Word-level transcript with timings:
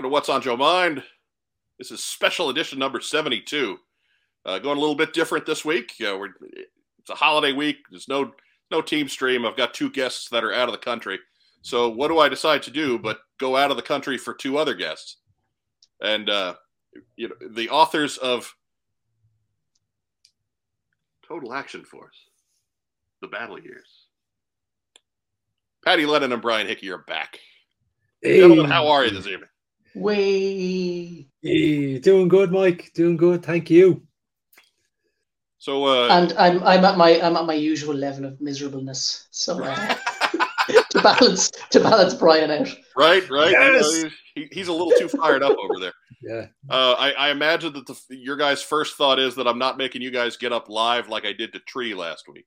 welcome 0.00 0.10
to 0.10 0.14
What's 0.14 0.28
on 0.30 0.40
Joe 0.40 0.56
Mind. 0.56 1.02
This 1.76 1.90
is 1.90 2.02
special 2.02 2.48
edition 2.48 2.78
number 2.78 3.02
72. 3.02 3.76
Uh, 4.46 4.58
going 4.58 4.78
a 4.78 4.80
little 4.80 4.94
bit 4.94 5.12
different 5.12 5.44
this 5.44 5.62
week. 5.62 5.92
We're, 6.00 6.30
it's 6.98 7.10
a 7.10 7.14
holiday 7.14 7.52
week. 7.52 7.76
There's 7.90 8.08
no 8.08 8.32
no 8.70 8.80
team 8.80 9.10
stream. 9.10 9.44
I've 9.44 9.58
got 9.58 9.74
two 9.74 9.90
guests 9.90 10.30
that 10.30 10.42
are 10.42 10.54
out 10.54 10.70
of 10.70 10.72
the 10.72 10.78
country. 10.78 11.18
So 11.60 11.90
what 11.90 12.08
do 12.08 12.18
I 12.18 12.30
decide 12.30 12.62
to 12.62 12.70
do 12.70 12.98
but 12.98 13.18
go 13.36 13.58
out 13.58 13.70
of 13.70 13.76
the 13.76 13.82
country 13.82 14.16
for 14.16 14.32
two 14.32 14.56
other 14.56 14.72
guests? 14.72 15.18
And 16.00 16.30
uh, 16.30 16.54
you 17.16 17.28
know, 17.28 17.34
the 17.50 17.68
authors 17.68 18.16
of 18.16 18.54
Total 21.28 21.52
Action 21.52 21.84
Force, 21.84 22.16
The 23.20 23.28
Battle 23.28 23.60
Years. 23.60 24.06
Paddy 25.84 26.06
Lennon 26.06 26.32
and 26.32 26.40
Brian 26.40 26.66
Hickey 26.66 26.88
are 26.88 27.04
back. 27.06 27.38
Hey. 28.22 28.40
Gentlemen, 28.40 28.64
how 28.70 28.88
are 28.88 29.04
you 29.04 29.10
this 29.10 29.26
evening? 29.26 29.50
We 29.94 31.30
Hey, 31.42 31.98
doing 31.98 32.28
good, 32.28 32.52
Mike. 32.52 32.90
Doing 32.94 33.16
good. 33.16 33.42
Thank 33.42 33.70
you. 33.70 34.02
So, 35.58 35.84
uh, 35.86 36.08
and 36.08 36.32
I'm 36.34 36.62
I'm 36.64 36.84
at 36.84 36.96
my 36.98 37.20
I'm 37.20 37.36
at 37.36 37.46
my 37.46 37.54
usual 37.54 37.94
level 37.94 38.26
of 38.26 38.40
miserableness. 38.40 39.28
So 39.30 39.62
uh, 39.62 39.94
to 40.90 41.02
balance 41.02 41.50
to 41.70 41.80
balance 41.80 42.14
Brian 42.14 42.50
out. 42.50 42.68
right, 42.96 43.28
right. 43.30 43.52
Yes! 43.52 44.04
He, 44.34 44.48
he's 44.52 44.68
a 44.68 44.72
little 44.72 44.92
too 44.98 45.08
fired 45.08 45.42
up 45.42 45.56
over 45.58 45.80
there. 45.80 45.92
Yeah. 46.22 46.48
Uh, 46.68 46.94
I, 46.98 47.12
I 47.12 47.30
imagine 47.30 47.72
that 47.72 47.86
the, 47.86 47.98
your 48.10 48.36
guys' 48.36 48.60
first 48.60 48.98
thought 48.98 49.18
is 49.18 49.36
that 49.36 49.48
I'm 49.48 49.58
not 49.58 49.78
making 49.78 50.02
you 50.02 50.10
guys 50.10 50.36
get 50.36 50.52
up 50.52 50.68
live 50.68 51.08
like 51.08 51.24
I 51.24 51.32
did 51.32 51.54
to 51.54 51.60
Tree 51.60 51.94
last 51.94 52.28
week. 52.30 52.44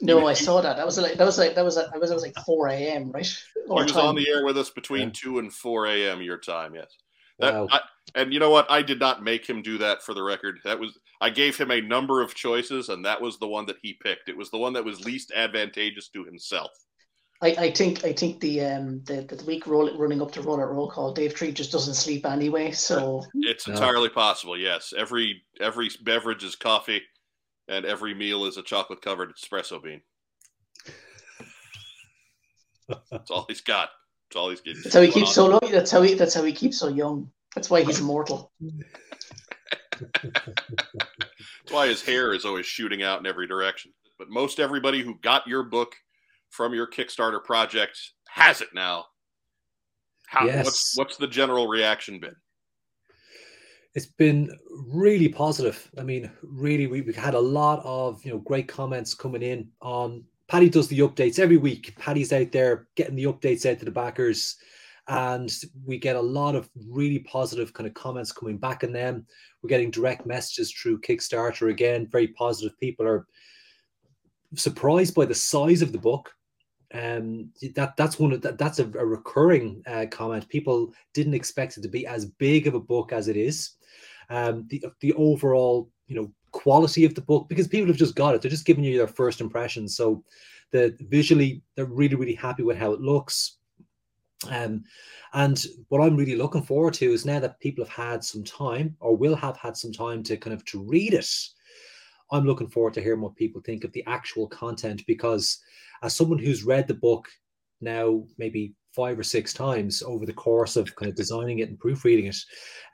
No, 0.00 0.26
I 0.26 0.34
saw 0.34 0.60
that. 0.60 0.76
That 0.76 0.86
was 0.86 0.98
like 0.98 1.14
that 1.14 1.24
was 1.24 1.38
like 1.38 1.54
that 1.54 1.64
was 1.64 1.76
that 1.76 1.90
was, 1.98 2.10
that 2.10 2.14
was 2.14 2.22
like 2.22 2.36
four 2.44 2.68
a.m. 2.68 3.10
right? 3.12 3.26
He 3.26 3.60
Or 3.68 3.82
was 3.82 3.92
time. 3.92 4.06
on 4.08 4.14
the 4.14 4.28
air 4.28 4.44
with 4.44 4.58
us 4.58 4.70
between 4.70 5.08
Yeah. 5.08 5.12
two 5.14 5.38
and 5.38 5.52
four 5.52 5.86
a.m. 5.86 6.22
your 6.22 6.38
time. 6.38 6.74
Yes. 6.74 6.94
That, 7.38 7.54
Wow. 7.54 7.68
I, 7.70 7.80
and 8.14 8.32
you 8.32 8.38
know 8.40 8.50
what? 8.50 8.70
I 8.70 8.82
did 8.82 9.00
not 9.00 9.22
make 9.22 9.46
him 9.46 9.62
do 9.62 9.78
that 9.78 10.02
for 10.02 10.14
the 10.14 10.22
record. 10.22 10.58
That 10.64 10.78
was 10.78 10.98
I 11.20 11.30
gave 11.30 11.56
him 11.56 11.70
a 11.70 11.80
number 11.80 12.22
of 12.22 12.34
choices, 12.34 12.88
and 12.88 13.04
that 13.04 13.20
was 13.20 13.38
the 13.38 13.48
one 13.48 13.66
that 13.66 13.76
he 13.82 13.94
picked. 13.94 14.28
It 14.28 14.36
was 14.36 14.50
the 14.50 14.58
one 14.58 14.72
that 14.74 14.84
was 14.84 15.04
least 15.04 15.32
advantageous 15.34 16.08
to 16.10 16.24
himself. 16.24 16.70
I, 17.42 17.48
I 17.58 17.70
think 17.70 18.04
I 18.04 18.12
think 18.14 18.40
the 18.40 18.62
um 18.62 19.02
the, 19.04 19.22
the 19.22 19.44
week 19.44 19.66
roll, 19.66 19.94
running 19.98 20.22
up 20.22 20.32
to 20.32 20.42
roll 20.42 20.60
at 20.60 20.68
roll 20.68 20.90
call, 20.90 21.12
Dave 21.12 21.34
Tree 21.34 21.52
just 21.52 21.72
doesn't 21.72 21.94
sleep 21.94 22.24
anyway. 22.24 22.70
So 22.70 23.22
It's 23.34 23.66
No. 23.68 23.74
entirely 23.74 24.08
possible. 24.08 24.56
Yes, 24.58 24.94
every 24.96 25.42
every 25.60 25.90
beverage 26.02 26.44
is 26.44 26.56
coffee, 26.56 27.02
and 27.68 27.84
every 27.84 28.14
meal 28.14 28.44
is 28.44 28.56
a 28.56 28.62
chocolate 28.62 29.02
covered 29.02 29.32
espresso 29.34 29.82
bean. 29.82 30.00
That's 33.10 33.30
all 33.30 33.44
he's 33.48 33.60
got. 33.60 33.88
That's 34.28 34.36
all 34.36 34.50
he's 34.50 34.60
getting. 34.60 34.82
that's 34.82 34.94
how 34.94 35.02
he 35.02 35.10
keeps 35.10 35.34
so 35.34 35.46
long. 35.46 35.60
That's 35.70 35.90
how 35.90 36.02
he 36.02 36.14
that's 36.14 36.34
how 36.34 36.44
he 36.44 36.52
keeps 36.52 36.78
so 36.78 36.88
young. 36.88 37.30
That's 37.54 37.70
why 37.70 37.82
he's 37.82 38.00
immortal. 38.00 38.52
That's 40.12 41.70
why 41.70 41.88
his 41.88 42.02
hair 42.02 42.32
is 42.34 42.44
always 42.44 42.66
shooting 42.66 43.02
out 43.02 43.18
in 43.20 43.26
every 43.26 43.46
direction. 43.46 43.92
But 44.18 44.28
most 44.30 44.60
everybody 44.60 45.02
who 45.02 45.14
got 45.22 45.46
your 45.46 45.62
book 45.62 45.94
from 46.50 46.74
your 46.74 46.86
Kickstarter 46.86 47.42
project 47.42 47.98
has 48.28 48.60
it 48.60 48.68
now. 48.74 49.06
How, 50.28 50.46
Yes. 50.46 50.64
what's, 50.64 50.96
what's 50.96 51.16
the 51.16 51.26
general 51.26 51.66
reaction 51.68 52.18
been? 52.20 52.34
It's 53.96 54.04
been 54.04 54.54
really 54.70 55.28
positive. 55.28 55.90
I 55.98 56.02
mean, 56.02 56.30
really, 56.42 56.86
we, 56.86 57.00
we've 57.00 57.16
had 57.16 57.32
a 57.32 57.40
lot 57.40 57.80
of 57.82 58.22
you 58.26 58.30
know 58.30 58.38
great 58.38 58.68
comments 58.68 59.14
coming 59.14 59.42
in 59.42 59.70
on. 59.80 60.22
Paddy 60.48 60.68
does 60.68 60.86
the 60.86 60.98
updates 60.98 61.38
every 61.38 61.56
week. 61.56 61.96
Paddy's 61.98 62.32
out 62.32 62.52
there 62.52 62.88
getting 62.94 63.16
the 63.16 63.24
updates 63.24 63.64
out 63.64 63.78
to 63.78 63.86
the 63.86 63.90
backers, 63.90 64.56
and 65.08 65.50
we 65.86 65.96
get 65.96 66.14
a 66.14 66.20
lot 66.20 66.54
of 66.54 66.68
really 66.90 67.20
positive 67.20 67.72
kind 67.72 67.86
of 67.86 67.94
comments 67.94 68.32
coming 68.32 68.58
back 68.58 68.84
in 68.84 68.92
them. 68.92 69.26
We're 69.62 69.70
getting 69.70 69.90
direct 69.90 70.26
messages 70.26 70.70
through 70.72 71.00
Kickstarter 71.00 71.70
again. 71.70 72.06
Very 72.06 72.28
positive. 72.28 72.78
People 72.78 73.06
are 73.06 73.26
surprised 74.56 75.14
by 75.14 75.24
the 75.24 75.34
size 75.34 75.80
of 75.80 75.92
the 75.92 75.98
book. 75.98 76.35
Um, 76.96 77.50
that 77.74 77.96
that's 77.96 78.18
one 78.18 78.32
of 78.32 78.40
that, 78.42 78.58
that's 78.58 78.78
a, 78.78 78.84
a 78.84 79.04
recurring 79.04 79.82
uh, 79.86 80.06
comment. 80.10 80.48
People 80.48 80.92
didn't 81.12 81.34
expect 81.34 81.76
it 81.76 81.82
to 81.82 81.88
be 81.88 82.06
as 82.06 82.24
big 82.24 82.66
of 82.66 82.74
a 82.74 82.80
book 82.80 83.12
as 83.12 83.28
it 83.28 83.36
is. 83.36 83.72
Um, 84.30 84.66
the 84.68 84.82
the 85.00 85.12
overall 85.14 85.90
you 86.06 86.16
know 86.16 86.32
quality 86.52 87.04
of 87.04 87.14
the 87.14 87.20
book 87.20 87.48
because 87.48 87.68
people 87.68 87.88
have 87.88 87.96
just 87.96 88.14
got 88.14 88.34
it. 88.34 88.40
They're 88.40 88.50
just 88.50 88.64
giving 88.66 88.84
you 88.84 88.96
their 88.96 89.08
first 89.08 89.40
impressions. 89.40 89.96
So 89.96 90.24
the 90.70 90.96
visually 91.00 91.62
they're 91.74 91.84
really 91.84 92.14
really 92.14 92.34
happy 92.34 92.62
with 92.62 92.78
how 92.78 92.92
it 92.92 93.00
looks. 93.00 93.58
Um, 94.50 94.84
and 95.32 95.62
what 95.88 96.00
I'm 96.00 96.16
really 96.16 96.36
looking 96.36 96.62
forward 96.62 96.94
to 96.94 97.12
is 97.12 97.26
now 97.26 97.40
that 97.40 97.60
people 97.60 97.84
have 97.84 97.92
had 97.92 98.24
some 98.24 98.44
time 98.44 98.96
or 99.00 99.16
will 99.16 99.36
have 99.36 99.56
had 99.56 99.76
some 99.76 99.92
time 99.92 100.22
to 100.24 100.36
kind 100.36 100.54
of 100.54 100.64
to 100.66 100.82
read 100.82 101.14
it. 101.14 101.28
I'm 102.30 102.44
looking 102.44 102.68
forward 102.68 102.94
to 102.94 103.02
hearing 103.02 103.20
what 103.20 103.36
people 103.36 103.60
think 103.60 103.84
of 103.84 103.92
the 103.92 104.04
actual 104.06 104.48
content 104.48 105.02
because 105.06 105.58
as 106.02 106.14
someone 106.14 106.38
who's 106.38 106.64
read 106.64 106.88
the 106.88 106.94
book 106.94 107.28
now 107.80 108.24
maybe 108.38 108.74
five 108.92 109.18
or 109.18 109.22
six 109.22 109.52
times 109.52 110.02
over 110.02 110.24
the 110.24 110.32
course 110.32 110.76
of 110.76 110.94
kind 110.96 111.10
of 111.10 111.16
designing 111.16 111.60
it 111.60 111.68
and 111.68 111.78
proofreading 111.78 112.26
it, 112.26 112.36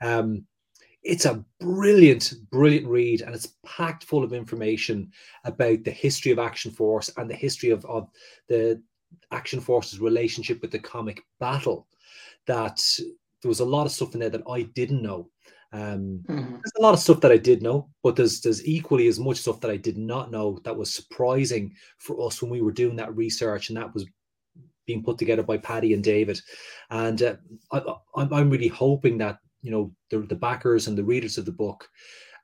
um, 0.01 0.45
it's 1.03 1.25
a 1.25 1.43
brilliant, 1.59 2.33
brilliant 2.49 2.87
read, 2.87 3.21
and 3.21 3.35
it's 3.35 3.55
packed 3.65 4.05
full 4.05 4.23
of 4.23 4.33
information 4.33 5.11
about 5.43 5.83
the 5.83 5.91
history 5.91 6.31
of 6.31 6.39
Action 6.39 6.71
Force 6.71 7.09
and 7.17 7.29
the 7.29 7.35
history 7.35 7.71
of, 7.71 7.85
of 7.85 8.09
the 8.47 8.81
Action 9.31 9.59
Force's 9.59 9.99
relationship 9.99 10.61
with 10.61 10.71
the 10.71 10.79
comic 10.79 11.21
battle. 11.39 11.87
That 12.47 12.81
there 13.41 13.49
was 13.49 13.59
a 13.59 13.65
lot 13.65 13.85
of 13.85 13.91
stuff 13.91 14.13
in 14.13 14.21
there 14.21 14.29
that 14.29 14.49
I 14.49 14.63
didn't 14.63 15.01
know. 15.01 15.29
Um, 15.73 16.23
Mhm. 16.29 16.51
there's 16.63 16.73
a 16.77 16.81
lot 16.81 16.93
of 16.93 16.99
stuff 17.01 17.19
that 17.21 17.31
I 17.31 17.37
did 17.37 17.61
know, 17.63 17.89
but 18.03 18.15
there's 18.15 18.41
there's 18.41 18.65
equally 18.65 19.07
as 19.07 19.19
much 19.19 19.37
stuff 19.37 19.59
that 19.61 19.71
I 19.71 19.77
did 19.77 19.97
not 19.97 20.31
know 20.31 20.59
that 20.63 20.77
was 20.77 20.93
surprising 20.93 21.75
for 21.97 22.25
us 22.27 22.41
when 22.41 22.51
we 22.51 22.61
were 22.61 22.71
doing 22.71 22.95
that 22.97 23.15
research, 23.15 23.69
and 23.69 23.77
that 23.77 23.93
was 23.93 24.05
being 24.85 25.03
put 25.03 25.17
together 25.17 25.43
by 25.43 25.57
Paddy 25.57 25.93
and 25.93 26.03
David. 26.03 26.39
And 26.89 27.21
uh, 27.23 27.35
I, 27.71 27.81
I'm 28.15 28.33
I'm 28.33 28.49
really 28.49 28.67
hoping 28.69 29.17
that 29.19 29.39
you 29.61 29.71
know 29.71 29.93
the 30.09 30.19
the 30.19 30.35
backers 30.35 30.87
and 30.87 30.97
the 30.97 31.03
readers 31.03 31.37
of 31.37 31.45
the 31.45 31.51
book 31.51 31.89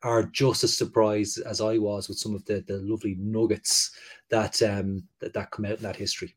are 0.03 0.23
just 0.23 0.63
as 0.63 0.77
surprised 0.77 1.39
as 1.41 1.61
I 1.61 1.77
was 1.77 2.07
with 2.09 2.17
some 2.17 2.33
of 2.35 2.45
the 2.45 2.61
the 2.67 2.79
lovely 2.79 3.15
nuggets 3.19 3.91
that 4.29 4.61
um 4.63 5.03
that, 5.19 5.33
that 5.33 5.51
come 5.51 5.65
out 5.65 5.77
in 5.77 5.83
that 5.83 5.97
history. 5.97 6.35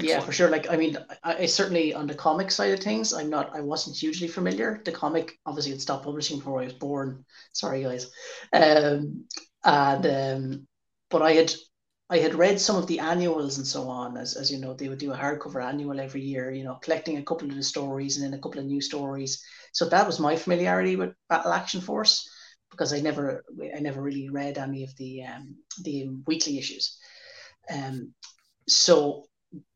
Yeah, 0.00 0.20
for 0.20 0.32
sure. 0.32 0.50
Like, 0.50 0.68
I 0.70 0.76
mean, 0.76 0.98
I, 1.22 1.34
I 1.36 1.46
certainly 1.46 1.94
on 1.94 2.06
the 2.06 2.14
comic 2.14 2.50
side 2.50 2.72
of 2.72 2.80
things, 2.80 3.12
I'm 3.12 3.30
not, 3.30 3.54
I 3.54 3.60
wasn't 3.60 3.96
hugely 3.96 4.28
familiar. 4.28 4.82
The 4.84 4.92
comic, 4.92 5.38
obviously, 5.46 5.72
had 5.72 5.80
stopped 5.80 6.04
publishing 6.04 6.38
before 6.38 6.60
I 6.60 6.64
was 6.64 6.72
born. 6.74 7.24
Sorry, 7.52 7.82
guys. 7.82 8.10
Um, 8.52 9.24
and 9.64 10.06
um, 10.06 10.66
but 11.08 11.22
I 11.22 11.32
had, 11.32 11.52
I 12.10 12.18
had 12.18 12.34
read 12.34 12.60
some 12.60 12.76
of 12.76 12.86
the 12.86 13.00
annuals 13.00 13.58
and 13.58 13.66
so 13.66 13.88
on. 13.88 14.16
As 14.16 14.36
as 14.36 14.50
you 14.50 14.58
know, 14.58 14.74
they 14.74 14.88
would 14.88 14.98
do 14.98 15.12
a 15.12 15.16
hardcover 15.16 15.64
annual 15.64 16.00
every 16.00 16.22
year. 16.22 16.50
You 16.50 16.64
know, 16.64 16.78
collecting 16.82 17.16
a 17.16 17.24
couple 17.24 17.48
of 17.48 17.54
the 17.54 17.62
stories 17.62 18.16
and 18.16 18.24
then 18.24 18.38
a 18.38 18.42
couple 18.42 18.60
of 18.60 18.66
new 18.66 18.80
stories. 18.80 19.42
So 19.72 19.88
that 19.88 20.06
was 20.06 20.20
my 20.20 20.36
familiarity 20.36 20.96
with 20.96 21.14
Battle 21.28 21.52
Action 21.52 21.80
Force 21.80 22.28
because 22.70 22.92
I 22.92 23.00
never, 23.00 23.44
I 23.74 23.80
never 23.80 24.02
really 24.02 24.28
read 24.28 24.58
any 24.58 24.84
of 24.84 24.94
the 24.96 25.24
um, 25.24 25.56
the 25.82 26.08
weekly 26.26 26.58
issues. 26.58 26.98
Um, 27.72 28.14
so 28.68 29.24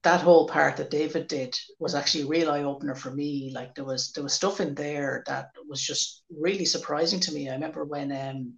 that 0.03 0.21
whole 0.21 0.47
part 0.49 0.77
that 0.77 0.91
David 0.91 1.29
did 1.29 1.57
was 1.79 1.95
actually 1.95 2.25
a 2.25 2.29
real 2.29 2.51
eye 2.51 2.63
opener 2.63 2.95
for 2.95 3.11
me. 3.11 3.53
Like 3.55 3.75
there 3.75 3.85
was 3.85 4.13
there 4.13 4.25
was 4.25 4.33
stuff 4.33 4.61
in 4.61 4.75
there 4.75 5.23
that 5.27 5.51
was 5.69 5.83
just 5.83 6.25
really 6.31 6.65
surprising 6.65 7.21
to 7.21 7.33
me. 7.33 7.49
I 7.49 7.55
remember 7.55 7.85
when 7.85 8.13
um, 8.13 8.55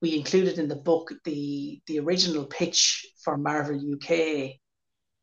we 0.00 0.16
included 0.16 0.58
in 0.58 0.68
the 0.68 0.76
book 0.76 1.12
the 1.24 1.80
the 1.86 1.98
original 2.00 2.44
pitch 2.44 3.06
for 3.22 3.36
Marvel 3.36 3.76
UK 3.76 4.56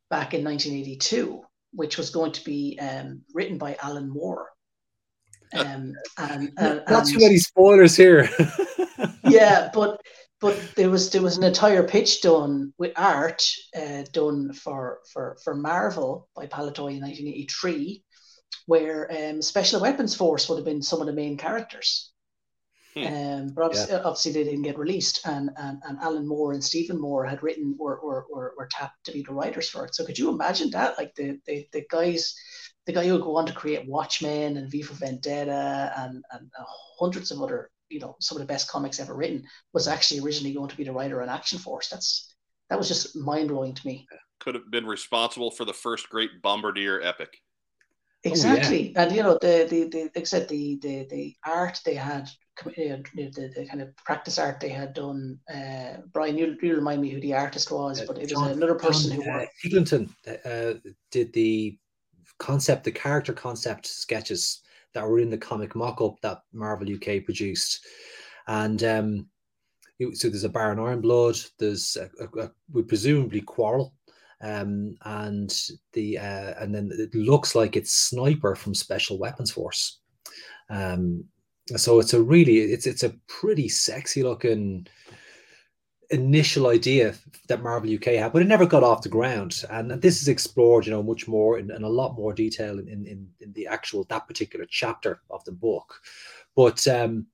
back 0.09 0.33
in 0.33 0.43
1982, 0.43 1.41
which 1.73 1.97
was 1.97 2.09
going 2.09 2.33
to 2.33 2.43
be 2.43 2.77
um, 2.81 3.21
written 3.33 3.57
by 3.57 3.77
Alan 3.81 4.09
Moore. 4.09 4.47
Um, 5.53 5.93
and, 6.17 6.51
and, 6.57 6.83
Not 6.89 7.05
too 7.05 7.19
many 7.19 7.37
spoilers 7.37 7.95
here. 7.95 8.29
yeah, 9.25 9.69
but 9.73 9.99
but 10.41 10.59
there 10.75 10.89
was 10.89 11.11
there 11.11 11.21
was 11.21 11.37
an 11.37 11.43
entire 11.43 11.83
pitch 11.83 12.21
done 12.21 12.73
with 12.79 12.93
art 12.97 13.43
uh, 13.75 14.03
done 14.11 14.51
for 14.53 14.99
for 15.13 15.37
for 15.43 15.55
Marvel 15.55 16.27
by 16.35 16.47
Palitoy 16.47 16.95
in 16.95 17.01
1983, 17.01 18.03
where 18.65 19.09
um, 19.11 19.41
Special 19.41 19.79
Weapons 19.79 20.15
Force 20.15 20.49
would 20.49 20.57
have 20.57 20.65
been 20.65 20.81
some 20.81 20.99
of 20.99 21.05
the 21.05 21.13
main 21.13 21.37
characters. 21.37 22.11
Hmm. 22.95 23.05
Um, 23.05 23.47
but 23.55 23.63
obviously, 23.65 23.95
obviously 23.95 24.31
they 24.33 24.43
didn't 24.43 24.63
get 24.63 24.79
released, 24.79 25.25
and, 25.25 25.51
and 25.55 25.81
and 25.87 25.99
Alan 25.99 26.27
Moore 26.27 26.53
and 26.53 26.63
Stephen 26.63 26.99
Moore 26.99 27.25
had 27.25 27.43
written 27.43 27.75
were, 27.79 27.99
were, 28.03 28.25
were, 28.29 28.53
were 28.57 28.67
tapped 28.69 29.05
to 29.05 29.13
be 29.13 29.21
the 29.21 29.33
writers 29.33 29.69
for 29.69 29.85
it. 29.85 29.95
So 29.95 30.03
could 30.03 30.17
you 30.17 30.29
imagine 30.29 30.71
that? 30.71 30.97
Like 30.97 31.13
the 31.15 31.39
the, 31.45 31.67
the 31.71 31.85
guys, 31.89 32.35
the 32.87 32.93
guy 32.93 33.05
who 33.05 33.13
would 33.13 33.21
go 33.21 33.37
on 33.37 33.45
to 33.45 33.53
create 33.53 33.87
Watchmen 33.87 34.57
and 34.57 34.69
V 34.69 34.81
for 34.81 34.95
Vendetta 34.95 35.93
and, 35.95 36.23
and 36.31 36.51
uh, 36.59 36.63
hundreds 36.99 37.31
of 37.31 37.41
other, 37.41 37.69
you 37.91 37.99
know, 37.99 38.15
some 38.19 38.37
of 38.37 38.39
the 38.39 38.51
best 38.51 38.69
comics 38.69 38.99
ever 38.99 39.13
written, 39.13 39.43
was 39.73 39.87
actually 39.87 40.21
originally 40.21 40.53
going 40.53 40.69
to 40.69 40.77
be 40.77 40.83
the 40.83 40.91
writer 40.91 41.21
on 41.21 41.29
Action 41.29 41.59
Force. 41.59 41.89
That's 41.89 42.33
that 42.69 42.77
was 42.77 42.87
just 42.87 43.15
mind 43.15 43.49
blowing 43.49 43.73
to 43.73 43.87
me. 43.87 44.07
Could 44.39 44.55
have 44.55 44.71
been 44.71 44.85
responsible 44.85 45.51
for 45.51 45.65
the 45.65 45.73
first 45.73 46.09
great 46.09 46.41
Bombardier 46.41 47.01
epic. 47.01 47.37
Exactly, 48.23 48.89
oh, 48.89 48.91
yeah. 49.01 49.03
and 49.03 49.15
you 49.15 49.23
know 49.23 49.37
the 49.41 49.67
the 49.69 49.89
the 49.89 50.03
like 50.03 50.17
I 50.19 50.23
said 50.23 50.47
the 50.47 50.77
the 50.81 51.07
the 51.09 51.35
art 51.45 51.81
they 51.83 51.95
had 51.95 52.29
the, 52.63 53.03
the, 53.15 53.51
the 53.55 53.67
kind 53.67 53.81
of 53.81 53.95
practice 53.97 54.37
art 54.37 54.59
they 54.59 54.69
had 54.69 54.93
done. 54.93 55.39
Uh, 55.51 55.97
Brian, 56.13 56.37
you, 56.37 56.55
you 56.61 56.75
remind 56.75 57.01
me 57.01 57.09
who 57.09 57.19
the 57.19 57.33
artist 57.33 57.71
was, 57.71 58.01
uh, 58.01 58.05
but 58.07 58.19
it 58.19 58.29
John, 58.29 58.47
was 58.47 58.57
another 58.57 58.75
person 58.75 59.11
John, 59.11 59.21
who 59.21 59.31
uh, 59.31 59.45
Eglinton 59.65 60.15
uh, 60.45 60.73
did 61.09 61.33
the 61.33 61.77
concept, 62.37 62.83
the 62.83 62.91
character 62.91 63.33
concept 63.33 63.87
sketches 63.87 64.61
that 64.93 65.07
were 65.07 65.19
in 65.19 65.29
the 65.29 65.37
comic 65.37 65.75
mock-up 65.75 66.15
that 66.21 66.39
Marvel 66.53 66.93
UK 66.93 67.23
produced, 67.25 67.85
and 68.47 68.83
um, 68.83 69.27
so 70.13 70.29
there's 70.29 70.43
a 70.43 70.49
Baron 70.49 70.79
Ironblood, 70.79 71.49
there's 71.59 71.97
a, 71.97 72.09
a, 72.23 72.45
a, 72.45 72.51
we 72.71 72.83
presumably 72.83 73.41
Quarrel, 73.41 73.93
um, 74.41 74.95
and 75.05 75.53
the 75.93 76.17
uh, 76.17 76.53
and 76.59 76.73
then 76.73 76.89
it 76.91 77.13
looks 77.13 77.55
like 77.55 77.75
it's 77.75 77.93
Sniper 77.93 78.55
from 78.55 78.73
Special 78.73 79.19
Weapons 79.19 79.51
Force. 79.51 79.99
Um, 80.69 81.25
so 81.75 81.99
it's 81.99 82.13
a 82.13 82.21
really 82.21 82.57
it's 82.57 82.87
it's 82.87 83.03
a 83.03 83.15
pretty 83.27 83.69
sexy 83.69 84.23
looking 84.23 84.87
initial 86.11 86.67
idea 86.67 87.15
that 87.47 87.63
Marvel 87.63 87.93
UK 87.93 88.15
had, 88.15 88.33
but 88.33 88.41
it 88.41 88.47
never 88.47 88.65
got 88.65 88.83
off 88.83 89.01
the 89.01 89.09
ground. 89.09 89.63
And 89.69 89.91
this 90.01 90.21
is 90.21 90.27
explored, 90.27 90.85
you 90.85 90.91
know, 90.91 91.01
much 91.01 91.27
more 91.27 91.57
in, 91.57 91.71
in 91.71 91.83
a 91.83 91.89
lot 91.89 92.15
more 92.15 92.33
detail 92.33 92.79
in, 92.79 92.87
in, 92.87 93.27
in 93.39 93.53
the 93.53 93.67
actual 93.67 94.03
that 94.05 94.27
particular 94.27 94.65
chapter 94.69 95.21
of 95.29 95.43
the 95.45 95.51
book. 95.51 95.99
But 96.55 96.85
um, 96.87 97.27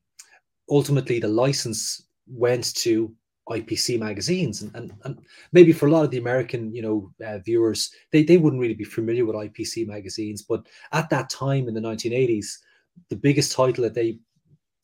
ultimately, 0.70 1.20
the 1.20 1.28
license 1.28 2.08
went 2.28 2.76
to 2.76 3.14
IPC 3.50 4.00
magazines, 4.00 4.62
and, 4.62 4.76
and, 4.76 4.94
and 5.06 5.20
maybe 5.54 5.72
for 5.72 5.88
a 5.88 5.92
lot 5.92 6.04
of 6.04 6.12
the 6.12 6.18
American, 6.18 6.74
you 6.74 6.82
know, 6.82 7.12
uh, 7.26 7.40
viewers, 7.40 7.92
they, 8.12 8.24
they 8.24 8.38
wouldn't 8.38 8.62
really 8.62 8.74
be 8.76 8.84
familiar 8.84 9.26
with 9.26 9.36
IPC 9.36 9.88
magazines. 9.88 10.42
But 10.44 10.68
at 10.92 11.10
that 11.10 11.30
time 11.30 11.68
in 11.68 11.74
the 11.74 11.82
1980s, 11.82 12.48
the 13.10 13.16
biggest 13.16 13.54
title 13.54 13.84
that 13.84 13.94
they 13.94 14.20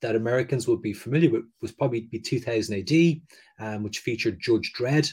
that 0.04 0.18
Americans 0.18 0.68
would 0.68 0.82
be 0.82 0.94
familiar 0.94 1.30
with 1.30 1.44
was 1.62 1.72
probably 1.72 2.02
be 2.02 2.20
2000 2.20 2.76
AD, 2.76 3.22
um, 3.66 3.84
which 3.84 4.00
featured 4.00 4.40
Judge 4.40 4.74
Dredd. 4.78 5.12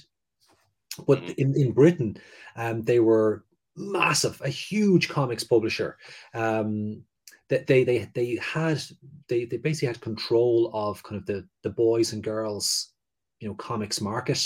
But 1.06 1.22
mm-hmm. 1.22 1.32
in, 1.38 1.54
in 1.56 1.72
Britain, 1.72 2.16
um, 2.56 2.82
they 2.82 2.98
were 2.98 3.44
massive, 3.76 4.40
a 4.44 4.48
huge 4.48 5.08
comics 5.08 5.44
publisher. 5.44 5.96
Um, 6.34 7.04
that 7.48 7.66
they 7.66 7.84
they 7.84 8.10
they 8.14 8.36
had 8.36 8.82
they 9.28 9.44
they 9.44 9.56
basically 9.56 9.88
had 9.88 10.00
control 10.00 10.70
of 10.74 11.02
kind 11.02 11.20
of 11.20 11.26
the 11.26 11.46
the 11.62 11.70
boys 11.70 12.12
and 12.12 12.22
girls 12.22 12.92
you 13.40 13.48
know 13.48 13.54
comics 13.54 14.00
market. 14.00 14.44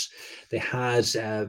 They 0.51 0.57
had 0.59 1.15
uh, 1.15 1.45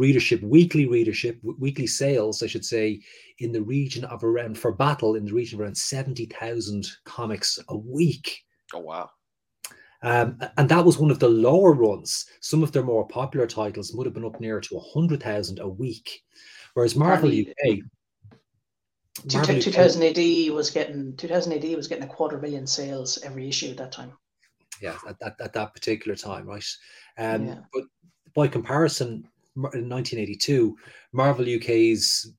readership, 0.00 0.42
weekly 0.42 0.86
readership, 0.86 1.38
weekly 1.42 1.86
sales, 1.86 2.42
I 2.42 2.46
should 2.46 2.64
say, 2.64 3.00
in 3.38 3.52
the 3.52 3.62
region 3.62 4.04
of 4.04 4.24
around 4.24 4.58
for 4.58 4.72
Battle 4.72 5.14
in 5.14 5.26
the 5.26 5.32
region 5.32 5.58
of 5.58 5.62
around 5.62 5.76
seventy 5.76 6.26
thousand 6.26 6.88
comics 7.04 7.58
a 7.68 7.76
week. 7.76 8.42
Oh 8.74 8.80
wow! 8.80 9.10
Um, 10.02 10.38
and 10.56 10.68
that 10.68 10.84
was 10.84 10.98
one 10.98 11.10
of 11.10 11.18
the 11.18 11.28
lower 11.28 11.72
runs. 11.72 12.26
Some 12.40 12.62
of 12.62 12.72
their 12.72 12.82
more 12.82 13.06
popular 13.06 13.46
titles 13.46 13.92
would 13.94 14.06
have 14.06 14.14
been 14.14 14.24
up 14.24 14.40
near 14.40 14.60
to 14.60 14.80
hundred 14.80 15.22
thousand 15.22 15.58
a 15.60 15.68
week, 15.68 16.22
whereas 16.74 16.96
Marvel 16.96 17.30
UK. 17.30 17.78
Marvel 19.32 19.60
2000 19.60 20.02
AD 20.02 20.54
was 20.54 20.70
getting 20.70 21.14
2000 21.16 21.52
AD 21.52 21.76
was 21.76 21.88
getting 21.88 22.04
a 22.04 22.08
quarter 22.08 22.38
million 22.38 22.66
sales 22.66 23.18
every 23.22 23.48
issue 23.48 23.68
at 23.68 23.76
that 23.76 23.92
time 23.92 24.12
yeah, 24.80 24.96
at, 25.08 25.16
at, 25.22 25.40
at 25.40 25.52
that 25.52 25.74
particular 25.74 26.16
time, 26.16 26.46
right? 26.46 26.64
Um, 27.18 27.46
yeah. 27.46 27.58
But 27.72 27.84
by 28.34 28.48
comparison, 28.48 29.28
in 29.74 29.88
1982, 29.88 30.76
Marvel 31.12 31.56
UK's 31.56 32.32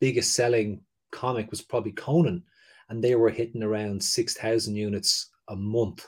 biggest 0.00 0.34
selling 0.34 0.80
comic 1.12 1.50
was 1.50 1.62
probably 1.62 1.92
Conan, 1.92 2.42
and 2.88 3.02
they 3.02 3.14
were 3.14 3.30
hitting 3.30 3.62
around 3.62 4.02
6,000 4.02 4.76
units 4.76 5.30
a 5.48 5.56
month. 5.56 6.06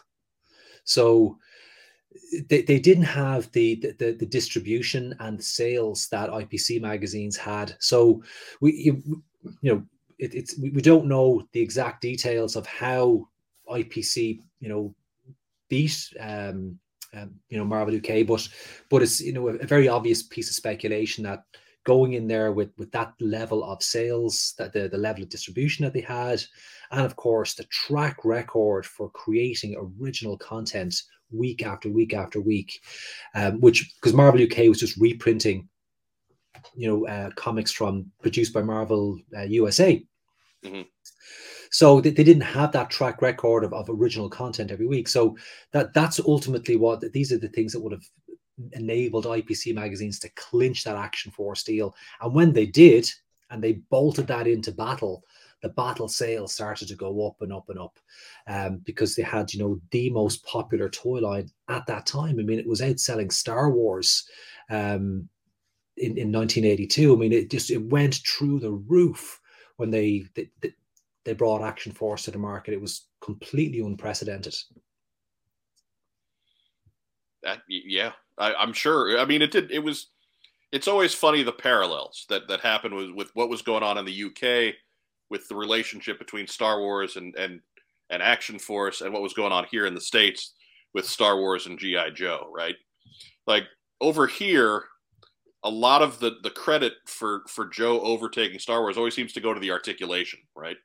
So 0.85 1.39
they, 2.49 2.63
they 2.63 2.79
didn't 2.79 3.05
have 3.05 3.51
the, 3.53 3.77
the, 3.99 4.13
the 4.13 4.27
distribution 4.27 5.15
and 5.21 5.43
sales 5.43 6.09
that 6.09 6.31
IPC 6.31 6.81
magazines 6.81 7.37
had. 7.37 7.75
So 7.79 8.23
we 8.61 8.73
you, 8.73 9.23
you 9.63 9.75
know 9.75 9.83
it, 10.19 10.35
it's 10.35 10.59
we, 10.59 10.71
don't 10.71 11.07
know 11.07 11.47
the 11.53 11.61
exact 11.61 12.03
details 12.03 12.57
of 12.57 12.67
how 12.67 13.29
IPC 13.71 14.41
you 14.61 14.69
know 14.69 14.95
beat 15.69 16.13
um, 16.21 16.79
um, 17.15 17.35
you 17.49 17.59
know 17.59 17.65
Marvel 17.65 17.97
UK, 17.97 18.27
but 18.27 18.47
but 18.91 19.03
it's 19.03 19.21
you 19.21 19.33
know 19.33 19.49
a, 19.49 19.55
a, 19.55 19.67
very 19.67 19.89
obvious 19.89 20.23
piece 20.23 20.49
of 20.49 20.55
speculation 20.55 21.25
that 21.25 21.45
going 21.85 22.15
in 22.15 22.27
there 22.27 22.53
with 22.53 22.71
with 22.77 22.91
that 22.93 23.15
level 23.21 23.65
of 23.65 23.83
sales, 23.83 24.55
that 24.59 24.73
the 24.73 24.89
the 24.89 24.99
level 24.99 25.23
of 25.23 25.29
distribution 25.29 25.85
that 25.85 25.95
they 25.95 26.01
had, 26.01 26.43
and 26.91 27.05
of 27.05 27.17
course 27.17 27.55
the 27.55 27.65
track 27.65 28.25
record 28.25 28.85
for 28.85 29.11
creating 29.11 29.77
original 30.01 30.37
content 30.39 31.03
week 31.31 31.65
after 31.65 31.89
week 31.89 32.15
after 32.15 32.41
week, 32.41 32.81
um, 33.35 33.61
which 33.61 33.93
because 33.95 34.15
Marvel 34.15 34.43
UK 34.43 34.69
was 34.69 34.81
just 34.81 34.99
reprinting, 34.99 35.69
you 36.75 36.89
know, 36.89 37.07
uh, 37.07 37.31
comics 37.37 37.73
from 37.73 38.11
produced 38.23 38.53
by 38.53 38.63
Marvel 38.63 39.19
uh, 39.37 39.43
USA. 39.43 40.05
Mm-hmm. 40.65 40.83
So 41.71 42.01
they, 42.01 42.11
they 42.11 42.25
didn't 42.25 42.43
have 42.43 42.73
that 42.73 42.91
track 42.91 43.23
record 43.23 43.65
of, 43.65 43.73
of 43.73 43.89
original 43.89 44.29
content 44.29 44.71
every 44.71 44.87
week. 44.87 45.09
So 45.09 45.37
that 45.73 45.93
that's 45.95 46.21
ultimately 46.21 46.77
what 46.77 47.13
these 47.13 47.33
are 47.33 47.39
the 47.39 47.49
things 47.49 47.73
that 47.73 47.81
would 47.81 47.93
have 47.93 48.05
enabled 48.73 49.25
IPC 49.25 49.75
magazines 49.75 50.19
to 50.21 50.31
clinch 50.31 50.85
that 50.85 50.97
Action 50.97 51.31
Force 51.31 51.63
deal. 51.63 51.95
And 52.21 52.35
when 52.35 52.53
they 52.53 52.67
did, 52.67 53.11
and 53.51 53.63
they 53.63 53.75
bolted 53.91 54.27
that 54.27 54.47
into 54.47 54.73
battle, 54.73 55.25
the 55.63 55.69
battle 55.71 56.09
sales 56.09 56.55
started 56.55 56.89
to 56.89 56.95
go 56.95 57.27
up 57.27 57.41
and 57.41 57.53
up 57.53 57.69
and 57.69 57.79
up 57.79 57.99
um, 58.47 58.79
because 58.85 59.17
they 59.17 59.23
had, 59.23 59.53
you 59.53 59.59
know, 59.59 59.81
the 59.91 60.11
most 60.11 60.45
popular 60.45 60.89
toy 60.89 61.19
line 61.19 61.51
at 61.69 61.87
that 61.87 62.07
time. 62.07 62.39
I 62.39 62.43
mean, 62.43 62.59
it 62.59 62.67
was 62.67 62.81
outselling 62.81 63.33
Star 63.33 63.71
Wars 63.71 64.29
um, 64.71 65.29
in, 65.97 66.17
in 66.17 66.33
1982. 66.33 67.13
I 67.13 67.17
mean, 67.17 67.33
it 67.33 67.51
just 67.51 67.71
it 67.71 67.83
went 67.83 68.21
through 68.27 68.61
the 68.61 68.73
roof 68.73 69.41
when 69.77 69.91
they, 69.91 70.25
they, 70.35 70.49
they 71.29 71.35
brought 71.35 71.61
Action 71.61 71.93
Force 71.93 72.25
to 72.25 72.31
the 72.31 72.39
market. 72.39 72.73
It 72.73 72.81
was 72.81 73.07
completely 73.21 73.81
unprecedented. 73.81 74.55
That, 77.43 77.59
yeah, 77.69 78.13
I, 78.39 78.63
am 78.63 78.73
sure. 78.73 79.19
I 79.19 79.27
mean, 79.27 79.43
it 79.43 79.53
did. 79.53 79.71
It 79.71 79.81
was. 79.81 80.07
It's 80.73 80.89
always 80.89 81.13
funny 81.13 81.43
the 81.43 81.53
parallels 81.53 82.25
that 82.31 82.49
that 82.49 82.61
happened 82.61 82.95
with 82.95 83.11
with 83.11 83.31
what 83.35 83.51
was 83.51 83.61
going 83.61 83.83
on 83.83 83.99
in 83.99 84.07
the 84.07 84.25
UK 84.25 84.75
with 85.29 85.47
the 85.49 85.55
relationship 85.55 86.19
between 86.19 86.47
Star 86.47 86.81
Wars 86.81 87.17
and 87.17 87.35
and 87.37 87.61
and 88.09 88.23
Action 88.23 88.59
Force 88.59 89.03
and 89.03 89.13
what 89.13 89.23
was 89.23 89.35
going 89.35 89.53
on 89.53 89.67
here 89.71 89.85
in 89.85 89.95
the 89.95 90.01
states 90.01 90.55
with 90.95 91.07
Star 91.07 91.37
Wars 91.37 91.67
and 91.67 91.79
GI 91.79 92.13
Joe. 92.15 92.51
Right, 92.51 92.77
like 93.47 93.65
over 94.01 94.27
here, 94.27 94.85
a 95.63 95.71
lot 95.71 96.01
of 96.01 96.21
the 96.21 96.37
the 96.43 96.51
credit 96.51 96.95
for 97.07 97.43
for 97.49 97.67
Joe 97.67 98.01
overtaking 98.01 98.59
Star 98.59 98.81
Wars 98.81 98.97
always 98.97 99.15
seems 99.15 99.35
to 99.35 99.43
go 99.43 99.53
to 99.53 99.61
the 99.61 99.73
articulation. 99.73 100.41
Right, 100.57 100.79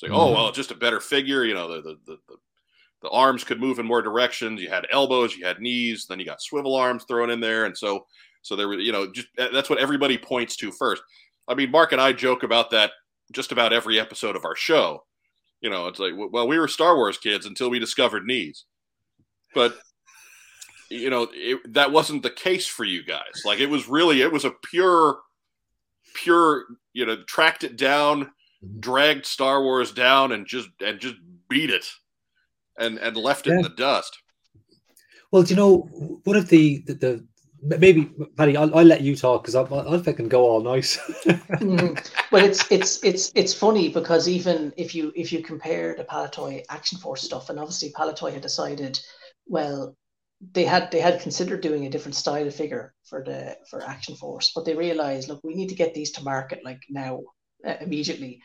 it's 0.00 0.08
like, 0.10 0.18
oh, 0.18 0.24
mm-hmm. 0.24 0.36
oh 0.36 0.44
well, 0.44 0.52
just 0.52 0.70
a 0.70 0.74
better 0.74 0.98
figure. 0.98 1.44
You 1.44 1.54
know, 1.54 1.68
the, 1.68 1.82
the 1.82 1.98
the, 2.06 2.18
the 2.28 2.36
the 3.02 3.10
arms 3.10 3.44
could 3.44 3.60
move 3.60 3.78
in 3.78 3.86
more 3.86 4.02
directions. 4.02 4.60
You 4.60 4.70
had 4.70 4.86
elbows, 4.90 5.36
you 5.36 5.44
had 5.44 5.60
knees, 5.60 6.06
then 6.06 6.18
you 6.18 6.24
got 6.24 6.42
swivel 6.42 6.74
arms 6.74 7.04
thrown 7.04 7.30
in 7.30 7.40
there, 7.40 7.66
and 7.66 7.76
so 7.76 8.06
so 8.42 8.56
there 8.56 8.68
were 8.68 8.78
you 8.78 8.92
know 8.92 9.10
just 9.10 9.28
that's 9.36 9.68
what 9.68 9.78
everybody 9.78 10.16
points 10.16 10.56
to 10.56 10.72
first. 10.72 11.02
I 11.48 11.54
mean, 11.54 11.70
Mark 11.70 11.92
and 11.92 12.00
I 12.00 12.12
joke 12.12 12.42
about 12.42 12.70
that 12.70 12.92
just 13.32 13.52
about 13.52 13.72
every 13.72 14.00
episode 14.00 14.36
of 14.36 14.44
our 14.44 14.56
show. 14.56 15.04
You 15.60 15.68
know, 15.68 15.88
it's 15.88 15.98
like, 15.98 16.14
well, 16.16 16.48
we 16.48 16.58
were 16.58 16.68
Star 16.68 16.96
Wars 16.96 17.18
kids 17.18 17.44
until 17.44 17.68
we 17.68 17.78
discovered 17.78 18.24
knees, 18.24 18.64
but 19.54 19.76
you 20.88 21.10
know 21.10 21.28
it, 21.32 21.74
that 21.74 21.92
wasn't 21.92 22.22
the 22.22 22.30
case 22.30 22.66
for 22.66 22.84
you 22.84 23.04
guys. 23.04 23.42
Like 23.44 23.60
it 23.60 23.68
was 23.68 23.86
really, 23.86 24.22
it 24.22 24.32
was 24.32 24.46
a 24.46 24.52
pure, 24.70 25.18
pure, 26.14 26.64
you 26.94 27.04
know, 27.04 27.22
tracked 27.26 27.64
it 27.64 27.76
down. 27.76 28.30
Dragged 28.78 29.26
Star 29.26 29.62
Wars 29.62 29.92
down 29.92 30.32
and 30.32 30.46
just 30.46 30.68
and 30.84 31.00
just 31.00 31.16
beat 31.48 31.70
it 31.70 31.86
and 32.78 32.98
and 32.98 33.16
left 33.16 33.46
it 33.46 33.50
yeah. 33.50 33.56
in 33.56 33.62
the 33.62 33.70
dust. 33.70 34.18
Well, 35.30 35.42
do 35.42 35.50
you 35.50 35.56
know 35.56 35.78
one 36.24 36.36
of 36.36 36.48
the 36.48 36.82
the, 36.86 36.94
the 36.94 37.26
maybe 37.62 38.10
Paddy, 38.36 38.56
I'll, 38.56 38.74
I'll 38.76 38.84
let 38.84 39.02
you 39.02 39.14
talk 39.14 39.42
because 39.42 39.54
I'll, 39.54 39.72
I'll 39.72 40.02
fucking 40.02 40.28
go 40.28 40.44
all 40.44 40.62
nice. 40.62 40.96
mm. 41.26 42.10
Well, 42.30 42.44
it's 42.44 42.70
it's 42.70 43.02
it's 43.04 43.32
it's 43.34 43.54
funny 43.54 43.88
because 43.88 44.28
even 44.28 44.72
if 44.76 44.94
you 44.94 45.12
if 45.14 45.32
you 45.32 45.42
compare 45.42 45.94
the 45.96 46.04
Palitoy 46.04 46.64
Action 46.70 46.98
Force 46.98 47.22
stuff, 47.22 47.50
and 47.50 47.58
obviously 47.58 47.92
Palitoy 47.92 48.32
had 48.32 48.42
decided, 48.42 49.00
well, 49.46 49.96
they 50.52 50.64
had 50.64 50.90
they 50.90 51.00
had 51.00 51.20
considered 51.20 51.60
doing 51.60 51.86
a 51.86 51.90
different 51.90 52.14
style 52.14 52.46
of 52.46 52.54
figure 52.54 52.94
for 53.04 53.22
the 53.22 53.56
for 53.68 53.84
Action 53.84 54.16
Force, 54.16 54.52
but 54.54 54.64
they 54.64 54.74
realized, 54.74 55.28
look, 55.28 55.40
we 55.44 55.54
need 55.54 55.68
to 55.68 55.74
get 55.74 55.94
these 55.94 56.12
to 56.12 56.24
market 56.24 56.60
like 56.64 56.80
now 56.88 57.20
uh, 57.66 57.74
immediately. 57.80 58.42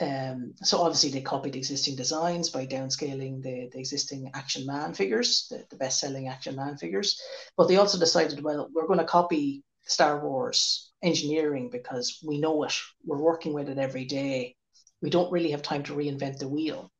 Um, 0.00 0.54
so 0.56 0.78
obviously 0.78 1.10
they 1.10 1.20
copied 1.20 1.54
existing 1.54 1.96
designs 1.96 2.50
by 2.50 2.66
downscaling 2.66 3.42
the, 3.42 3.70
the 3.72 3.78
existing 3.78 4.30
Action 4.34 4.66
Man 4.66 4.92
figures, 4.92 5.46
the, 5.50 5.64
the 5.70 5.76
best-selling 5.76 6.28
Action 6.28 6.56
Man 6.56 6.76
figures. 6.76 7.20
But 7.56 7.68
they 7.68 7.76
also 7.76 7.98
decided, 7.98 8.42
well, 8.42 8.68
we're 8.74 8.88
going 8.88 8.98
to 8.98 9.04
copy 9.04 9.62
Star 9.86 10.24
Wars 10.24 10.90
engineering 11.02 11.68
because 11.70 12.18
we 12.26 12.40
know 12.40 12.64
it. 12.64 12.74
We're 13.04 13.22
working 13.22 13.52
with 13.54 13.68
it 13.68 13.78
every 13.78 14.04
day. 14.04 14.56
we 15.04 15.10
don't 15.10 15.30
really 15.30 15.50
have 15.50 15.62
time 15.62 15.82
to 15.84 15.92
reinvent 15.92 16.38
the 16.38 16.48
wheel. 16.48 16.90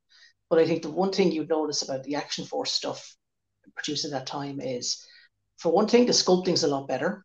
But 0.50 0.58
I 0.58 0.66
think 0.66 0.82
the 0.82 0.90
one 0.90 1.10
thing 1.10 1.32
you'd 1.32 1.48
notice 1.48 1.82
about 1.82 2.04
the 2.04 2.16
Action 2.16 2.44
Force 2.44 2.70
stuff 2.70 3.16
produced 3.74 4.04
at 4.04 4.10
that 4.10 4.26
time 4.26 4.60
is, 4.60 5.02
for 5.56 5.72
one 5.72 5.88
thing, 5.88 6.04
the 6.04 6.12
sculpting's 6.12 6.64
a 6.64 6.68
lot 6.68 6.86
better. 6.86 7.24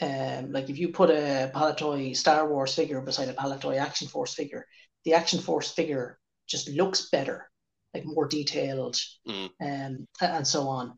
Um, 0.00 0.52
like 0.52 0.70
if 0.70 0.78
you 0.78 0.90
put 0.90 1.10
a 1.10 1.50
Palitoy 1.54 2.16
Star 2.16 2.48
Wars 2.48 2.74
figure 2.74 3.00
beside 3.00 3.28
a 3.28 3.34
Palitoy 3.34 3.78
Action 3.78 4.06
Force 4.06 4.34
figure, 4.34 4.64
the 5.04 5.14
Action 5.14 5.40
Force 5.40 5.72
figure 5.72 6.18
just 6.46 6.68
looks 6.68 7.08
better, 7.10 7.50
like 7.92 8.04
more 8.06 8.28
detailed, 8.28 8.96
mm. 9.28 9.50
um, 9.60 10.06
and 10.20 10.46
so 10.46 10.68
on. 10.68 10.94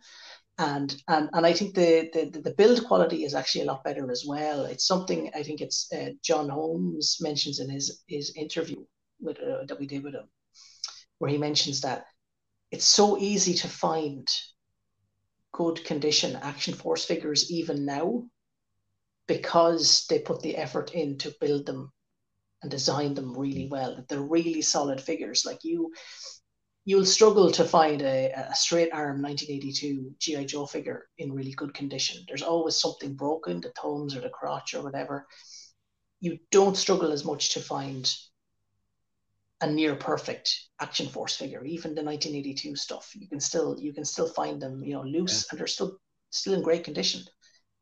And, 0.59 0.95
and 1.09 1.31
and 1.33 1.47
I 1.47 1.55
think 1.55 1.75
the, 1.75 2.11
the 2.13 2.41
the 2.41 2.55
build 2.55 2.85
quality 2.85 3.25
is 3.25 3.35
actually 3.35 3.63
a 3.63 3.67
lot 3.67 3.85
better 3.85 4.11
as 4.11 4.25
well. 4.27 4.67
It's 4.67 4.87
something 4.87 5.31
I 5.35 5.43
think 5.43 5.63
it's 5.63 5.91
uh, 5.91 6.11
John 6.23 6.51
Holmes 6.51 7.17
mentions 7.21 7.61
in 7.61 7.71
his 7.71 8.03
his 8.07 8.37
interview 8.37 8.85
with 9.19 9.39
uh, 9.39 9.65
that 9.67 9.81
we 9.81 9.87
did 9.87 10.05
with 10.05 10.15
him, 10.15 10.29
where 11.19 11.31
he 11.31 11.39
mentions 11.39 11.81
that 11.81 12.05
it's 12.71 12.85
so 12.85 13.19
easy 13.19 13.55
to 13.55 13.69
find 13.69 14.29
good 15.53 15.83
condition 15.85 16.37
action 16.37 16.75
force 16.75 17.05
figures 17.05 17.51
even 17.51 17.85
now 17.85 18.25
because 19.31 20.07
they 20.11 20.19
put 20.19 20.43
the 20.43 20.57
effort 20.57 20.91
in 20.91 21.17
to 21.17 21.33
build 21.41 21.65
them 21.65 21.93
and 22.63 22.71
design 22.71 23.15
them 23.15 23.39
really 23.39 23.67
mm. 23.67 23.71
well. 23.71 23.95
That 23.95 24.09
they're 24.09 24.21
really 24.21 24.61
solid 24.61 25.01
figures. 25.01 25.47
Like 25.47 25.63
you, 25.63 25.93
you'll 26.85 27.07
struggle 27.07 27.49
to 27.53 27.65
find 27.65 28.03
a, 28.03 28.33
a 28.33 28.57
straight 28.57 28.93
arm 28.93 29.23
1982 29.23 30.17
GI 30.19 30.47
Joe 30.47 30.67
figure 30.67 31.07
in 31.19 31.33
really 31.33 31.53
good 31.53 31.73
condition. 31.75 32.25
There's 32.27 32.43
always 32.43 32.75
something 32.75 33.15
broken, 33.15 33.61
the 33.61 33.73
thumbs 33.81 34.17
or 34.17 34.21
the 34.21 34.31
crotch 34.31 34.75
or 34.75 34.83
whatever. 34.83 35.29
You 36.19 36.41
don't 36.51 36.77
struggle 36.77 37.13
as 37.13 37.25
much 37.25 37.55
to 37.55 37.61
find 37.61 38.13
a 39.61 39.71
near 39.71 39.95
perfect 39.95 40.59
action 40.81 41.07
force 41.07 41.37
figure 41.37 41.63
even 41.67 41.95
the 41.95 42.03
1982 42.03 42.75
stuff 42.77 43.13
you 43.15 43.29
can 43.29 43.39
still 43.39 43.79
you 43.79 43.93
can 43.93 44.07
still 44.07 44.27
find 44.27 44.59
them 44.59 44.83
you 44.83 44.95
know 44.95 45.03
loose 45.03 45.43
yeah. 45.43 45.49
and 45.51 45.61
they're 45.61 45.67
still 45.67 45.99
still 46.31 46.55
in 46.55 46.63
great 46.63 46.83
condition 46.83 47.21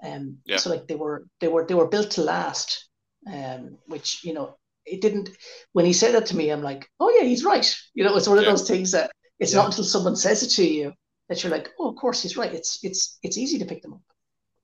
um 0.05 0.38
yeah. 0.45 0.57
so 0.57 0.71
like 0.71 0.87
they 0.87 0.95
were 0.95 1.26
they 1.40 1.49
were 1.49 1.67
they 1.67 1.75
were 1.75 1.88
built 1.88 2.11
to 2.12 2.23
last 2.23 2.88
um 3.33 3.78
which 3.87 4.25
you 4.25 4.33
know 4.33 4.57
it 4.87 5.00
didn't 5.00 5.31
when 5.73 5.85
he 5.85 5.93
said 5.93 6.14
that 6.14 6.26
to 6.26 6.37
me 6.37 6.50
i'm 6.50 6.62
like 6.62 6.88
oh 7.00 7.11
yeah 7.19 7.25
he's 7.25 7.45
right 7.45 7.76
you 7.95 8.05
know 8.05 8.17
it's 8.17 8.28
one 8.28 8.38
of 8.38 8.45
yeah. 8.45 8.50
those 8.50 8.69
things 8.69 8.93
that 8.93 9.11
it's 9.38 9.55
not 9.55 9.67
until 9.67 9.85
someone 9.85 10.17
says 10.17 10.43
it 10.43 10.49
to 10.49 10.64
you 10.64 10.93
that 11.28 11.43
you're 11.43 11.52
like 11.52 11.71
oh 11.78 11.88
of 11.88 11.97
course 11.97 12.23
he's 12.23 12.37
right 12.37 12.55
it's 12.55 12.78
it's 12.83 13.19
it's 13.23 13.38
easy 13.38 13.59
to 13.59 13.64
pick 13.64 13.83
them 13.83 13.95
up 13.95 14.02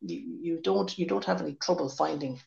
you, 0.00 0.38
you 0.40 0.60
don't 0.62 0.98
you 0.98 1.06
don't 1.06 1.24
have 1.24 1.40
any 1.40 1.54
trouble 1.54 1.88
finding 1.88 2.40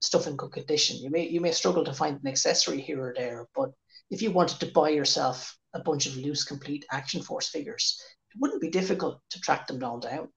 stuff 0.00 0.26
in 0.26 0.36
good 0.36 0.52
condition 0.52 0.96
you 0.96 1.10
may 1.10 1.28
you 1.28 1.40
may 1.40 1.52
struggle 1.52 1.84
to 1.84 1.92
find 1.92 2.18
an 2.20 2.28
accessory 2.28 2.80
here 2.80 3.02
or 3.02 3.14
there 3.16 3.46
but 3.54 3.70
if 4.10 4.22
you 4.22 4.30
wanted 4.30 4.60
to 4.60 4.72
buy 4.72 4.90
yourself 4.90 5.56
a 5.74 5.80
bunch 5.80 6.06
of 6.06 6.16
loose, 6.16 6.44
complete 6.44 6.84
Action 6.90 7.22
Force 7.22 7.48
figures, 7.48 8.00
it 8.32 8.40
wouldn't 8.40 8.60
be 8.60 8.70
difficult 8.70 9.20
to 9.30 9.40
track 9.40 9.66
them 9.66 9.82
all 9.82 9.98
down. 9.98 10.28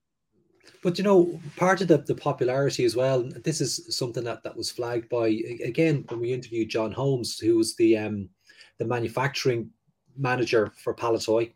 But 0.84 0.98
you 0.98 1.04
know, 1.04 1.40
part 1.56 1.82
of 1.82 1.88
the, 1.88 1.98
the 1.98 2.16
popularity 2.16 2.86
as 2.86 2.96
well, 2.96 3.24
this 3.44 3.62
is 3.62 3.96
something 3.96 4.24
that, 4.24 4.44
that 4.44 4.56
was 4.56 4.72
flagged 4.72 5.10
by 5.10 5.28
again 5.64 6.06
when 6.10 6.20
we 6.20 6.34
interviewed 6.34 6.70
John 6.70 6.92
Holmes, 6.92 7.40
who 7.40 7.58
was 7.58 7.76
the 7.76 7.98
um, 7.98 8.30
the 8.78 8.86
manufacturing 8.86 9.70
manager 10.18 10.72
for 10.78 10.94
Palitoy. 10.94 11.54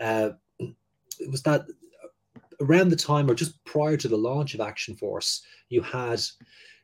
Uh, 0.00 0.30
it 0.58 1.30
was 1.30 1.42
that 1.42 1.66
around 2.60 2.88
the 2.88 2.96
time 2.96 3.30
or 3.30 3.34
just 3.34 3.62
prior 3.64 3.96
to 3.96 4.08
the 4.08 4.16
launch 4.16 4.54
of 4.54 4.60
Action 4.60 4.96
Force, 4.96 5.42
you 5.68 5.82
had 5.82 6.20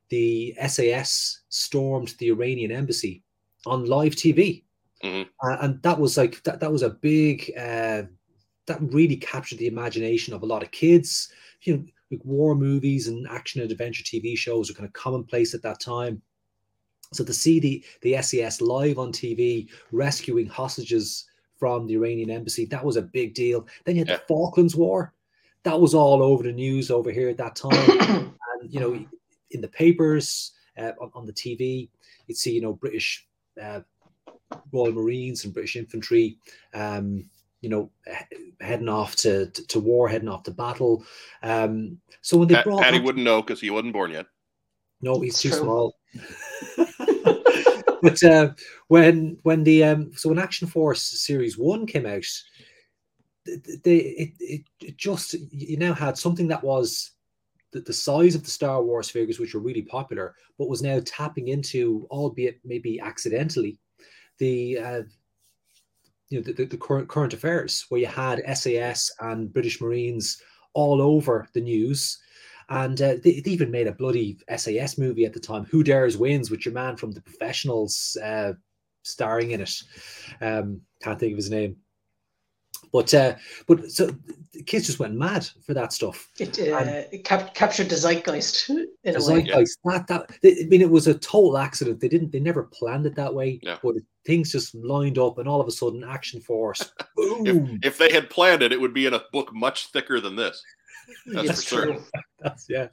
the 0.09 0.55
SAS 0.69 1.43
stormed 1.49 2.15
the 2.19 2.29
Iranian 2.29 2.71
embassy 2.71 3.23
on 3.67 3.87
live 3.87 4.15
TV. 4.15 4.65
Mm-hmm. 5.03 5.29
Uh, 5.43 5.57
and 5.63 5.83
that 5.83 5.99
was 5.99 6.17
like 6.17 6.43
that, 6.45 6.61
that 6.61 6.71
was 6.71 6.83
a 6.83 6.91
big 6.91 7.51
uh, 7.59 8.03
that 8.67 8.79
really 8.81 9.17
captured 9.17 9.59
the 9.59 9.67
imagination 9.67 10.35
of 10.35 10.43
a 10.43 10.47
lot 10.47 10.63
of 10.63 10.71
kids. 10.71 11.33
You 11.63 11.77
know, 11.77 11.85
like 12.11 12.25
war 12.25 12.55
movies 12.55 13.09
and 13.09 13.27
action 13.29 13.63
and 13.63 13.71
adventure 13.71 14.05
TV 14.05 14.37
shows 14.37 14.69
were 14.69 14.75
kind 14.75 14.87
of 14.87 14.93
commonplace 14.93 15.55
at 15.55 15.63
that 15.63 15.81
time. 15.81 16.21
So 17.13 17.25
to 17.25 17.35
see 17.35 17.61
the 17.61 17.85
the 18.01 18.21
SAS 18.23 18.61
live 18.61 18.99
on 18.99 19.13
TV 19.13 19.69
rescuing 19.91 20.47
hostages 20.47 21.27
from 21.57 21.87
the 21.87 21.95
Iranian 21.95 22.31
embassy, 22.31 22.65
that 22.67 22.85
was 22.85 22.97
a 22.97 23.03
big 23.03 23.35
deal. 23.35 23.67
Then 23.85 23.97
you 23.97 24.01
had 24.01 24.09
yeah. 24.09 24.17
the 24.17 24.23
Falklands 24.29 24.75
War, 24.75 25.13
that 25.63 25.81
was 25.81 25.95
all 25.95 26.23
over 26.23 26.43
the 26.43 26.53
news 26.53 26.91
over 26.91 27.11
here 27.11 27.29
at 27.29 27.37
that 27.37 27.57
time, 27.57 28.35
and 28.61 28.73
you 28.73 28.81
know, 28.81 29.07
in 29.51 29.61
the 29.61 29.69
papers, 29.69 30.53
uh, 30.79 30.93
on, 31.01 31.11
on 31.15 31.27
the 31.27 31.33
TV, 31.33 31.89
you'd 32.27 32.39
see 32.39 32.53
you 32.53 32.61
know 32.61 32.73
British 32.73 33.27
uh, 33.61 33.81
Royal 34.73 34.93
Marines 34.93 35.45
and 35.45 35.55
British 35.55 35.77
infantry, 35.77 36.39
um, 36.75 37.29
you 37.63 37.69
know, 37.69 37.91
heading 38.61 38.89
off 38.89 39.17
to, 39.17 39.47
to, 39.47 39.67
to 39.69 39.81
war, 39.81 40.09
heading 40.09 40.29
off 40.29 40.43
to 40.43 40.51
battle. 40.51 41.05
Um, 41.43 41.99
so 42.21 42.37
when 42.37 42.49
they 42.49 42.57
Pat, 42.57 42.65
brought 42.65 42.83
Paddy 42.83 43.01
wouldn't 43.01 43.25
know 43.25 43.41
because 43.41 43.61
he 43.61 43.71
wasn't 43.71 43.95
born 43.95 44.11
yet. 44.11 44.27
No, 45.01 45.21
he's 45.21 45.41
too 45.41 45.51
small. 45.51 45.97
but 48.03 48.23
uh, 48.23 48.51
when 48.89 49.39
when 49.43 49.65
the 49.65 49.85
um, 49.85 50.13
so 50.15 50.29
when 50.29 50.39
Action 50.39 50.69
Force 50.69 51.03
Series 51.03 51.57
One 51.57 51.87
came 51.87 52.07
out, 52.07 52.25
they 53.47 53.97
it, 53.97 54.33
it, 54.39 54.63
it 54.81 54.97
just 54.97 55.35
you 55.51 55.77
now 55.77 55.95
had 55.95 56.19
something 56.19 56.49
that 56.49 56.63
was 56.63 57.13
the, 57.73 57.81
the 57.81 57.93
size 57.93 58.35
of 58.35 58.45
the 58.45 58.51
Star 58.51 58.83
Wars 58.83 59.09
figures, 59.09 59.39
which 59.39 59.55
were 59.55 59.61
really 59.61 59.83
popular, 59.83 60.35
but 60.59 60.69
was 60.69 60.83
now 60.83 61.01
tapping 61.05 61.49
into, 61.49 62.07
albeit 62.11 62.61
maybe 62.65 63.01
accidentally, 63.01 63.79
the 64.39 64.79
uh, 64.79 65.03
you 66.33 66.39
know 66.39 66.45
the, 66.45 66.53
the, 66.53 66.65
the 66.65 66.77
current 66.77 67.09
current 67.09 67.35
affairs, 67.35 67.85
where 67.89 68.01
you 68.01 68.07
had 68.07 68.43
SAS 68.57 69.11
and 69.21 69.53
British 69.53 69.81
Marines 69.81 70.43
all 70.75 71.03
over 71.03 71.49
the 71.53 71.61
news. 71.61 72.19
And 72.69 73.01
uh, 73.03 73.17
they, 73.23 73.41
they, 73.41 73.51
even 73.51 73.71
made 73.71 73.87
a 73.87 73.93
bloody 73.93 74.39
SAS 74.57 74.97
movie 74.97 75.27
at 75.27 75.35
the 75.35 75.41
time, 75.41 75.67
Who 75.67 75.83
Dares 75.83 76.17
Wins, 76.17 76.51
with 76.51 76.65
your 76.65 76.73
man 76.73 76.97
from 76.97 77.11
the 77.13 77.21
professionals 77.21 78.17
uh, 78.23 78.55
starring 79.03 79.51
in 79.51 79.61
it. 79.61 79.83
Um, 80.41 80.81
can't 81.03 81.19
think 81.19 81.33
of 81.33 81.37
his 81.37 81.51
name. 81.51 81.77
But 82.93 83.15
uh, 83.15 83.37
but 83.67 83.91
so 83.91 84.11
the 84.53 84.63
kids 84.63 84.87
just 84.87 84.99
went 84.99 85.15
mad 85.15 85.49
for 85.65 85.73
that 85.73 85.95
stuff. 85.95 86.29
It, 86.39 86.59
uh, 86.59 87.05
it 87.11 87.25
cap- 87.25 87.55
captured 87.55 87.89
the 87.89 87.97
zeitgeist 87.97 88.69
in 88.69 89.17
a 89.17 89.21
zeitgeist. 89.21 89.79
way. 89.83 89.95
That, 89.95 90.09
that 90.09 90.31
I 90.45 90.67
mean, 90.67 90.83
it 90.83 90.91
was 90.91 91.07
a 91.07 91.15
total 91.15 91.57
accident. 91.57 92.01
They 92.01 92.09
didn't. 92.09 92.33
They 92.33 92.41
never 92.41 92.65
planned 92.65 93.07
it 93.07 93.15
that 93.15 93.35
way. 93.35 93.61
Yeah. 93.63 93.79
But 93.83 93.95
things 94.27 94.53
just 94.53 94.75
lined 94.75 95.19
up, 95.19 95.39
and 95.39 95.49
all 95.49 95.61
of 95.61 95.69
a 95.69 95.73
sudden, 95.73 96.05
Action 96.05 96.41
Force. 96.41 96.93
if, 97.17 97.79
if, 97.83 97.99
they 97.99 98.13
had 98.13 98.29
planned 98.29 98.63
it, 98.63 98.73
it 98.73 98.81
would 98.81 98.95
be 98.95 99.07
in 99.07 99.15
a 99.15 99.23
book 99.33 99.55
much 99.55 99.87
thicker 99.89 100.21
than 100.21 100.37
this. 100.37 100.63
That's, 101.27 101.49
That's 101.49 101.65
for 101.65 101.83
true. 101.83 102.05
That's 102.41 102.67
yeah. 102.69 102.89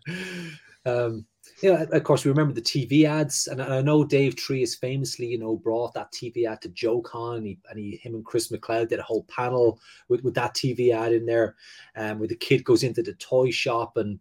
Um, 0.85 1.25
yeah, 1.61 1.83
of 1.91 2.03
course, 2.03 2.23
we 2.23 2.31
remember 2.31 2.53
the 2.53 2.61
TV 2.61 3.03
ads, 3.03 3.47
and 3.47 3.61
I 3.61 3.81
know 3.81 4.03
Dave 4.03 4.35
Tree 4.35 4.61
has 4.61 4.75
famously, 4.75 5.27
you 5.27 5.37
know, 5.37 5.57
brought 5.57 5.93
that 5.93 6.11
TV 6.11 6.45
ad 6.45 6.61
to 6.61 6.69
Joe 6.69 7.01
Con, 7.01 7.37
and, 7.37 7.47
he, 7.47 7.59
and 7.69 7.79
he, 7.79 7.97
him 7.97 8.15
and 8.15 8.25
Chris 8.25 8.49
McLeod 8.49 8.89
did 8.89 8.99
a 8.99 9.03
whole 9.03 9.23
panel 9.23 9.79
with, 10.07 10.23
with 10.23 10.33
that 10.35 10.53
TV 10.53 10.93
ad 10.93 11.13
in 11.13 11.25
there, 11.25 11.55
um, 11.95 12.19
where 12.19 12.27
the 12.27 12.35
kid 12.35 12.63
goes 12.63 12.83
into 12.83 13.01
the 13.01 13.13
toy 13.13 13.51
shop, 13.51 13.97
and 13.97 14.19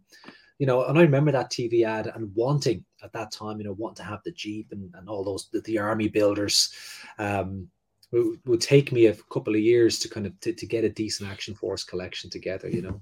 you 0.57 0.65
know, 0.65 0.83
and 0.83 0.97
I 0.97 1.01
remember 1.01 1.31
that 1.31 1.51
TV 1.51 1.85
ad 1.85 2.11
and 2.13 2.33
wanting 2.35 2.83
at 3.01 3.13
that 3.13 3.31
time, 3.31 3.59
you 3.59 3.63
know, 3.63 3.73
wanting 3.73 4.03
to 4.03 4.09
have 4.09 4.21
the 4.25 4.31
Jeep 4.31 4.67
and, 4.71 4.93
and 4.95 5.07
all 5.07 5.23
those 5.23 5.47
the, 5.51 5.61
the 5.61 5.79
army 5.79 6.09
builders. 6.09 6.73
Um, 7.17 7.69
it 8.11 8.39
would 8.45 8.59
take 8.59 8.91
me 8.91 9.05
a 9.05 9.15
couple 9.31 9.55
of 9.55 9.61
years 9.61 9.99
to 9.99 10.09
kind 10.09 10.25
of 10.25 10.37
to, 10.41 10.51
to 10.51 10.65
get 10.65 10.83
a 10.83 10.89
decent 10.89 11.29
action 11.29 11.55
force 11.55 11.83
collection 11.83 12.29
together, 12.29 12.69
you 12.69 12.81
know. 12.81 13.01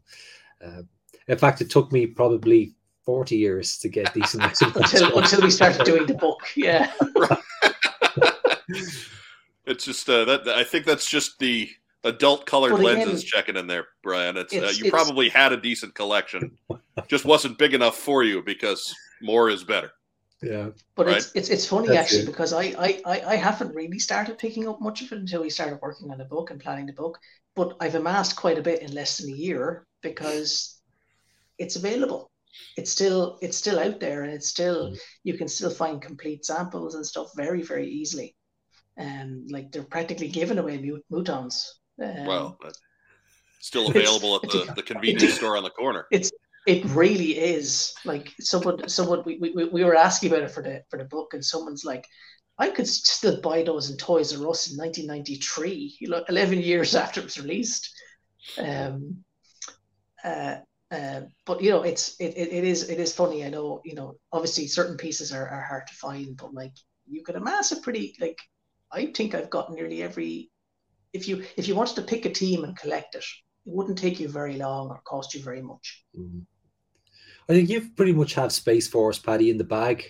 Uh, 0.63 0.81
in 1.27 1.37
fact, 1.37 1.61
it 1.61 1.69
took 1.69 1.91
me 1.91 2.05
probably 2.05 2.75
40 3.07 3.37
years 3.37 3.77
to 3.77 3.87
get 3.87 4.13
decent 4.13 4.43
until, 4.61 5.17
until 5.17 5.41
we 5.41 5.49
started 5.49 5.85
doing 5.85 6.05
the 6.05 6.13
book. 6.13 6.41
Yeah. 6.57 6.91
it's 9.65 9.85
just 9.85 10.09
uh, 10.09 10.25
that 10.25 10.49
I 10.49 10.65
think 10.65 10.85
that's 10.85 11.09
just 11.09 11.39
the 11.39 11.69
adult 12.03 12.45
colored 12.45 12.73
well, 12.73 12.81
lenses 12.81 13.21
again, 13.21 13.31
checking 13.31 13.55
in 13.55 13.65
there, 13.65 13.85
Brian. 14.03 14.35
It's, 14.35 14.53
uh, 14.53 14.57
it's 14.57 14.65
uh, 14.65 14.75
you 14.77 14.85
it's, 14.85 14.89
probably 14.89 15.29
had 15.29 15.53
a 15.53 15.57
decent 15.57 15.95
collection, 15.95 16.57
just 17.07 17.23
wasn't 17.23 17.57
big 17.57 17.73
enough 17.73 17.95
for 17.95 18.25
you 18.25 18.43
because 18.43 18.93
more 19.21 19.49
is 19.49 19.63
better. 19.63 19.91
Yeah, 20.41 20.71
but 20.95 21.07
right? 21.07 21.15
it's, 21.15 21.31
it's 21.33 21.49
it's 21.49 21.65
funny 21.65 21.87
That's 21.87 21.99
actually 21.99 22.23
it. 22.23 22.25
because 22.25 22.51
I, 22.51 22.75
I 22.77 23.01
I 23.05 23.35
haven't 23.37 23.73
really 23.73 23.99
started 23.99 24.37
picking 24.37 24.67
up 24.67 24.81
much 24.81 25.01
of 25.01 25.13
it 25.13 25.17
until 25.17 25.43
we 25.43 25.49
started 25.49 25.79
working 25.81 26.11
on 26.11 26.17
the 26.17 26.25
book 26.25 26.51
and 26.51 26.59
planning 26.59 26.87
the 26.87 26.93
book. 26.93 27.17
But 27.55 27.77
I've 27.79 27.95
amassed 27.95 28.35
quite 28.35 28.59
a 28.59 28.61
bit 28.61 28.81
in 28.81 28.93
less 28.93 29.17
than 29.17 29.33
a 29.33 29.35
year 29.35 29.87
because 30.03 30.77
it's 31.57 31.77
available 31.77 32.29
it's 32.77 32.91
still 32.91 33.37
it's 33.41 33.57
still 33.57 33.79
out 33.79 33.99
there 33.99 34.23
and 34.23 34.33
it's 34.33 34.47
still 34.47 34.91
mm. 34.91 34.99
you 35.23 35.37
can 35.37 35.47
still 35.47 35.69
find 35.69 36.01
complete 36.01 36.45
samples 36.45 36.95
and 36.95 37.05
stuff 37.05 37.27
very 37.35 37.61
very 37.61 37.87
easily 37.87 38.35
and 38.97 39.43
um, 39.43 39.47
like 39.49 39.71
they're 39.71 39.83
practically 39.83 40.27
giving 40.27 40.57
away 40.57 40.77
mut- 40.77 41.03
mutons 41.11 41.65
um, 42.03 42.25
well 42.25 42.57
still 43.59 43.87
available 43.91 44.35
at 44.35 44.41
the, 44.43 44.73
the 44.75 44.83
convenience 44.83 45.33
store 45.35 45.57
on 45.57 45.63
the 45.63 45.69
corner 45.69 46.05
it's 46.11 46.31
it 46.65 46.83
really 46.85 47.37
is 47.37 47.95
like 48.03 48.33
someone 48.41 48.87
someone 48.89 49.23
we, 49.25 49.37
we, 49.37 49.65
we 49.65 49.83
were 49.83 49.95
asking 49.95 50.31
about 50.31 50.43
it 50.43 50.51
for 50.51 50.61
the 50.61 50.83
for 50.89 50.97
the 50.97 51.05
book 51.05 51.33
and 51.33 51.43
someone's 51.43 51.85
like 51.85 52.05
I 52.59 52.69
could 52.69 52.87
still 52.87 53.39
buy 53.41 53.61
those 53.61 53.89
in 53.89 53.97
Toys 53.97 54.33
R 54.33 54.49
Us 54.49 54.71
in 54.71 54.77
1993, 54.77 55.97
you 55.99 56.09
know, 56.09 56.23
11 56.27 56.59
years 56.59 56.95
after 56.95 57.19
it 57.19 57.25
was 57.25 57.39
released. 57.39 57.91
Um, 58.57 59.23
uh, 60.23 60.57
uh, 60.89 61.21
but 61.45 61.61
you 61.61 61.69
know, 61.69 61.83
it's 61.83 62.15
it, 62.19 62.33
it, 62.37 62.51
it 62.51 62.63
is 62.63 62.89
it 62.89 62.99
is 62.99 63.13
funny. 63.13 63.45
I 63.45 63.49
know 63.49 63.81
you 63.83 63.95
know 63.95 64.15
obviously 64.31 64.67
certain 64.67 64.97
pieces 64.97 65.33
are, 65.33 65.47
are 65.47 65.61
hard 65.61 65.87
to 65.87 65.93
find, 65.93 66.37
but 66.37 66.53
like 66.53 66.73
you 67.05 67.23
could 67.23 67.35
amass 67.35 67.71
a 67.71 67.81
pretty 67.81 68.15
like 68.19 68.37
I 68.91 69.07
think 69.07 69.35
I've 69.35 69.49
got 69.49 69.71
nearly 69.71 70.01
every. 70.01 70.49
If 71.13 71.27
you 71.27 71.43
if 71.57 71.67
you 71.67 71.75
wanted 71.75 71.95
to 71.95 72.01
pick 72.03 72.25
a 72.25 72.31
team 72.31 72.63
and 72.63 72.77
collect 72.77 73.15
it, 73.15 73.25
it 73.65 73.73
wouldn't 73.73 73.97
take 73.97 74.19
you 74.19 74.29
very 74.29 74.55
long 74.55 74.89
or 74.89 75.01
cost 75.05 75.33
you 75.33 75.41
very 75.41 75.61
much. 75.61 76.05
Mm-hmm. 76.17 76.39
I 77.49 77.53
think 77.53 77.69
you've 77.69 77.95
pretty 77.95 78.13
much 78.13 78.33
have 78.33 78.51
Space 78.51 78.87
Force, 78.87 79.19
Paddy, 79.19 79.49
in 79.49 79.57
the 79.57 79.63
bag. 79.63 80.05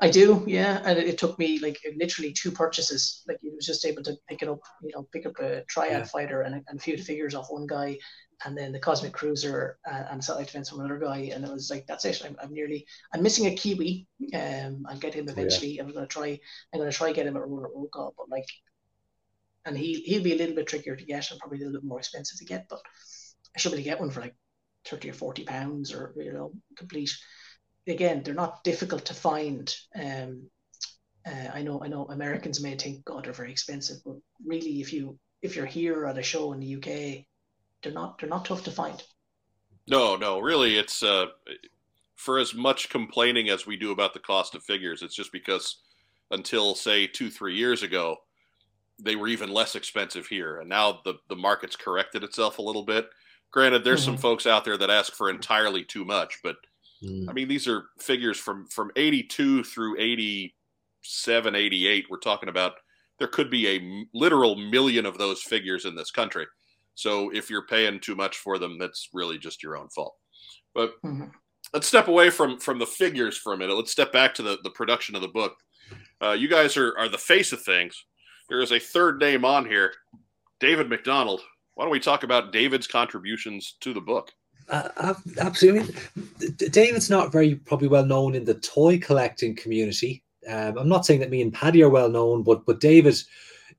I 0.00 0.10
do, 0.10 0.42
yeah. 0.46 0.82
And 0.84 0.98
it, 0.98 1.06
it, 1.06 1.18
took 1.18 1.38
me 1.38 1.60
like 1.60 1.78
literally 1.96 2.32
two 2.32 2.50
purchases. 2.50 3.22
Like 3.28 3.38
it 3.42 3.54
was 3.54 3.64
just 3.64 3.86
able 3.86 4.02
to 4.02 4.16
pick 4.28 4.42
it 4.42 4.48
up, 4.48 4.58
you 4.82 4.90
know, 4.92 5.06
pick 5.12 5.24
up 5.24 5.38
a 5.38 5.62
triad 5.68 5.92
yeah. 5.92 6.04
fighter 6.04 6.42
and 6.42 6.56
a, 6.56 6.62
and 6.66 6.80
a 6.80 6.82
few 6.82 6.98
figures 6.98 7.34
off 7.34 7.46
one 7.48 7.66
guy, 7.66 7.96
and 8.44 8.56
then 8.56 8.72
the 8.72 8.78
Cosmic 8.78 9.12
Cruiser 9.12 9.78
and, 9.86 10.06
and 10.10 10.24
Satellite 10.24 10.46
Defense 10.46 10.68
from 10.70 10.80
another 10.80 10.98
guy. 10.98 11.30
And 11.32 11.44
it 11.44 11.50
was 11.50 11.70
like 11.70 11.86
that's 11.86 12.04
it. 12.04 12.22
I'm, 12.24 12.36
I'm 12.42 12.52
nearly 12.52 12.86
I'm 13.12 13.22
missing 13.22 13.46
a 13.46 13.54
Kiwi. 13.54 14.06
Um, 14.34 14.84
I'll 14.88 14.98
get 14.98 15.14
him 15.14 15.28
eventually. 15.28 15.72
Oh, 15.72 15.74
yeah. 15.74 15.82
I'm 15.82 15.92
gonna 15.92 16.06
try. 16.06 16.38
I'm 16.72 16.80
gonna 16.80 16.92
try 16.92 17.12
get 17.12 17.26
him 17.26 17.36
at 17.36 17.46
Roller 17.46 17.68
Roll 17.74 17.88
Call, 17.92 18.14
but 18.16 18.28
like, 18.28 18.48
and 19.64 19.76
he 19.76 19.94
he'll 20.06 20.22
be 20.22 20.34
a 20.34 20.38
little 20.38 20.54
bit 20.54 20.66
trickier 20.66 20.96
to 20.96 21.04
get 21.04 21.30
and 21.30 21.40
probably 21.40 21.58
a 21.58 21.60
little 21.60 21.80
bit 21.80 21.86
more 21.86 21.98
expensive 21.98 22.38
to 22.38 22.44
get. 22.44 22.66
But 22.68 22.80
I 23.54 23.58
should 23.58 23.70
be 23.70 23.76
able 23.76 23.84
to 23.84 23.90
get 23.90 24.00
one 24.00 24.10
for 24.10 24.20
like 24.20 24.36
thirty 24.84 25.10
or 25.10 25.14
forty 25.14 25.44
pounds 25.44 25.92
or 25.92 26.14
you 26.16 26.32
know 26.32 26.52
complete 26.76 27.10
again, 27.86 28.22
they're 28.22 28.34
not 28.34 28.64
difficult 28.64 29.06
to 29.06 29.14
find. 29.14 29.74
Um, 29.94 30.48
uh, 31.26 31.50
I 31.54 31.62
know, 31.62 31.82
I 31.82 31.88
know, 31.88 32.04
Americans 32.06 32.62
may 32.62 32.76
think, 32.76 33.04
God, 33.04 33.24
they're 33.24 33.32
very 33.32 33.50
expensive, 33.50 33.98
but 34.04 34.16
really, 34.44 34.80
if 34.80 34.92
you 34.92 35.18
if 35.42 35.56
you're 35.56 35.66
here 35.66 36.06
at 36.06 36.18
a 36.18 36.22
show 36.22 36.52
in 36.52 36.60
the 36.60 36.76
UK, 36.76 37.24
they're 37.84 37.92
not 37.92 38.18
they're 38.18 38.28
not 38.28 38.44
tough 38.44 38.64
to 38.64 38.70
find. 38.70 39.02
No, 39.86 40.16
no, 40.16 40.40
really, 40.40 40.76
it's 40.76 41.02
uh, 41.02 41.26
for 42.16 42.38
as 42.38 42.54
much 42.54 42.88
complaining 42.88 43.50
as 43.50 43.66
we 43.66 43.76
do 43.76 43.92
about 43.92 44.14
the 44.14 44.20
cost 44.20 44.54
of 44.54 44.64
figures, 44.64 45.02
it's 45.02 45.14
just 45.14 45.30
because 45.30 45.82
until 46.30 46.74
say 46.74 47.06
two 47.06 47.30
three 47.30 47.54
years 47.54 47.82
ago, 47.82 48.16
they 48.98 49.14
were 49.14 49.28
even 49.28 49.50
less 49.50 49.74
expensive 49.74 50.26
here, 50.26 50.58
and 50.60 50.68
now 50.68 51.00
the 51.04 51.14
the 51.28 51.36
market's 51.36 51.76
corrected 51.76 52.24
itself 52.24 52.58
a 52.58 52.62
little 52.62 52.84
bit. 52.84 53.08
Granted, 53.52 53.84
there's 53.84 54.00
mm-hmm. 54.00 54.12
some 54.12 54.18
folks 54.18 54.46
out 54.46 54.64
there 54.64 54.76
that 54.78 54.90
ask 54.90 55.12
for 55.12 55.30
entirely 55.30 55.84
too 55.84 56.04
much, 56.04 56.40
but 56.42 56.56
Mm. 57.04 57.28
I 57.28 57.32
mean, 57.32 57.48
these 57.48 57.68
are 57.68 57.84
figures 57.98 58.38
from 58.38 58.66
from 58.68 58.90
82 58.96 59.64
through 59.64 59.98
87, 59.98 61.54
88. 61.54 62.06
We're 62.08 62.18
talking 62.18 62.48
about 62.48 62.74
there 63.18 63.28
could 63.28 63.50
be 63.50 63.68
a 63.68 64.06
literal 64.12 64.56
million 64.56 65.06
of 65.06 65.18
those 65.18 65.42
figures 65.42 65.84
in 65.84 65.94
this 65.94 66.10
country. 66.10 66.46
So 66.94 67.30
if 67.30 67.50
you're 67.50 67.66
paying 67.66 68.00
too 68.00 68.14
much 68.14 68.38
for 68.38 68.58
them, 68.58 68.78
that's 68.78 69.08
really 69.12 69.38
just 69.38 69.62
your 69.62 69.76
own 69.76 69.88
fault. 69.88 70.14
But 70.74 70.94
mm-hmm. 71.04 71.26
let's 71.72 71.86
step 71.86 72.08
away 72.08 72.30
from 72.30 72.58
from 72.58 72.78
the 72.78 72.86
figures 72.86 73.36
for 73.36 73.52
a 73.52 73.56
minute. 73.58 73.76
Let's 73.76 73.92
step 73.92 74.12
back 74.12 74.34
to 74.34 74.42
the 74.42 74.58
the 74.62 74.70
production 74.70 75.14
of 75.14 75.22
the 75.22 75.28
book. 75.28 75.54
Uh, 76.22 76.32
you 76.32 76.48
guys 76.48 76.76
are 76.76 76.96
are 76.98 77.08
the 77.08 77.18
face 77.18 77.52
of 77.52 77.62
things. 77.62 78.04
There 78.48 78.60
is 78.60 78.72
a 78.72 78.78
third 78.78 79.20
name 79.20 79.44
on 79.44 79.64
here, 79.64 79.92
David 80.60 80.88
McDonald. 80.88 81.40
Why 81.74 81.84
don't 81.84 81.92
we 81.92 82.00
talk 82.00 82.22
about 82.22 82.52
David's 82.52 82.86
contributions 82.86 83.76
to 83.80 83.92
the 83.92 84.00
book? 84.00 84.30
Uh, 84.68 85.14
absolutely. 85.38 85.94
David's 86.70 87.10
not 87.10 87.32
very 87.32 87.56
probably 87.56 87.88
well 87.88 88.04
known 88.04 88.34
in 88.34 88.44
the 88.44 88.54
toy 88.54 88.98
collecting 88.98 89.54
community. 89.56 90.22
Um, 90.48 90.78
I'm 90.78 90.88
not 90.88 91.04
saying 91.04 91.20
that 91.20 91.30
me 91.30 91.42
and 91.42 91.52
Paddy 91.52 91.82
are 91.82 91.90
well 91.90 92.08
known, 92.08 92.42
but 92.42 92.64
but 92.66 92.80
David, 92.80 93.16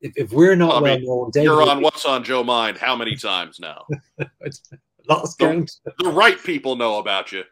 if, 0.06 0.14
if 0.16 0.32
we're 0.32 0.56
not 0.56 0.76
I 0.76 0.82
well 0.82 0.98
mean, 0.98 1.06
known, 1.06 1.32
David, 1.32 1.46
you're 1.46 1.70
on 1.70 1.82
what's 1.82 2.06
on 2.06 2.24
Joe 2.24 2.44
Mind 2.44 2.78
how 2.78 2.96
many 2.96 3.16
times 3.16 3.60
now? 3.60 3.86
lost 5.10 5.38
count. 5.40 5.72
The, 5.84 5.94
the 6.04 6.12
right 6.12 6.42
people 6.44 6.76
know 6.76 6.98
about 7.00 7.32
you. 7.32 7.44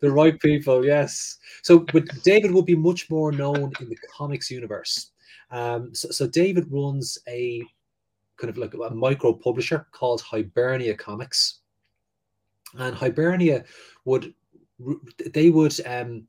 The 0.00 0.10
right 0.10 0.38
people, 0.40 0.84
yes. 0.84 1.38
So, 1.62 1.80
but 1.80 2.04
David 2.24 2.50
will 2.50 2.62
be 2.62 2.74
much 2.74 3.08
more 3.08 3.30
known 3.30 3.72
in 3.80 3.88
the 3.88 3.96
comics 4.12 4.50
universe. 4.50 5.12
Um, 5.50 5.94
so, 5.94 6.10
so 6.10 6.26
David 6.26 6.66
runs 6.70 7.18
a 7.28 7.62
kind 8.36 8.50
of 8.50 8.58
like 8.58 8.74
a 8.74 8.94
micro 8.94 9.32
publisher 9.32 9.86
called 9.92 10.20
Hibernia 10.20 10.94
Comics 10.94 11.60
and 12.78 12.94
Hibernia 12.94 13.64
would 14.04 14.34
they 15.32 15.50
would 15.50 15.74
um, 15.86 16.26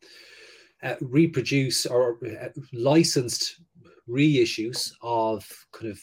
uh, 0.84 0.95
reproduce 1.02 1.86
or 1.86 2.19
uh, 2.26 2.49
licensed 2.71 3.62
reissues 4.10 4.92
of 5.02 5.48
kind 5.72 5.92
of 5.92 6.00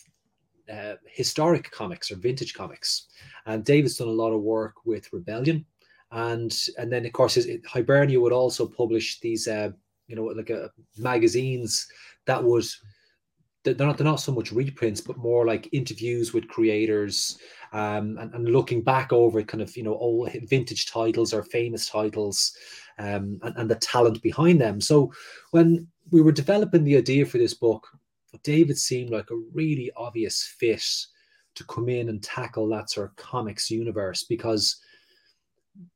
uh, 0.72 0.96
historic 1.06 1.70
comics 1.70 2.10
or 2.10 2.16
vintage 2.16 2.54
comics. 2.54 3.08
And 3.46 3.64
David's 3.64 3.96
done 3.96 4.08
a 4.08 4.12
lot 4.12 4.32
of 4.32 4.42
work 4.42 4.74
with 4.84 5.12
Rebellion, 5.12 5.64
and 6.12 6.56
and 6.78 6.92
then 6.92 7.06
of 7.06 7.12
course 7.12 7.34
his, 7.34 7.48
Hibernia 7.66 8.20
would 8.20 8.32
also 8.32 8.66
publish 8.66 9.20
these 9.20 9.48
uh, 9.48 9.70
you 10.06 10.16
know 10.16 10.24
like 10.24 10.50
uh, 10.50 10.68
magazines 10.98 11.86
that 12.26 12.42
would 12.42 12.64
they're 13.62 13.74
not 13.74 13.98
they're 13.98 14.04
not 14.04 14.20
so 14.20 14.32
much 14.32 14.52
reprints 14.52 15.00
but 15.00 15.18
more 15.18 15.44
like 15.44 15.68
interviews 15.72 16.32
with 16.32 16.48
creators 16.48 17.38
um, 17.72 18.16
and, 18.18 18.34
and, 18.34 18.48
looking 18.48 18.82
back 18.82 19.12
over 19.12 19.42
kind 19.42 19.62
of 19.62 19.76
you 19.76 19.82
know 19.82 19.94
old 19.94 20.30
vintage 20.48 20.86
titles 20.86 21.32
or 21.32 21.42
famous 21.42 21.88
titles 21.88 22.56
um, 22.98 23.38
and, 23.42 23.56
and 23.56 23.70
the 23.70 23.76
talent 23.76 24.20
behind 24.22 24.60
them. 24.60 24.80
So 24.80 25.12
when 25.52 25.86
we 26.10 26.20
were 26.20 26.32
developing 26.32 26.84
the 26.84 26.96
idea 26.96 27.24
for 27.24 27.38
this 27.38 27.54
book, 27.54 27.86
David 28.42 28.78
seemed 28.78 29.10
like 29.10 29.30
a 29.30 29.42
really 29.52 29.90
obvious 29.96 30.42
fit 30.58 30.84
to 31.54 31.64
come 31.64 31.88
in 31.88 32.08
and 32.08 32.22
tackle 32.22 32.68
that 32.68 32.90
sort 32.90 33.10
of 33.10 33.16
comics 33.16 33.70
universe 33.70 34.24
because 34.24 34.80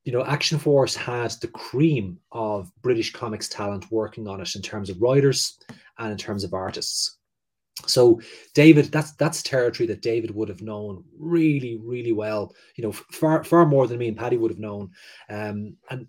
you 0.05 0.13
know 0.13 0.25
action 0.25 0.59
force 0.59 0.95
has 0.95 1.39
the 1.39 1.49
cream 1.49 2.19
of 2.33 2.71
british 2.81 3.13
comics 3.13 3.49
talent 3.49 3.91
working 3.91 4.27
on 4.27 4.41
it 4.41 4.55
in 4.55 4.63
terms 4.63 4.89
of 4.89 5.01
writers 5.03 5.59
and 5.99 6.13
in 6.13 6.19
terms 6.19 6.43
of 6.45 6.55
artists 6.55 7.19
so 7.87 8.21
David, 8.55 8.87
that's 8.87 9.13
that's 9.13 9.43
territory 9.43 9.87
that 9.89 10.03
David 10.03 10.31
would 10.35 10.49
have 10.49 10.63
known 10.63 11.05
really, 11.19 11.79
really 11.83 12.13
well. 12.13 12.55
You 12.77 12.85
know, 12.85 12.93
far 12.93 13.45
far 13.45 13.67
more 13.67 13.87
than 13.87 13.99
me 13.99 14.09
and 14.09 14.17
Paddy 14.17 14.37
would 14.37 14.51
have 14.51 14.61
known. 14.61 14.91
Um, 15.29 15.77
and 15.91 16.07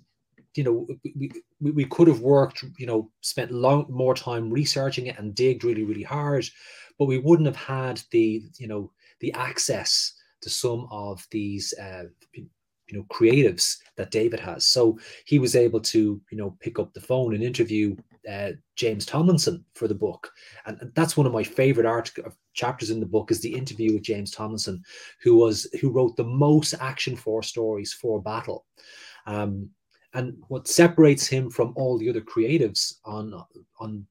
you 0.56 0.64
know, 0.64 0.88
we, 1.04 1.32
we, 1.60 1.72
we 1.72 1.86
could 1.86 2.08
have 2.08 2.22
worked, 2.22 2.64
you 2.78 2.86
know, 2.86 3.12
spent 3.22 3.52
long 3.52 3.88
more 3.90 4.16
time 4.16 4.50
researching 4.50 5.08
it 5.08 5.20
and 5.20 5.36
digged 5.36 5.66
really, 5.66 5.84
really 5.84 6.04
hard, 6.04 6.46
but 6.98 7.06
we 7.06 7.18
wouldn't 7.18 7.46
have 7.48 7.58
had 7.58 8.02
the, 8.12 8.42
you 8.58 8.68
know, 8.68 8.90
the 9.20 9.34
access 9.34 10.14
to 10.42 10.50
some 10.50 10.88
of 10.92 11.28
these 11.32 11.74
uh, 11.74 12.06
you 12.88 12.98
know 12.98 13.06
creatives 13.12 13.78
that 13.98 14.12
David 14.12 14.40
has. 14.40 14.66
So 14.66 14.98
he 15.26 15.40
was 15.40 15.56
able 15.56 15.80
to 15.82 16.22
you 16.30 16.38
know 16.38 16.56
pick 16.60 16.80
up 16.80 16.94
the 16.94 17.02
phone 17.02 17.34
and 17.34 17.44
interview 17.44 17.96
uh, 18.30 18.52
James 18.76 19.06
Tomlinson 19.06 19.64
for 19.74 19.88
the 19.88 19.96
book, 19.96 20.32
and 20.66 20.92
that's 20.96 21.18
one 21.18 21.28
of 21.28 21.34
my 21.34 21.44
favorite 21.44 21.86
art 21.86 22.12
uh, 22.26 22.30
chapters 22.54 22.90
in 22.90 23.00
the 23.00 23.06
book 23.06 23.32
is 23.32 23.42
the 23.42 23.54
interview 23.54 23.94
with 23.94 24.04
James 24.04 24.32
Tomlinson, 24.32 24.84
who 25.22 25.36
was 25.36 25.68
who 25.82 25.90
wrote 25.90 26.16
the 26.16 26.24
most 26.24 26.74
Action 26.80 27.16
Force 27.16 27.48
stories 27.48 27.94
for 27.94 28.22
Battle. 28.22 28.66
Um, 29.26 29.70
and 30.14 30.38
what 30.48 30.68
separates 30.68 31.28
him 31.28 31.50
from 31.50 31.74
all 31.76 31.98
the 31.98 32.10
other 32.10 32.22
creatives 32.22 32.96
on 33.04 33.34
on 33.80 34.06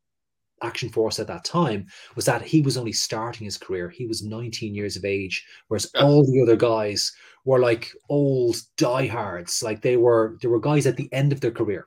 Action 0.62 0.88
Force 0.88 1.18
at 1.20 1.26
that 1.26 1.44
time 1.44 1.86
was 2.16 2.24
that 2.24 2.42
he 2.42 2.60
was 2.60 2.76
only 2.76 2.92
starting 2.92 3.44
his 3.44 3.58
career. 3.58 3.88
He 3.88 4.06
was 4.06 4.22
19 4.22 4.74
years 4.74 4.96
of 4.96 5.04
age, 5.04 5.46
whereas 5.68 5.90
all 5.96 6.24
the 6.24 6.40
other 6.40 6.56
guys 6.56 7.12
were 7.44 7.58
like 7.58 7.92
old 8.08 8.56
diehards. 8.76 9.62
Like 9.62 9.82
they 9.82 9.96
were, 9.96 10.38
there 10.40 10.50
were 10.50 10.60
guys 10.60 10.86
at 10.86 10.96
the 10.96 11.12
end 11.12 11.32
of 11.32 11.40
their 11.40 11.50
career. 11.50 11.86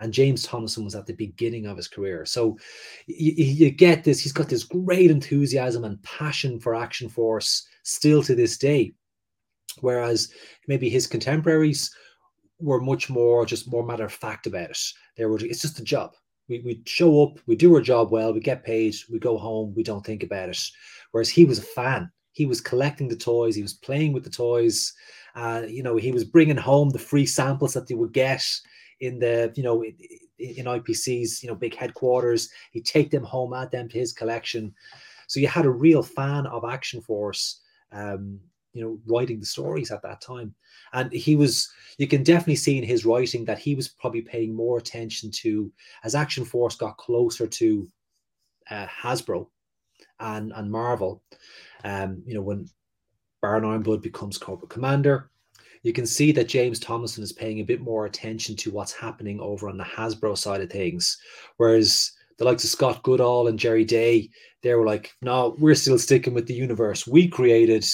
And 0.00 0.12
James 0.12 0.42
Thompson 0.42 0.84
was 0.84 0.94
at 0.94 1.06
the 1.06 1.12
beginning 1.12 1.66
of 1.66 1.76
his 1.76 1.88
career. 1.88 2.24
So 2.24 2.56
you, 3.06 3.32
you 3.32 3.70
get 3.70 4.02
this, 4.02 4.20
he's 4.20 4.32
got 4.32 4.48
this 4.48 4.64
great 4.64 5.10
enthusiasm 5.10 5.84
and 5.84 6.02
passion 6.02 6.58
for 6.58 6.74
Action 6.74 7.08
Force 7.08 7.66
still 7.82 8.22
to 8.22 8.34
this 8.34 8.56
day. 8.56 8.94
Whereas 9.80 10.32
maybe 10.66 10.88
his 10.88 11.06
contemporaries 11.06 11.94
were 12.58 12.80
much 12.80 13.08
more 13.08 13.46
just 13.46 13.70
more 13.70 13.86
matter 13.86 14.04
of 14.04 14.12
fact 14.12 14.46
about 14.46 14.70
it. 14.70 14.78
They 15.16 15.24
were 15.26 15.38
it's 15.40 15.62
just 15.62 15.80
a 15.80 15.84
job. 15.84 16.14
We 16.48 16.60
we 16.64 16.82
show 16.86 17.22
up, 17.22 17.38
we 17.46 17.56
do 17.56 17.74
our 17.74 17.80
job 17.80 18.10
well, 18.10 18.32
we 18.32 18.40
get 18.40 18.64
paid, 18.64 18.96
we 19.10 19.18
go 19.18 19.38
home, 19.38 19.72
we 19.76 19.82
don't 19.82 20.04
think 20.04 20.22
about 20.22 20.48
it. 20.48 20.60
Whereas 21.12 21.28
he 21.28 21.44
was 21.44 21.58
a 21.58 21.62
fan 21.62 22.10
he 22.32 22.46
was 22.46 22.60
collecting 22.60 23.08
the 23.08 23.16
toys 23.16 23.54
he 23.54 23.62
was 23.62 23.74
playing 23.74 24.12
with 24.12 24.24
the 24.24 24.30
toys 24.30 24.92
uh, 25.34 25.62
you 25.68 25.82
know 25.82 25.96
he 25.96 26.12
was 26.12 26.24
bringing 26.24 26.56
home 26.56 26.90
the 26.90 26.98
free 26.98 27.26
samples 27.26 27.72
that 27.74 27.86
they 27.86 27.94
would 27.94 28.12
get 28.12 28.44
in 29.00 29.18
the 29.18 29.52
you 29.54 29.62
know 29.62 29.82
in, 29.82 29.94
ipc's 30.38 31.42
you 31.42 31.48
know 31.48 31.54
big 31.54 31.74
headquarters 31.74 32.50
he'd 32.72 32.86
take 32.86 33.10
them 33.10 33.24
home 33.24 33.52
add 33.52 33.70
them 33.70 33.88
to 33.88 33.98
his 33.98 34.12
collection 34.12 34.74
so 35.26 35.40
you 35.40 35.48
had 35.48 35.66
a 35.66 35.70
real 35.70 36.02
fan 36.02 36.46
of 36.46 36.64
action 36.64 37.00
force 37.00 37.60
um, 37.92 38.38
you 38.72 38.82
know 38.82 38.98
writing 39.06 39.40
the 39.40 39.46
stories 39.46 39.90
at 39.90 40.02
that 40.02 40.20
time 40.20 40.54
and 40.92 41.12
he 41.12 41.36
was 41.36 41.70
you 41.98 42.06
can 42.06 42.22
definitely 42.22 42.56
see 42.56 42.78
in 42.78 42.84
his 42.84 43.04
writing 43.04 43.44
that 43.44 43.58
he 43.58 43.74
was 43.74 43.88
probably 43.88 44.22
paying 44.22 44.54
more 44.54 44.78
attention 44.78 45.30
to 45.30 45.70
as 46.04 46.14
action 46.14 46.44
force 46.44 46.76
got 46.76 46.96
closer 46.96 47.46
to 47.46 47.88
uh, 48.70 48.86
Hasbro 48.86 49.46
and 50.20 50.52
and 50.54 50.70
Marvel. 50.70 51.22
Um, 51.84 52.22
you 52.26 52.34
know, 52.34 52.42
when 52.42 52.68
Baron 53.42 53.64
Ironblood 53.64 54.02
becomes 54.02 54.38
corporate 54.38 54.70
commander, 54.70 55.29
you 55.82 55.92
can 55.92 56.06
see 56.06 56.32
that 56.32 56.48
James 56.48 56.78
Thomason 56.78 57.22
is 57.22 57.32
paying 57.32 57.60
a 57.60 57.64
bit 57.64 57.80
more 57.80 58.06
attention 58.06 58.56
to 58.56 58.70
what's 58.70 58.92
happening 58.92 59.40
over 59.40 59.68
on 59.68 59.78
the 59.78 59.84
Hasbro 59.84 60.36
side 60.36 60.60
of 60.60 60.70
things, 60.70 61.18
whereas 61.56 62.12
the 62.38 62.44
likes 62.44 62.64
of 62.64 62.70
Scott 62.70 63.02
Goodall 63.02 63.48
and 63.48 63.58
Jerry 63.58 63.84
Day, 63.84 64.30
they 64.62 64.74
were 64.74 64.86
like, 64.86 65.14
no, 65.22 65.56
we're 65.58 65.74
still 65.74 65.98
sticking 65.98 66.34
with 66.34 66.46
the 66.46 66.54
universe 66.54 67.06
we 67.06 67.28
created. 67.28 67.84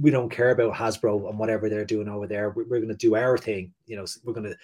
We 0.00 0.10
don't 0.10 0.30
care 0.30 0.50
about 0.50 0.74
Hasbro 0.74 1.28
and 1.28 1.38
whatever 1.38 1.68
they're 1.68 1.84
doing 1.84 2.08
over 2.08 2.26
there. 2.26 2.50
We're, 2.50 2.64
going 2.64 2.88
to 2.88 2.94
do 2.94 3.16
our 3.16 3.36
thing. 3.36 3.72
You 3.86 3.96
know, 3.96 4.06
we're 4.24 4.34
going 4.34 4.50
to 4.50 4.56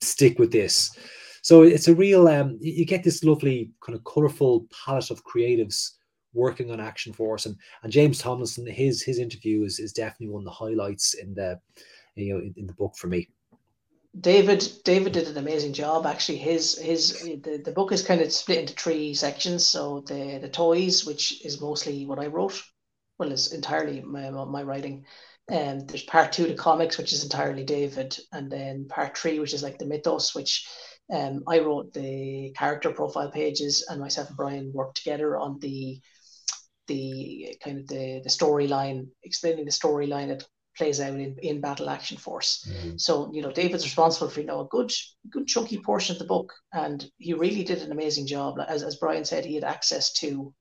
stick 0.00 0.38
with 0.38 0.52
this. 0.52 0.96
So 1.42 1.62
it's 1.62 1.88
a 1.88 1.94
real, 1.94 2.28
um, 2.28 2.58
you 2.60 2.84
get 2.84 3.02
this 3.02 3.24
lovely 3.24 3.70
kind 3.84 3.96
of 3.96 4.04
colorful 4.04 4.66
palette 4.84 5.10
of 5.10 5.24
creatives 5.24 5.92
working 6.32 6.70
on 6.70 6.80
Action 6.80 7.12
Force, 7.12 7.46
and 7.46 7.56
and 7.82 7.92
James 7.92 8.18
Thomason, 8.18 8.66
his 8.66 9.02
his 9.02 9.18
interview 9.18 9.64
is 9.64 9.78
is 9.78 9.92
definitely 9.92 10.28
one 10.28 10.42
of 10.42 10.46
the 10.46 10.50
highlights 10.50 11.14
in 11.14 11.34
the 11.34 11.60
you 12.14 12.34
know 12.34 12.40
in, 12.40 12.54
in 12.56 12.66
the 12.66 12.74
book 12.74 12.96
for 12.96 13.06
me. 13.06 13.28
David 14.18 14.70
David 14.84 15.14
did 15.14 15.28
an 15.28 15.38
amazing 15.38 15.72
job. 15.72 16.04
Actually, 16.04 16.38
his 16.38 16.78
his 16.78 17.22
the, 17.22 17.62
the 17.64 17.72
book 17.72 17.92
is 17.92 18.04
kind 18.04 18.20
of 18.20 18.30
split 18.32 18.58
into 18.58 18.74
three 18.74 19.14
sections. 19.14 19.66
So 19.66 20.00
the 20.06 20.38
the 20.38 20.48
toys, 20.48 21.06
which 21.06 21.44
is 21.44 21.60
mostly 21.60 22.04
what 22.04 22.18
I 22.18 22.26
wrote, 22.26 22.62
well, 23.18 23.32
it's 23.32 23.52
entirely 23.52 24.00
my 24.02 24.30
my 24.30 24.62
writing. 24.62 25.06
And 25.48 25.80
um, 25.80 25.86
there's 25.86 26.04
part 26.04 26.30
two, 26.32 26.46
the 26.46 26.54
comics, 26.54 26.98
which 26.98 27.12
is 27.12 27.24
entirely 27.24 27.64
David, 27.64 28.16
and 28.30 28.50
then 28.50 28.86
part 28.88 29.18
three, 29.18 29.40
which 29.40 29.52
is 29.52 29.62
like 29.62 29.76
the 29.76 29.86
mythos, 29.86 30.36
which 30.36 30.68
um, 31.12 31.42
I 31.48 31.58
wrote 31.58 31.92
the 31.92 32.54
character 32.56 32.92
profile 32.92 33.30
pages, 33.30 33.84
and 33.88 34.00
myself 34.00 34.28
and 34.28 34.36
Brian 34.36 34.72
worked 34.72 34.98
together 34.98 35.36
on 35.36 35.58
the 35.58 36.00
the 36.92 37.56
kind 37.62 37.78
of 37.78 37.86
the 37.88 38.20
the 38.22 38.30
storyline, 38.30 39.08
explaining 39.22 39.64
the 39.64 39.70
storyline 39.70 40.28
that 40.28 40.46
plays 40.76 41.00
out 41.00 41.14
in, 41.14 41.36
in 41.42 41.60
Battle 41.60 41.90
Action 41.90 42.16
Force. 42.16 42.66
Mm-hmm. 42.68 42.96
So 42.96 43.30
you 43.32 43.42
know, 43.42 43.52
David's 43.52 43.84
responsible 43.84 44.28
for 44.28 44.40
you 44.40 44.46
know 44.46 44.60
a 44.60 44.68
good 44.68 44.92
good 45.30 45.46
chunky 45.46 45.78
portion 45.78 46.14
of 46.14 46.18
the 46.18 46.32
book, 46.34 46.52
and 46.72 47.04
he 47.18 47.34
really 47.34 47.64
did 47.64 47.82
an 47.82 47.92
amazing 47.92 48.26
job. 48.26 48.58
As 48.66 48.82
as 48.82 48.96
Brian 48.96 49.24
said, 49.24 49.44
he 49.44 49.54
had 49.54 49.64
access 49.64 50.12
to 50.14 50.54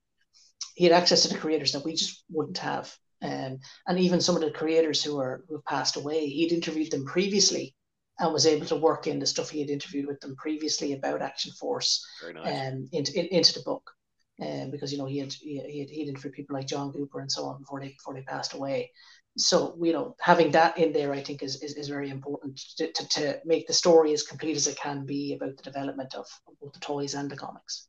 he 0.75 0.85
had 0.85 0.93
access 0.93 1.23
to 1.23 1.29
the 1.29 1.39
creators 1.39 1.71
that 1.73 1.85
we 1.85 1.93
just 1.93 2.23
wouldn't 2.29 2.57
have. 2.59 2.95
Um, 3.23 3.59
and 3.87 3.99
even 3.99 4.19
some 4.19 4.35
of 4.35 4.41
the 4.41 4.51
creators 4.51 5.03
who 5.03 5.19
are 5.19 5.43
who 5.47 5.55
have 5.55 5.65
passed 5.65 5.95
away, 5.95 6.27
he'd 6.27 6.53
interviewed 6.53 6.91
them 6.91 7.05
previously 7.05 7.75
and 8.19 8.33
was 8.33 8.45
able 8.45 8.65
to 8.67 8.75
work 8.75 9.07
in 9.07 9.19
the 9.19 9.25
stuff 9.25 9.49
he 9.49 9.59
had 9.59 9.69
interviewed 9.69 10.07
with 10.07 10.19
them 10.21 10.35
previously 10.35 10.93
about 10.93 11.21
Action 11.21 11.51
Force 11.59 12.05
nice. 12.33 12.73
um, 12.73 12.87
into 12.91 13.17
in, 13.19 13.25
into 13.27 13.53
the 13.53 13.63
book 13.65 13.91
um, 14.39 14.71
because 14.71 14.91
you 14.91 14.97
know 14.97 15.05
he 15.05 15.19
had 15.19 15.33
he 15.33 15.57
had, 15.57 15.89
he 15.89 16.05
had 16.05 16.19
for 16.19 16.29
people 16.29 16.55
like 16.55 16.67
John 16.67 16.91
Cooper 16.91 17.19
and 17.19 17.31
so 17.31 17.45
on 17.45 17.59
before 17.59 17.79
they 17.79 17.89
before 17.89 18.13
they 18.13 18.21
passed 18.21 18.53
away. 18.53 18.91
So 19.37 19.75
you 19.81 19.93
know 19.93 20.15
having 20.19 20.51
that 20.51 20.77
in 20.77 20.93
there, 20.93 21.13
I 21.13 21.21
think 21.21 21.43
is 21.43 21.61
is, 21.61 21.75
is 21.75 21.87
very 21.87 22.09
important 22.09 22.59
to, 22.77 22.91
to, 22.91 23.07
to 23.09 23.39
make 23.45 23.67
the 23.67 23.73
story 23.73 24.13
as 24.13 24.23
complete 24.23 24.55
as 24.55 24.67
it 24.67 24.77
can 24.77 25.05
be 25.05 25.33
about 25.33 25.57
the 25.57 25.63
development 25.63 26.15
of, 26.15 26.25
of 26.47 26.59
both 26.61 26.73
the 26.73 26.79
toys 26.79 27.13
and 27.13 27.29
the 27.29 27.37
comics. 27.37 27.87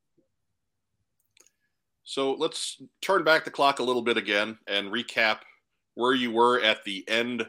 So 2.05 2.33
let's 2.33 2.83
turn 3.01 3.25
back 3.25 3.45
the 3.45 3.51
clock 3.51 3.79
a 3.79 3.85
little 3.85 4.03
bit 4.03 4.17
again 4.17 4.59
and 4.67 4.89
recap 4.89 5.39
where 5.95 6.15
you 6.15 6.33
were 6.33 6.61
at 6.61 6.85
the 6.85 7.09
end 7.09 7.47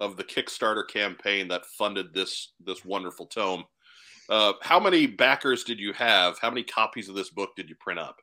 of 0.00 0.16
the 0.16 0.24
Kickstarter 0.24 0.86
campaign 0.86 1.48
that 1.48 1.64
funded 1.66 2.12
this 2.12 2.52
this 2.64 2.84
wonderful 2.84 3.26
tome. 3.26 3.64
Uh, 4.28 4.52
how 4.62 4.80
many 4.80 5.06
backers 5.06 5.64
did 5.64 5.78
you 5.78 5.92
have? 5.92 6.38
How 6.40 6.50
many 6.50 6.62
copies 6.62 7.08
of 7.08 7.14
this 7.14 7.30
book 7.30 7.50
did 7.56 7.68
you 7.68 7.76
print 7.76 8.00
up? 8.00 8.16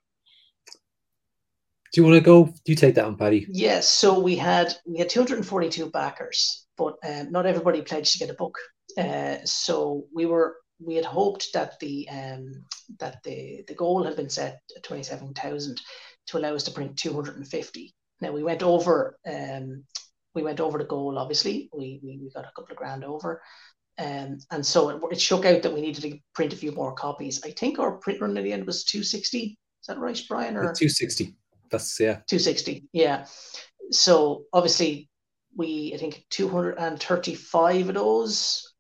Do 1.92 2.02
you 2.02 2.08
want 2.08 2.16
to 2.16 2.22
go? 2.22 2.46
Do 2.46 2.72
you 2.72 2.76
take 2.76 2.96
that 2.96 3.06
one, 3.06 3.18
Paddy? 3.18 3.48
Yes. 3.50 3.90
So 3.90 4.20
we 4.20 4.36
had 4.36 4.74
we 4.86 5.00
had 5.00 5.10
242 5.10 5.90
backers, 5.90 6.66
but 6.78 6.96
um, 7.04 7.32
not 7.32 7.46
everybody 7.46 7.82
pledged 7.82 8.14
to 8.14 8.20
get 8.20 8.30
a 8.30 8.36
book. 8.36 8.58
Uh, 8.98 9.38
so 9.44 10.06
we 10.14 10.26
were 10.26 10.58
we 10.80 10.96
had 10.96 11.06
hoped 11.06 11.48
that 11.54 11.80
the 11.80 12.08
um, 12.10 12.52
that 13.00 13.22
the 13.24 13.64
the 13.68 13.74
goal 13.74 14.04
had 14.04 14.16
been 14.16 14.30
set 14.30 14.62
at 14.76 14.84
27,000 14.84 15.82
to 16.28 16.38
allow 16.38 16.54
us 16.54 16.64
to 16.64 16.72
print 16.72 16.98
250. 16.98 17.94
Now 18.22 18.32
we 18.32 18.44
went 18.44 18.64
over 18.64 19.18
um, 19.28 19.84
we 20.36 20.44
went 20.44 20.60
over 20.60 20.78
the 20.78 20.86
goal. 20.86 21.18
Obviously, 21.18 21.70
we 21.74 22.00
we, 22.04 22.20
we 22.22 22.32
got 22.34 22.46
a 22.46 22.52
couple 22.56 22.72
of 22.72 22.78
grand 22.78 23.04
over. 23.04 23.42
Um, 23.98 24.40
and 24.52 24.66
so 24.66 24.90
it, 24.90 25.02
it 25.12 25.20
shook 25.20 25.44
out 25.44 25.62
that 25.62 25.74
we 25.74 25.82
needed 25.82 26.02
to 26.04 26.18
print 26.34 26.54
a 26.54 26.56
few 26.56 26.72
more 26.72 26.94
copies. 26.94 27.44
I 27.44 27.52
think 27.52 27.80
our 27.80 27.98
print 27.98 28.22
run 28.22 28.38
at 28.38 28.44
the 28.46 28.54
end 28.54 28.66
was 28.66 28.86
260. 28.86 29.58
Is 29.82 29.88
that 29.88 29.98
right, 29.98 30.22
Brian? 30.30 30.56
Or 30.56 30.62
260. 30.62 31.36
That's 31.72 32.00
yeah. 32.00 32.22
260. 32.28 32.88
Yeah. 32.94 33.26
So 33.92 34.44
obviously 34.54 35.10
we 35.56 35.92
I 35.94 35.98
think 35.98 36.26
235 36.30 37.90
of 37.90 37.96
those 37.96 38.74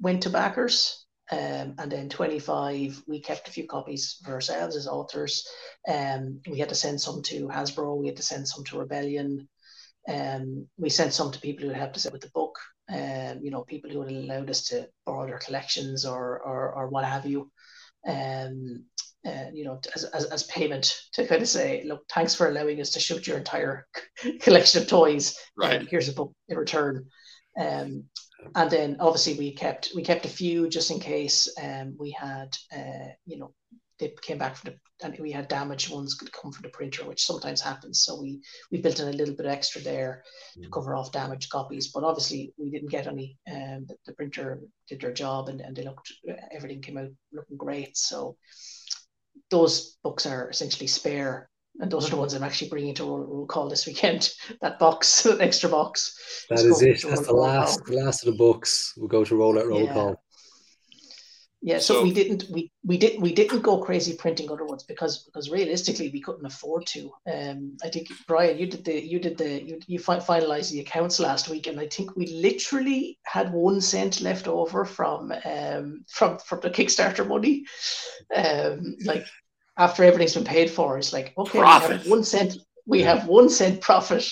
went 0.00 0.22
to 0.22 0.30
backers. 0.30 1.06
Um, 1.32 1.76
and 1.78 1.92
then 1.92 2.08
25 2.08 3.04
we 3.06 3.20
kept 3.20 3.46
a 3.46 3.52
few 3.52 3.64
copies 3.68 4.20
for 4.24 4.32
ourselves 4.32 4.74
as 4.74 4.88
authors 4.88 5.46
um, 5.88 6.40
we 6.50 6.58
had 6.58 6.70
to 6.70 6.74
send 6.74 7.00
some 7.00 7.22
to 7.22 7.46
hasbro 7.46 7.96
we 7.96 8.08
had 8.08 8.16
to 8.16 8.22
send 8.24 8.48
some 8.48 8.64
to 8.64 8.80
rebellion 8.80 9.48
um, 10.08 10.66
we 10.76 10.90
sent 10.90 11.12
some 11.12 11.30
to 11.30 11.40
people 11.40 11.68
who 11.68 11.72
helped 11.72 11.94
us 11.94 12.10
with 12.10 12.22
the 12.22 12.30
book 12.34 12.58
um, 12.92 13.38
you 13.42 13.52
know 13.52 13.62
people 13.62 13.92
who 13.92 14.02
had 14.02 14.10
allowed 14.10 14.50
us 14.50 14.64
to 14.64 14.88
borrow 15.06 15.24
their 15.24 15.38
collections 15.38 16.04
or 16.04 16.40
or, 16.40 16.72
or 16.72 16.88
what 16.88 17.04
have 17.04 17.26
you 17.26 17.48
um, 18.08 18.84
uh, 19.26 19.50
you 19.52 19.64
know, 19.64 19.80
as, 19.94 20.04
as, 20.04 20.24
as 20.26 20.42
payment 20.44 20.94
to 21.12 21.26
kind 21.26 21.42
of 21.42 21.48
say, 21.48 21.82
look, 21.86 22.02
thanks 22.12 22.34
for 22.34 22.48
allowing 22.48 22.80
us 22.80 22.90
to 22.90 23.00
shoot 23.00 23.26
your 23.26 23.36
entire 23.36 23.86
collection 24.40 24.82
of 24.82 24.88
toys. 24.88 25.38
Right. 25.56 25.80
Um, 25.80 25.86
here's 25.90 26.08
a 26.08 26.12
book 26.12 26.32
in 26.48 26.56
return. 26.56 27.06
Um, 27.58 28.04
and 28.54 28.70
then 28.70 28.96
obviously 29.00 29.34
we 29.34 29.52
kept 29.52 29.90
we 29.94 30.02
kept 30.02 30.24
a 30.24 30.28
few 30.28 30.68
just 30.68 30.90
in 30.90 30.98
case 30.98 31.46
um, 31.62 31.94
we 31.98 32.10
had 32.10 32.56
uh, 32.74 33.12
you 33.26 33.38
know 33.38 33.52
they 33.98 34.14
came 34.22 34.38
back 34.38 34.56
from 34.56 34.72
the 34.72 34.78
and 35.02 35.18
we 35.18 35.30
had 35.30 35.48
damaged 35.48 35.90
ones 35.90 36.14
could 36.14 36.32
come 36.32 36.52
from 36.52 36.62
the 36.62 36.68
printer, 36.68 37.04
which 37.04 37.24
sometimes 37.24 37.60
happens. 37.60 38.02
So 38.02 38.20
we 38.20 38.40
we 38.70 38.80
built 38.80 39.00
in 39.00 39.08
a 39.08 39.12
little 39.12 39.34
bit 39.34 39.46
extra 39.46 39.80
there 39.80 40.24
mm. 40.58 40.62
to 40.62 40.70
cover 40.70 40.94
off 40.94 41.12
damaged 41.12 41.50
copies. 41.50 41.88
But 41.88 42.04
obviously 42.04 42.52
we 42.58 42.70
didn't 42.70 42.90
get 42.90 43.06
any. 43.06 43.38
Um, 43.50 43.86
the, 43.86 43.96
the 44.06 44.12
printer 44.12 44.60
did 44.88 45.00
their 45.00 45.12
job 45.12 45.48
and, 45.48 45.60
and 45.60 45.74
they 45.76 45.82
looked 45.82 46.12
everything 46.52 46.82
came 46.82 46.98
out 46.98 47.10
looking 47.32 47.56
great. 47.56 47.96
So 47.96 48.36
those 49.50 49.96
books 50.02 50.26
are 50.26 50.50
essentially 50.50 50.86
spare 50.86 51.50
and 51.80 51.90
those 51.90 52.06
are 52.06 52.10
the 52.10 52.12
mm-hmm. 52.12 52.20
ones 52.20 52.34
I'm 52.34 52.42
actually 52.42 52.68
bringing 52.68 52.94
to 52.96 53.04
roll, 53.04 53.20
roll 53.20 53.46
call 53.46 53.68
this 53.68 53.86
weekend. 53.86 54.30
That 54.60 54.78
box, 54.78 55.22
that 55.24 55.40
extra 55.40 55.70
box. 55.70 56.44
That 56.50 56.58
is 56.60 56.82
it. 56.82 57.02
That's 57.02 57.26
the 57.26 57.32
last, 57.32 57.84
the 57.86 57.96
last 57.96 58.26
of 58.26 58.32
the 58.32 58.38
books. 58.38 58.92
We'll 58.96 59.08
go 59.08 59.24
to 59.24 59.36
roll 59.36 59.58
out 59.58 59.66
roll 59.66 59.84
yeah. 59.84 59.94
call. 59.94 60.22
Yeah, 61.62 61.78
so, 61.78 61.94
so, 61.94 62.02
we 62.02 62.12
didn't 62.12 62.44
we 62.50 62.72
we 62.84 62.96
did 62.96 63.20
we 63.20 63.34
didn't 63.34 63.60
go 63.60 63.76
crazy 63.78 64.14
printing 64.16 64.50
other 64.50 64.64
ones 64.64 64.82
because 64.82 65.24
because 65.24 65.50
realistically 65.50 66.08
we 66.10 66.20
couldn't 66.22 66.46
afford 66.46 66.86
to. 66.86 67.12
Um, 67.30 67.76
I 67.84 67.90
think 67.90 68.08
Brian, 68.26 68.56
you 68.58 68.66
did 68.66 68.82
the 68.82 68.98
you 68.98 69.18
did 69.18 69.36
the 69.36 69.62
you, 69.62 69.80
you 69.86 70.00
finalized 70.00 70.70
the 70.70 70.80
accounts 70.80 71.20
last 71.20 71.50
week, 71.50 71.66
and 71.66 71.78
I 71.78 71.86
think 71.88 72.16
we 72.16 72.28
literally 72.28 73.18
had 73.24 73.52
one 73.52 73.82
cent 73.82 74.22
left 74.22 74.48
over 74.48 74.86
from 74.86 75.32
um 75.44 76.04
from 76.08 76.38
from 76.38 76.60
the 76.60 76.70
Kickstarter 76.70 77.28
money. 77.28 77.66
Um, 78.34 78.96
like 79.04 79.26
after 79.76 80.02
everything's 80.02 80.34
been 80.34 80.44
paid 80.44 80.70
for, 80.70 80.96
it's 80.96 81.12
like 81.12 81.34
okay, 81.36 81.58
profit. 81.58 81.90
we 81.90 81.96
have 81.96 82.06
one 82.06 82.24
cent. 82.24 82.56
We 82.86 83.02
have 83.02 83.26
one 83.26 83.50
cent 83.50 83.82
profit. 83.82 84.26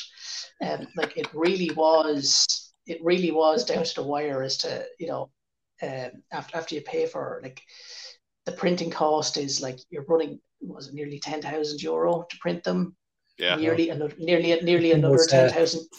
Um, 0.64 0.88
like 0.96 1.14
it 1.18 1.28
really 1.34 1.70
was. 1.76 2.72
It 2.86 3.04
really 3.04 3.32
was 3.32 3.66
down 3.66 3.84
to 3.84 3.94
the 3.96 4.02
wire 4.02 4.42
as 4.42 4.56
to 4.58 4.86
you 4.98 5.08
know 5.08 5.28
um, 5.82 6.22
after 6.32 6.56
after 6.56 6.74
you 6.74 6.80
pay 6.82 7.06
for 7.06 7.40
like 7.42 7.62
the 8.46 8.52
printing 8.52 8.90
cost 8.90 9.36
is 9.36 9.60
like 9.60 9.78
you're 9.90 10.04
running 10.04 10.40
was 10.60 10.88
it 10.88 10.94
nearly 10.94 11.18
ten 11.18 11.40
thousand 11.40 11.82
euro 11.82 12.26
to 12.28 12.38
print 12.38 12.64
them. 12.64 12.96
Yeah. 13.38 13.56
Nearly 13.56 13.90
another 13.90 14.14
nearly 14.18 14.58
nearly 14.62 14.92
another 14.92 15.14
was, 15.14 15.26
ten 15.26 15.50
thousand. 15.50 15.82
Uh, 15.92 15.96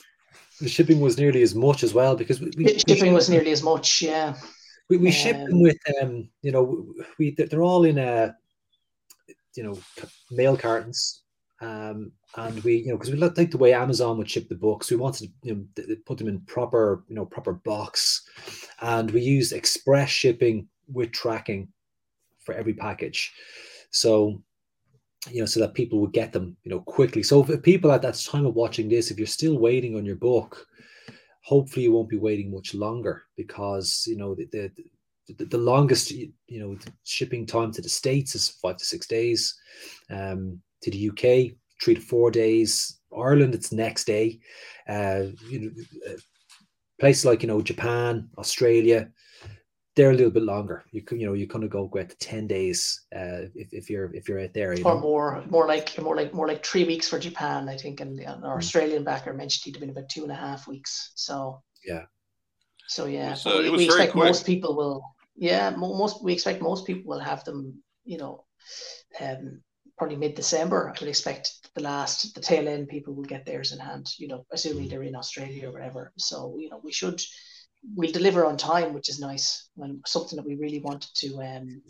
the 0.62 0.70
shipping 0.70 1.00
was 1.00 1.18
nearly 1.18 1.42
as 1.42 1.56
much 1.56 1.84
as 1.84 1.94
well 1.94 2.16
because 2.16 2.42
we, 2.42 2.52
we 2.58 2.80
shipping 2.80 3.12
we, 3.12 3.14
was 3.14 3.30
nearly 3.30 3.52
as 3.52 3.64
much. 3.64 4.02
Yeah. 4.02 4.36
We, 4.90 4.98
we 4.98 5.08
um, 5.08 5.14
ship 5.14 5.38
them 5.38 5.62
with 5.62 5.78
um 6.02 6.30
you 6.42 6.52
know 6.52 6.94
we 7.18 7.36
they're 7.36 7.64
all 7.64 7.86
in 7.86 7.98
a 7.98 8.36
you 9.56 9.64
know 9.64 9.80
mail 10.32 10.58
cartons 10.58 11.24
um, 11.62 12.14
and 12.38 12.64
we, 12.64 12.78
you 12.78 12.88
know, 12.88 12.98
because 12.98 13.12
we 13.12 13.18
like 13.18 13.52
the 13.52 13.58
way 13.58 13.74
Amazon 13.74 14.18
would 14.18 14.30
ship 14.30 14.48
the 14.48 14.56
books, 14.56 14.90
we 14.90 14.98
wanted 14.98 15.28
to 15.28 15.48
you 15.50 15.68
know, 15.78 15.96
put 16.06 16.18
them 16.18 16.28
in 16.28 16.40
proper, 16.42 17.04
you 17.10 17.16
know, 17.16 17.26
proper 17.26 17.54
box, 17.54 18.29
and 18.82 19.12
we 19.12 19.22
use 19.22 19.52
express 19.52 20.10
shipping 20.10 20.68
with 20.92 21.12
tracking 21.12 21.68
for 22.40 22.54
every 22.54 22.74
package. 22.74 23.34
So, 23.92 24.42
you 25.30 25.42
know, 25.42 25.46
so 25.46 25.60
that 25.60 25.74
people 25.74 26.00
would 26.00 26.14
get 26.14 26.32
them, 26.32 26.56
you 26.64 26.72
know, 26.72 26.80
quickly. 26.82 27.24
So, 27.24 27.44
if 27.44 27.62
people 27.62 27.92
at 27.92 28.02
that 28.04 28.16
time 28.16 28.46
of 28.46 28.56
watching 28.56 28.88
this, 28.88 29.12
if 29.12 29.18
you're 29.18 29.28
still 29.28 29.60
waiting 29.60 29.96
on 29.96 30.06
your 30.06 30.16
book, 30.16 30.66
hopefully 31.44 31.84
you 31.84 31.92
won't 31.92 32.10
be 32.10 32.18
waiting 32.18 32.52
much 32.52 32.74
longer 32.74 33.24
because 33.36 34.04
you 34.08 34.18
know 34.18 34.36
the, 34.36 34.46
the 34.52 34.72
the, 35.46 35.58
longest 35.58 36.12
you 36.12 36.32
know 36.48 36.78
shipping 37.04 37.46
time 37.46 37.72
to 37.72 37.82
the 37.82 37.90
states 37.90 38.34
is 38.34 38.50
five 38.62 38.78
to 38.78 38.86
six 38.86 39.08
days. 39.08 39.56
Um, 40.10 40.62
to 40.82 40.92
the 40.92 41.10
UK, 41.10 41.56
three 41.82 41.96
to 41.96 42.02
four 42.02 42.32
days. 42.32 43.00
Ireland, 43.16 43.56
it's 43.56 43.72
next 43.72 44.06
day. 44.06 44.40
Uh, 44.88 45.26
you 45.50 45.60
know, 45.60 45.72
uh, 46.10 46.18
places 47.00 47.26
like 47.26 47.42
you 47.42 47.48
know 47.48 47.62
Japan, 47.62 48.30
Australia, 48.38 49.10
they're 49.96 50.12
a 50.12 50.16
little 50.16 50.32
bit 50.32 50.44
longer. 50.44 50.84
You 50.92 51.02
can 51.02 51.20
you 51.20 51.26
know 51.26 51.34
you 51.34 51.48
kind 51.48 51.64
of 51.64 51.70
go 51.70 51.88
go 51.88 52.00
out 52.00 52.10
to 52.10 52.18
ten 52.18 52.48
days 52.48 53.06
uh, 53.16 53.50
if, 53.56 53.74
if 53.74 53.90
you're 53.90 54.14
if 54.14 54.30
you're 54.30 54.42
out 54.42 54.54
there. 54.54 54.72
or 54.72 54.76
know? 54.76 55.00
more 55.00 55.44
more 55.50 55.68
like 55.68 56.00
more 56.02 56.16
like 56.16 56.34
more 56.34 56.48
like 56.48 56.66
three 56.66 56.86
weeks 56.86 57.08
for 57.10 57.20
Japan, 57.20 57.68
I 57.70 57.78
think. 57.78 58.02
And 58.02 58.20
our 58.26 58.56
mm. 58.56 58.58
Australian 58.58 59.04
backer 59.04 59.34
mentioned 59.34 59.74
he'd 59.74 59.80
been 59.80 59.90
about 59.90 60.10
two 60.10 60.24
and 60.24 60.32
a 60.32 60.36
half 60.36 60.68
weeks. 60.68 61.12
So 61.16 61.62
yeah. 61.86 62.04
So 62.88 63.06
yeah, 63.06 63.32
was, 63.32 63.46
uh, 63.46 63.60
we, 63.64 63.70
we 63.72 63.86
expect 63.86 64.14
quick. 64.14 64.26
most 64.26 64.46
people 64.46 64.76
will. 64.76 65.04
Yeah, 65.36 65.70
most 65.70 66.24
we 66.24 66.34
expect 66.34 66.62
most 66.62 66.86
people 66.86 67.04
will 67.06 67.20
have 67.20 67.44
them. 67.44 67.82
You 68.04 68.18
know, 68.18 68.46
um, 69.22 69.62
probably 69.98 70.18
mid 70.18 70.36
December. 70.36 70.90
I 70.90 71.00
would 71.00 71.10
expect 71.10 71.59
the 71.76 71.82
last, 71.82 72.36
the 72.36 72.42
tail 72.42 72.68
end 72.68 72.88
people 72.88 73.14
will 73.14 73.24
get 73.24 73.46
theirs 73.46 73.72
in 73.72 73.80
hand, 73.80 74.10
you 74.18 74.28
know, 74.28 74.46
assuming 74.52 74.88
they're 74.88 75.04
in 75.04 75.16
Australia 75.16 75.70
or 75.70 75.72
whatever. 75.72 76.12
So, 76.18 76.56
you 76.58 76.70
know, 76.70 76.80
we 76.84 76.92
should, 76.92 77.22
we'll 77.96 78.12
deliver 78.12 78.46
on 78.46 78.58
time, 78.58 78.94
which 78.94 79.10
is 79.10 79.20
nice. 79.20 79.70
When 79.76 80.02
something 80.06 80.38
that 80.38 80.46
we 80.46 80.56
really 80.56 80.80
wanted 80.80 81.10
to, 81.16 81.42
um, 81.42 81.82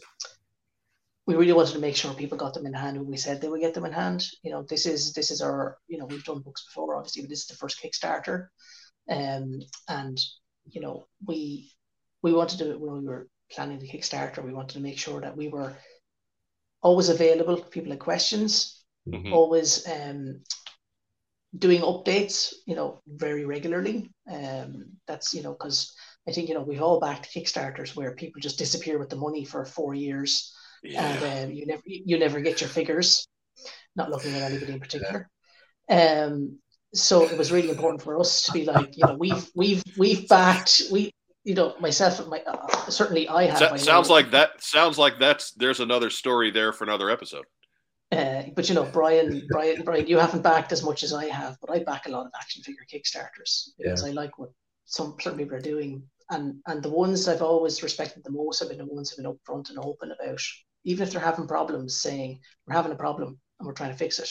we 1.25 1.35
really 1.35 1.53
wanted 1.53 1.73
to 1.73 1.79
make 1.79 1.95
sure 1.95 2.13
people 2.13 2.37
got 2.37 2.53
them 2.53 2.65
in 2.65 2.73
hand 2.73 2.97
when 2.97 3.09
we 3.09 3.17
said 3.17 3.39
they 3.39 3.49
would 3.49 3.61
get 3.61 3.73
them 3.73 3.85
in 3.85 3.93
hand. 3.93 4.25
You 4.43 4.51
know, 4.51 4.63
this 4.63 4.85
is, 4.85 5.13
this 5.13 5.31
is 5.31 5.41
our, 5.41 5.77
you 5.87 5.97
know, 5.97 6.05
we've 6.05 6.23
done 6.23 6.41
books 6.41 6.65
before, 6.65 6.95
obviously, 6.95 7.21
but 7.21 7.29
this 7.29 7.41
is 7.41 7.47
the 7.47 7.55
first 7.55 7.81
Kickstarter. 7.81 8.47
Um, 9.09 9.59
and, 9.87 10.19
you 10.65 10.81
know, 10.81 11.05
we, 11.25 11.71
we 12.21 12.33
wanted 12.33 12.59
to, 12.59 12.77
when 12.77 13.01
we 13.01 13.07
were 13.07 13.27
planning 13.51 13.79
the 13.79 13.87
Kickstarter, 13.87 14.43
we 14.43 14.53
wanted 14.53 14.73
to 14.73 14.81
make 14.81 14.97
sure 14.97 15.21
that 15.21 15.37
we 15.37 15.47
were 15.47 15.75
always 16.81 17.09
available 17.09 17.57
people 17.57 17.91
had 17.91 17.99
questions, 17.99 18.78
mm-hmm. 19.12 19.34
always 19.34 19.88
um, 19.88 20.41
doing 21.58 21.82
updates, 21.82 22.54
you 22.65 22.76
know, 22.76 23.02
very 23.08 23.45
regularly. 23.45 24.12
Um, 24.32 24.98
that's, 25.08 25.34
you 25.34 25.43
know, 25.43 25.54
because 25.54 25.93
I 26.28 26.32
think, 26.32 26.50
you 26.50 26.56
know, 26.56 26.62
we've 26.62 26.82
all 26.82 27.00
backed 27.00 27.34
Kickstarters 27.34 27.95
where 27.95 28.15
people 28.15 28.41
just 28.41 28.58
disappear 28.58 29.00
with 29.00 29.10
the 29.10 29.15
money 29.15 29.45
for 29.45 29.65
four 29.65 29.93
years 29.93 30.54
yeah. 30.84 31.06
and 31.06 31.50
um, 31.50 31.56
you 31.56 31.65
never 31.65 31.82
you 31.86 32.17
never 32.17 32.39
get 32.39 32.62
your 32.62 32.69
figures, 32.69 33.28
not 33.95 34.10
looking 34.10 34.34
at 34.36 34.52
anybody 34.52 34.74
in 34.74 34.80
particular. 34.80 35.30
Um, 35.89 36.60
so 36.93 37.24
it 37.24 37.38
was 37.38 37.52
really 37.52 37.69
important 37.69 38.02
for 38.02 38.19
us 38.19 38.43
to 38.43 38.52
be 38.52 38.65
like, 38.65 38.95
you 38.98 39.06
know, 39.06 39.15
we've 39.15 39.50
we've 39.56 39.84
we've 39.98 40.28
backed 40.28 40.84
we 40.91 41.12
you 41.43 41.56
know 41.56 41.76
myself 41.80 42.28
my 42.28 42.41
uh, 42.41 42.89
certainly 42.89 43.28
i 43.30 43.45
have 43.45 43.80
sounds 43.80 44.10
like 44.10 44.30
that 44.32 44.62
sounds 44.62 44.98
like 44.98 45.17
that's 45.19 45.52
there's 45.52 45.80
another 45.80 46.10
story 46.10 46.52
there 46.52 46.74
for 46.74 46.84
another 46.84 47.10
episode 47.10 47.45
uh, 48.12 48.43
but 48.56 48.67
you 48.67 48.76
know 48.76 48.86
brian 48.91 49.45
brian 49.50 49.84
brian 49.84 50.08
you 50.08 50.17
haven't 50.17 50.41
backed 50.41 50.72
as 50.72 50.84
much 50.84 51.04
as 51.04 51.13
i 51.13 51.26
have 51.26 51.58
but 51.62 51.72
i 51.72 51.84
back 51.84 52.08
a 52.08 52.12
lot 52.12 52.26
of 52.26 52.32
action 52.39 52.63
figure 52.63 52.86
kickstarters 52.91 53.69
because 53.78 54.04
yeah. 54.04 54.10
i 54.10 54.12
like 54.12 54.38
what 54.38 54.50
some 54.86 55.15
people 55.15 55.56
are 55.56 55.62
doing 55.62 56.02
and 56.32 56.56
and 56.67 56.82
the 56.84 56.89
ones 56.89 57.28
i've 57.28 57.41
always 57.41 57.84
respected 57.84 58.24
the 58.24 58.32
most 58.32 58.60
have 58.60 58.69
been 58.69 58.80
the 58.80 58.86
ones 58.86 59.10
who've 59.10 59.24
been 59.24 59.34
upfront 59.34 59.69
and 59.69 59.80
open 59.80 60.12
about 60.12 60.41
even 60.86 61.06
if 61.06 61.12
they're 61.12 61.22
having 61.22 61.48
problems 61.48 62.02
saying 62.02 62.39
we're 62.65 62.76
having 62.76 62.91
a 62.91 62.95
problem 62.95 63.39
and 63.60 63.67
we're 63.67 63.74
trying 63.74 63.91
to 63.91 63.98
fix 63.98 64.19
it 64.19 64.30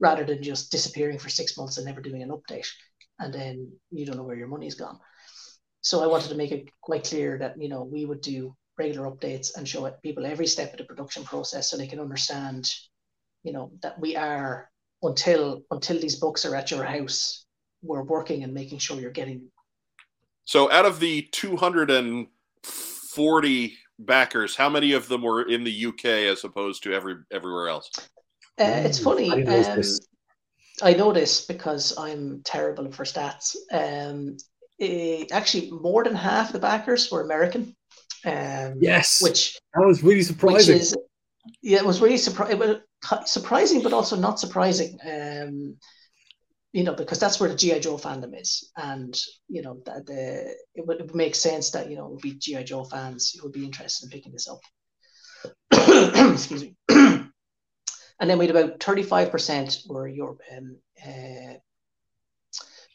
rather 0.00 0.24
than 0.24 0.42
just 0.42 0.70
disappearing 0.70 1.18
for 1.18 1.28
six 1.28 1.56
months 1.56 1.76
and 1.76 1.86
never 1.86 2.00
doing 2.00 2.22
an 2.22 2.30
update 2.30 2.68
and 3.18 3.34
then 3.34 3.70
you 3.90 4.06
don't 4.06 4.16
know 4.16 4.22
where 4.22 4.36
your 4.36 4.48
money's 4.48 4.76
gone 4.76 4.98
so 5.80 6.02
I 6.02 6.06
wanted 6.06 6.28
to 6.28 6.34
make 6.34 6.52
it 6.52 6.68
quite 6.80 7.04
clear 7.04 7.38
that 7.38 7.60
you 7.60 7.68
know 7.68 7.82
we 7.82 8.04
would 8.04 8.20
do 8.20 8.54
regular 8.78 9.10
updates 9.10 9.56
and 9.56 9.68
show 9.68 9.90
people 10.02 10.24
every 10.24 10.46
step 10.46 10.72
of 10.72 10.78
the 10.78 10.84
production 10.84 11.24
process 11.24 11.70
so 11.70 11.76
they 11.76 11.86
can 11.86 12.00
understand, 12.00 12.70
you 13.48 13.54
know, 13.54 13.72
that 13.80 13.98
we 13.98 14.14
are 14.14 14.70
until 15.02 15.62
until 15.70 15.98
these 15.98 16.16
books 16.16 16.44
are 16.44 16.54
at 16.54 16.70
your 16.70 16.84
house, 16.84 17.46
we're 17.82 18.02
working 18.02 18.44
and 18.44 18.52
making 18.52 18.76
sure 18.78 19.00
you're 19.00 19.10
getting. 19.10 19.48
So 20.44 20.70
out 20.70 20.84
of 20.84 21.00
the 21.00 21.26
240 21.32 23.78
backers, 23.98 24.54
how 24.54 24.68
many 24.68 24.92
of 24.92 25.08
them 25.08 25.22
were 25.22 25.48
in 25.48 25.64
the 25.64 25.86
UK 25.86 26.04
as 26.04 26.44
opposed 26.44 26.82
to 26.82 26.92
every 26.92 27.14
everywhere 27.32 27.68
else? 27.68 27.90
Uh, 28.60 28.82
it's 28.84 28.98
funny. 28.98 29.32
I 29.32 29.36
know, 29.36 29.72
um, 29.72 29.82
I 30.82 30.92
know 30.92 31.14
this 31.14 31.46
because 31.46 31.96
I'm 31.96 32.42
terrible 32.44 32.92
for 32.92 33.04
stats. 33.04 33.56
Um, 33.72 34.36
uh, 34.80 35.24
actually 35.32 35.70
more 35.70 36.04
than 36.04 36.14
half 36.14 36.52
the 36.52 36.58
backers 36.58 37.10
were 37.10 37.22
American. 37.22 37.74
Um, 38.26 38.74
yes, 38.78 39.22
which 39.22 39.58
that 39.72 39.86
was 39.86 40.02
really 40.02 40.20
surprising. 40.20 40.76
Is, 40.76 40.94
yeah, 41.62 41.78
it 41.78 41.86
was 41.86 42.02
really 42.02 42.18
surprising. 42.18 42.82
Surprising, 43.24 43.82
but 43.82 43.92
also 43.92 44.16
not 44.16 44.40
surprising. 44.40 44.98
Um, 45.06 45.76
you 46.72 46.84
know, 46.84 46.94
because 46.94 47.18
that's 47.18 47.40
where 47.40 47.48
the 47.48 47.56
GI 47.56 47.80
Joe 47.80 47.96
fandom 47.96 48.38
is, 48.38 48.70
and 48.76 49.18
you 49.48 49.62
know 49.62 49.80
that 49.86 50.06
the 50.06 50.54
it 50.74 50.86
would, 50.86 51.00
it 51.00 51.06
would 51.06 51.14
make 51.14 51.34
sense 51.34 51.70
that 51.70 51.88
you 51.90 51.96
know 51.96 52.06
it 52.06 52.10
would 52.10 52.20
be 52.20 52.34
GI 52.34 52.64
Joe 52.64 52.84
fans 52.84 53.30
who 53.30 53.44
would 53.44 53.52
be 53.52 53.64
interested 53.64 54.06
in 54.06 54.10
picking 54.10 54.32
this 54.32 54.48
up. 54.48 54.60
Excuse 56.32 56.62
me. 56.62 56.76
and 56.90 57.30
then 58.20 58.38
we 58.38 58.46
had 58.46 58.54
about 58.54 58.82
thirty 58.82 59.02
five 59.02 59.30
percent 59.30 59.78
were 59.88 60.06
Europe, 60.06 60.40
um, 60.54 60.76
uh, 61.06 61.54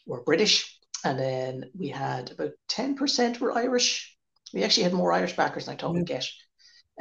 were 0.06 0.22
British, 0.24 0.78
and 1.04 1.20
then 1.20 1.70
we 1.78 1.90
had 1.90 2.32
about 2.32 2.52
10% 2.70 3.40
were 3.40 3.52
Irish. 3.52 4.16
We 4.54 4.64
actually 4.64 4.84
had 4.84 4.94
more 4.94 5.12
Irish 5.12 5.36
backers 5.36 5.66
than 5.66 5.76
I 5.76 5.78
thought 5.78 5.94
we'd 5.94 6.06
get. 6.06 6.26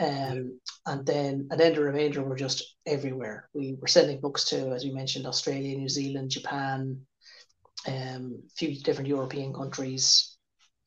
Um, 0.01 0.59
and 0.87 1.07
then 1.07 1.49
and 1.51 1.61
then 1.61 1.75
the 1.75 1.83
remainder 1.83 2.23
were 2.23 2.37
just 2.37 2.77
everywhere. 2.87 3.49
We 3.55 3.77
were 3.81 3.87
sending 3.89 4.21
books 4.21 4.45
to, 4.47 4.73
as 4.73 4.85
we 4.85 4.93
mentioned, 4.93 5.27
Australia, 5.27 5.77
New 5.77 5.89
Zealand, 5.89 6.31
Japan, 6.31 7.01
um, 7.87 8.43
a 8.47 8.55
few 8.57 8.75
different 8.81 9.09
European 9.09 9.53
countries. 9.53 10.37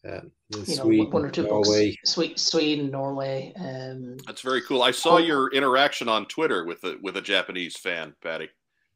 Uh, 0.07 0.21
you 0.49 0.65
Sweden, 0.65 0.97
know, 0.97 1.05
one 1.11 1.25
or 1.25 1.31
two 1.31 1.43
Norway. 1.43 1.95
books. 2.05 2.41
Sweden, 2.41 2.91
Norway. 2.91 3.53
Um, 3.57 4.17
That's 4.25 4.41
very 4.41 4.61
cool. 4.61 4.83
I 4.83 4.91
saw 4.91 5.17
your 5.17 5.51
interaction 5.51 6.09
on 6.09 6.25
Twitter 6.25 6.63
with 6.63 6.83
a 6.83 6.97
with 7.01 7.17
a 7.17 7.21
Japanese 7.21 7.77
fan, 7.77 8.15
Paddy. 8.21 8.49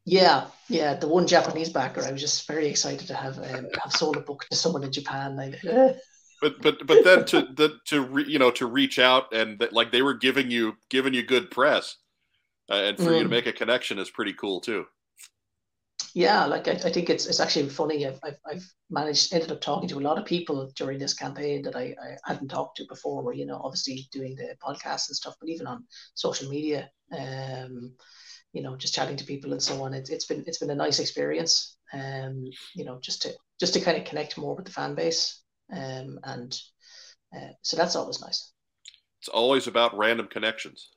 Yeah, 0.06 0.46
yeah, 0.68 0.94
the 0.94 1.08
one 1.08 1.26
Japanese 1.26 1.68
backer. 1.68 2.02
I 2.02 2.10
was 2.12 2.20
just 2.20 2.46
very 2.46 2.68
excited 2.68 3.06
to 3.08 3.14
have 3.14 3.38
um, 3.38 3.68
have 3.82 3.92
sold 3.92 4.16
a 4.16 4.20
book 4.20 4.46
to 4.50 4.56
someone 4.56 4.82
in 4.82 4.92
Japan. 4.92 5.54
but 6.40 6.60
but 6.62 6.86
but 6.86 7.04
then 7.04 7.24
to 7.26 7.48
the 7.54 7.78
to 7.86 8.02
re, 8.02 8.24
you 8.26 8.38
know 8.38 8.50
to 8.52 8.66
reach 8.66 8.98
out 8.98 9.32
and 9.32 9.58
that, 9.58 9.72
like 9.72 9.92
they 9.92 10.02
were 10.02 10.14
giving 10.14 10.50
you 10.50 10.76
giving 10.88 11.14
you 11.14 11.22
good 11.22 11.50
press, 11.50 11.96
uh, 12.70 12.74
and 12.74 12.96
for 12.96 13.04
mm. 13.04 13.16
you 13.16 13.22
to 13.22 13.28
mm. 13.28 13.30
make 13.30 13.46
a 13.46 13.52
connection 13.52 13.98
is 13.98 14.10
pretty 14.10 14.32
cool 14.32 14.60
too. 14.60 14.86
Yeah, 16.14 16.44
like 16.46 16.66
I, 16.66 16.72
I 16.72 16.90
think 16.90 17.08
it's 17.08 17.26
it's 17.26 17.40
actually 17.40 17.68
funny. 17.68 18.06
I've, 18.06 18.18
I've, 18.24 18.38
I've 18.50 18.72
managed 18.90 19.32
ended 19.32 19.52
up 19.52 19.60
talking 19.60 19.88
to 19.90 19.98
a 19.98 20.00
lot 20.00 20.18
of 20.18 20.24
people 20.24 20.70
during 20.74 20.98
this 20.98 21.14
campaign 21.14 21.62
that 21.62 21.76
I, 21.76 21.94
I 22.02 22.16
hadn't 22.24 22.48
talked 22.48 22.78
to 22.78 22.86
before. 22.88 23.22
Where 23.22 23.34
you 23.34 23.46
know 23.46 23.60
obviously 23.62 24.08
doing 24.10 24.34
the 24.34 24.56
podcast 24.64 25.08
and 25.08 25.16
stuff, 25.16 25.36
but 25.40 25.48
even 25.48 25.66
on 25.66 25.84
social 26.14 26.48
media. 26.48 26.90
Um, 27.16 27.92
you 28.52 28.62
know, 28.62 28.76
just 28.76 28.94
chatting 28.94 29.16
to 29.16 29.24
people 29.24 29.52
and 29.52 29.62
so 29.62 29.82
on. 29.84 29.94
It's 29.94 30.10
it's 30.10 30.26
been 30.26 30.42
it's 30.46 30.58
been 30.58 30.70
a 30.70 30.74
nice 30.74 30.98
experience. 30.98 31.76
Um, 31.92 32.44
you 32.74 32.84
know, 32.84 32.98
just 33.00 33.22
to 33.22 33.32
just 33.60 33.74
to 33.74 33.80
kind 33.80 33.96
of 33.96 34.04
connect 34.04 34.38
more 34.38 34.56
with 34.56 34.64
the 34.64 34.72
fan 34.72 34.94
base. 34.94 35.40
Um, 35.72 36.18
and 36.24 36.60
uh, 37.34 37.52
so 37.62 37.76
that's 37.76 37.96
always 37.96 38.20
nice. 38.20 38.52
It's 39.20 39.28
always 39.28 39.66
about 39.66 39.96
random 39.96 40.26
connections. 40.26 40.90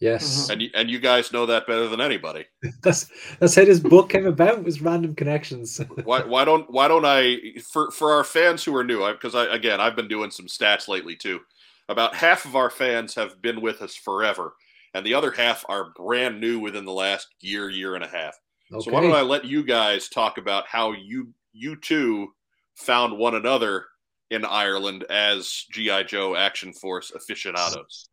Yes, 0.00 0.24
mm-hmm. 0.24 0.52
and 0.52 0.62
you, 0.62 0.70
and 0.74 0.90
you 0.90 0.98
guys 0.98 1.30
know 1.30 1.44
that 1.46 1.66
better 1.66 1.86
than 1.86 2.00
anybody. 2.00 2.46
that's 2.82 3.06
that's 3.38 3.54
how 3.54 3.64
this 3.64 3.80
book 3.80 4.08
came 4.08 4.26
about 4.26 4.64
was 4.64 4.80
random 4.80 5.14
connections. 5.14 5.78
why 6.04 6.22
why 6.22 6.44
don't 6.44 6.70
why 6.70 6.88
don't 6.88 7.04
I 7.04 7.36
for 7.70 7.90
for 7.90 8.12
our 8.12 8.24
fans 8.24 8.64
who 8.64 8.74
are 8.76 8.84
new 8.84 9.06
because 9.12 9.34
I, 9.34 9.44
I 9.44 9.56
again 9.56 9.80
I've 9.80 9.96
been 9.96 10.08
doing 10.08 10.30
some 10.30 10.46
stats 10.46 10.88
lately 10.88 11.16
too. 11.16 11.40
About 11.88 12.14
half 12.14 12.44
of 12.46 12.56
our 12.56 12.70
fans 12.70 13.16
have 13.16 13.42
been 13.42 13.60
with 13.60 13.82
us 13.82 13.94
forever 13.94 14.54
and 14.94 15.06
the 15.06 15.14
other 15.14 15.30
half 15.30 15.64
are 15.68 15.92
brand 15.96 16.40
new 16.40 16.58
within 16.58 16.84
the 16.84 16.92
last 16.92 17.28
year, 17.40 17.68
year 17.68 17.94
and 17.94 18.04
a 18.04 18.08
half. 18.08 18.34
Okay. 18.72 18.84
So 18.84 18.92
why 18.92 19.00
don't 19.00 19.14
I 19.14 19.22
let 19.22 19.44
you 19.44 19.64
guys 19.64 20.08
talk 20.08 20.38
about 20.38 20.66
how 20.66 20.92
you 20.92 21.32
you 21.52 21.76
two 21.76 22.28
found 22.74 23.18
one 23.18 23.34
another 23.34 23.86
in 24.30 24.44
Ireland 24.44 25.04
as 25.10 25.66
GI 25.72 26.04
Joe 26.04 26.36
Action 26.36 26.72
Force 26.72 27.10
aficionados? 27.10 28.08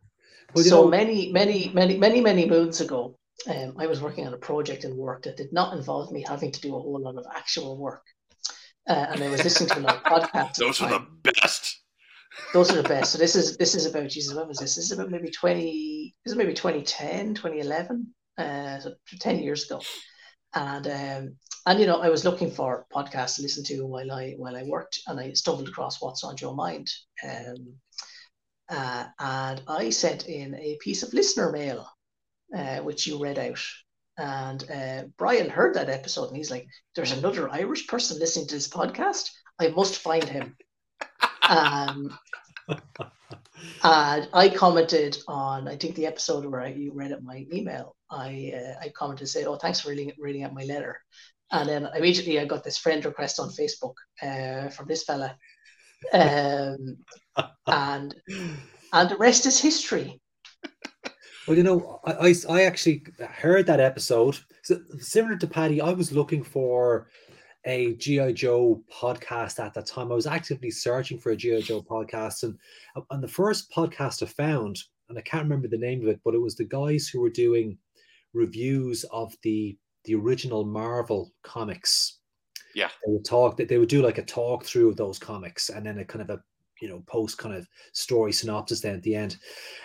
Well, 0.54 0.64
so 0.64 0.84
know, 0.84 0.90
many, 0.90 1.32
many, 1.32 1.72
many, 1.74 1.98
many, 1.98 2.22
many 2.22 2.46
moons 2.46 2.82
ago, 2.82 3.18
um, 3.50 3.76
I 3.78 3.86
was 3.88 4.02
working 4.02 4.26
on 4.26 4.34
a 4.34 4.38
project 4.38 4.84
in 4.84 4.96
work 4.96 5.24
that 5.24 5.38
did 5.38 5.54
not 5.54 5.76
involve 5.78 6.12
me 6.12 6.24
having 6.28 6.52
to 6.52 6.62
do 6.62 6.76
a 6.76 6.80
whole 6.80 7.00
lot 7.00 7.18
of 7.18 7.26
actual 7.36 7.78
work. 7.78 8.04
Uh, 8.90 9.08
and 9.12 9.24
I 9.24 9.30
was 9.30 9.44
listening 9.44 9.70
to 9.70 9.78
another 9.78 10.00
podcast. 10.06 10.56
Those 10.56 10.82
are 10.82 10.90
the 10.90 11.06
best. 11.24 11.82
Those 12.54 12.72
are 12.72 12.82
the 12.82 12.88
best. 12.88 13.12
So 13.12 13.18
this 13.18 13.36
is 13.36 13.58
this 13.58 13.76
is 13.76 13.86
about 13.86 14.10
Jesus. 14.10 14.34
When 14.34 14.48
was 14.48 14.60
this? 14.60 14.76
This 14.76 14.86
is 14.86 14.92
about 14.92 15.12
maybe 15.12 15.30
twenty. 15.30 16.16
This 16.24 16.32
is 16.32 16.38
maybe 16.38 16.54
2010, 16.54 17.34
2011. 17.34 18.08
Uh, 18.38 18.80
so 18.80 18.94
ten 19.20 19.40
years 19.40 19.66
ago. 19.66 19.82
And 20.54 20.88
um, 20.88 21.36
and 21.66 21.80
you 21.80 21.86
know, 21.86 22.02
I 22.02 22.10
was 22.10 22.26
looking 22.26 22.50
for 22.50 22.86
podcasts 22.94 23.36
to 23.36 23.42
listen 23.42 23.64
to 23.66 23.86
while 23.86 24.12
I 24.12 24.36
while 24.38 24.56
I 24.56 24.64
worked, 24.64 25.02
and 25.08 25.20
I 25.20 25.34
stumbled 25.34 25.68
across 25.68 26.02
What's 26.02 26.24
on 26.24 26.38
Joe 26.38 26.54
Mind. 26.54 26.90
Um, 27.24 27.74
uh, 28.70 29.06
and 29.20 29.62
I 29.68 29.90
sent 29.90 30.28
in 30.28 30.56
a 30.56 30.78
piece 30.82 31.04
of 31.04 31.14
listener 31.14 31.52
mail, 31.52 31.88
uh, 32.56 32.80
which 32.80 33.08
you 33.08 33.22
read 33.22 33.40
out. 33.40 33.60
And 34.18 34.70
uh, 34.72 35.04
Brian 35.18 35.50
heard 35.50 35.76
that 35.76 35.90
episode, 35.90 36.30
and 36.30 36.38
he's 36.38 36.52
like, 36.52 36.68
"There's 36.96 37.12
another 37.12 37.50
Irish 37.50 37.88
person 37.88 38.18
listening 38.20 38.48
to 38.48 38.56
this 38.56 38.70
podcast. 38.70 39.30
I 39.60 39.68
must 39.68 40.00
find 40.00 40.24
him." 40.24 40.56
um, 41.50 42.18
and 43.84 44.30
I 44.34 44.50
commented 44.56 45.18
on, 45.28 45.68
I 45.68 45.76
think 45.76 45.96
the 45.96 46.08
episode 46.08 46.46
where 46.46 46.62
I, 46.62 46.70
you 46.70 46.94
read 46.94 47.12
at 47.12 47.24
my 47.24 47.46
email, 47.52 47.97
I 48.10 48.54
uh, 48.56 48.86
I 48.86 48.89
commented 48.89 49.28
say, 49.28 49.46
"Oh, 49.46 49.56
thanks 49.56 49.82
for 49.82 49.89
reading 49.89 50.12
reading 50.17 50.43
out 50.43 50.54
my 50.54 50.63
letter," 50.63 51.02
and 51.52 51.67
then 51.67 51.88
immediately 51.96 52.39
I 52.39 52.46
got 52.46 52.63
this 52.63 52.78
friend 52.78 53.04
request 53.04 53.39
on 53.39 53.50
Facebook 53.50 53.96
uh, 54.22 54.70
from 54.70 54.88
this 54.88 55.04
fella, 55.04 55.36
um, 56.13 56.98
and 57.67 58.15
and 58.93 59.10
the 59.10 59.17
rest 59.17 59.46
is 59.46 59.60
history. 59.60 60.22
Well, 61.48 61.56
you 61.56 61.63
know, 61.63 62.02
I, 62.04 62.12
I, 62.12 62.36
I 62.50 62.62
actually 62.63 63.06
heard 63.20 63.67
that 63.67 63.80
episode. 63.80 64.38
So, 64.63 64.82
similar 65.00 65.38
to 65.38 65.48
Paddy, 65.48 65.80
I 65.80 65.91
was 65.91 66.12
looking 66.12 66.43
for 66.43 67.08
a 67.65 67.96
GI 67.96 68.34
Joe 68.34 68.84
podcast 68.93 69.63
at 69.63 69.74
that 69.74 69.86
time. 69.86 70.12
I 70.12 70.15
was 70.15 70.28
actively 70.28 70.72
searching 70.72 71.17
for 71.17 71.32
a 71.32 71.38
GI 71.38 71.62
Joe 71.62 71.82
podcast, 71.82 72.43
and 72.43 72.58
and 73.12 73.24
the 73.24 73.28
first 73.28 73.72
podcast 73.72 74.24
I 74.24 74.26
found, 74.26 74.80
and 75.10 75.17
I 75.17 75.22
can't 75.22 75.43
remember 75.43 75.67
the 75.67 75.78
name 75.78 76.02
of 76.02 76.08
it, 76.08 76.20
but 76.24 76.36
it 76.36 76.41
was 76.41 76.56
the 76.56 76.65
guys 76.65 77.08
who 77.08 77.22
were 77.22 77.30
doing 77.30 77.78
reviews 78.38 79.04
of 79.06 79.36
the 79.43 79.78
the 80.06 80.15
original 80.15 80.63
Marvel 80.63 81.34
comics. 81.43 82.19
Yeah, 82.76 82.89
they 83.06 83.12
would 83.12 83.26
talk 83.26 83.58
that 83.58 83.67
they 83.67 83.78
would 83.78 83.89
do 83.89 84.02
like 84.02 84.17
a 84.17 84.23
talk 84.23 84.63
through 84.63 84.89
of 84.89 84.97
those 84.97 85.19
comics, 85.19 85.69
and 85.69 85.86
then 85.86 86.00
a 86.00 86.06
kind 86.06 86.21
of 86.21 86.30
a 86.30 86.41
you 86.82 86.88
know 86.88 87.04
post 87.08 87.38
kind 87.38 87.56
of 87.56 87.67
story 87.91 88.32
synopsis 88.32 88.82
then 88.82 88.95
at 88.95 89.04
the 89.04 89.15
end. 89.15 89.38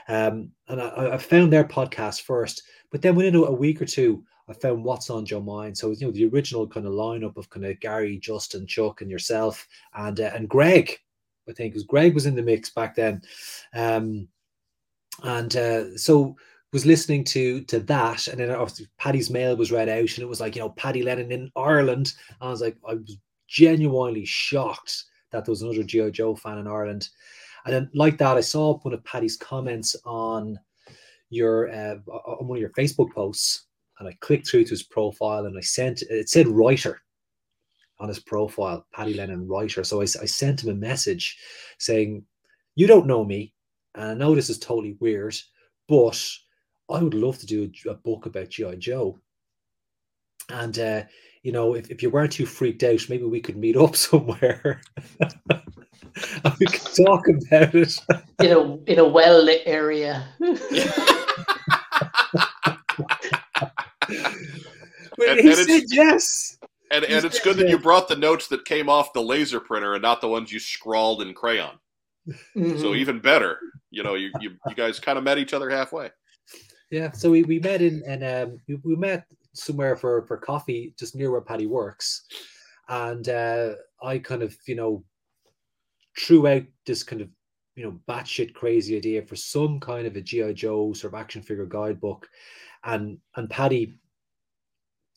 Um, 0.08 0.50
and 0.68 0.80
I, 0.80 1.14
I 1.14 1.18
found 1.18 1.52
their 1.52 1.64
podcast 1.64 2.22
first, 2.22 2.62
but 2.90 3.02
then 3.02 3.14
within 3.14 3.34
a 3.34 3.52
week 3.52 3.80
or 3.80 3.86
two, 3.86 4.24
I 4.48 4.52
found 4.52 4.84
what's 4.84 5.10
on 5.10 5.26
your 5.26 5.40
Mind. 5.40 5.76
So 5.76 5.90
you 5.90 6.06
know 6.06 6.12
the 6.12 6.26
original 6.26 6.66
kind 6.66 6.86
of 6.86 6.92
lineup 6.92 7.36
of 7.36 7.48
kind 7.50 7.66
of 7.66 7.80
Gary, 7.80 8.18
Justin, 8.18 8.66
Chuck, 8.66 9.00
and 9.00 9.10
yourself, 9.10 9.66
and 9.94 10.20
uh, 10.20 10.30
and 10.34 10.48
Greg. 10.48 10.98
I 11.48 11.52
think 11.52 11.72
because 11.72 11.86
Greg 11.86 12.14
was 12.14 12.26
in 12.26 12.36
the 12.36 12.42
mix 12.42 12.70
back 12.70 12.94
then, 12.94 13.22
um, 13.74 14.28
and 15.22 15.56
uh, 15.56 15.96
so 15.96 16.36
was 16.72 16.86
listening 16.86 17.22
to 17.24 17.62
to 17.64 17.80
that, 17.80 18.28
and 18.28 18.40
then 18.40 18.50
obviously 18.50 18.88
Paddy's 18.98 19.30
mail 19.30 19.56
was 19.56 19.70
read 19.72 19.88
out, 19.88 19.98
and 19.98 20.18
it 20.18 20.28
was 20.28 20.40
like 20.40 20.56
you 20.56 20.62
know 20.62 20.70
Paddy 20.70 21.02
Lennon 21.02 21.30
in 21.30 21.52
Ireland. 21.54 22.14
And 22.28 22.48
I 22.48 22.50
was 22.50 22.62
like, 22.62 22.76
I 22.88 22.94
was 22.94 23.18
genuinely 23.46 24.24
shocked 24.24 25.04
that 25.30 25.44
there 25.44 25.52
was 25.52 25.62
another 25.62 25.82
GI 25.82 26.10
Joe 26.12 26.34
fan 26.34 26.58
in 26.58 26.66
Ireland, 26.66 27.10
and 27.64 27.74
then 27.74 27.90
like 27.94 28.18
that, 28.18 28.36
I 28.36 28.40
saw 28.40 28.78
one 28.78 28.94
of 28.94 29.04
Paddy's 29.04 29.36
comments 29.36 29.94
on 30.04 30.58
your 31.28 31.70
uh, 31.70 31.96
on 32.06 32.48
one 32.48 32.56
of 32.56 32.60
your 32.60 32.72
Facebook 32.72 33.12
posts, 33.12 33.66
and 33.98 34.08
I 34.08 34.16
clicked 34.20 34.48
through 34.48 34.64
to 34.64 34.70
his 34.70 34.82
profile, 34.82 35.44
and 35.46 35.56
I 35.56 35.60
sent 35.60 36.02
it 36.02 36.28
said 36.28 36.48
writer 36.48 37.02
on 37.98 38.08
his 38.08 38.18
profile, 38.18 38.86
Paddy 38.92 39.14
Lennon 39.14 39.46
writer. 39.46 39.84
So 39.84 40.00
I, 40.00 40.04
I 40.04 40.26
sent 40.26 40.64
him 40.64 40.70
a 40.70 40.74
message 40.74 41.38
saying, 41.78 42.24
"You 42.76 42.86
don't 42.86 43.06
know 43.06 43.24
me, 43.24 43.52
and 43.94 44.10
I 44.10 44.14
know 44.14 44.34
this 44.34 44.48
is 44.48 44.58
totally 44.58 44.96
weird, 45.00 45.36
but." 45.86 46.18
I 46.92 47.02
would 47.02 47.14
love 47.14 47.38
to 47.38 47.46
do 47.46 47.70
a, 47.86 47.90
a 47.90 47.94
book 47.94 48.26
about 48.26 48.50
GI 48.50 48.76
Joe. 48.76 49.18
And 50.48 50.78
uh, 50.78 51.02
you 51.42 51.52
know, 51.52 51.74
if, 51.74 51.90
if 51.90 52.02
you 52.02 52.10
weren't 52.10 52.32
too 52.32 52.46
freaked 52.46 52.82
out, 52.82 53.08
maybe 53.08 53.24
we 53.24 53.40
could 53.40 53.56
meet 53.56 53.76
up 53.76 53.96
somewhere. 54.08 54.80
and 55.20 56.54
we 56.58 56.66
could 56.66 57.04
talk 57.04 57.26
about 57.28 57.74
it. 57.74 57.94
in 58.40 58.52
a 58.52 58.76
in 58.84 58.98
a 58.98 59.06
well 59.06 59.42
lit 59.42 59.62
area. 59.66 60.28
well, 60.40 60.50
and, 65.28 65.40
he 65.40 65.48
and 65.48 65.56
said 65.56 65.82
yes. 65.90 66.58
And, 66.90 67.04
and 67.06 67.24
it's 67.24 67.40
good 67.40 67.56
that 67.56 67.70
you 67.70 67.78
brought 67.78 68.06
the 68.06 68.16
notes 68.16 68.48
that 68.48 68.66
came 68.66 68.90
off 68.90 69.14
the 69.14 69.22
laser 69.22 69.60
printer 69.60 69.94
and 69.94 70.02
not 70.02 70.20
the 70.20 70.28
ones 70.28 70.52
you 70.52 70.60
scrawled 70.60 71.22
in 71.22 71.32
crayon. 71.32 71.78
Mm-hmm. 72.28 72.78
So 72.78 72.94
even 72.94 73.18
better, 73.18 73.58
you 73.90 74.02
know, 74.02 74.14
you, 74.14 74.30
you, 74.40 74.50
you 74.68 74.74
guys 74.74 75.00
kind 75.00 75.16
of 75.16 75.24
met 75.24 75.38
each 75.38 75.54
other 75.54 75.70
halfway. 75.70 76.10
Yeah, 76.92 77.10
so 77.12 77.30
we, 77.30 77.42
we 77.42 77.58
met 77.58 77.80
in 77.80 78.02
and 78.06 78.22
um 78.22 78.60
we, 78.68 78.74
we 78.84 78.96
met 78.96 79.24
somewhere 79.54 79.96
for 79.96 80.26
for 80.26 80.36
coffee 80.36 80.94
just 80.98 81.16
near 81.16 81.30
where 81.30 81.40
Paddy 81.40 81.66
works, 81.66 82.24
and 82.86 83.26
uh, 83.30 83.70
I 84.02 84.18
kind 84.18 84.42
of 84.42 84.54
you 84.66 84.74
know 84.74 85.02
threw 86.18 86.46
out 86.46 86.64
this 86.84 87.02
kind 87.02 87.22
of 87.22 87.30
you 87.76 87.84
know 87.84 87.98
batshit 88.06 88.52
crazy 88.52 88.94
idea 88.94 89.22
for 89.22 89.36
some 89.36 89.80
kind 89.80 90.06
of 90.06 90.16
a 90.16 90.20
GI 90.20 90.52
Joe 90.52 90.92
sort 90.92 91.14
of 91.14 91.18
action 91.18 91.40
figure 91.40 91.64
guidebook, 91.64 92.28
and 92.84 93.16
and 93.36 93.48
Paddy 93.48 93.94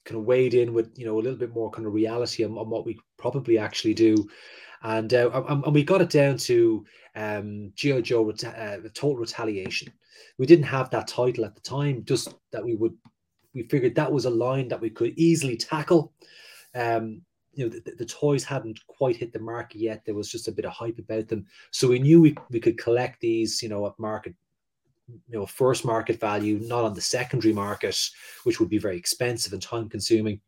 kind 0.06 0.18
of 0.18 0.26
weighed 0.26 0.54
in 0.54 0.74
with 0.74 0.98
you 0.98 1.06
know 1.06 1.16
a 1.16 1.22
little 1.22 1.38
bit 1.38 1.54
more 1.54 1.70
kind 1.72 1.86
of 1.86 1.94
reality 1.94 2.46
on, 2.46 2.58
on 2.58 2.70
what 2.70 2.86
we 2.86 2.98
probably 3.18 3.58
actually 3.58 3.94
do, 3.94 4.16
and 4.86 5.14
uh, 5.14 5.44
and, 5.50 5.74
we 5.74 5.84
got 5.84 6.02
it 6.02 6.10
down 6.10 6.38
to 6.38 6.86
um, 7.16 7.72
GI 7.76 8.02
Joe 8.04 8.30
uh, 8.30 8.78
Total 8.94 9.18
Retaliation 9.18 9.92
we 10.38 10.46
didn't 10.46 10.66
have 10.66 10.90
that 10.90 11.08
title 11.08 11.46
at 11.46 11.56
the 11.56 11.62
time, 11.62 12.04
just 12.06 12.34
that 12.52 12.64
we 12.64 12.76
would 12.76 12.96
we 13.54 13.64
figured 13.64 13.96
that 13.96 14.12
was 14.12 14.26
a 14.26 14.30
line 14.30 14.68
that 14.68 14.82
we 14.82 14.90
could 14.90 15.18
easily 15.18 15.56
tackle. 15.56 16.12
Um, 16.74 17.22
you 17.54 17.66
know, 17.66 17.70
the, 17.70 17.92
the, 17.98 18.06
toys 18.06 18.44
hadn't 18.44 18.86
quite 18.88 19.16
hit 19.16 19.32
the 19.32 19.40
market 19.40 19.78
yet. 19.78 20.04
There 20.04 20.14
was 20.14 20.30
just 20.30 20.50
a 20.50 20.52
bit 20.52 20.66
of 20.66 20.74
hype 20.74 21.00
about 21.00 21.30
them. 21.30 21.46
So 21.72 21.88
we 21.88 22.00
knew 22.00 22.20
we, 22.20 22.36
we 22.50 22.60
could 22.60 22.78
collect 22.78 23.22
these, 23.22 23.64
you 23.64 23.70
know, 23.70 23.88
at 23.88 23.98
market, 23.98 24.36
you 25.08 25.40
know, 25.40 25.46
first 25.46 25.86
market 25.86 26.20
value, 26.20 26.60
not 26.64 26.84
on 26.84 26.94
the 26.94 27.00
secondary 27.00 27.54
market, 27.54 27.98
which 28.44 28.60
would 28.60 28.68
be 28.68 28.78
very 28.78 28.98
expensive 28.98 29.54
and 29.54 29.62
time 29.62 29.88
consuming. 29.88 30.42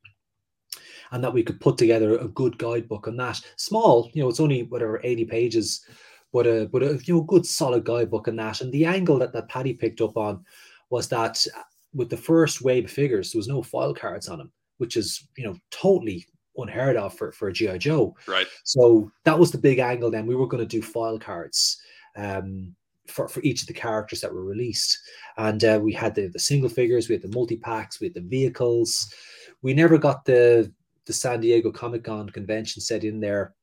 And 1.11 1.23
that 1.23 1.33
we 1.33 1.43
could 1.43 1.59
put 1.59 1.77
together 1.77 2.17
a 2.17 2.27
good 2.27 2.57
guidebook 2.57 3.07
on 3.07 3.17
that. 3.17 3.41
Small, 3.55 4.09
you 4.13 4.21
know, 4.21 4.29
it's 4.29 4.39
only 4.39 4.63
whatever 4.63 5.01
80 5.03 5.25
pages, 5.25 5.85
but 6.33 6.45
a 6.45 6.67
but 6.71 6.83
a 6.83 6.99
you 7.03 7.15
know 7.15 7.21
good 7.21 7.45
solid 7.45 7.85
guidebook 7.85 8.27
on 8.27 8.35
that. 8.37 8.61
And 8.61 8.71
the 8.71 8.85
angle 8.85 9.19
that 9.19 9.33
that 9.33 9.49
Paddy 9.49 9.73
picked 9.73 10.01
up 10.01 10.17
on 10.17 10.43
was 10.89 11.07
that 11.09 11.45
with 11.93 12.09
the 12.09 12.17
first 12.17 12.61
wave 12.61 12.85
of 12.85 12.91
figures, 12.91 13.31
there 13.31 13.39
was 13.39 13.47
no 13.47 13.61
file 13.61 13.93
cards 13.93 14.27
on 14.27 14.39
them, 14.39 14.51
which 14.77 14.97
is 14.97 15.27
you 15.37 15.45
know 15.45 15.55
totally 15.71 16.25
unheard 16.57 16.97
of 16.97 17.13
for 17.13 17.31
for 17.31 17.49
a 17.49 17.53
GI 17.53 17.77
Joe. 17.79 18.15
Right. 18.27 18.47
So 18.63 19.11
that 19.23 19.37
was 19.37 19.51
the 19.51 19.57
big 19.57 19.79
angle. 19.79 20.11
Then 20.11 20.27
we 20.27 20.35
were 20.35 20.47
going 20.47 20.67
to 20.67 20.77
do 20.77 20.81
file 20.81 21.19
cards. 21.19 21.81
Um, 22.15 22.75
for, 23.07 23.27
for 23.27 23.41
each 23.41 23.61
of 23.61 23.67
the 23.67 23.73
characters 23.73 24.21
that 24.21 24.33
were 24.33 24.43
released. 24.43 24.99
And 25.37 25.63
uh, 25.63 25.79
we 25.81 25.93
had 25.93 26.15
the, 26.15 26.27
the 26.27 26.39
single 26.39 26.69
figures, 26.69 27.07
we 27.07 27.15
had 27.15 27.21
the 27.21 27.33
multi 27.33 27.57
packs, 27.57 27.99
we 27.99 28.07
had 28.07 28.13
the 28.13 28.21
vehicles. 28.21 29.13
We 29.61 29.73
never 29.73 29.97
got 29.97 30.25
the 30.25 30.71
the 31.07 31.13
San 31.13 31.41
Diego 31.41 31.71
Comic 31.71 32.03
Con 32.03 32.29
convention 32.29 32.81
set 32.81 33.03
in 33.03 33.19
there 33.19 33.55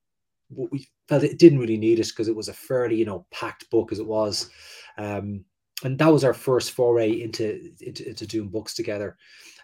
we 0.50 0.86
felt 1.08 1.22
it 1.22 1.38
didn't 1.38 1.58
really 1.58 1.76
need 1.76 1.98
it 1.98 2.08
because 2.08 2.28
it 2.28 2.36
was 2.36 2.48
a 2.48 2.54
fairly 2.54 2.96
you 2.96 3.04
know 3.04 3.26
packed 3.30 3.68
book 3.70 3.92
as 3.92 3.98
it 3.98 4.06
was. 4.06 4.50
Um, 4.98 5.44
and 5.82 5.98
that 5.98 6.12
was 6.12 6.24
our 6.24 6.34
first 6.34 6.70
foray 6.70 7.20
into, 7.20 7.70
into, 7.80 8.08
into 8.08 8.26
doing 8.26 8.48
books 8.48 8.74
together. 8.74 9.16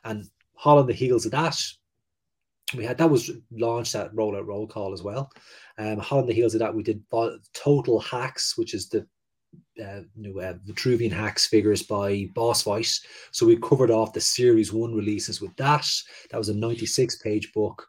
And 0.04 0.26
on 0.64 0.86
the 0.86 0.92
heels 0.92 1.24
of 1.24 1.32
that 1.32 1.58
we 2.76 2.84
had 2.84 2.98
that 2.98 3.10
was 3.10 3.30
launched 3.50 3.94
at 3.94 4.12
rollout 4.14 4.46
roll 4.46 4.66
call 4.66 4.92
as 4.92 5.02
well. 5.02 5.30
Um 5.78 6.00
on 6.10 6.26
the 6.26 6.34
heels 6.34 6.54
of 6.54 6.60
that 6.60 6.74
we 6.74 6.82
did 6.82 7.02
total 7.54 7.98
hacks 8.00 8.58
which 8.58 8.74
is 8.74 8.88
the 8.88 9.06
uh, 9.82 10.00
you 10.16 10.40
uh, 10.40 10.54
Vitruvian 10.66 11.12
hacks 11.12 11.46
figures 11.46 11.82
by 11.82 12.28
Boss 12.34 12.62
Fight. 12.62 12.92
So 13.30 13.46
we 13.46 13.56
covered 13.56 13.90
off 13.90 14.12
the 14.12 14.20
series 14.20 14.72
one 14.72 14.94
releases 14.94 15.40
with 15.40 15.54
that. 15.56 15.88
That 16.30 16.38
was 16.38 16.48
a 16.48 16.54
96 16.54 17.16
page 17.16 17.52
book. 17.52 17.88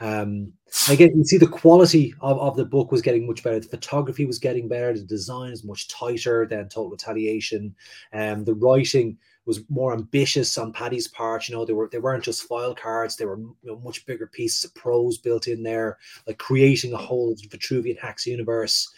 Um, 0.00 0.52
again, 0.90 1.12
you 1.14 1.24
see 1.24 1.38
the 1.38 1.46
quality 1.46 2.12
of, 2.20 2.38
of 2.40 2.56
the 2.56 2.64
book 2.64 2.90
was 2.90 3.02
getting 3.02 3.26
much 3.26 3.42
better. 3.44 3.60
The 3.60 3.68
photography 3.68 4.26
was 4.26 4.38
getting 4.38 4.68
better. 4.68 4.92
The 4.92 5.04
design 5.04 5.52
is 5.52 5.64
much 5.64 5.88
tighter 5.88 6.46
than 6.46 6.68
Total 6.68 6.90
Retaliation. 6.90 7.74
Um, 8.12 8.44
the 8.44 8.54
writing 8.54 9.16
was 9.44 9.60
more 9.68 9.92
ambitious 9.92 10.58
on 10.58 10.72
Paddy's 10.72 11.08
part. 11.08 11.48
You 11.48 11.54
know, 11.54 11.64
they 11.64 11.72
were 11.72 11.88
they 11.90 11.98
weren't 11.98 12.24
just 12.24 12.44
file 12.44 12.74
cards; 12.74 13.16
they 13.16 13.26
were 13.26 13.38
you 13.38 13.56
know, 13.62 13.78
much 13.80 14.04
bigger 14.06 14.26
pieces 14.26 14.64
of 14.64 14.74
prose 14.74 15.18
built 15.18 15.46
in 15.46 15.62
there, 15.62 15.98
like 16.26 16.38
creating 16.38 16.92
a 16.92 16.98
whole 16.98 17.34
Vitruvian 17.36 17.98
Hacks 17.98 18.26
universe. 18.26 18.92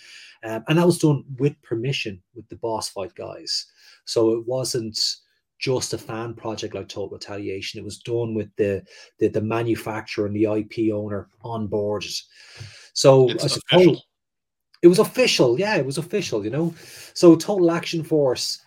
Um, 0.45 0.65
and 0.69 0.79
that 0.79 0.87
was 0.87 0.99
done 0.99 1.25
with 1.39 1.61
permission 1.63 2.23
with 2.35 2.49
the 2.49 2.57
boss 2.57 2.91
fight 2.91 3.15
guys. 3.15 3.67
So 4.05 4.33
it 4.35 4.47
wasn't 4.47 4.99
just 5.59 5.95
a 5.95 5.99
fan 5.99 6.35
project 6.35 6.75
like 6.75 6.89
Total 6.89 7.09
Retaliation. 7.09 7.81
It 7.81 7.85
was 7.85 7.99
done 7.99 8.35
with 8.35 8.55
the 8.57 8.83
the, 9.19 9.29
the 9.29 9.41
manufacturer 9.41 10.27
and 10.27 10.37
the 10.37 10.45
IP 10.45 10.93
owner 10.93 11.29
on 11.43 11.67
board. 11.67 12.05
So 12.93 13.31
it's 13.31 13.45
I 13.45 13.47
suppose 13.47 13.87
official. 13.87 14.03
it 14.83 14.89
was 14.89 14.99
official. 14.99 15.59
Yeah, 15.59 15.77
it 15.77 15.87
was 15.87 15.99
official. 15.99 16.45
You 16.45 16.51
know, 16.51 16.75
so 17.15 17.35
Total 17.37 17.71
Action 17.71 18.05
Force 18.05 18.61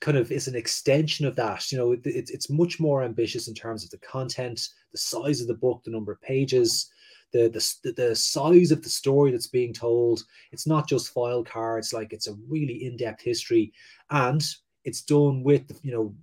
kind 0.00 0.16
of 0.16 0.32
is 0.32 0.48
an 0.48 0.56
extension 0.56 1.26
of 1.26 1.36
that. 1.36 1.70
You 1.70 1.78
know, 1.78 1.92
it, 1.92 2.00
it, 2.04 2.30
it's 2.30 2.48
much 2.48 2.80
more 2.80 3.02
ambitious 3.02 3.48
in 3.48 3.54
terms 3.54 3.84
of 3.84 3.90
the 3.90 3.98
content, 3.98 4.68
the 4.92 4.98
size 4.98 5.42
of 5.42 5.46
the 5.46 5.54
book, 5.54 5.82
the 5.84 5.90
number 5.90 6.12
of 6.12 6.22
pages, 6.22 6.90
the 7.32 7.48
the 7.48 7.92
the 7.92 8.16
size 8.16 8.70
of 8.70 8.82
the 8.82 8.88
story 8.88 9.30
that's 9.30 9.46
being 9.46 9.72
told. 9.72 10.24
It's 10.52 10.66
not 10.66 10.88
just 10.88 11.12
file 11.12 11.44
cards; 11.44 11.92
like 11.92 12.12
it's 12.12 12.28
a 12.28 12.36
really 12.48 12.84
in 12.84 12.96
depth 12.96 13.22
history, 13.22 13.72
and 14.10 14.42
it's 14.84 15.02
done 15.02 15.42
with 15.42 15.78
you 15.82 15.92
know 15.92 16.14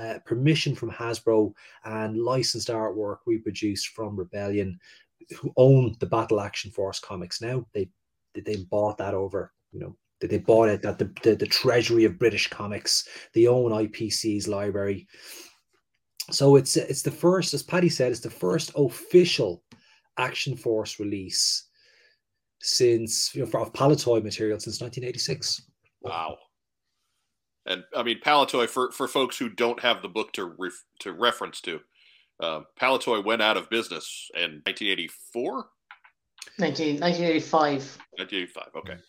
uh, 0.00 0.18
permission 0.24 0.74
from 0.74 0.90
Hasbro 0.90 1.52
and 1.84 2.18
licensed 2.18 2.68
artwork 2.68 3.18
we 3.26 3.38
produced 3.38 3.88
from 3.88 4.16
Rebellion, 4.16 4.78
who 5.38 5.52
own 5.56 5.96
the 6.00 6.06
Battle 6.06 6.40
Action 6.40 6.70
Force 6.70 7.00
comics 7.00 7.40
now. 7.40 7.66
They 7.74 7.90
they 8.34 8.56
bought 8.56 8.98
that 8.98 9.14
over, 9.14 9.52
you 9.72 9.80
know, 9.80 9.96
they 10.20 10.38
bought 10.38 10.68
it 10.68 10.84
at 10.84 10.98
the, 10.98 11.10
the, 11.22 11.36
the 11.36 11.46
treasury 11.46 12.04
of 12.04 12.18
British 12.18 12.48
comics. 12.48 13.08
They 13.34 13.46
own 13.46 13.70
IPC's 13.70 14.48
library. 14.48 15.06
So 16.30 16.56
it's 16.56 16.76
it's 16.76 17.02
the 17.02 17.10
first, 17.10 17.54
as 17.54 17.62
Paddy 17.62 17.88
said, 17.88 18.10
it's 18.10 18.20
the 18.20 18.30
first 18.30 18.72
official 18.76 19.62
Action 20.18 20.56
Force 20.56 21.00
release 21.00 21.66
since 22.60 23.34
you 23.34 23.44
know, 23.44 23.60
of 23.60 23.72
Palitoy 23.72 24.22
material 24.22 24.58
since 24.58 24.80
1986. 24.80 25.62
Wow. 26.02 26.38
And 27.66 27.84
I 27.94 28.02
mean, 28.02 28.20
Palitoy 28.20 28.68
for 28.68 28.90
for 28.92 29.06
folks 29.06 29.38
who 29.38 29.48
don't 29.48 29.80
have 29.80 30.02
the 30.02 30.08
book 30.08 30.32
to 30.34 30.54
ref, 30.58 30.84
to 31.00 31.12
reference 31.12 31.60
to, 31.62 31.80
uh, 32.40 32.60
Palitoy 32.80 33.24
went 33.24 33.42
out 33.42 33.56
of 33.56 33.68
business 33.68 34.30
in 34.34 34.62
1984. 34.64 35.68
19, 36.58 37.00
1985. 37.00 37.98
1985. 38.16 38.64
Okay. 38.76 39.00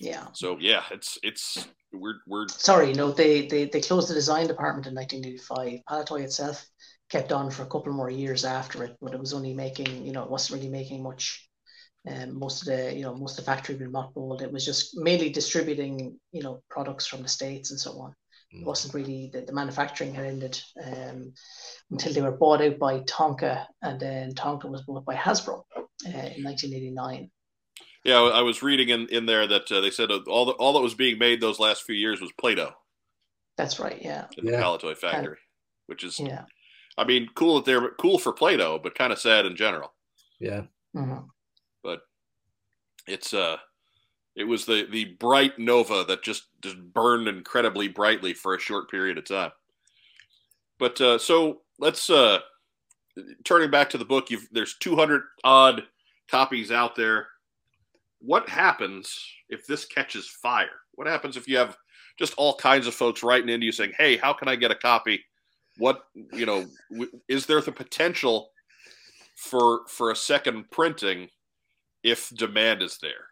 Yeah. 0.00 0.26
So 0.32 0.56
yeah, 0.58 0.82
it's 0.90 1.18
it's 1.22 1.68
we're 1.92 2.20
we're 2.26 2.48
sorry, 2.48 2.92
no, 2.92 3.12
they 3.12 3.46
they 3.46 3.66
they 3.66 3.80
closed 3.80 4.08
the 4.08 4.14
design 4.14 4.46
department 4.46 4.86
in 4.86 4.94
1985. 4.94 5.80
Palitoy 5.88 6.24
itself 6.24 6.66
kept 7.10 7.32
on 7.32 7.50
for 7.50 7.62
a 7.62 7.66
couple 7.66 7.92
more 7.92 8.10
years 8.10 8.44
after 8.44 8.84
it, 8.84 8.96
but 9.00 9.14
it 9.14 9.20
was 9.20 9.32
only 9.32 9.54
making 9.54 10.04
you 10.04 10.12
know 10.12 10.22
it 10.22 10.30
wasn't 10.30 10.58
really 10.58 10.70
making 10.70 11.02
much 11.02 11.48
um, 12.08 12.38
most 12.38 12.62
of 12.62 12.68
the 12.68 12.94
you 12.94 13.02
know 13.02 13.14
most 13.14 13.38
of 13.38 13.44
the 13.44 13.50
factory 13.50 13.74
been 13.74 13.92
mothballed. 13.92 14.42
It 14.42 14.52
was 14.52 14.64
just 14.64 14.96
mainly 14.96 15.30
distributing 15.30 16.18
you 16.32 16.42
know 16.42 16.62
products 16.68 17.06
from 17.06 17.22
the 17.22 17.28
states 17.28 17.70
and 17.70 17.80
so 17.80 17.92
on. 18.00 18.14
Mm. 18.54 18.62
It 18.62 18.66
wasn't 18.66 18.94
really 18.94 19.30
the, 19.32 19.42
the 19.42 19.52
manufacturing 19.52 20.14
had 20.14 20.26
ended 20.26 20.60
um, 20.84 21.32
until 21.90 22.12
they 22.12 22.22
were 22.22 22.36
bought 22.36 22.62
out 22.62 22.78
by 22.78 23.00
Tonka, 23.00 23.66
and 23.82 23.98
then 24.00 24.32
Tonka 24.34 24.68
was 24.68 24.82
bought 24.82 25.04
by 25.04 25.14
Hasbro 25.14 25.62
uh, 25.76 25.82
in 26.04 26.44
1989. 26.44 27.30
Yeah, 28.04 28.20
I 28.20 28.42
was 28.42 28.62
reading 28.62 28.88
in, 28.90 29.08
in 29.08 29.26
there 29.26 29.46
that 29.46 29.70
uh, 29.70 29.80
they 29.80 29.90
said 29.90 30.10
all 30.10 30.46
the, 30.46 30.52
all 30.52 30.72
that 30.74 30.80
was 30.80 30.94
being 30.94 31.18
made 31.18 31.40
those 31.40 31.58
last 31.58 31.82
few 31.82 31.96
years 31.96 32.20
was 32.20 32.32
Play-Doh. 32.40 32.72
That's 33.56 33.80
right. 33.80 34.00
Yeah. 34.00 34.26
In 34.38 34.46
the 34.46 34.52
yeah. 34.52 34.62
Palitoy 34.62 34.96
factory, 34.96 35.26
and, 35.26 35.36
which 35.88 36.04
is 36.04 36.18
yeah. 36.18 36.44
I 36.98 37.04
mean, 37.04 37.28
cool 37.34 37.56
that 37.56 37.64
they're 37.64 37.90
cool 37.92 38.18
for 38.18 38.32
Play-Doh, 38.32 38.80
but 38.82 38.94
kind 38.94 39.12
of 39.12 39.18
sad 39.18 39.46
in 39.46 39.56
general. 39.56 39.94
Yeah. 40.40 40.62
Mm-hmm 40.94 41.20
but 41.82 42.02
it's 43.06 43.32
uh 43.34 43.56
it 44.36 44.44
was 44.44 44.64
the 44.64 44.86
the 44.90 45.16
bright 45.18 45.58
nova 45.58 46.04
that 46.04 46.22
just 46.22 46.48
just 46.62 46.76
burned 46.92 47.28
incredibly 47.28 47.88
brightly 47.88 48.34
for 48.34 48.54
a 48.54 48.60
short 48.60 48.90
period 48.90 49.18
of 49.18 49.24
time 49.24 49.50
but 50.78 51.00
uh 51.00 51.18
so 51.18 51.62
let's 51.78 52.10
uh 52.10 52.38
turning 53.44 53.70
back 53.70 53.90
to 53.90 53.98
the 53.98 54.04
book 54.04 54.30
you've 54.30 54.46
there's 54.52 54.76
200 54.78 55.22
odd 55.44 55.82
copies 56.30 56.70
out 56.70 56.94
there 56.94 57.28
what 58.20 58.48
happens 58.48 59.18
if 59.48 59.66
this 59.66 59.84
catches 59.84 60.28
fire 60.28 60.68
what 60.94 61.06
happens 61.06 61.36
if 61.36 61.48
you 61.48 61.56
have 61.56 61.76
just 62.18 62.34
all 62.36 62.54
kinds 62.54 62.86
of 62.86 62.94
folks 62.94 63.22
writing 63.22 63.48
into 63.48 63.66
you 63.66 63.72
saying 63.72 63.92
hey 63.96 64.16
how 64.16 64.32
can 64.32 64.48
i 64.48 64.54
get 64.54 64.70
a 64.70 64.76
copy 64.76 65.24
what 65.78 66.04
you 66.32 66.46
know 66.46 66.66
is 67.28 67.46
there 67.46 67.60
the 67.60 67.72
potential 67.72 68.50
for 69.36 69.82
for 69.88 70.10
a 70.10 70.16
second 70.16 70.70
printing 70.70 71.28
if 72.02 72.30
demand 72.36 72.82
is 72.82 72.98
there? 73.00 73.28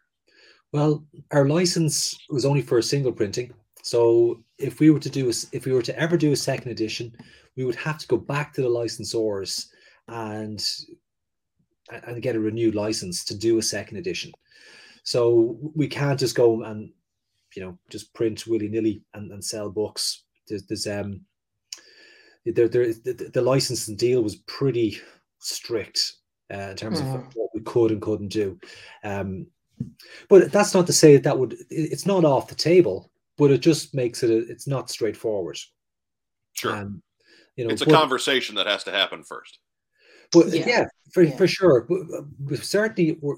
Well, 0.73 1.05
our 1.33 1.49
license 1.49 2.17
was 2.29 2.45
only 2.45 2.63
for 2.63 2.79
a 2.79 2.83
single 2.83 3.13
printing. 3.13 3.53
So 3.83 4.43
if 4.59 4.81
we 4.81 4.91
were 4.91 4.99
to 4.99 5.11
do, 5.11 5.33
if 5.53 5.65
we 5.65 5.73
were 5.73 5.83
to 5.83 5.99
ever 5.99 6.17
do 6.17 6.33
a 6.33 6.37
second 6.37 6.71
edition, 6.71 7.17
we 7.57 7.65
would 7.65 7.77
have 7.77 7.99
to 7.99 8.07
go 8.09 8.17
back 8.17 8.53
to 8.55 8.63
the 8.63 8.69
licensors 8.69 9.67
and 10.09 10.65
and 11.89 12.23
get 12.23 12.37
a 12.37 12.41
renewed 12.41 12.75
license 12.75 13.25
to 13.27 13.39
do 13.39 13.59
a 13.59 13.63
second 13.63 13.99
edition. 13.99 14.33
So 15.05 15.57
we 15.75 15.87
can't 15.87 16.19
just 16.19 16.35
go 16.35 16.63
and 16.65 16.91
you 17.55 17.63
know 17.63 17.79
just 17.91 18.13
print 18.13 18.47
willy 18.47 18.69
nilly 18.69 19.03
and, 19.15 19.31
and 19.31 19.45
sell 19.45 19.71
books. 19.71 20.25
There's, 20.49 20.65
there's 20.67 20.87
um 20.87 21.21
there, 22.47 22.69
there 22.69 22.93
the, 22.93 23.31
the 23.33 23.43
licensing 23.43 23.97
deal 23.97 24.23
was 24.23 24.37
pretty 24.47 24.99
strict 25.39 26.13
uh, 26.53 26.71
in 26.71 26.77
terms 26.77 27.01
mm. 27.01 27.15
of 27.15 27.35
what 27.35 27.51
we 27.55 27.61
could 27.61 27.91
and 27.91 28.03
couldn't 28.03 28.29
do. 28.29 28.59
Um, 29.05 29.47
but 30.29 30.53
that's 30.53 30.75
not 30.75 30.87
to 30.87 30.93
say 30.93 31.15
that 31.15 31.25
that 31.25 31.39
would. 31.39 31.57
It's 31.71 32.07
not 32.07 32.25
off 32.25 32.49
the 32.49 32.55
table, 32.55 33.11
but 33.37 33.51
it 33.51 33.59
just 33.59 33.95
makes 33.95 34.23
it. 34.23 34.31
A, 34.31 34.39
it's 34.51 34.67
not 34.67 34.91
straightforward. 34.91 35.59
Sure. 36.55 36.75
Um, 36.75 37.03
you 37.57 37.65
know, 37.65 37.71
it's 37.71 37.83
a 37.83 37.87
but, 37.87 37.95
conversation 37.95 38.55
that 38.55 38.67
has 38.67 38.85
to 38.85 38.91
happen 38.91 39.23
first. 39.23 39.59
But 40.33 40.49
yeah, 40.49 40.65
yeah 40.67 40.85
for 41.13 41.23
yeah. 41.23 41.37
for 41.37 41.47
sure. 41.47 41.87
But, 41.89 42.25
but 42.39 42.65
certainly, 42.65 43.19
we're, 43.21 43.37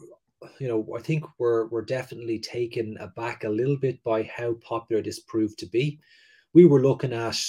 you 0.61 0.69
know, 0.69 0.87
I 0.97 1.01
think 1.01 1.25
we're 1.39 1.67
we're 1.67 1.83
definitely 1.83 2.39
taken 2.39 2.97
aback 3.01 3.45
a 3.45 3.49
little 3.49 3.77
bit 3.77 4.03
by 4.05 4.23
how 4.25 4.55
popular 4.55 5.03
this 5.03 5.21
proved 5.21 5.59
to 5.59 5.67
be. 5.67 5.99
We 6.55 6.67
were 6.67 6.81
looking 6.81 7.13
at 7.13 7.45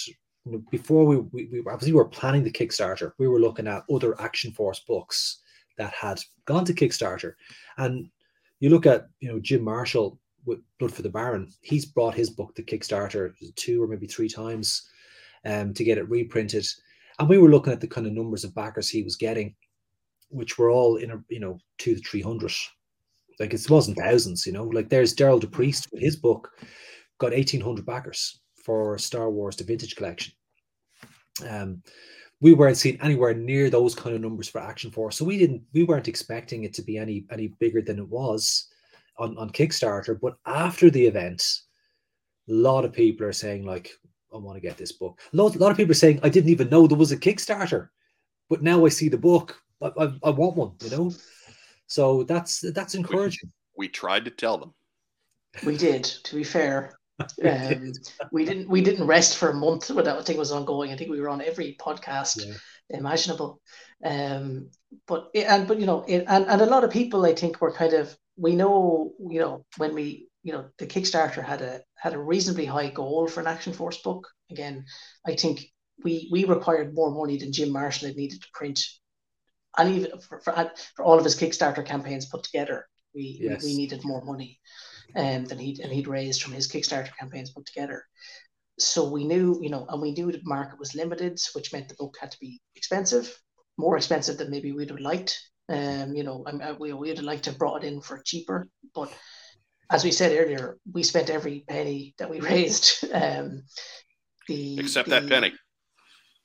before 0.71 1.05
we, 1.05 1.17
we, 1.17 1.45
we 1.51 1.59
obviously 1.59 1.93
were 1.93 2.05
planning 2.05 2.43
the 2.43 2.51
Kickstarter. 2.51 3.11
We 3.17 3.27
were 3.27 3.39
looking 3.39 3.67
at 3.67 3.83
other 3.91 4.19
Action 4.21 4.51
Force 4.51 4.79
books 4.81 5.41
that 5.77 5.93
had 5.93 6.19
gone 6.45 6.65
to 6.65 6.73
Kickstarter. 6.73 7.33
And 7.77 8.09
you 8.59 8.69
look 8.69 8.85
at, 8.85 9.07
you 9.19 9.29
know, 9.29 9.39
Jim 9.39 9.63
Marshall 9.63 10.19
with 10.45 10.59
Blood 10.79 10.93
for 10.93 11.01
the 11.01 11.09
Baron, 11.09 11.51
he's 11.61 11.85
brought 11.85 12.15
his 12.15 12.29
book 12.29 12.55
to 12.55 12.63
Kickstarter 12.63 13.33
two 13.55 13.81
or 13.81 13.87
maybe 13.87 14.07
three 14.07 14.29
times 14.29 14.89
um, 15.45 15.73
to 15.73 15.83
get 15.83 15.97
it 15.97 16.09
reprinted. 16.09 16.65
And 17.19 17.29
we 17.29 17.37
were 17.37 17.49
looking 17.49 17.73
at 17.73 17.81
the 17.81 17.87
kind 17.87 18.07
of 18.07 18.13
numbers 18.13 18.43
of 18.43 18.55
backers 18.55 18.89
he 18.89 19.03
was 19.03 19.15
getting, 19.15 19.55
which 20.29 20.57
were 20.57 20.69
all 20.69 20.97
in 20.97 21.11
a, 21.11 21.23
you 21.29 21.39
know, 21.39 21.59
two 21.77 21.95
to 21.95 22.01
300. 22.01 22.51
Like 23.39 23.53
it 23.53 23.69
wasn't 23.69 23.97
thousands, 23.97 24.45
you 24.45 24.51
know, 24.51 24.65
like 24.65 24.89
there's 24.89 25.15
Daryl 25.15 25.41
DePriest 25.41 25.91
with 25.91 26.01
his 26.01 26.17
book 26.17 26.51
got 27.19 27.33
1800 27.33 27.85
backers 27.85 28.39
for 28.63 28.97
Star 28.97 29.29
Wars, 29.29 29.55
the 29.55 29.63
vintage 29.63 29.95
collection. 29.95 30.33
Um, 31.47 31.81
we 32.41 32.53
weren't 32.53 32.77
seeing 32.77 32.99
anywhere 33.01 33.33
near 33.33 33.69
those 33.69 33.93
kind 33.93 34.15
of 34.15 34.21
numbers 34.21 34.47
for 34.47 34.59
Action 34.59 34.91
Force, 34.91 35.17
so 35.17 35.25
we 35.25 35.37
didn't 35.37 35.61
we 35.73 35.83
weren't 35.83 36.07
expecting 36.07 36.63
it 36.63 36.73
to 36.75 36.81
be 36.81 36.97
any 36.97 37.25
any 37.31 37.47
bigger 37.59 37.81
than 37.81 37.99
it 37.99 38.07
was 38.07 38.67
on 39.17 39.37
on 39.37 39.49
Kickstarter. 39.49 40.19
But 40.19 40.37
after 40.45 40.89
the 40.89 41.05
event, 41.05 41.43
a 42.49 42.53
lot 42.53 42.85
of 42.85 42.93
people 42.93 43.25
are 43.25 43.33
saying 43.33 43.65
like, 43.65 43.91
"I 44.33 44.37
want 44.37 44.55
to 44.55 44.61
get 44.61 44.77
this 44.77 44.93
book." 44.93 45.19
A 45.33 45.35
lot, 45.35 45.55
a 45.55 45.59
lot 45.59 45.71
of 45.71 45.77
people 45.77 45.91
are 45.91 45.95
saying, 45.95 46.19
"I 46.23 46.29
didn't 46.29 46.49
even 46.49 46.69
know 46.69 46.87
there 46.87 46.97
was 46.97 47.11
a 47.11 47.17
Kickstarter, 47.17 47.89
but 48.49 48.63
now 48.63 48.85
I 48.85 48.89
see 48.89 49.09
the 49.09 49.17
book. 49.17 49.61
I, 49.81 49.91
I, 49.97 50.13
I 50.23 50.29
want 50.29 50.55
one." 50.55 50.71
You 50.81 50.91
know, 50.91 51.11
so 51.87 52.23
that's 52.23 52.61
that's 52.71 52.95
encouraging. 52.95 53.51
We, 53.77 53.87
we 53.87 53.89
tried 53.89 54.25
to 54.25 54.31
tell 54.31 54.57
them. 54.57 54.73
We 55.65 55.77
did. 55.77 56.03
To 56.03 56.35
be 56.35 56.43
fair, 56.43 56.98
um, 57.20 57.93
we 58.32 58.45
didn't 58.45 58.70
we 58.70 58.82
didn't 58.82 59.07
rest 59.07 59.38
for 59.38 59.49
a 59.49 59.53
month 59.53 59.89
when 59.89 60.05
that 60.05 60.26
thing 60.26 60.38
was 60.38 60.51
ongoing. 60.51 60.91
I 60.91 60.95
think 60.95 61.09
we 61.09 61.22
were 61.22 61.30
on 61.30 61.41
every 61.41 61.76
podcast 61.80 62.45
yeah. 62.45 62.53
imaginable. 62.89 63.61
Um, 64.03 64.70
but 65.07 65.30
and 65.36 65.67
but 65.67 65.80
you 65.80 65.86
know, 65.86 66.03
it, 66.07 66.26
and 66.28 66.45
and 66.45 66.61
a 66.61 66.65
lot 66.65 66.84
of 66.84 66.91
people 66.91 67.26
I 67.26 67.34
think 67.34 67.61
were 67.61 67.74
kind 67.74 67.93
of 67.93 68.15
we 68.38 68.55
know 68.55 69.13
you 69.20 69.39
know 69.39 69.65
when 69.78 69.93
we 69.93 70.30
you 70.43 70.53
know 70.53 70.65
the 70.78 70.88
Kickstarter 70.88 71.43
had 71.43 71.61
a 71.61 71.82
had 71.97 72.13
a 72.13 72.20
reasonably 72.20 72.65
high 72.65 72.89
goal 72.89 73.28
for 73.28 73.41
an 73.41 73.47
Action 73.47 73.74
Force 73.74 74.01
book. 74.01 74.28
Again, 74.49 74.86
I 75.26 75.36
think 75.36 75.61
we 76.03 76.30
we 76.32 76.45
required 76.45 76.95
more 76.95 77.11
money 77.11 77.38
than 77.38 77.51
Jim 77.51 77.72
Marshall 77.72 78.07
had 78.07 78.17
needed 78.17 78.41
to 78.41 78.47
print, 78.53 78.86
and 79.78 79.95
even 79.95 80.20
for, 80.22 80.39
for, 80.39 80.72
for 80.95 81.05
all 81.05 81.17
of 81.17 81.26
his 81.26 81.38
Kickstarter 81.38 81.86
campaigns 81.86 82.28
put 82.28 82.43
together, 82.43 82.88
we 83.13 83.39
yes. 83.41 83.63
we, 83.63 83.72
we 83.72 83.78
needed 83.78 84.05
more 84.05 84.24
money 84.24 84.59
um, 85.16 85.45
than 85.45 85.60
he'd 85.60 85.80
and 85.80 85.91
he'd 85.91 86.07
raised 86.07 86.41
from 86.41 86.53
his 86.53 86.68
Kickstarter 86.68 87.16
campaigns 87.18 87.51
put 87.51 87.66
together. 87.66 88.05
So 88.78 89.10
we 89.10 89.26
knew, 89.26 89.60
you 89.62 89.70
know, 89.70 89.86
and 89.89 90.01
we 90.01 90.14
knew 90.14 90.32
the 90.32 90.39
market 90.43 90.80
was 90.80 90.95
limited, 90.95 91.39
which 91.53 91.74
meant 91.74 91.89
the 91.89 91.95
book 91.95 92.16
had 92.20 92.32
to 92.32 92.39
be 92.39 92.62
expensive, 92.76 93.38
more 93.78 93.97
expensive 93.97 94.38
than 94.38 94.49
maybe 94.49 94.72
we'd 94.72 94.89
have 94.89 94.99
liked. 94.99 95.39
Um, 95.68 96.16
you 96.16 96.24
know, 96.24 96.45
I, 96.47 96.72
we 96.74 96.93
we'd 96.93 97.18
have 97.18 97.26
liked 97.26 97.43
to 97.43 97.51
have 97.51 97.60
brought 97.60 97.84
it 97.84 97.88
in 97.88 98.01
for 98.01 98.22
cheaper, 98.26 98.70
but 98.95 99.12
as 99.91 100.03
we 100.03 100.12
said 100.12 100.38
earlier, 100.38 100.78
we 100.91 101.03
spent 101.03 101.30
every 101.30 101.66
penny 101.68 102.14
that 102.18 102.30
we 102.30 102.39
raised. 102.51 103.05
Um, 103.12 103.64
the, 104.47 104.80
except 104.80 105.10
the, 105.10 105.20
that 105.20 105.30
penny. 105.30 105.53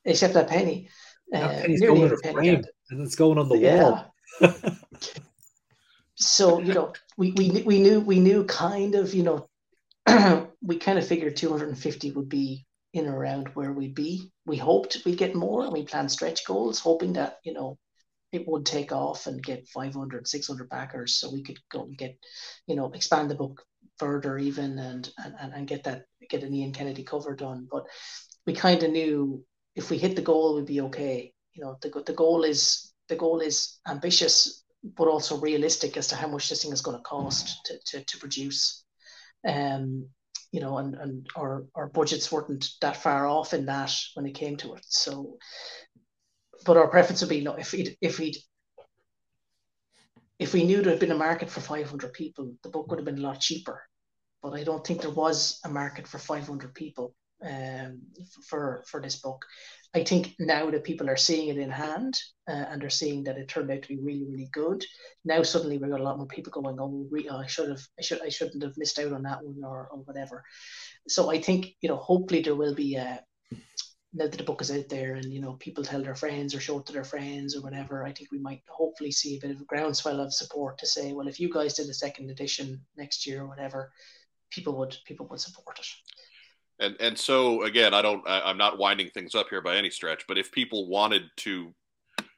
Except 0.05 0.35
that 0.35 0.49
penny. 0.49 0.89
That 1.29 1.43
uh, 1.43 1.61
penny's 1.63 1.81
going 1.81 2.03
in 2.03 2.21
penny 2.21 2.49
and 2.91 3.01
it's 3.01 3.15
going 3.15 3.39
on 3.39 3.49
the 3.49 3.59
yeah. 3.59 3.83
wall. 3.83 4.15
so 6.17 6.61
you 6.61 6.75
know 6.75 6.93
we, 7.17 7.33
we 7.33 7.63
we 7.63 7.81
knew 7.81 8.01
we 8.01 8.21
knew 8.21 8.45
kind 8.45 8.95
of 8.95 9.15
you 9.15 9.23
know 9.23 9.49
we 10.63 10.77
kind 10.77 10.99
of 10.99 11.07
figured 11.07 11.37
250 11.37 12.11
would 12.13 12.29
be 12.29 12.65
in 12.93 13.07
around 13.07 13.49
where 13.55 13.73
we'd 13.73 13.95
be 13.95 14.31
we 14.47 14.57
hoped 14.57 14.99
we'd 15.05 15.19
get 15.19 15.35
more 15.35 15.65
and 15.65 15.73
we 15.73 15.85
planned 15.85 16.13
stretch 16.13 16.47
goals 16.47 16.79
hoping 16.79 17.15
that 17.15 17.39
you 17.45 17.53
know 17.53 17.77
it 18.35 18.49
would 18.49 18.67
take 18.67 18.93
off 18.93 19.27
and 19.27 19.43
get 19.43 19.69
500, 19.69 20.27
600 20.27 20.69
backers, 20.69 21.15
so 21.15 21.33
we 21.33 21.43
could 21.43 21.59
go 21.71 21.85
and 21.85 21.97
get, 21.97 22.19
you 22.67 22.75
know, 22.75 22.91
expand 22.93 23.31
the 23.31 23.37
book 23.37 23.63
further 23.99 24.37
even 24.39 24.79
and 24.79 25.09
and, 25.19 25.53
and 25.55 25.69
get 25.69 25.85
that 25.85 26.07
get 26.29 26.43
an 26.43 26.53
Ian 26.53 26.73
Kennedy 26.73 27.05
cover 27.05 27.35
done. 27.37 27.69
But 27.71 27.85
we 28.45 28.53
kind 28.53 28.83
of 28.83 28.91
knew 28.91 29.45
if 29.77 29.89
we 29.91 29.99
hit 29.99 30.17
the 30.17 30.23
goal, 30.23 30.57
we'd 30.57 30.67
be 30.67 30.81
okay. 30.83 31.33
You 31.53 31.65
know, 31.65 31.77
the 31.81 32.03
the 32.05 32.13
goal 32.13 32.43
is 32.43 32.93
the 33.09 33.17
goal 33.17 33.41
is 33.41 33.79
ambitious, 33.87 34.64
but 34.85 35.09
also 35.09 35.39
realistic 35.39 35.97
as 35.97 36.09
to 36.09 36.17
how 36.17 36.29
much 36.29 36.49
this 36.49 36.63
thing 36.63 36.73
is 36.73 36.83
going 36.83 36.97
to 36.97 37.03
cost 37.03 37.59
to, 37.65 37.79
to, 37.87 38.05
to 38.05 38.19
produce. 38.19 38.85
Um, 39.47 40.09
you 40.53 40.61
know, 40.61 40.79
and, 40.79 40.95
and 40.95 41.27
our, 41.37 41.67
our 41.75 41.89
budgets 41.89 42.31
weren't 42.31 42.69
that 42.81 42.97
far 42.97 43.27
off 43.27 43.55
in 43.55 43.67
that 43.67 43.93
when 44.15 44.27
it 44.27 44.35
came 44.35 44.57
to 44.59 44.75
it. 44.75 44.85
So, 44.89 45.39
but 46.65 46.77
our 46.77 46.89
preference 46.89 47.23
would 47.23 47.31
be, 47.31 47.41
no, 47.41 47.55
if 47.55 47.73
we 47.73 47.97
if 48.01 48.19
we'd, 48.19 48.37
if 50.39 50.53
we 50.53 50.65
knew 50.65 50.81
there 50.81 50.93
had 50.93 51.01
been 51.01 51.11
a 51.11 51.17
market 51.17 51.51
for 51.51 51.61
500 51.61 52.13
people, 52.13 52.55
the 52.63 52.69
book 52.69 52.89
would 52.89 52.99
have 52.99 53.05
been 53.05 53.19
a 53.19 53.27
lot 53.27 53.41
cheaper. 53.41 53.83
But 54.43 54.53
I 54.55 54.63
don't 54.63 54.87
think 54.87 55.01
there 55.01 55.11
was 55.11 55.59
a 55.65 55.69
market 55.69 56.07
for 56.07 56.19
500 56.19 56.75
people 56.75 57.15
um, 57.45 58.03
for 58.49 58.85
for 58.87 59.01
this 59.01 59.17
book. 59.17 59.45
I 59.95 60.03
think 60.03 60.35
now 60.41 60.71
that 60.71 60.83
people 60.83 61.09
are 61.09 61.17
seeing 61.17 61.49
it 61.49 61.59
in 61.59 61.71
hand 61.71 62.19
uh, 62.49 62.65
and 62.69 62.83
they're 62.83 62.91
seeing 62.91 63.23
that 63.25 63.39
it 63.39 63.49
turned 63.49 63.71
out 63.71 63.83
to 63.83 63.89
be 63.89 64.01
really 64.01 64.27
really 64.29 64.49
good. 64.53 64.85
Now 65.25 65.43
suddenly 65.43 65.79
we've 65.79 65.91
got 65.91 66.01
a 66.01 66.05
lot 66.05 66.19
more 66.19 66.27
people 66.27 66.51
going, 66.51 66.79
oh, 66.81 67.09
oh 67.31 67.37
I 67.37 67.47
should 67.47 67.69
have, 67.69 67.83
I 67.99 68.03
should, 68.03 68.21
I 68.23 68.29
shouldn't 68.29 68.63
have 68.63 68.77
missed 68.77 68.99
out 68.99 69.13
on 69.13 69.23
that 69.23 69.45
one 69.45 69.63
or, 69.65 69.89
or 69.93 69.99
whatever. 69.99 70.43
So 71.09 71.31
I 71.31 71.41
think 71.41 71.75
you 71.81 71.89
know, 71.89 71.97
hopefully 71.97 72.43
there 72.43 72.57
will 72.57 72.75
be 72.75 72.97
a 72.97 73.21
now 74.17 74.27
that 74.27 74.39
the 74.39 74.45
book 74.45 74.63
is 74.63 74.71
out 74.71 74.89
there 74.89 75.15
and 75.15 75.33
you 75.33 75.41
know 75.41 75.55
people 75.55 75.85
tell 75.85 76.03
their 76.03 76.15
friends 76.15 76.55
or 76.55 76.61
show 76.61 76.79
it 76.79 76.87
to 76.87 76.93
their 76.93 77.05
friends 77.05 77.57
or 77.57 77.63
whatever, 77.63 78.05
I 78.05 78.13
think 78.13 78.31
we 78.31 78.39
might 78.39 78.63
hopefully 78.69 79.11
see 79.11 79.37
a 79.37 79.41
bit 79.41 79.55
of 79.55 79.61
a 79.61 79.65
groundswell 79.65 80.21
of 80.21 80.33
support 80.33 80.79
to 80.79 80.87
say, 80.87 81.13
well, 81.13 81.29
if 81.29 81.41
you 81.41 81.53
guys 81.53 81.75
did 81.75 81.89
a 81.89 81.95
second 81.95 82.31
edition 82.31 82.81
next 82.97 83.27
year 83.27 83.43
or 83.43 83.49
whatever, 83.49 83.93
people 84.51 84.77
would 84.79 84.97
people 85.05 85.27
would 85.29 85.41
support 85.41 85.79
it. 85.79 85.87
And 86.81 86.97
and 87.01 87.19
so 87.19 87.63
again, 87.63 87.95
I 87.95 88.03
don't 88.03 88.27
I, 88.27 88.41
I'm 88.43 88.59
not 88.59 88.79
winding 88.79 89.11
things 89.11 89.35
up 89.35 89.47
here 89.49 89.63
by 89.63 89.77
any 89.77 89.91
stretch, 89.91 90.25
but 90.27 90.39
if 90.39 90.51
people 90.51 90.89
wanted 90.89 91.23
to 91.39 91.73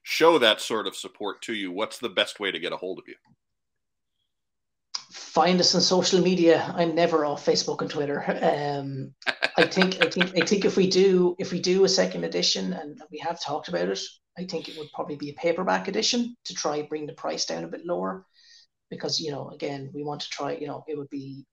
show 0.03 0.39
that 0.39 0.61
sort 0.61 0.87
of 0.87 0.95
support 0.95 1.43
to 1.43 1.55
you, 1.55 1.73
what's 1.73 1.99
the 1.99 2.09
best 2.09 2.39
way 2.39 2.51
to 2.51 2.59
get 2.59 2.73
a 2.73 2.77
hold 2.77 2.99
of 2.99 3.05
you? 3.09 3.15
Find 5.11 5.59
us 5.61 5.75
on 5.75 5.81
social 5.81 6.21
media. 6.21 6.73
I'm 6.77 6.95
never 6.95 7.25
off 7.25 7.45
Facebook 7.45 7.81
and 7.81 7.91
Twitter. 7.91 8.23
Um, 8.43 9.15
I 9.57 9.67
think 9.67 10.03
I 10.05 10.11
think 10.11 10.37
I 10.37 10.45
think 10.45 10.65
if 10.65 10.77
we 10.77 10.89
do 10.89 11.35
if 11.39 11.51
we 11.53 11.61
do 11.61 11.85
a 11.85 11.89
second 11.89 12.25
edition, 12.25 12.75
and 12.75 13.01
we 13.11 13.19
have 13.19 13.43
talked 13.43 13.69
about 13.69 13.89
it, 13.89 14.01
I 14.39 14.45
think 14.45 14.69
it 14.69 14.79
would 14.79 14.93
probably 14.93 15.17
be 15.17 15.31
a 15.31 15.35
paperback 15.35 15.89
edition 15.89 16.37
to 16.45 16.55
try 16.55 16.83
bring 16.83 17.07
the 17.07 17.15
price 17.15 17.47
down 17.47 17.65
a 17.65 17.69
bit 17.69 17.87
lower, 17.87 18.27
because 18.91 19.19
you 19.19 19.31
know 19.31 19.49
again 19.49 19.91
we 19.95 20.05
want 20.05 20.21
to 20.21 20.29
try 20.29 20.53
you 20.57 20.67
know 20.67 20.85
it 20.87 20.99
would 20.99 21.11
be 21.11 21.47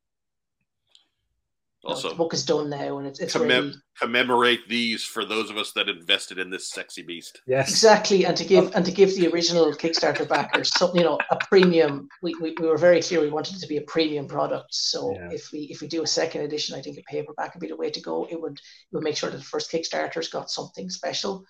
also, 1.91 2.09
the 2.09 2.15
book 2.15 2.33
is 2.33 2.45
done 2.45 2.69
now, 2.69 2.97
and 2.97 3.07
it's, 3.07 3.19
it's 3.19 3.35
commem- 3.35 3.65
ready. 3.65 3.75
commemorate 3.99 4.69
these 4.69 5.03
for 5.03 5.25
those 5.25 5.49
of 5.49 5.57
us 5.57 5.73
that 5.73 5.89
invested 5.89 6.39
in 6.39 6.49
this 6.49 6.69
sexy 6.69 7.01
beast. 7.01 7.41
Yes, 7.45 7.69
exactly, 7.69 8.25
and 8.25 8.37
to 8.37 8.45
give 8.45 8.73
and 8.73 8.85
to 8.85 8.91
give 8.91 9.13
the 9.15 9.27
original 9.27 9.71
Kickstarter 9.73 10.27
backers 10.27 10.71
something, 10.77 11.01
you 11.01 11.05
know, 11.05 11.19
a 11.29 11.37
premium. 11.47 12.07
We, 12.21 12.35
we, 12.39 12.55
we 12.57 12.67
were 12.67 12.77
very 12.77 13.01
clear 13.01 13.19
we 13.19 13.29
wanted 13.29 13.57
it 13.57 13.59
to 13.59 13.67
be 13.67 13.77
a 13.77 13.81
premium 13.81 14.27
product. 14.27 14.73
So 14.73 15.13
yeah. 15.13 15.29
if 15.31 15.51
we 15.51 15.63
if 15.71 15.81
we 15.81 15.87
do 15.87 16.03
a 16.03 16.07
second 16.07 16.41
edition, 16.41 16.77
I 16.77 16.81
think 16.81 16.97
a 16.97 17.03
paperback 17.03 17.53
would 17.53 17.61
be 17.61 17.67
the 17.67 17.75
way 17.75 17.89
to 17.89 18.01
go. 18.01 18.27
It 18.29 18.39
would 18.39 18.57
it 18.57 18.95
would 18.95 19.03
make 19.03 19.17
sure 19.17 19.29
that 19.29 19.37
the 19.37 19.43
first 19.43 19.69
Kickstarters 19.69 20.31
got 20.31 20.49
something 20.49 20.89
special, 20.89 21.43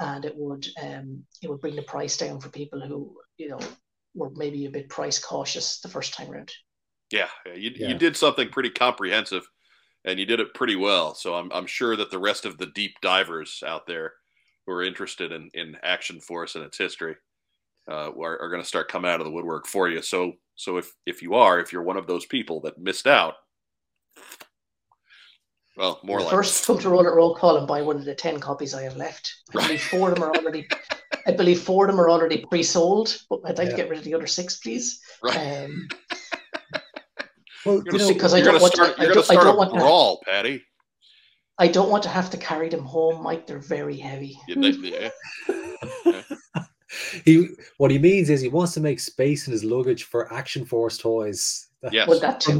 and 0.00 0.24
it 0.24 0.34
would 0.36 0.66
um 0.82 1.22
it 1.40 1.48
would 1.48 1.60
bring 1.60 1.76
the 1.76 1.82
price 1.82 2.16
down 2.16 2.40
for 2.40 2.48
people 2.48 2.80
who 2.80 3.14
you 3.36 3.48
know 3.48 3.60
were 4.14 4.30
maybe 4.34 4.66
a 4.66 4.70
bit 4.70 4.88
price 4.88 5.20
cautious 5.20 5.78
the 5.78 5.88
first 5.88 6.14
time 6.14 6.32
around. 6.32 6.50
Yeah, 7.12 7.28
you, 7.54 7.70
yeah. 7.76 7.88
you 7.88 7.94
did 7.94 8.16
something 8.16 8.48
pretty 8.48 8.70
comprehensive 8.70 9.48
and 10.08 10.18
you 10.18 10.24
did 10.24 10.40
it 10.40 10.54
pretty 10.54 10.74
well. 10.74 11.14
So 11.14 11.34
I'm, 11.34 11.52
I'm 11.52 11.66
sure 11.66 11.94
that 11.96 12.10
the 12.10 12.18
rest 12.18 12.46
of 12.46 12.56
the 12.56 12.66
deep 12.66 12.94
divers 13.02 13.62
out 13.66 13.86
there 13.86 14.14
who 14.66 14.72
are 14.72 14.82
interested 14.82 15.32
in, 15.32 15.50
in 15.54 15.76
Action 15.82 16.18
Force 16.20 16.54
and 16.54 16.64
its 16.64 16.78
history 16.78 17.14
uh, 17.90 18.10
are, 18.12 18.40
are 18.40 18.48
going 18.48 18.62
to 18.62 18.68
start 18.68 18.90
coming 18.90 19.10
out 19.10 19.20
of 19.20 19.26
the 19.26 19.32
woodwork 19.32 19.66
for 19.66 19.88
you. 19.88 20.02
So 20.02 20.32
so 20.54 20.76
if 20.76 20.92
if 21.06 21.22
you 21.22 21.34
are, 21.34 21.60
if 21.60 21.72
you're 21.72 21.82
one 21.82 21.96
of 21.96 22.06
those 22.06 22.26
people 22.26 22.60
that 22.62 22.78
missed 22.78 23.06
out, 23.06 23.34
well, 25.76 26.00
more 26.02 26.20
like 26.20 26.30
first 26.30 26.66
come 26.66 26.78
to 26.78 26.88
roll 26.88 27.06
at 27.06 27.14
roll 27.14 27.34
call 27.34 27.56
and 27.56 27.66
buy 27.68 27.82
one 27.82 27.96
of 27.96 28.04
the 28.04 28.14
ten 28.14 28.40
copies 28.40 28.74
I 28.74 28.82
have 28.82 28.96
left. 28.96 29.32
I 29.54 29.62
believe 29.62 29.82
four 29.82 30.08
of 30.08 30.14
them 30.16 30.24
are 30.24 30.34
already. 30.34 30.66
I 31.26 31.32
believe 31.32 31.60
four 31.60 31.84
of 31.84 31.92
them 31.92 32.00
are 32.00 32.10
already 32.10 32.44
pre-sold, 32.46 33.18
but 33.28 33.40
I'd 33.44 33.58
like 33.58 33.66
yeah. 33.66 33.76
to 33.76 33.76
get 33.76 33.90
rid 33.90 33.98
of 33.98 34.04
the 34.04 34.14
other 34.14 34.26
six, 34.26 34.58
please. 34.58 35.00
Right. 35.22 35.64
Um, 35.64 35.88
well, 37.64 37.82
you 37.84 37.98
know, 37.98 38.08
because 38.08 38.34
I 38.34 38.40
don't 38.40 38.60
want 38.60 38.74
start, 38.74 38.96
to, 38.96 39.02
I 39.02 39.06
don't, 39.06 39.30
I 39.30 39.34
don't 39.34 39.56
want 39.56 39.72
brawl, 39.72 40.18
to, 40.18 40.24
Paddy. 40.30 40.64
I 41.58 41.68
don't 41.68 41.90
want 41.90 42.02
to 42.04 42.08
have 42.08 42.30
to 42.30 42.36
carry 42.36 42.68
them 42.68 42.84
home, 42.84 43.22
Mike. 43.22 43.46
They're 43.46 43.58
very 43.58 43.96
heavy. 43.96 44.38
Yeah, 44.46 45.10
yeah. 46.06 46.22
he 47.24 47.48
what 47.78 47.90
he 47.90 47.98
means 47.98 48.30
is 48.30 48.40
he 48.40 48.48
wants 48.48 48.74
to 48.74 48.80
make 48.80 49.00
space 49.00 49.46
in 49.46 49.52
his 49.52 49.64
luggage 49.64 50.04
for 50.04 50.32
Action 50.32 50.64
Force 50.64 50.98
toys. 50.98 51.68
Yes. 51.90 52.08
Well, 52.08 52.20
that 52.20 52.40
too. 52.40 52.52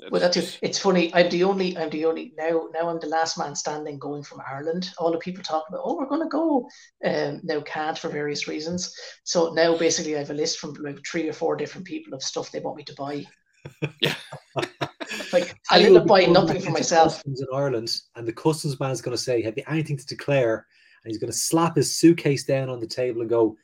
Mutons. 0.00 0.10
Well, 0.10 0.20
that's 0.20 0.36
it. 0.36 0.58
It's 0.62 0.78
funny. 0.78 1.12
I'm 1.14 1.28
the 1.30 1.44
only. 1.44 1.76
I'm 1.76 1.90
the 1.90 2.04
only 2.04 2.32
now. 2.36 2.68
Now 2.72 2.88
I'm 2.88 3.00
the 3.00 3.08
last 3.08 3.38
man 3.38 3.54
standing 3.54 3.98
going 3.98 4.22
from 4.22 4.42
Ireland. 4.48 4.90
All 4.98 5.12
the 5.12 5.18
people 5.18 5.42
talk 5.42 5.64
about, 5.68 5.80
oh, 5.84 5.96
we're 5.96 6.06
going 6.06 6.22
to 6.22 6.28
go. 6.28 6.68
Um, 7.04 7.40
now 7.42 7.60
can't 7.60 7.98
for 7.98 8.08
various 8.08 8.48
reasons. 8.48 8.94
So 9.24 9.52
now 9.52 9.76
basically 9.76 10.16
I 10.16 10.20
have 10.20 10.30
a 10.30 10.34
list 10.34 10.58
from 10.58 10.74
like 10.74 10.98
three 11.06 11.28
or 11.28 11.32
four 11.32 11.56
different 11.56 11.86
people 11.86 12.14
of 12.14 12.22
stuff 12.22 12.50
they 12.50 12.60
want 12.60 12.76
me 12.76 12.84
to 12.84 12.94
buy. 12.94 13.26
Yeah. 14.00 14.14
like 15.32 15.54
I 15.70 15.82
end 15.82 15.96
up 15.96 16.06
buying 16.06 16.32
nothing 16.32 16.60
for 16.60 16.70
myself. 16.70 17.22
In 17.26 17.34
Ireland, 17.52 17.92
and 18.14 18.26
the 18.26 18.32
customs 18.32 18.78
man 18.78 18.92
is 18.92 19.02
going 19.02 19.16
to 19.16 19.22
say, 19.22 19.42
"Have 19.42 19.56
you 19.56 19.64
anything 19.68 19.96
to 19.96 20.06
declare?" 20.06 20.66
And 21.04 21.10
he's 21.10 21.18
going 21.18 21.32
to 21.32 21.36
slap 21.36 21.76
his 21.76 21.96
suitcase 21.96 22.44
down 22.44 22.68
on 22.68 22.80
the 22.80 22.86
table 22.86 23.20
and 23.20 23.28
go, 23.28 23.56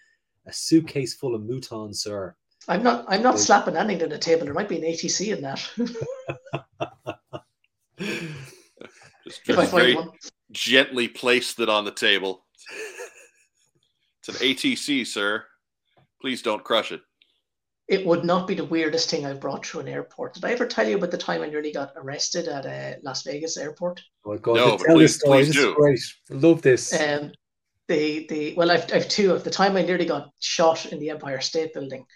"A 0.47 0.53
suitcase 0.53 1.15
full 1.15 1.35
of 1.35 1.43
mutons, 1.43 1.97
sir." 1.97 2.35
I'm 2.69 2.83
not. 2.83 3.05
I'm 3.09 3.23
not 3.23 3.39
slapping 3.39 3.77
anything 3.77 4.09
to 4.09 4.15
the 4.15 4.19
table. 4.19 4.45
There 4.45 4.55
might 4.55 4.69
be 4.69 4.77
an 4.77 4.83
ATC 4.83 5.37
in 5.37 5.43
that. 5.43 5.71
just, 9.25 9.45
just 9.45 9.71
very 9.71 9.95
one. 9.95 10.11
gently 10.51 11.09
placed 11.09 11.61
it 11.61 11.69
on 11.69 11.85
the 11.85 11.91
table. 11.91 12.45
It's 14.21 14.41
an 14.41 14.47
ATC, 14.47 15.07
sir. 15.07 15.45
Please 16.21 16.41
don't 16.41 16.65
crush 16.65 16.93
it. 16.93 17.01
It 17.87 18.07
would 18.07 18.25
not 18.25 18.49
be 18.49 18.55
the 18.55 18.65
weirdest 18.65 19.11
thing 19.11 19.27
I've 19.27 19.41
brought 19.41 19.67
through 19.67 19.81
an 19.81 19.89
airport. 19.89 20.33
Did 20.35 20.47
I 20.47 20.53
ever 20.53 20.67
tell 20.67 20.89
you 20.89 20.97
about 20.97 21.11
the 21.11 21.19
time 21.19 21.43
I 21.43 21.51
nearly 21.51 21.71
got 21.71 21.93
arrested 21.97 22.49
at 22.49 22.65
a 22.65 22.95
uh, 22.95 22.95
Las 23.03 23.25
Vegas 23.25 23.59
airport? 23.59 24.01
Oh 24.25 24.33
my 24.33 24.39
God! 24.39 24.57
No, 24.57 24.79
tell 24.79 24.97
please, 24.97 25.01
this 25.01 25.17
story. 25.17 25.39
Please 25.41 25.49
this 25.49 25.57
do. 25.57 25.75
great. 25.75 26.01
love 26.31 26.63
this. 26.63 26.99
Um, 26.99 27.33
the 27.89 28.27
the 28.31 28.55
well, 28.55 28.71
I've 28.71 28.91
I've 28.91 29.09
two 29.09 29.33
of 29.33 29.45
the 29.45 29.51
time 29.51 29.77
I 29.77 29.83
nearly 29.83 30.07
got 30.07 30.31
shot 30.41 30.87
in 30.87 30.99
the 30.99 31.11
Empire 31.11 31.43
State 31.43 31.75
Building 31.75 32.07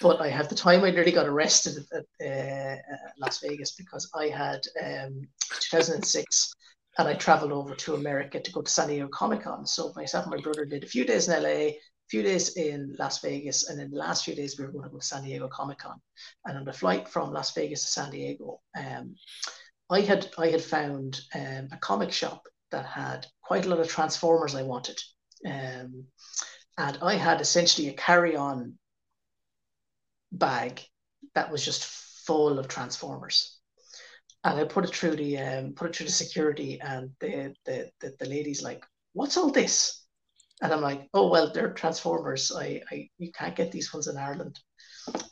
but 0.00 0.20
I 0.20 0.28
have 0.28 0.48
the 0.48 0.54
time 0.54 0.84
I 0.84 0.90
nearly 0.90 1.12
got 1.12 1.26
arrested 1.26 1.84
at, 1.92 2.26
uh, 2.26 2.76
Las 3.18 3.40
Vegas 3.40 3.72
because 3.72 4.10
I 4.14 4.28
had 4.28 4.60
um, 4.82 5.22
2006 5.60 6.52
and 6.98 7.08
I 7.08 7.14
traveled 7.14 7.52
over 7.52 7.74
to 7.74 7.94
America 7.94 8.40
to 8.40 8.52
go 8.52 8.62
to 8.62 8.70
San 8.70 8.88
Diego 8.88 9.08
Comic 9.08 9.42
Con. 9.42 9.66
So 9.66 9.92
myself 9.96 10.26
and 10.26 10.34
my 10.34 10.42
brother 10.42 10.64
did 10.64 10.84
a 10.84 10.88
few 10.88 11.04
days 11.04 11.28
in 11.28 11.42
LA, 11.42 11.48
a 11.48 11.78
few 12.08 12.22
days 12.22 12.56
in 12.56 12.94
Las 12.98 13.20
Vegas, 13.20 13.68
and 13.68 13.78
then 13.78 13.90
the 13.90 13.98
last 13.98 14.24
few 14.24 14.34
days 14.34 14.58
we 14.58 14.64
were 14.64 14.72
going 14.72 14.84
to 14.84 14.90
go 14.90 14.98
to 14.98 15.04
San 15.04 15.24
Diego 15.24 15.48
Comic 15.48 15.78
Con. 15.78 16.00
And 16.46 16.58
on 16.58 16.64
the 16.64 16.72
flight 16.72 17.08
from 17.08 17.32
Las 17.32 17.54
Vegas 17.54 17.82
to 17.82 17.88
San 17.88 18.10
Diego, 18.10 18.60
um, 18.76 19.14
I 19.88 20.00
had 20.00 20.28
I 20.38 20.48
had 20.48 20.62
found 20.62 21.20
um, 21.34 21.68
a 21.72 21.78
comic 21.80 22.12
shop 22.12 22.46
that 22.70 22.86
had 22.86 23.26
quite 23.42 23.66
a 23.66 23.68
lot 23.68 23.80
of 23.80 23.88
Transformers 23.88 24.54
I 24.54 24.62
wanted. 24.62 24.98
Um, 25.44 26.04
and 26.78 26.98
I 27.02 27.14
had 27.14 27.40
essentially 27.40 27.88
a 27.88 27.94
carry-on 27.94 28.78
bag 30.32 30.82
that 31.34 31.50
was 31.50 31.64
just 31.64 31.84
full 32.26 32.58
of 32.58 32.68
transformers 32.68 33.60
and 34.44 34.58
I 34.58 34.64
put 34.64 34.84
it 34.84 34.94
through 34.94 35.16
the 35.16 35.38
um, 35.38 35.72
put 35.74 35.90
it 35.90 35.96
through 35.96 36.06
the 36.06 36.12
security, 36.12 36.80
and 36.80 37.10
the, 37.20 37.54
the 37.66 37.90
the 38.00 38.14
the 38.18 38.28
lady's 38.28 38.62
like, 38.62 38.84
"What's 39.12 39.36
all 39.36 39.50
this?" 39.50 40.04
And 40.62 40.72
I'm 40.72 40.80
like, 40.80 41.08
"Oh 41.12 41.28
well, 41.28 41.52
they're 41.52 41.72
transformers. 41.72 42.52
I, 42.54 42.80
I 42.90 43.08
you 43.18 43.32
can't 43.32 43.56
get 43.56 43.70
these 43.70 43.92
ones 43.92 44.08
in 44.08 44.16
Ireland." 44.16 44.58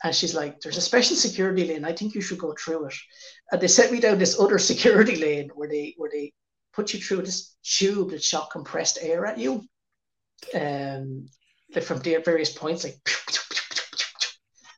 And 0.03 0.13
she's 0.13 0.35
like, 0.35 0.59
"There's 0.59 0.77
a 0.77 0.81
special 0.81 1.15
security 1.15 1.65
lane. 1.67 1.85
I 1.85 1.93
think 1.93 2.13
you 2.13 2.21
should 2.21 2.37
go 2.37 2.53
through 2.53 2.87
it." 2.87 2.95
And 3.51 3.61
they 3.61 3.67
sent 3.67 3.91
me 3.91 3.99
down 3.99 4.19
this 4.19 4.39
other 4.39 4.59
security 4.59 5.15
lane 5.15 5.49
where 5.55 5.69
they 5.69 5.95
where 5.97 6.11
they 6.11 6.33
put 6.73 6.93
you 6.93 6.99
through 6.99 7.23
this 7.23 7.55
tube 7.63 8.11
that 8.11 8.23
shot 8.23 8.51
compressed 8.51 8.99
air 9.01 9.25
at 9.25 9.39
you, 9.39 9.63
um, 10.53 11.25
from 11.81 11.99
various 12.01 12.53
points, 12.53 12.83
like 12.83 12.97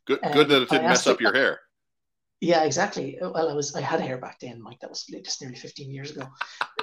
Good, 0.06 0.20
good 0.32 0.48
that 0.48 0.62
it 0.62 0.68
didn't 0.68 0.88
mess 0.88 1.06
up 1.06 1.20
your 1.20 1.32
hair. 1.32 1.60
Yeah, 2.40 2.64
exactly. 2.64 3.18
Well, 3.20 3.48
I 3.48 3.54
was 3.54 3.74
I 3.76 3.80
had 3.80 4.00
hair 4.00 4.18
back 4.18 4.40
then, 4.40 4.60
Mike. 4.60 4.80
That 4.80 4.90
was 4.90 5.04
just 5.04 5.40
nearly 5.40 5.56
15 5.56 5.92
years 5.92 6.10
ago. 6.10 6.26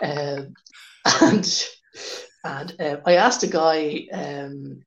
Um, 0.01 0.53
and 1.21 1.67
and 2.43 2.75
uh, 2.79 2.97
I 3.05 3.15
asked 3.15 3.43
a 3.43 3.47
guy, 3.47 4.07
um, 4.13 4.81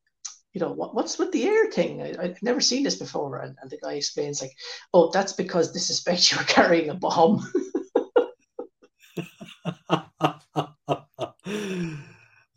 you 0.52 0.60
know, 0.60 0.72
what, 0.72 0.94
what's 0.94 1.18
with 1.18 1.32
the 1.32 1.46
air 1.46 1.70
thing? 1.70 2.02
I, 2.02 2.28
have 2.28 2.42
never 2.42 2.60
seen 2.60 2.82
this 2.82 2.96
before. 2.96 3.40
And, 3.40 3.56
and, 3.60 3.70
the 3.70 3.78
guy 3.78 3.94
explains, 3.94 4.40
like, 4.40 4.52
oh, 4.94 5.10
that's 5.10 5.32
because 5.32 5.72
they 5.72 5.78
suspect 5.78 6.30
you're 6.32 6.44
carrying 6.44 6.90
a 6.90 6.94
bomb. 6.94 7.46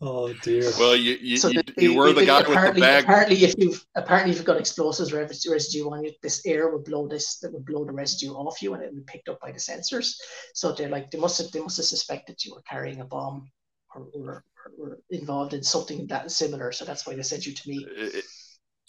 oh 0.05 0.33
dear. 0.43 0.71
Well, 0.79 0.95
you 0.95 1.17
you, 1.21 1.37
so 1.37 1.49
you, 1.49 1.61
the, 1.63 1.81
you 1.81 1.95
were 1.95 2.13
the, 2.13 2.21
the 2.21 2.25
guy 2.25 2.39
with 2.39 2.75
the 2.75 2.81
bag. 2.81 3.03
Apparently, 3.03 3.43
if 3.43 3.55
you've 3.57 3.85
apparently 3.95 4.31
if 4.31 4.37
you've 4.37 4.45
got 4.45 4.57
explosives 4.57 5.11
or 5.11 5.17
residue 5.17 5.89
on 5.89 6.03
you, 6.03 6.11
this 6.21 6.45
air 6.45 6.69
would 6.69 6.83
blow 6.83 7.07
this 7.07 7.39
that 7.39 7.51
would 7.51 7.65
blow 7.65 7.83
the 7.85 7.91
residue 7.91 8.33
off 8.33 8.61
you, 8.61 8.73
and 8.73 8.83
it 8.83 8.93
would 8.93 9.05
be 9.05 9.11
picked 9.11 9.29
up 9.29 9.39
by 9.41 9.51
the 9.51 9.57
sensors. 9.57 10.15
So 10.53 10.71
they're 10.71 10.89
like 10.89 11.11
they 11.11 11.19
must 11.19 11.37
have 11.39 11.51
they 11.51 11.59
must 11.59 11.77
have 11.77 11.85
suspected 11.85 12.43
you 12.45 12.53
were 12.53 12.61
carrying 12.61 13.01
a 13.01 13.05
bomb 13.05 13.49
or, 13.93 14.07
or, 14.13 14.43
or 14.79 14.99
involved 15.09 15.53
in 15.53 15.63
something 15.63 16.07
that 16.07 16.31
similar. 16.31 16.71
So 16.71 16.85
that's 16.85 17.05
why 17.05 17.15
they 17.15 17.23
sent 17.23 17.45
you 17.45 17.53
to 17.53 17.69
me. 17.69 17.85
It, 17.89 18.23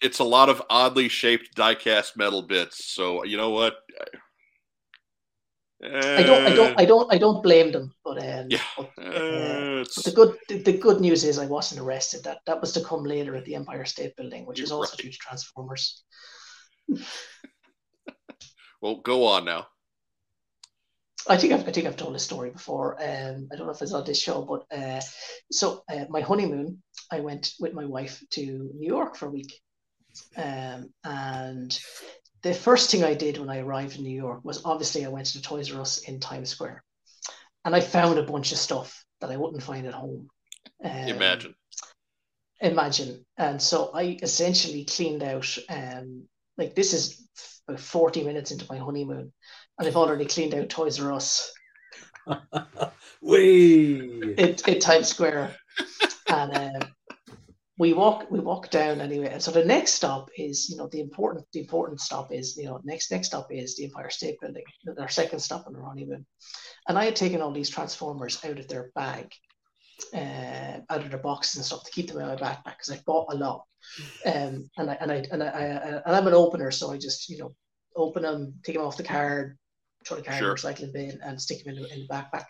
it's 0.02 0.18
a 0.18 0.24
lot 0.24 0.48
of 0.48 0.62
oddly 0.68 1.08
shaped 1.08 1.54
die-cast 1.54 2.18
metal 2.18 2.42
bits. 2.42 2.84
So 2.84 3.24
you 3.24 3.36
know 3.36 3.50
what? 3.50 3.76
I 4.00 4.04
don't, 5.82 6.46
I 6.46 6.54
don't, 6.54 6.80
I 6.80 6.84
don't, 6.84 7.14
I 7.14 7.18
don't 7.18 7.42
blame 7.42 7.72
them. 7.72 7.92
But 8.04 8.22
um, 8.22 8.46
yeah, 8.48 8.62
but, 8.76 8.90
uh, 8.98 9.84
but 9.84 10.04
the 10.04 10.12
good, 10.14 10.36
the, 10.48 10.62
the, 10.62 10.78
good 10.78 11.00
news 11.00 11.24
is 11.24 11.38
I 11.38 11.46
wasn't 11.46 11.80
arrested. 11.80 12.24
That 12.24 12.38
that 12.46 12.60
was 12.60 12.72
to 12.72 12.80
come 12.80 13.04
later 13.04 13.36
at 13.36 13.44
the 13.44 13.54
Empire 13.54 13.84
State 13.84 14.16
Building, 14.16 14.46
which 14.46 14.60
is 14.60 14.72
also 14.72 14.92
right. 14.92 15.12
to 15.12 15.18
Transformers. 15.18 16.02
well, 18.80 18.96
go 18.96 19.26
on 19.26 19.44
now. 19.44 19.66
I 21.28 21.36
think 21.36 21.52
I've, 21.52 21.68
I 21.68 21.72
think 21.72 21.86
I've 21.86 21.96
told 21.96 22.14
this 22.14 22.22
story 22.22 22.50
before. 22.50 22.96
Um, 23.02 23.48
I 23.52 23.56
don't 23.56 23.66
know 23.66 23.72
if 23.72 23.82
it's 23.82 23.92
on 23.92 24.04
this 24.04 24.20
show, 24.20 24.42
but 24.42 24.64
uh, 24.76 25.00
so 25.50 25.82
uh, 25.90 26.04
my 26.08 26.20
honeymoon, 26.20 26.82
I 27.10 27.20
went 27.20 27.52
with 27.58 27.74
my 27.74 27.84
wife 27.84 28.22
to 28.30 28.42
New 28.74 28.86
York 28.86 29.16
for 29.16 29.26
a 29.26 29.30
week, 29.30 29.60
um, 30.36 30.92
and 31.04 31.78
the 32.43 32.55
first 32.55 32.91
thing 32.91 33.05
I 33.05 33.14
did 33.14 33.39
when 33.39 33.51
I 33.51 33.59
arrived 33.59 33.97
in 33.97 34.05
New 34.05 34.16
York 34.16 34.41
was 34.45 34.64
obviously 34.64 35.05
I 35.05 35.09
went 35.09 35.26
to 35.28 35.39
the 35.39 35.45
Toys 35.45 35.72
R 35.72 35.80
Us 35.80 35.99
in 35.99 36.20
Times 36.20 36.51
Square, 36.51 36.82
and 37.64 37.74
I 37.74 37.80
found 37.80 38.18
a 38.18 38.22
bunch 38.22 38.53
of 38.53 38.59
stuff 38.59 39.05
that 39.20 39.30
I 39.30 39.37
wouldn't 39.37 39.62
find 39.62 39.87
at 39.87 39.95
home. 39.95 40.28
Um, 40.84 40.91
imagine. 40.91 41.55
Imagine, 42.61 43.24
and 43.37 43.61
so 43.61 43.91
I 43.93 44.18
essentially 44.22 44.84
cleaned 44.84 45.22
out. 45.22 45.59
Um, 45.68 46.24
like 46.57 46.74
this 46.74 46.95
is 46.95 47.28
about 47.68 47.80
forty 47.80 48.22
minutes 48.24 48.51
into 48.51 48.66
my 48.70 48.78
honeymoon, 48.78 49.32
and 49.78 49.89
I've 49.89 49.97
already 49.97 50.24
cleaned 50.24 50.55
out 50.55 50.68
Toys 50.68 51.01
R 51.01 51.12
Us. 51.12 51.53
We 53.22 54.34
in, 54.37 54.57
in 54.66 54.78
Times 54.78 55.09
Square, 55.09 55.57
and 56.28 56.57
um, 56.57 56.89
we 57.78 57.92
walk 57.92 58.30
we 58.30 58.40
walk 58.40 58.70
down 58.70 59.00
anyway. 59.00 59.28
And 59.32 59.42
so 59.42 59.50
the 59.50 59.64
next 59.64 59.94
stop 59.94 60.30
is 60.36 60.68
you 60.70 60.76
know 60.76 60.88
the 60.88 61.00
important 61.00 61.44
the 61.52 61.60
important 61.60 62.00
stop 62.00 62.32
is 62.32 62.56
you 62.56 62.66
know 62.66 62.80
next 62.84 63.10
next 63.10 63.28
stop 63.28 63.48
is 63.50 63.76
the 63.76 63.84
Empire 63.84 64.10
State 64.10 64.40
Building. 64.40 64.64
Our 64.98 65.08
second 65.08 65.40
stop 65.40 65.66
on 65.66 65.74
the 65.74 65.82
honeymoon, 65.82 66.26
and 66.88 66.98
I 66.98 67.04
had 67.04 67.16
taken 67.16 67.42
all 67.42 67.52
these 67.52 67.70
transformers 67.70 68.42
out 68.44 68.58
of 68.58 68.68
their 68.68 68.90
bag, 68.94 69.30
uh, 70.14 70.80
out 70.88 71.04
of 71.04 71.10
their 71.10 71.18
boxes 71.18 71.56
and 71.56 71.64
stuff 71.64 71.84
to 71.84 71.90
keep 71.90 72.08
them 72.08 72.20
in 72.20 72.28
my 72.28 72.36
backpack 72.36 72.76
because 72.78 72.90
I 72.90 73.00
bought 73.04 73.32
a 73.32 73.36
lot. 73.36 73.64
Um, 74.24 74.70
and 74.78 74.90
I 74.90 74.94
and 75.00 75.12
I 75.12 75.24
and 75.30 75.42
I, 75.42 75.46
I 75.46 76.02
and 76.06 76.16
I'm 76.16 76.26
an 76.26 76.34
opener, 76.34 76.70
so 76.70 76.92
I 76.92 76.98
just 76.98 77.28
you 77.28 77.38
know 77.38 77.54
open 77.94 78.22
them, 78.22 78.54
take 78.64 78.76
them 78.76 78.84
off 78.84 78.96
the 78.96 79.02
card, 79.02 79.58
throw 80.06 80.16
the 80.16 80.22
card 80.22 80.38
sure. 80.38 80.50
in 80.50 80.54
the 80.54 80.60
recycling 80.60 80.92
bin, 80.94 81.18
and 81.22 81.40
stick 81.40 81.62
them 81.62 81.76
in 81.76 81.82
the, 81.82 81.92
in 81.92 82.06
the 82.06 82.14
backpack. 82.14 82.44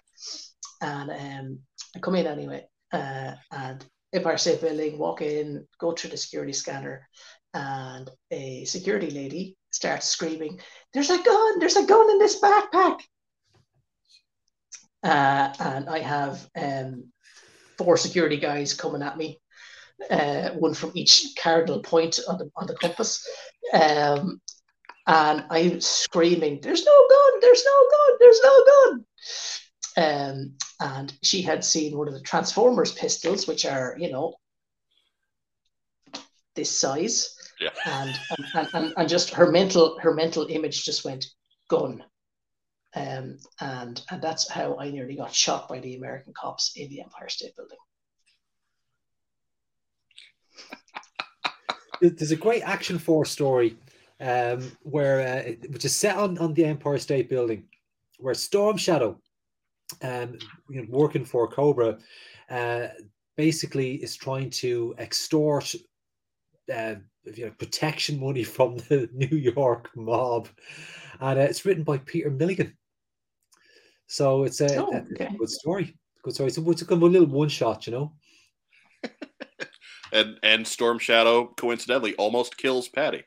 And 0.80 1.10
um, 1.10 1.58
I 1.96 1.98
come 1.98 2.14
in 2.14 2.26
anyway, 2.26 2.64
uh, 2.92 3.32
and 3.50 3.84
State 4.36 4.60
Building, 4.60 4.98
walk 4.98 5.22
in, 5.22 5.66
go 5.78 5.92
through 5.92 6.10
the 6.10 6.16
security 6.16 6.52
scanner, 6.52 7.08
and 7.54 8.08
a 8.30 8.64
security 8.64 9.10
lady 9.10 9.56
starts 9.70 10.06
screaming, 10.06 10.60
"There's 10.92 11.10
a 11.10 11.22
gun! 11.22 11.58
There's 11.58 11.76
a 11.76 11.86
gun 11.86 12.10
in 12.10 12.18
this 12.18 12.40
backpack!" 12.40 13.00
Uh, 15.02 15.52
and 15.60 15.88
I 15.88 16.00
have 16.00 16.48
um, 16.56 17.12
four 17.78 17.96
security 17.96 18.38
guys 18.38 18.74
coming 18.74 19.02
at 19.02 19.16
me, 19.16 19.40
uh, 20.10 20.50
one 20.50 20.74
from 20.74 20.92
each 20.94 21.34
cardinal 21.38 21.80
point 21.80 22.18
on 22.28 22.38
the 22.38 22.50
on 22.56 22.66
the 22.66 22.74
compass. 22.74 23.26
Um, 23.72 24.40
and 25.06 25.44
I'm 25.50 25.80
screaming, 25.80 26.60
"There's 26.60 26.84
no 26.84 27.06
gun! 27.08 27.40
There's 27.40 27.64
no 27.64 27.88
gun! 27.90 28.16
There's 28.18 28.40
no 28.42 28.64
gun!" 28.64 29.06
Um, 29.96 30.54
and 30.80 31.12
she 31.22 31.40
had 31.40 31.64
seen 31.64 31.96
one 31.96 32.08
of 32.08 32.14
the 32.14 32.20
Transformers 32.20 32.92
pistols, 32.92 33.46
which 33.46 33.64
are 33.64 33.96
you 33.98 34.10
know 34.10 34.34
this 36.54 36.70
size, 36.70 37.34
yeah. 37.60 37.70
and, 37.86 38.18
and, 38.54 38.68
and 38.74 38.94
and 38.96 39.08
just 39.08 39.30
her 39.30 39.50
mental 39.50 39.98
her 40.00 40.12
mental 40.12 40.46
image 40.48 40.84
just 40.84 41.04
went 41.04 41.24
gun, 41.68 42.02
um, 42.94 43.38
and 43.60 44.02
and 44.10 44.22
that's 44.22 44.50
how 44.50 44.76
I 44.78 44.90
nearly 44.90 45.16
got 45.16 45.34
shot 45.34 45.68
by 45.68 45.80
the 45.80 45.96
American 45.96 46.34
cops 46.34 46.72
in 46.76 46.90
the 46.90 47.00
Empire 47.00 47.28
State 47.28 47.56
Building. 47.56 47.78
There's 52.00 52.32
a 52.32 52.36
great 52.36 52.62
action 52.62 52.98
force 52.98 53.30
story 53.30 53.78
um, 54.20 54.70
where 54.82 55.46
uh, 55.46 55.52
which 55.70 55.84
is 55.84 55.96
set 55.96 56.16
on, 56.16 56.36
on 56.38 56.54
the 56.54 56.64
Empire 56.64 56.98
State 56.98 57.28
Building, 57.28 57.64
where 58.18 58.34
Storm 58.34 58.76
Shadow, 58.76 59.18
um, 60.02 60.38
you 60.68 60.82
know, 60.82 60.86
working 60.88 61.24
for 61.24 61.48
Cobra, 61.48 61.98
uh, 62.50 62.88
basically 63.36 63.96
is 63.96 64.16
trying 64.16 64.50
to 64.50 64.94
extort 64.98 65.74
uh, 66.72 66.94
you 67.24 67.46
know, 67.46 67.52
protection 67.58 68.20
money 68.20 68.44
from 68.56 68.76
the 68.88 69.08
New 69.12 69.36
York 69.36 69.90
mob, 69.96 70.48
and 71.20 71.38
uh, 71.38 71.42
it's 71.42 71.64
written 71.64 71.84
by 71.84 71.98
Peter 71.98 72.30
Milligan. 72.30 72.76
So 74.06 74.44
it's 74.44 74.60
a, 74.60 74.76
oh, 74.76 75.04
okay. 75.12 75.26
a 75.26 75.36
good 75.36 75.50
story. 75.50 75.96
Good 76.22 76.34
story. 76.34 76.50
So 76.50 76.70
it's 76.70 76.82
a, 76.82 76.94
a 76.94 76.96
little 76.96 77.26
one 77.26 77.48
shot, 77.48 77.86
you 77.86 77.92
know. 77.92 78.12
and 80.12 80.38
and 80.42 80.66
Storm 80.66 80.98
Shadow 80.98 81.52
coincidentally 81.56 82.14
almost 82.14 82.56
kills 82.56 82.88
Paddy. 82.88 83.24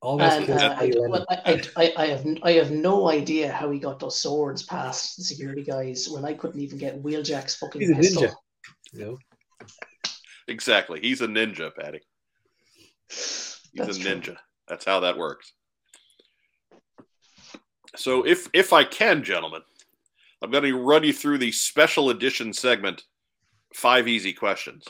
Almost 0.00 0.48
and, 0.48 0.50
uh, 0.50 0.76
I, 0.78 0.92
well, 0.96 1.26
I, 1.28 1.62
I, 1.76 1.92
I, 1.96 2.06
have 2.06 2.24
I 2.44 2.52
have 2.52 2.70
no 2.70 3.10
idea 3.10 3.50
how 3.50 3.68
he 3.70 3.80
got 3.80 3.98
those 3.98 4.20
swords 4.20 4.62
past 4.62 5.16
the 5.16 5.24
security 5.24 5.64
guys 5.64 6.08
when 6.08 6.24
I 6.24 6.34
couldn't 6.34 6.60
even 6.60 6.78
get 6.78 7.02
Wheeljack's 7.02 7.56
fucking 7.56 7.80
He's 7.80 7.90
a 7.90 7.94
pistol. 7.94 8.22
ninja. 8.22 8.32
You 8.92 9.00
know? 9.00 9.18
Exactly. 10.46 11.00
He's 11.00 11.20
a 11.20 11.26
ninja, 11.26 11.74
Paddy. 11.74 12.00
He's 13.08 13.60
That's 13.74 13.96
a 13.96 14.00
ninja. 14.00 14.22
True. 14.22 14.36
That's 14.68 14.84
how 14.84 15.00
that 15.00 15.18
works. 15.18 15.52
So 17.96 18.24
if 18.24 18.48
if 18.52 18.72
I 18.72 18.84
can, 18.84 19.24
gentlemen, 19.24 19.62
I'm 20.42 20.52
going 20.52 20.62
to 20.62 20.78
run 20.78 21.02
you 21.02 21.12
through 21.12 21.38
the 21.38 21.50
special 21.50 22.10
edition 22.10 22.52
segment, 22.52 23.02
five 23.74 24.06
easy 24.06 24.32
questions. 24.32 24.84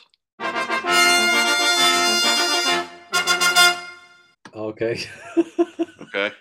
Okay. 4.81 5.03
okay. 6.03 6.33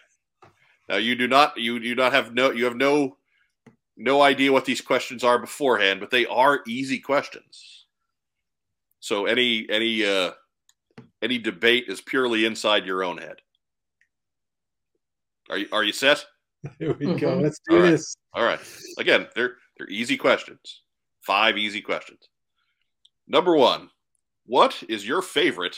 Now 0.88 0.97
you 0.97 1.15
do 1.15 1.27
not 1.27 1.57
you 1.57 1.79
do 1.79 1.95
not 1.95 2.13
have 2.13 2.33
no 2.33 2.51
you 2.51 2.65
have 2.65 2.75
no 2.75 3.17
no 3.97 4.21
idea 4.21 4.51
what 4.51 4.65
these 4.65 4.81
questions 4.81 5.23
are 5.23 5.39
beforehand, 5.39 5.99
but 5.99 6.11
they 6.11 6.25
are 6.27 6.61
easy 6.67 6.99
questions. 6.99 7.85
So 8.99 9.25
any 9.25 9.65
any 9.69 10.05
uh 10.05 10.31
any 11.21 11.38
debate 11.39 11.85
is 11.88 11.99
purely 12.01 12.45
inside 12.45 12.85
your 12.85 13.03
own 13.03 13.17
head. 13.17 13.38
Are 15.49 15.57
you 15.57 15.67
are 15.71 15.83
you 15.83 15.93
set? 15.93 16.25
Here 16.79 16.93
we 16.93 17.05
mm-hmm. 17.07 17.17
go. 17.17 17.35
Let's 17.35 17.59
do 17.67 17.77
All 17.77 17.81
right. 17.81 17.91
this. 17.91 18.15
All 18.33 18.43
right. 18.43 18.59
Again, 18.99 19.27
they're 19.35 19.55
they're 19.77 19.89
easy 19.89 20.17
questions. 20.17 20.81
Five 21.21 21.57
easy 21.57 21.81
questions. 21.81 22.29
Number 23.27 23.55
one, 23.55 23.89
what 24.45 24.81
is 24.88 25.07
your 25.07 25.21
favorite 25.21 25.77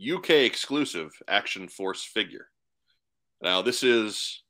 UK 0.00 0.30
exclusive 0.30 1.10
Action 1.26 1.68
Force 1.68 2.04
figure. 2.04 2.48
Now, 3.42 3.62
this 3.62 3.82
is 3.82 4.42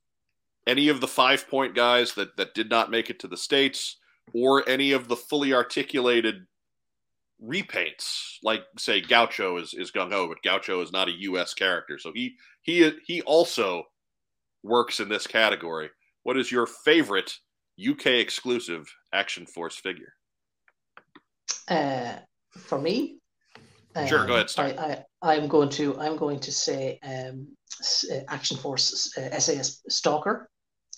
any 0.66 0.88
of 0.88 1.00
the 1.00 1.08
five 1.08 1.48
point 1.48 1.74
guys 1.74 2.14
that, 2.14 2.36
that 2.36 2.54
did 2.54 2.70
not 2.70 2.90
make 2.90 3.10
it 3.10 3.20
to 3.20 3.28
the 3.28 3.36
States, 3.36 3.96
or 4.34 4.68
any 4.68 4.92
of 4.92 5.08
the 5.08 5.16
fully 5.16 5.54
articulated 5.54 6.46
repaints, 7.42 8.36
like 8.42 8.64
say 8.76 9.00
Gaucho 9.00 9.58
is, 9.58 9.74
is 9.74 9.92
gung 9.92 10.10
ho, 10.10 10.28
but 10.28 10.42
Gaucho 10.42 10.82
is 10.82 10.92
not 10.92 11.08
a 11.08 11.20
US 11.20 11.54
character. 11.54 11.98
So 11.98 12.12
he 12.12 12.36
he 12.62 12.90
he 13.06 13.22
also 13.22 13.84
works 14.62 15.00
in 15.00 15.08
this 15.08 15.26
category. 15.26 15.90
What 16.24 16.36
is 16.36 16.52
your 16.52 16.66
favorite 16.66 17.38
UK 17.78 18.06
exclusive 18.06 18.92
Action 19.12 19.46
Force 19.46 19.76
figure? 19.76 20.14
Uh, 21.68 22.16
for 22.50 22.78
me, 22.78 23.18
Sure, 24.06 24.26
go 24.26 24.34
ahead. 24.34 24.50
Start. 24.50 24.78
I, 24.78 25.04
I, 25.22 25.36
am 25.36 25.48
going 25.48 25.68
to 25.70 25.98
I'm 25.98 26.16
going 26.16 26.40
to 26.40 26.52
say 26.52 26.98
um, 27.02 27.48
uh, 28.12 28.20
Action 28.28 28.56
Force 28.56 29.16
uh, 29.16 29.38
SAS 29.38 29.82
Stalker, 29.88 30.50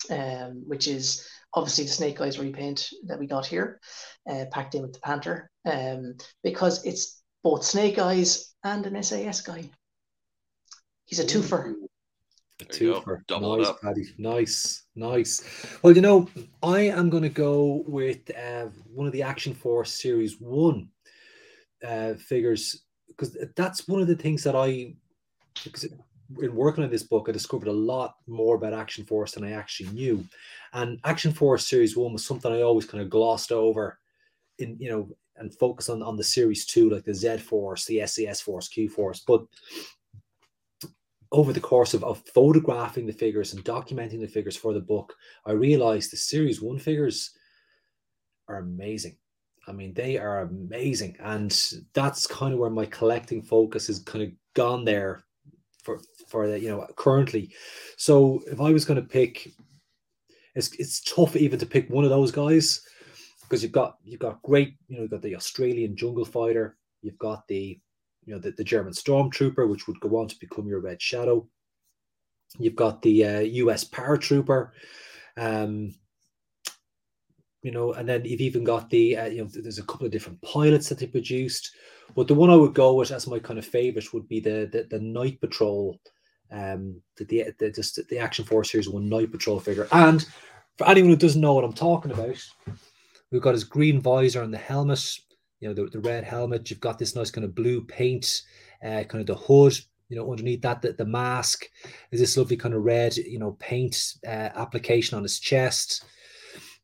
um, 0.09 0.63
which 0.67 0.87
is 0.87 1.27
obviously 1.53 1.85
the 1.85 1.91
Snake 1.91 2.21
Eyes 2.21 2.39
repaint 2.39 2.89
that 3.05 3.19
we 3.19 3.27
got 3.27 3.45
here, 3.45 3.79
uh, 4.29 4.45
packed 4.51 4.75
in 4.75 4.81
with 4.81 4.93
the 4.93 4.99
Panther, 4.99 5.49
um, 5.65 6.15
because 6.43 6.85
it's 6.85 7.21
both 7.43 7.63
Snake 7.63 7.99
Eyes 7.99 8.53
and 8.63 8.85
an 8.85 9.01
SAS 9.01 9.41
guy. 9.41 9.69
He's 11.05 11.19
a 11.19 11.25
twofer. 11.25 11.73
A 12.61 12.65
twofer. 12.65 13.25
Double 13.27 13.57
nice, 13.57 13.71
Paddy. 13.81 14.05
Nice, 14.17 14.83
nice. 14.95 15.43
Well, 15.81 15.95
you 15.95 16.01
know, 16.01 16.29
I 16.61 16.81
am 16.81 17.09
going 17.09 17.23
to 17.23 17.29
go 17.29 17.83
with 17.87 18.31
uh, 18.37 18.67
one 18.93 19.07
of 19.07 19.13
the 19.13 19.23
Action 19.23 19.53
Force 19.53 19.99
Series 19.99 20.39
One 20.39 20.89
uh, 21.85 22.13
figures 22.13 22.83
because 23.17 23.37
that's 23.55 23.87
one 23.87 24.01
of 24.01 24.07
the 24.07 24.15
things 24.15 24.43
that 24.43 24.55
I, 24.55 24.93
because 25.63 25.87
in 26.41 26.55
working 26.55 26.83
on 26.83 26.89
this 26.89 27.03
book, 27.03 27.27
I 27.27 27.31
discovered 27.31 27.67
a 27.67 27.73
lot 27.73 28.15
more 28.27 28.55
about 28.55 28.73
Action 28.73 29.05
Force 29.05 29.33
than 29.33 29.43
I 29.43 29.51
actually 29.51 29.89
knew. 29.89 30.23
And 30.73 30.99
Action 31.03 31.33
Force 31.33 31.67
Series 31.67 31.97
One 31.97 32.13
was 32.13 32.25
something 32.25 32.51
I 32.51 32.61
always 32.61 32.85
kind 32.85 33.03
of 33.03 33.09
glossed 33.09 33.51
over, 33.51 33.99
in 34.59 34.77
you 34.79 34.89
know, 34.89 35.09
and 35.37 35.53
focus 35.53 35.89
on 35.89 36.01
on 36.01 36.17
the 36.17 36.23
Series 36.23 36.65
Two, 36.65 36.89
like 36.89 37.03
the 37.03 37.13
Z 37.13 37.37
Force, 37.37 37.85
the 37.85 38.05
SAS 38.05 38.41
Force, 38.41 38.67
Q 38.67 38.89
Force. 38.89 39.23
But 39.25 39.45
over 41.31 41.53
the 41.53 41.61
course 41.61 41.93
of, 41.93 42.03
of 42.03 42.21
photographing 42.33 43.05
the 43.05 43.13
figures 43.13 43.53
and 43.53 43.63
documenting 43.63 44.19
the 44.19 44.27
figures 44.27 44.57
for 44.57 44.73
the 44.73 44.81
book, 44.81 45.13
I 45.45 45.51
realized 45.51 46.11
the 46.11 46.17
Series 46.17 46.61
One 46.61 46.79
figures 46.79 47.31
are 48.47 48.57
amazing. 48.57 49.17
I 49.67 49.71
mean, 49.71 49.93
they 49.93 50.17
are 50.17 50.41
amazing, 50.41 51.17
and 51.19 51.51
that's 51.93 52.25
kind 52.25 52.53
of 52.53 52.59
where 52.59 52.69
my 52.69 52.85
collecting 52.85 53.41
focus 53.41 53.87
has 53.87 53.99
kind 53.99 54.23
of 54.23 54.31
gone 54.55 54.85
there 54.85 55.23
for 55.83 55.99
for 56.27 56.47
the 56.47 56.59
you 56.59 56.69
know 56.69 56.85
currently. 56.95 57.53
So 57.97 58.41
if 58.47 58.59
I 58.59 58.71
was 58.71 58.85
going 58.85 59.01
to 59.01 59.07
pick, 59.07 59.51
it's 60.55 60.73
it's 60.79 61.01
tough 61.01 61.35
even 61.35 61.59
to 61.59 61.65
pick 61.65 61.89
one 61.89 62.03
of 62.03 62.09
those 62.09 62.31
guys 62.31 62.81
because 63.43 63.61
you've 63.61 63.71
got 63.71 63.97
you've 64.03 64.19
got 64.19 64.41
great 64.41 64.75
you 64.87 64.95
know 64.95 65.01
you've 65.03 65.11
got 65.11 65.21
the 65.21 65.35
Australian 65.35 65.95
jungle 65.95 66.25
fighter, 66.25 66.77
you've 67.01 67.19
got 67.19 67.47
the 67.47 67.79
you 68.25 68.33
know 68.33 68.39
the, 68.39 68.51
the 68.51 68.63
German 68.63 68.93
stormtrooper, 68.93 69.69
which 69.69 69.87
would 69.87 69.99
go 69.99 70.17
on 70.17 70.27
to 70.27 70.39
become 70.39 70.67
your 70.67 70.79
Red 70.79 71.01
Shadow. 71.01 71.47
You've 72.57 72.75
got 72.75 73.01
the 73.01 73.25
uh, 73.25 73.39
U.S. 73.39 73.83
paratrooper. 73.83 74.71
Um, 75.37 75.95
you 77.61 77.71
know, 77.71 77.93
and 77.93 78.09
then 78.09 78.25
you've 78.25 78.41
even 78.41 78.63
got 78.63 78.89
the, 78.89 79.17
uh, 79.17 79.25
you 79.25 79.43
know, 79.43 79.49
there's 79.53 79.77
a 79.77 79.83
couple 79.83 80.05
of 80.05 80.11
different 80.11 80.41
pilots 80.41 80.89
that 80.89 80.97
they 80.97 81.07
produced, 81.07 81.75
but 82.15 82.27
the 82.27 82.33
one 82.33 82.49
I 82.49 82.55
would 82.55 82.73
go 82.73 82.95
with 82.95 83.11
as 83.11 83.27
my 83.27 83.39
kind 83.39 83.59
of 83.59 83.65
favorite 83.65 84.13
would 84.13 84.27
be 84.27 84.39
the 84.39 84.67
the, 84.71 84.87
the 84.89 84.99
Night 84.99 85.39
Patrol, 85.39 85.99
um, 86.51 87.01
the 87.17 87.25
the, 87.25 87.53
the 87.59 87.71
just 87.71 87.99
the 88.09 88.17
Action 88.17 88.45
Force 88.45 88.71
Series 88.71 88.89
One 88.89 89.07
Night 89.09 89.31
Patrol 89.31 89.59
figure. 89.59 89.87
And 89.91 90.25
for 90.77 90.87
anyone 90.87 91.11
who 91.11 91.17
doesn't 91.17 91.41
know 91.41 91.53
what 91.53 91.63
I'm 91.63 91.73
talking 91.73 92.11
about, 92.11 92.43
we've 93.31 93.41
got 93.41 93.53
his 93.53 93.63
green 93.63 94.01
visor 94.01 94.41
and 94.41 94.53
the 94.53 94.57
helmet, 94.57 95.17
you 95.59 95.67
know, 95.67 95.73
the, 95.75 95.85
the 95.85 95.99
red 95.99 96.23
helmet. 96.23 96.69
You've 96.69 96.79
got 96.79 96.97
this 96.97 97.15
nice 97.15 97.29
kind 97.29 97.45
of 97.45 97.53
blue 97.53 97.81
paint, 97.81 98.41
uh, 98.83 99.03
kind 99.03 99.21
of 99.21 99.27
the 99.27 99.35
hood. 99.35 99.79
You 100.09 100.17
know, 100.17 100.29
underneath 100.29 100.61
that, 100.63 100.81
the, 100.81 100.91
the 100.91 101.05
mask 101.05 101.67
is 102.11 102.19
this 102.19 102.35
lovely 102.35 102.57
kind 102.57 102.73
of 102.73 102.83
red, 102.83 103.15
you 103.15 103.39
know, 103.39 103.55
paint 103.59 104.15
uh, 104.27 104.49
application 104.55 105.15
on 105.15 105.23
his 105.23 105.39
chest 105.39 106.03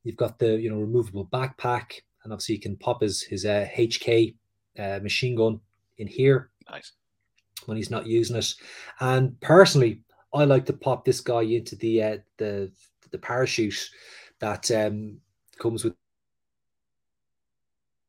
You've 0.08 0.16
got 0.16 0.40
the 0.40 0.58
you 0.58 0.70
know 0.70 0.78
removable 0.78 1.28
backpack, 1.28 2.00
and 2.24 2.32
obviously 2.32 2.56
you 2.56 2.62
can 2.62 2.78
pop 2.78 3.02
his 3.02 3.24
his 3.24 3.46
uh, 3.46 3.68
HK 3.76 4.36
uh, 4.80 5.00
machine 5.04 5.36
gun 5.36 5.60
in 5.98 6.08
here. 6.08 6.50
Nice. 6.72 6.94
When 7.66 7.76
he's 7.76 7.92
not 7.92 8.08
using 8.08 8.38
it, 8.38 8.54
and 9.02 9.38
personally, 9.42 10.00
I 10.34 10.46
like 10.46 10.66
to 10.68 10.74
pop 10.74 11.04
this 11.04 11.20
guy 11.20 11.42
into 11.42 11.76
the 11.76 12.02
uh, 12.02 12.18
the 12.38 12.72
the 13.12 13.18
parachute 13.18 13.90
that 14.40 14.72
um, 14.72 15.20
comes 15.60 15.84
with, 15.84 15.94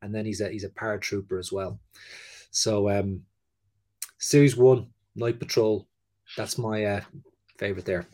and 0.00 0.14
then 0.14 0.24
he's 0.24 0.40
a 0.40 0.50
he's 0.50 0.62
a 0.62 0.68
paratrooper 0.68 1.36
as 1.36 1.50
well. 1.50 1.80
So 2.52 2.88
um, 2.90 3.22
series 4.18 4.56
one, 4.56 4.86
Night 5.16 5.40
Patrol. 5.40 5.88
That's 6.36 6.58
my 6.58 6.84
uh, 6.84 7.00
favorite 7.58 7.84
there. 7.84 8.06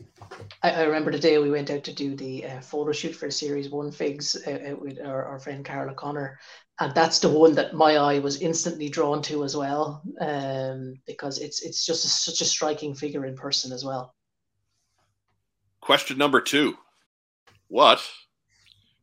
I, 0.63 0.71
I, 0.71 0.83
remember 0.83 1.11
the 1.11 1.19
day 1.19 1.37
we 1.37 1.51
went 1.51 1.69
out 1.69 1.83
to 1.83 1.93
do 1.93 2.15
the 2.15 2.45
uh, 2.45 2.61
photo 2.61 2.91
shoot 2.91 3.15
for 3.15 3.29
Series 3.29 3.69
One 3.69 3.91
figs 3.91 4.35
uh, 4.47 4.75
with 4.79 4.99
our, 4.99 5.23
our 5.23 5.39
friend 5.39 5.63
Carol 5.63 5.91
O'Connor, 5.91 6.37
and 6.79 6.93
that's 6.93 7.19
the 7.19 7.29
one 7.29 7.53
that 7.55 7.75
my 7.75 7.97
eye 7.97 8.19
was 8.19 8.41
instantly 8.41 8.89
drawn 8.89 9.21
to 9.23 9.43
as 9.43 9.55
well, 9.55 10.01
um, 10.19 10.95
because 11.05 11.39
it's 11.39 11.61
it's 11.61 11.85
just 11.85 12.05
a, 12.05 12.07
such 12.07 12.41
a 12.41 12.45
striking 12.45 12.95
figure 12.95 13.25
in 13.25 13.35
person 13.35 13.71
as 13.71 13.85
well. 13.85 14.15
Question 15.79 16.17
number 16.17 16.41
two: 16.41 16.75
What 17.67 18.01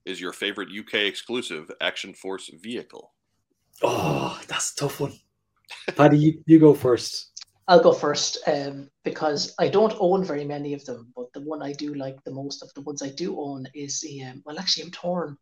is 0.05 0.20
your 0.20 0.32
favorite 0.32 0.68
UK 0.76 0.95
exclusive 0.95 1.70
Action 1.80 2.12
Force 2.12 2.51
vehicle? 2.61 3.12
Oh, 3.80 4.40
that's 4.49 4.72
a 4.72 4.76
tough 4.76 5.01
one. 5.01 5.12
Paddy, 5.97 6.18
you, 6.18 6.43
you 6.47 6.59
go 6.59 6.74
first. 6.74 7.32
I'll 7.73 7.81
go 7.81 7.95
first 7.95 8.37
um, 8.47 8.91
because 9.03 9.55
I 9.59 9.68
don't 9.68 9.97
own 9.99 10.23
very 10.25 10.45
many 10.45 10.75
of 10.75 10.85
them, 10.85 11.11
but 11.16 11.33
the 11.33 11.41
one 11.41 11.62
I 11.62 11.73
do 11.73 11.95
like 11.95 12.23
the 12.23 12.31
most 12.31 12.62
of 12.62 12.70
the 12.75 12.83
ones 12.83 13.03
I 13.03 13.09
do 13.09 13.41
own 13.41 13.66
is 13.73 14.03
the 14.03 14.25
um, 14.25 14.43
well, 14.45 14.59
actually, 14.59 14.85
I'm 14.85 14.91
torn. 14.91 15.39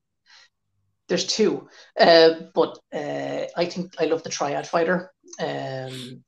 There's 1.09 1.27
two, 1.27 1.67
uh, 1.99 2.35
but 2.55 2.79
uh, 2.95 3.47
I 3.57 3.65
think 3.65 3.95
I 3.99 4.05
love 4.05 4.23
the 4.23 4.31
Triad 4.31 4.65
Fighter. 4.65 5.11
Um, 5.41 6.23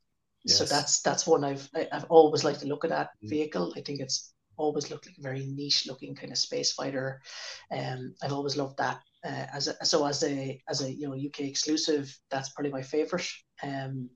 yes. 0.44 0.58
So 0.58 0.64
that's 0.64 1.02
that's 1.02 1.24
one 1.24 1.44
I've 1.44 1.70
I, 1.72 1.86
have 1.92 2.06
always 2.08 2.42
liked 2.42 2.62
to 2.62 2.66
look 2.66 2.82
at 2.82 2.90
that 2.90 3.10
mm. 3.24 3.30
vehicle. 3.30 3.72
I 3.76 3.82
think 3.82 4.00
it's 4.00 4.34
always 4.56 4.90
looked 4.90 5.06
like 5.06 5.18
a 5.18 5.22
very 5.22 5.46
niche 5.46 5.86
looking 5.86 6.16
kind 6.16 6.32
of 6.32 6.38
space 6.38 6.72
fighter. 6.72 7.22
Um, 7.70 8.16
I've 8.24 8.32
always 8.32 8.56
loved 8.56 8.78
that. 8.78 8.98
Uh, 9.24 9.46
as 9.54 9.68
a, 9.68 9.86
so 9.86 10.04
as 10.04 10.24
a 10.24 10.60
as 10.68 10.82
a 10.82 10.92
you 10.92 11.06
know 11.06 11.14
UK 11.14 11.42
exclusive, 11.42 12.12
that's 12.28 12.48
probably 12.48 12.72
my 12.72 12.82
favorite. 12.82 13.28
Um, 13.62 14.10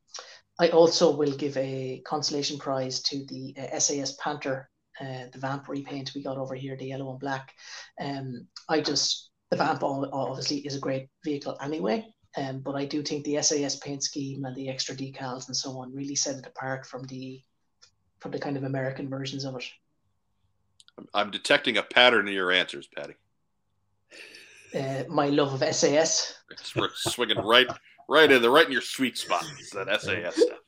I 0.58 0.68
also 0.68 1.14
will 1.14 1.32
give 1.32 1.56
a 1.56 2.02
consolation 2.06 2.58
prize 2.58 3.00
to 3.02 3.24
the 3.26 3.54
uh, 3.58 3.78
SAS 3.78 4.12
Panther, 4.12 4.70
uh, 5.00 5.26
the 5.32 5.38
Vamp 5.38 5.68
repaint 5.68 6.12
we 6.14 6.22
got 6.22 6.38
over 6.38 6.54
here, 6.54 6.76
the 6.76 6.86
yellow 6.86 7.10
and 7.10 7.20
black. 7.20 7.52
Um, 8.00 8.46
I 8.68 8.80
just 8.80 9.30
the 9.50 9.56
Vamp 9.56 9.82
obviously 9.82 10.58
is 10.58 10.74
a 10.74 10.80
great 10.80 11.08
vehicle 11.24 11.56
anyway, 11.62 12.06
um, 12.36 12.60
but 12.60 12.74
I 12.74 12.86
do 12.86 13.02
think 13.02 13.24
the 13.24 13.40
SAS 13.42 13.76
paint 13.76 14.02
scheme 14.02 14.44
and 14.44 14.56
the 14.56 14.68
extra 14.68 14.96
decals 14.96 15.46
and 15.46 15.56
so 15.56 15.78
on 15.78 15.94
really 15.94 16.16
set 16.16 16.36
it 16.36 16.46
apart 16.46 16.86
from 16.86 17.04
the 17.04 17.42
from 18.20 18.30
the 18.32 18.38
kind 18.38 18.56
of 18.56 18.64
American 18.64 19.10
versions 19.10 19.44
of 19.44 19.56
it. 19.56 19.64
I'm 21.12 21.30
detecting 21.30 21.76
a 21.76 21.82
pattern 21.82 22.26
in 22.26 22.34
your 22.34 22.50
answers, 22.50 22.88
Paddy. 22.96 23.14
Uh, 24.74 25.04
my 25.08 25.28
love 25.28 25.60
of 25.60 25.74
SAS. 25.74 26.34
We're 26.74 26.88
swinging 26.94 27.38
right 27.38 27.68
right 28.08 28.30
in 28.30 28.42
the 28.42 28.50
right 28.50 28.66
in 28.66 28.72
your 28.72 28.82
sweet 28.82 29.18
spot. 29.18 29.44
That 29.72 30.00
SAS 30.00 30.36
stuff. 30.36 30.58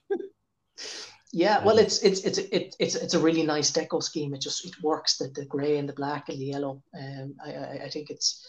Yeah, 1.33 1.63
well, 1.63 1.79
it's 1.79 2.03
it's 2.03 2.21
it's 2.21 2.39
it's 2.39 2.77
it's 2.79 2.95
it's 2.95 3.15
a 3.15 3.19
really 3.19 3.43
nice 3.43 3.71
deco 3.71 4.03
scheme. 4.03 4.33
It 4.33 4.41
just 4.41 4.65
it 4.65 4.73
works 4.83 5.19
the 5.19 5.29
the 5.35 5.45
grey 5.45 5.77
and 5.77 5.89
the 5.89 5.93
black 5.93 6.31
and 6.31 6.39
the 6.41 6.47
yellow. 6.47 6.83
Um, 6.99 7.35
I, 7.45 7.53
I 7.53 7.81
I 7.85 7.89
think 7.91 8.11
it's. 8.11 8.45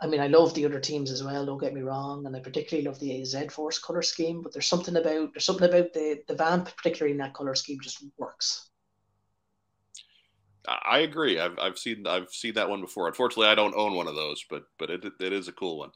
I 0.00 0.06
mean, 0.08 0.20
I 0.20 0.26
love 0.26 0.52
the 0.54 0.64
other 0.64 0.80
teams 0.80 1.12
as 1.12 1.22
well. 1.22 1.46
Don't 1.46 1.60
get 1.60 1.74
me 1.74 1.80
wrong, 1.80 2.26
and 2.26 2.34
I 2.34 2.40
particularly 2.40 2.86
love 2.86 2.98
the 2.98 3.24
Z 3.24 3.48
Force 3.48 3.78
color 3.78 4.02
scheme. 4.02 4.40
But 4.40 4.52
there's 4.52 4.66
something 4.66 4.96
about 4.96 5.32
there's 5.34 5.44
something 5.44 5.68
about 5.68 5.92
the 5.92 6.22
the 6.28 6.34
Vamp, 6.36 6.76
particularly 6.76 7.12
in 7.12 7.18
that 7.18 7.34
color 7.34 7.56
scheme, 7.56 7.78
just 7.80 8.04
works. 8.18 8.68
I 10.68 11.00
agree. 11.00 11.40
I've 11.40 11.58
I've 11.58 11.78
seen 11.78 12.06
I've 12.06 12.30
seen 12.30 12.54
that 12.54 12.68
one 12.68 12.80
before. 12.80 13.08
Unfortunately, 13.08 13.48
I 13.48 13.56
don't 13.56 13.74
own 13.74 13.94
one 13.94 14.06
of 14.06 14.14
those, 14.14 14.44
but 14.48 14.64
but 14.78 14.90
it 14.90 15.04
it 15.18 15.32
is 15.32 15.48
a 15.48 15.52
cool 15.52 15.78
one. 15.78 15.90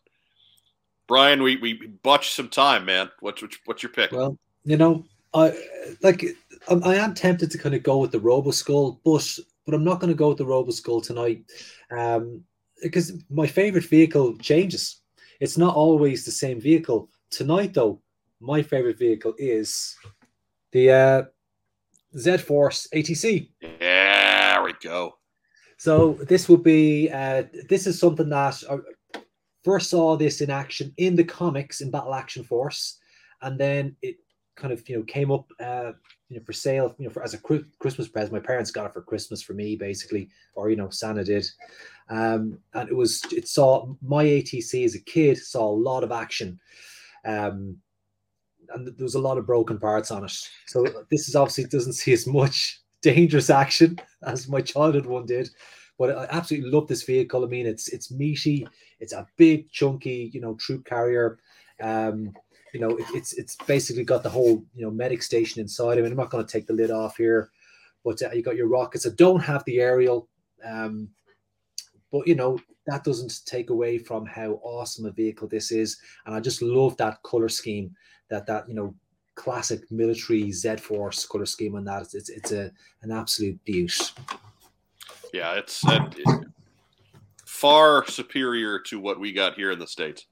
Brian, 1.08 1.42
we 1.42 1.56
we 1.56 1.74
botched 2.02 2.34
some 2.34 2.48
time, 2.48 2.84
man. 2.84 3.10
What's 3.20 3.42
what's 3.64 3.82
your 3.82 3.92
pick? 3.92 4.12
Well, 4.12 4.38
you 4.64 4.76
know, 4.76 5.04
I 5.34 5.54
like 6.02 6.24
I 6.68 6.96
am 6.96 7.14
tempted 7.14 7.50
to 7.50 7.58
kind 7.58 7.74
of 7.74 7.82
go 7.82 7.98
with 7.98 8.10
the 8.10 8.20
Robo 8.20 8.50
Skull, 8.50 9.00
but 9.04 9.38
but 9.64 9.74
I'm 9.74 9.84
not 9.84 10.00
going 10.00 10.12
to 10.12 10.16
go 10.16 10.28
with 10.28 10.38
the 10.38 10.46
Robo 10.46 10.70
Skull 10.70 11.00
tonight, 11.00 11.44
um, 11.90 12.42
because 12.82 13.12
my 13.30 13.46
favorite 13.46 13.84
vehicle 13.84 14.36
changes. 14.38 15.02
It's 15.38 15.58
not 15.58 15.76
always 15.76 16.24
the 16.24 16.30
same 16.30 16.60
vehicle. 16.60 17.10
Tonight, 17.30 17.74
though, 17.74 18.00
my 18.40 18.62
favorite 18.62 18.98
vehicle 18.98 19.34
is 19.36 19.94
the 20.72 20.90
uh, 20.90 21.22
Z 22.16 22.38
Force 22.38 22.88
ATC. 22.94 23.50
Yeah, 23.60 24.54
there 24.54 24.64
we 24.64 24.72
go. 24.82 25.18
So 25.78 26.14
this 26.26 26.48
would 26.48 26.62
be 26.62 27.10
uh, 27.10 27.44
this 27.68 27.86
is 27.86 28.00
something 28.00 28.30
that 28.30 28.62
uh, 28.68 28.78
first 29.66 29.90
saw 29.90 30.16
this 30.16 30.40
in 30.40 30.48
action 30.48 30.94
in 30.96 31.16
the 31.16 31.24
comics 31.24 31.80
in 31.80 31.90
Battle 31.90 32.14
Action 32.14 32.44
Force, 32.44 32.98
and 33.42 33.58
then 33.58 33.96
it 34.00 34.16
kind 34.54 34.72
of 34.72 34.88
you 34.88 34.96
know 34.96 35.02
came 35.02 35.32
up 35.32 35.44
uh, 35.60 35.90
you 36.28 36.38
know 36.38 36.44
for 36.46 36.52
sale 36.52 36.94
you 36.98 37.04
know 37.04 37.10
for 37.10 37.24
as 37.24 37.34
a 37.34 37.38
Christmas 37.80 38.06
present. 38.06 38.32
My 38.32 38.38
parents 38.38 38.70
got 38.70 38.86
it 38.86 38.92
for 38.92 39.02
Christmas 39.02 39.42
for 39.42 39.54
me 39.54 39.74
basically, 39.74 40.30
or 40.54 40.70
you 40.70 40.76
know 40.76 40.88
Santa 40.88 41.24
did, 41.24 41.44
um, 42.08 42.58
and 42.74 42.88
it 42.88 42.94
was 42.94 43.22
it 43.32 43.48
saw 43.48 43.92
my 44.00 44.24
ATC 44.24 44.84
as 44.84 44.94
a 44.94 45.00
kid 45.00 45.36
saw 45.36 45.68
a 45.68 45.82
lot 45.90 46.04
of 46.04 46.12
action. 46.12 46.60
Um, 47.24 47.78
and 48.72 48.86
there 48.86 49.04
was 49.04 49.14
a 49.16 49.20
lot 49.20 49.38
of 49.38 49.46
broken 49.46 49.78
parts 49.78 50.10
on 50.10 50.24
it. 50.24 50.32
So 50.66 50.86
this 51.10 51.28
is 51.28 51.34
obviously 51.36 51.64
doesn't 51.64 51.94
see 51.94 52.12
as 52.12 52.26
much 52.26 52.80
dangerous 53.02 53.50
action 53.50 53.98
as 54.22 54.48
my 54.48 54.60
childhood 54.60 55.06
one 55.06 55.26
did, 55.26 55.50
But 55.98 56.16
I 56.16 56.26
absolutely 56.30 56.70
love 56.70 56.88
this 56.88 57.04
vehicle. 57.04 57.44
I 57.44 57.48
mean, 57.48 57.66
it's 57.66 57.88
it's 57.88 58.10
meaty, 58.10 58.66
it's 59.00 59.12
a 59.12 59.26
big, 59.36 59.70
chunky, 59.70 60.30
you 60.32 60.40
know, 60.40 60.54
troop 60.54 60.84
carrier. 60.84 61.38
Um, 61.80 62.34
you 62.72 62.80
know, 62.80 62.96
it, 62.96 63.06
it's 63.14 63.32
it's 63.34 63.56
basically 63.66 64.04
got 64.04 64.22
the 64.22 64.30
whole 64.30 64.62
you 64.74 64.84
know 64.84 64.90
medic 64.90 65.22
station 65.22 65.60
inside. 65.60 65.98
I 65.98 66.02
mean, 66.02 66.10
I'm 66.10 66.18
not 66.18 66.30
going 66.30 66.44
to 66.44 66.52
take 66.52 66.66
the 66.66 66.74
lid 66.74 66.90
off 66.90 67.16
here, 67.16 67.50
but 68.04 68.20
uh, 68.22 68.30
you 68.32 68.42
got 68.42 68.56
your 68.56 68.68
rockets. 68.68 69.06
I 69.06 69.10
don't 69.16 69.40
have 69.40 69.64
the 69.64 69.80
aerial, 69.80 70.28
um, 70.64 71.08
but 72.12 72.26
you 72.26 72.34
know 72.34 72.58
that 72.86 73.04
doesn't 73.04 73.46
take 73.46 73.70
away 73.70 73.98
from 73.98 74.26
how 74.26 74.60
awesome 74.62 75.06
a 75.06 75.10
vehicle 75.10 75.48
this 75.48 75.72
is, 75.72 75.96
and 76.26 76.34
I 76.34 76.40
just 76.40 76.60
love 76.60 76.96
that 76.98 77.22
color 77.22 77.48
scheme. 77.48 77.94
That 78.28 78.46
that 78.46 78.68
you 78.68 78.74
know 78.74 78.94
classic 79.36 79.90
military 79.90 80.50
Z 80.52 80.76
Force 80.76 81.24
color 81.24 81.46
scheme 81.46 81.76
on 81.76 81.84
that. 81.84 82.02
It's 82.02 82.14
it's, 82.14 82.28
it's 82.28 82.52
a 82.52 82.70
an 83.02 83.10
absolute 83.10 83.58
beaut. 83.64 84.12
Yeah, 85.32 85.54
it's 85.54 85.84
uh, 85.86 86.08
far 87.44 88.06
superior 88.06 88.78
to 88.80 89.00
what 89.00 89.18
we 89.18 89.32
got 89.32 89.54
here 89.54 89.72
in 89.72 89.78
the 89.78 89.86
states 89.86 90.26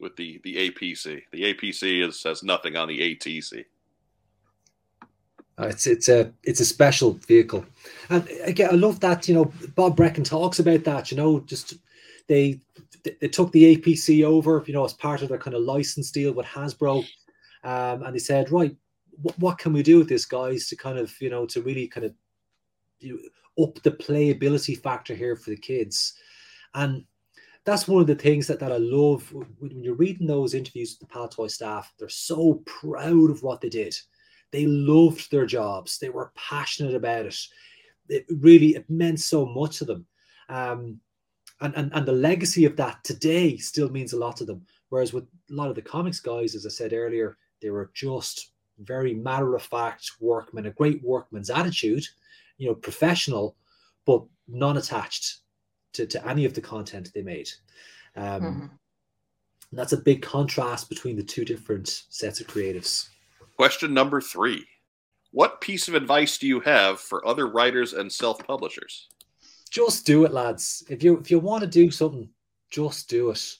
with 0.00 0.16
the 0.16 0.40
the 0.44 0.70
APC. 0.70 1.22
The 1.32 1.54
APC 1.54 2.06
is 2.06 2.22
has 2.22 2.42
nothing 2.42 2.76
on 2.76 2.88
the 2.88 3.16
ATC. 3.16 3.64
Uh, 5.58 5.66
it's 5.66 5.86
it's 5.86 6.08
a 6.08 6.32
it's 6.44 6.60
a 6.60 6.64
special 6.64 7.14
vehicle, 7.26 7.64
and 8.10 8.28
again, 8.44 8.70
I 8.70 8.74
love 8.74 9.00
that. 9.00 9.28
You 9.28 9.34
know, 9.34 9.52
Bob 9.74 9.96
Brechin 9.96 10.24
talks 10.24 10.60
about 10.60 10.84
that. 10.84 11.10
You 11.10 11.16
know, 11.16 11.40
just 11.40 11.74
they 12.28 12.60
they 13.20 13.28
took 13.28 13.50
the 13.52 13.76
APC 13.76 14.24
over. 14.24 14.62
You 14.66 14.74
know, 14.74 14.84
as 14.84 14.92
part 14.92 15.22
of 15.22 15.30
their 15.30 15.38
kind 15.38 15.56
of 15.56 15.62
license 15.62 16.12
deal 16.12 16.32
with 16.32 16.46
Hasbro, 16.46 17.04
um, 17.64 18.02
and 18.04 18.14
they 18.14 18.20
said, 18.20 18.52
right, 18.52 18.76
what, 19.22 19.38
what 19.38 19.58
can 19.58 19.72
we 19.72 19.82
do 19.82 19.98
with 19.98 20.08
this, 20.08 20.24
guys, 20.24 20.68
to 20.68 20.76
kind 20.76 20.98
of 20.98 21.12
you 21.20 21.30
know 21.30 21.44
to 21.46 21.62
really 21.62 21.88
kind 21.88 22.06
of 22.06 22.14
up 23.60 23.82
the 23.82 23.90
playability 23.90 24.80
factor 24.80 25.14
here 25.14 25.36
for 25.36 25.50
the 25.50 25.56
kids, 25.56 26.14
and 26.74 27.04
that's 27.64 27.86
one 27.86 28.00
of 28.00 28.06
the 28.06 28.14
things 28.14 28.46
that, 28.46 28.60
that 28.60 28.72
I 28.72 28.78
love 28.78 29.30
when 29.58 29.82
you're 29.82 29.94
reading 29.94 30.26
those 30.26 30.54
interviews 30.54 30.96
with 30.98 31.08
the 31.08 31.14
Palitoy 31.14 31.50
staff. 31.50 31.92
They're 31.98 32.08
so 32.08 32.62
proud 32.64 33.30
of 33.30 33.42
what 33.42 33.60
they 33.60 33.68
did. 33.68 33.94
They 34.52 34.66
loved 34.66 35.30
their 35.30 35.44
jobs. 35.44 35.98
They 35.98 36.08
were 36.08 36.32
passionate 36.34 36.94
about 36.94 37.26
it. 37.26 37.36
It 38.08 38.24
really 38.40 38.68
it 38.68 38.88
meant 38.88 39.20
so 39.20 39.44
much 39.44 39.78
to 39.78 39.84
them. 39.84 40.06
Um, 40.48 41.00
and, 41.60 41.74
and, 41.74 41.92
and 41.92 42.06
the 42.06 42.12
legacy 42.12 42.64
of 42.64 42.76
that 42.76 43.04
today 43.04 43.58
still 43.58 43.90
means 43.90 44.14
a 44.14 44.18
lot 44.18 44.36
to 44.38 44.46
them. 44.46 44.64
Whereas 44.88 45.12
with 45.12 45.24
a 45.24 45.54
lot 45.54 45.68
of 45.68 45.74
the 45.74 45.82
comics 45.82 46.20
guys, 46.20 46.54
as 46.54 46.64
I 46.64 46.70
said 46.70 46.94
earlier, 46.94 47.36
they 47.60 47.68
were 47.68 47.90
just 47.92 48.52
very 48.78 49.12
matter 49.12 49.54
of 49.54 49.62
fact 49.62 50.12
workmen, 50.20 50.66
a 50.66 50.70
great 50.70 51.02
workman's 51.02 51.50
attitude, 51.50 52.06
you 52.58 52.68
know, 52.68 52.74
professional, 52.74 53.56
but 54.04 54.22
non 54.46 54.76
attached 54.76 55.38
to, 55.94 56.06
to 56.06 56.28
any 56.28 56.44
of 56.44 56.54
the 56.54 56.60
content 56.60 57.10
they 57.14 57.22
made. 57.22 57.48
Um, 58.16 58.42
mm-hmm. 58.42 58.66
That's 59.72 59.92
a 59.92 59.98
big 59.98 60.22
contrast 60.22 60.88
between 60.88 61.16
the 61.16 61.22
two 61.22 61.44
different 61.44 62.04
sets 62.08 62.40
of 62.40 62.46
creatives. 62.46 63.08
Question 63.56 63.92
number 63.92 64.20
three 64.20 64.64
What 65.30 65.60
piece 65.60 65.88
of 65.88 65.94
advice 65.94 66.38
do 66.38 66.46
you 66.46 66.60
have 66.60 67.00
for 67.00 67.26
other 67.26 67.48
writers 67.48 67.92
and 67.92 68.10
self 68.10 68.44
publishers? 68.46 69.08
Just 69.70 70.06
do 70.06 70.24
it, 70.24 70.32
lads. 70.32 70.84
If 70.88 71.02
you 71.02 71.18
if 71.18 71.30
you 71.30 71.38
want 71.38 71.62
to 71.62 71.66
do 71.66 71.90
something, 71.90 72.28
just 72.70 73.08
do 73.08 73.30
it. 73.30 73.56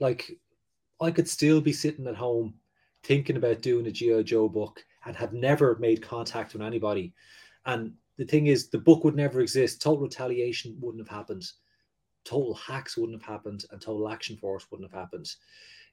Like 0.00 0.32
I 1.00 1.10
could 1.10 1.28
still 1.28 1.60
be 1.60 1.72
sitting 1.72 2.06
at 2.06 2.16
home 2.16 2.54
thinking 3.04 3.36
about 3.36 3.62
doing 3.62 3.86
a 3.86 3.90
GI 3.90 4.24
Joe 4.24 4.48
book 4.48 4.84
and 5.04 5.14
have 5.14 5.32
never 5.32 5.76
made 5.78 6.02
contact 6.02 6.54
with 6.54 6.62
anybody. 6.62 7.12
And 7.66 7.92
the 8.16 8.24
thing 8.24 8.46
is, 8.46 8.68
the 8.68 8.78
book 8.78 9.04
would 9.04 9.16
never 9.16 9.40
exist. 9.40 9.82
Total 9.82 10.02
retaliation 10.02 10.76
wouldn't 10.80 11.06
have 11.06 11.16
happened 11.16 11.46
total 12.24 12.54
hacks 12.54 12.96
wouldn't 12.96 13.20
have 13.20 13.30
happened 13.30 13.64
and 13.70 13.80
total 13.80 14.08
action 14.08 14.36
force 14.36 14.66
wouldn't 14.70 14.90
have 14.90 14.98
happened. 14.98 15.30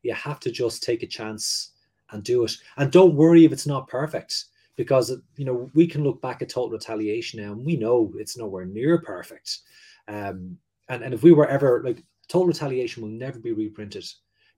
You 0.01 0.13
have 0.13 0.39
to 0.41 0.51
just 0.51 0.83
take 0.83 1.03
a 1.03 1.07
chance 1.07 1.71
and 2.11 2.23
do 2.23 2.43
it. 2.43 2.53
And 2.77 2.91
don't 2.91 3.15
worry 3.15 3.45
if 3.45 3.51
it's 3.51 3.67
not 3.67 3.87
perfect 3.87 4.45
because 4.77 5.11
you 5.35 5.45
know 5.45 5.69
we 5.73 5.85
can 5.85 6.03
look 6.03 6.21
back 6.21 6.41
at 6.41 6.49
total 6.49 6.71
retaliation 6.71 7.41
now 7.41 7.51
and 7.51 7.65
we 7.65 7.75
know 7.75 8.11
it's 8.17 8.37
nowhere 8.37 8.65
near 8.65 9.01
perfect. 9.01 9.59
Um, 10.07 10.57
and, 10.89 11.03
and 11.03 11.13
if 11.13 11.23
we 11.23 11.31
were 11.31 11.47
ever 11.47 11.81
like 11.83 12.03
total 12.27 12.47
retaliation 12.47 13.03
will 13.03 13.09
never 13.09 13.39
be 13.39 13.51
reprinted 13.51 14.05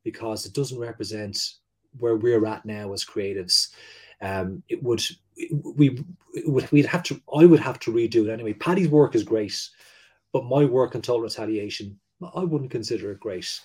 because 0.03 0.45
it 0.45 0.53
doesn't 0.53 0.80
represent 0.80 1.55
where 1.99 2.16
we're 2.16 2.45
at 2.45 2.66
now 2.66 2.93
as 2.93 3.05
creatives. 3.05 3.70
Um, 4.24 4.63
it 4.69 4.82
would 4.82 5.03
we 5.76 6.03
it 6.34 6.47
would 6.47 6.71
we'd 6.71 6.86
have 6.86 7.03
to 7.03 7.21
I 7.36 7.45
would 7.45 7.59
have 7.59 7.78
to 7.82 7.91
redo 7.91 8.26
it 8.26 8.32
anyway. 8.32 8.53
Paddy's 8.53 8.88
work 8.88 9.13
is 9.13 9.24
great. 9.24 9.69
But 10.32 10.45
my 10.45 10.65
work 10.65 10.95
on 10.95 11.01
total 11.01 11.21
retaliation, 11.21 11.99
I 12.36 12.43
wouldn't 12.43 12.71
consider 12.71 13.11
it 13.11 13.19
great. 13.19 13.61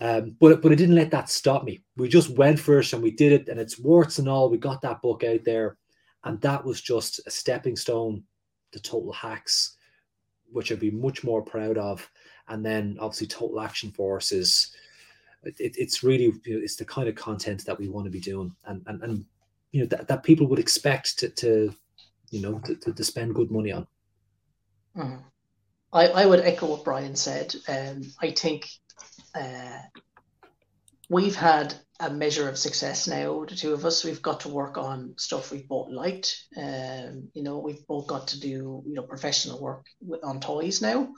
Um, 0.00 0.36
but 0.40 0.62
but 0.62 0.72
it 0.72 0.76
didn't 0.76 0.94
let 0.94 1.10
that 1.10 1.28
stop 1.28 1.64
me. 1.64 1.82
We 1.96 2.08
just 2.08 2.30
went 2.30 2.60
first 2.60 2.92
and 2.92 3.02
we 3.02 3.10
did 3.10 3.32
it, 3.32 3.48
and 3.48 3.58
it's 3.58 3.78
warts 3.78 4.18
and 4.18 4.28
all. 4.28 4.48
We 4.48 4.56
got 4.56 4.80
that 4.82 5.02
book 5.02 5.24
out 5.24 5.44
there, 5.44 5.76
and 6.24 6.40
that 6.40 6.64
was 6.64 6.80
just 6.80 7.20
a 7.26 7.30
stepping 7.30 7.76
stone 7.76 8.22
to 8.72 8.80
Total 8.80 9.12
Hacks, 9.12 9.76
which 10.52 10.70
I'd 10.70 10.78
be 10.80 10.90
much 10.92 11.24
more 11.24 11.42
proud 11.42 11.76
of. 11.76 12.08
And 12.48 12.64
then 12.64 12.96
obviously 13.00 13.26
Total 13.26 13.60
Action 13.60 13.90
Force 13.90 14.32
is 14.32 14.72
it, 15.42 15.54
it's 15.58 16.02
really 16.02 16.32
it's 16.44 16.76
the 16.76 16.84
kind 16.84 17.08
of 17.08 17.14
content 17.14 17.64
that 17.66 17.78
we 17.78 17.88
want 17.88 18.04
to 18.04 18.10
be 18.10 18.20
doing, 18.20 18.54
and 18.66 18.82
and, 18.86 19.02
and 19.02 19.24
you 19.72 19.80
know 19.80 19.86
that, 19.86 20.08
that 20.08 20.22
people 20.22 20.46
would 20.48 20.58
expect 20.58 21.18
to, 21.18 21.28
to 21.28 21.74
you 22.30 22.40
know 22.40 22.58
to, 22.60 22.74
to, 22.76 22.92
to 22.92 23.04
spend 23.04 23.34
good 23.34 23.50
money 23.50 23.72
on. 23.72 23.86
Mm. 24.96 25.22
I, 25.92 26.08
I 26.08 26.26
would 26.26 26.40
echo 26.40 26.66
what 26.66 26.84
Brian 26.84 27.16
said. 27.16 27.54
Um, 27.68 28.02
I 28.20 28.30
think 28.30 28.68
uh, 29.34 29.78
we've 31.08 31.34
had 31.34 31.74
a 31.98 32.08
measure 32.08 32.48
of 32.48 32.56
success 32.56 33.06
now, 33.06 33.44
the 33.44 33.54
two 33.54 33.74
of 33.74 33.84
us. 33.84 34.04
We've 34.04 34.22
got 34.22 34.40
to 34.40 34.48
work 34.48 34.78
on 34.78 35.14
stuff 35.18 35.50
we've 35.50 35.68
both 35.68 35.90
liked. 35.90 36.44
Um, 36.56 37.28
you 37.34 37.42
know, 37.42 37.58
we've 37.58 37.86
both 37.86 38.06
got 38.06 38.28
to 38.28 38.40
do, 38.40 38.82
you 38.86 38.94
know, 38.94 39.02
professional 39.02 39.60
work 39.60 39.84
on 40.22 40.40
toys 40.40 40.80
now, 40.80 41.12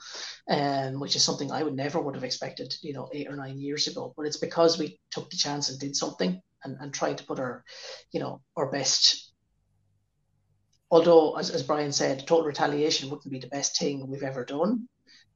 um, 0.48 0.98
which 0.98 1.14
is 1.14 1.22
something 1.22 1.53
I 1.53 1.62
would 1.62 1.76
never 1.76 2.00
would 2.00 2.16
have 2.16 2.24
expected, 2.24 2.74
you 2.82 2.94
know, 2.94 3.09
eight 3.12 3.28
or 3.28 3.36
nine 3.36 3.59
years 3.59 3.86
ago. 3.86 4.12
But 4.16 4.26
it's 4.26 4.38
because 4.38 4.78
we 4.78 4.98
took 5.11 5.30
the 5.30 5.36
chance 5.36 5.68
and 5.68 5.78
did 5.78 5.94
something 5.94 6.40
and, 6.64 6.76
and 6.80 6.92
tried 6.92 7.18
to 7.18 7.24
put 7.24 7.38
our, 7.38 7.64
you 8.12 8.20
know, 8.20 8.40
our 8.56 8.70
best 8.70 9.32
although, 10.92 11.36
as, 11.38 11.48
as 11.48 11.62
Brian 11.62 11.90
said, 11.90 12.26
total 12.26 12.44
retaliation 12.44 13.08
wouldn't 13.08 13.32
be 13.32 13.38
the 13.38 13.46
best 13.48 13.78
thing 13.78 14.06
we've 14.06 14.22
ever 14.22 14.44
done. 14.44 14.86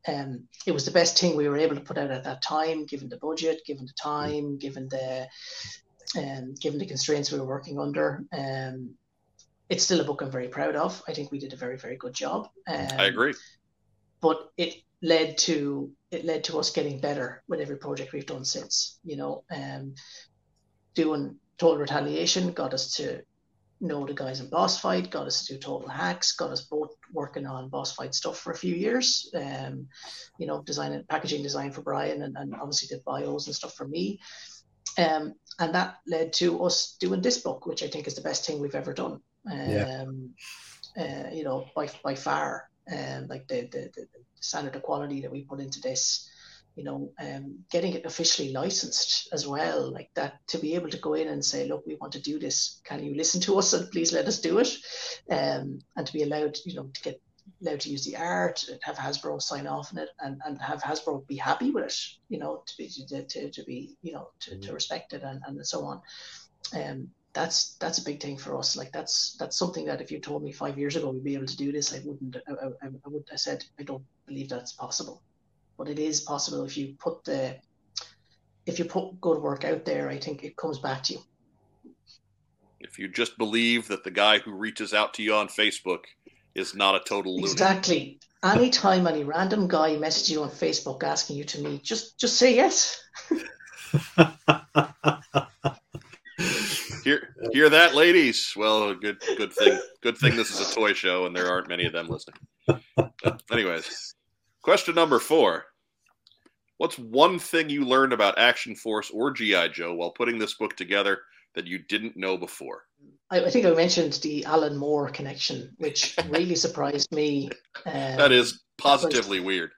Um, 0.06 0.44
it 0.66 0.72
was 0.72 0.84
the 0.84 0.90
best 0.92 1.18
thing 1.18 1.34
we 1.34 1.48
were 1.48 1.56
able 1.56 1.74
to 1.74 1.80
put 1.80 1.98
out 1.98 2.10
at 2.10 2.24
that 2.24 2.42
time, 2.42 2.84
given 2.84 3.08
the 3.08 3.16
budget, 3.16 3.62
given 3.66 3.86
the 3.86 3.92
time, 4.00 4.58
given 4.58 4.86
the 4.88 5.26
um, 6.16 6.54
given 6.60 6.78
the 6.78 6.86
constraints 6.86 7.32
we 7.32 7.40
were 7.40 7.46
working 7.46 7.80
under. 7.80 8.22
Um, 8.32 8.94
it's 9.68 9.82
still 9.82 10.00
a 10.00 10.04
book 10.04 10.22
I'm 10.22 10.30
very 10.30 10.48
proud 10.48 10.76
of. 10.76 11.02
I 11.08 11.12
think 11.12 11.32
we 11.32 11.40
did 11.40 11.52
a 11.52 11.56
very, 11.56 11.76
very 11.76 11.96
good 11.96 12.14
job. 12.14 12.48
Um, 12.68 12.88
I 12.96 13.06
agree. 13.06 13.34
But 14.20 14.50
it 14.56 14.74
led 15.02 15.38
to 15.38 15.90
it 16.10 16.24
led 16.24 16.44
to 16.44 16.58
us 16.58 16.70
getting 16.70 17.00
better 17.00 17.42
with 17.48 17.60
every 17.60 17.76
project 17.76 18.12
we've 18.12 18.26
done 18.26 18.44
since. 18.44 19.00
You 19.04 19.16
know, 19.16 19.44
um, 19.50 19.94
doing 20.96 21.36
total 21.58 21.78
retaliation 21.78 22.52
got 22.52 22.74
us 22.74 22.96
to 22.96 23.22
know 23.80 24.06
the 24.06 24.14
guys 24.14 24.40
in 24.40 24.48
boss 24.48 24.80
fight, 24.80 25.10
got 25.10 25.26
us 25.26 25.44
to 25.44 25.54
do 25.54 25.60
total 25.60 25.88
hacks, 25.88 26.34
got 26.34 26.50
us 26.50 26.62
both 26.62 26.94
working 27.12 27.46
on 27.46 27.68
boss 27.68 27.94
fight 27.94 28.14
stuff 28.14 28.38
for 28.38 28.50
a 28.50 28.56
few 28.56 28.74
years. 28.74 29.30
Um, 29.34 29.88
you 30.38 30.46
know, 30.46 30.62
designing 30.62 31.04
packaging 31.08 31.42
design 31.42 31.72
for 31.72 31.82
Brian 31.82 32.22
and, 32.22 32.36
and 32.36 32.54
obviously 32.54 32.88
did 32.88 33.04
bios 33.04 33.46
and 33.46 33.54
stuff 33.54 33.74
for 33.74 33.86
me. 33.86 34.18
Um, 34.98 35.34
and 35.58 35.74
that 35.74 35.96
led 36.06 36.32
to 36.34 36.64
us 36.64 36.96
doing 36.98 37.20
this 37.20 37.38
book, 37.38 37.66
which 37.66 37.82
I 37.82 37.88
think 37.88 38.06
is 38.06 38.14
the 38.14 38.22
best 38.22 38.46
thing 38.46 38.60
we've 38.60 38.74
ever 38.74 38.94
done. 38.94 39.20
Um, 39.50 40.34
yeah. 40.96 41.26
uh, 41.28 41.30
you 41.32 41.44
know, 41.44 41.66
by 41.76 41.88
by 42.02 42.14
far. 42.14 42.68
Um, 42.90 43.26
like 43.26 43.48
the, 43.48 43.62
the, 43.62 43.90
the 43.96 44.06
standard 44.38 44.76
of 44.76 44.82
quality 44.82 45.20
that 45.22 45.32
we 45.32 45.42
put 45.42 45.58
into 45.58 45.80
this 45.80 46.30
you 46.76 46.84
know, 46.84 47.10
um, 47.18 47.64
getting 47.70 47.94
it 47.94 48.04
officially 48.04 48.52
licensed 48.52 49.28
as 49.32 49.46
well, 49.46 49.90
like 49.90 50.10
that, 50.14 50.46
to 50.48 50.58
be 50.58 50.74
able 50.74 50.90
to 50.90 50.98
go 50.98 51.14
in 51.14 51.28
and 51.28 51.42
say, 51.42 51.66
look, 51.66 51.86
we 51.86 51.96
want 51.96 52.12
to 52.12 52.20
do 52.20 52.38
this. 52.38 52.82
Can 52.84 53.02
you 53.02 53.14
listen 53.14 53.40
to 53.42 53.58
us 53.58 53.72
and 53.72 53.90
please 53.90 54.12
let 54.12 54.26
us 54.26 54.40
do 54.40 54.58
it? 54.58 54.76
Um, 55.30 55.80
and 55.96 56.06
to 56.06 56.12
be 56.12 56.22
allowed, 56.22 56.58
you 56.66 56.74
know, 56.74 56.90
to 56.92 57.02
get 57.02 57.20
allowed 57.62 57.80
to 57.80 57.88
use 57.88 58.04
the 58.04 58.16
art, 58.16 58.62
have 58.82 58.96
Hasbro 58.96 59.40
sign 59.40 59.66
off 59.66 59.90
on 59.92 60.02
it, 60.02 60.10
and, 60.20 60.38
and 60.44 60.60
have 60.60 60.82
Hasbro 60.82 61.26
be 61.26 61.36
happy 61.36 61.70
with 61.70 61.84
it, 61.84 61.98
you 62.28 62.38
know, 62.38 62.62
to 62.66 62.76
be 62.76 62.90
to, 63.08 63.24
to, 63.24 63.50
to 63.50 63.64
be, 63.64 63.96
you 64.02 64.12
know, 64.12 64.28
to, 64.40 64.50
to 64.50 64.56
mm-hmm. 64.56 64.74
respect 64.74 65.14
it 65.14 65.22
and, 65.22 65.40
and 65.46 65.66
so 65.66 65.82
on. 65.82 66.02
Um, 66.74 67.08
that's 67.32 67.76
that's 67.76 67.98
a 67.98 68.04
big 68.04 68.20
thing 68.20 68.36
for 68.36 68.56
us. 68.58 68.76
Like 68.76 68.92
that's 68.92 69.36
that's 69.38 69.58
something 69.58 69.86
that 69.86 70.02
if 70.02 70.10
you 70.10 70.20
told 70.20 70.42
me 70.42 70.52
five 70.52 70.78
years 70.78 70.96
ago 70.96 71.10
we'd 71.10 71.24
be 71.24 71.34
able 71.34 71.46
to 71.46 71.56
do 71.56 71.72
this, 71.72 71.94
I 71.94 72.02
wouldn't. 72.04 72.36
I, 72.48 72.52
I, 72.52 72.86
I 72.86 73.08
would. 73.08 73.24
I 73.32 73.36
said 73.36 73.64
I 73.78 73.82
don't 73.82 74.04
believe 74.26 74.48
that's 74.48 74.72
possible 74.72 75.22
but 75.76 75.88
it 75.88 75.98
is 75.98 76.20
possible 76.20 76.64
if 76.64 76.76
you 76.76 76.94
put 76.98 77.24
the 77.24 77.56
if 78.66 78.78
you 78.78 78.84
put 78.84 79.20
good 79.20 79.40
work 79.40 79.64
out 79.64 79.84
there, 79.84 80.08
I 80.08 80.18
think 80.18 80.42
it 80.42 80.56
comes 80.56 80.80
back 80.80 81.04
to 81.04 81.14
you. 81.14 81.20
If 82.80 82.98
you 82.98 83.08
just 83.08 83.38
believe 83.38 83.88
that 83.88 84.04
the 84.04 84.10
guy 84.10 84.38
who 84.38 84.52
reaches 84.52 84.92
out 84.92 85.14
to 85.14 85.22
you 85.22 85.34
on 85.34 85.48
Facebook 85.48 86.00
is 86.54 86.74
not 86.74 86.96
a 86.96 87.00
total 87.00 87.36
loser. 87.36 87.52
Exactly. 87.52 88.18
Anytime 88.42 89.06
any 89.06 89.24
random 89.24 89.68
guy 89.68 89.96
messages 89.96 90.30
you 90.30 90.42
on 90.42 90.50
Facebook 90.50 91.02
asking 91.02 91.36
you 91.36 91.44
to 91.44 91.60
meet, 91.62 91.82
just 91.82 92.18
just 92.18 92.36
say 92.36 92.54
yes. 92.54 93.02
hear 97.04 97.34
hear 97.52 97.68
that, 97.70 97.94
ladies? 97.94 98.52
Well, 98.56 98.94
good 98.94 99.20
good 99.36 99.52
thing 99.52 99.78
good 100.02 100.18
thing 100.18 100.36
this 100.36 100.50
is 100.50 100.70
a 100.70 100.74
toy 100.74 100.92
show 100.92 101.26
and 101.26 101.34
there 101.34 101.48
aren't 101.48 101.68
many 101.68 101.86
of 101.86 101.92
them 101.92 102.08
listening. 102.08 102.40
But 102.96 103.42
anyways, 103.50 104.15
question 104.66 104.96
number 104.96 105.20
four. 105.20 105.64
What's 106.78 106.98
one 106.98 107.38
thing 107.38 107.70
you 107.70 107.84
learned 107.84 108.12
about 108.12 108.36
Action 108.36 108.74
Force 108.74 109.12
or 109.12 109.30
GI 109.30 109.68
Joe 109.68 109.94
while 109.94 110.10
putting 110.10 110.40
this 110.40 110.54
book 110.54 110.74
together 110.74 111.20
that 111.54 111.68
you 111.68 111.78
didn't 111.78 112.16
know 112.16 112.36
before? 112.36 112.82
I, 113.30 113.44
I 113.44 113.50
think 113.50 113.64
I 113.64 113.70
mentioned 113.70 114.14
the 114.14 114.44
Alan 114.44 114.76
Moore 114.76 115.08
connection, 115.08 115.72
which 115.78 116.16
really 116.30 116.56
surprised 116.56 117.12
me. 117.12 117.48
Um, 117.86 117.92
that 117.92 118.32
is 118.32 118.64
positively 118.76 119.38
was, 119.38 119.46
weird. 119.46 119.70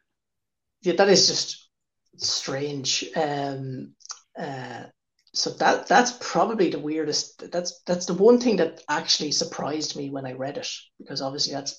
Yeah, 0.80 0.94
that 0.94 1.10
is 1.10 1.26
just 1.26 1.68
strange. 2.16 3.04
Um, 3.14 3.92
uh, 4.40 4.84
so 5.34 5.50
that 5.50 5.86
that's 5.86 6.12
probably 6.20 6.70
the 6.70 6.78
weirdest. 6.78 7.50
That's 7.50 7.82
that's 7.86 8.06
the 8.06 8.14
one 8.14 8.40
thing 8.40 8.56
that 8.56 8.82
actually 8.88 9.32
surprised 9.32 9.96
me 9.96 10.10
when 10.10 10.26
I 10.26 10.32
read 10.32 10.56
it, 10.56 10.68
because 10.98 11.20
obviously 11.20 11.54
that's 11.54 11.78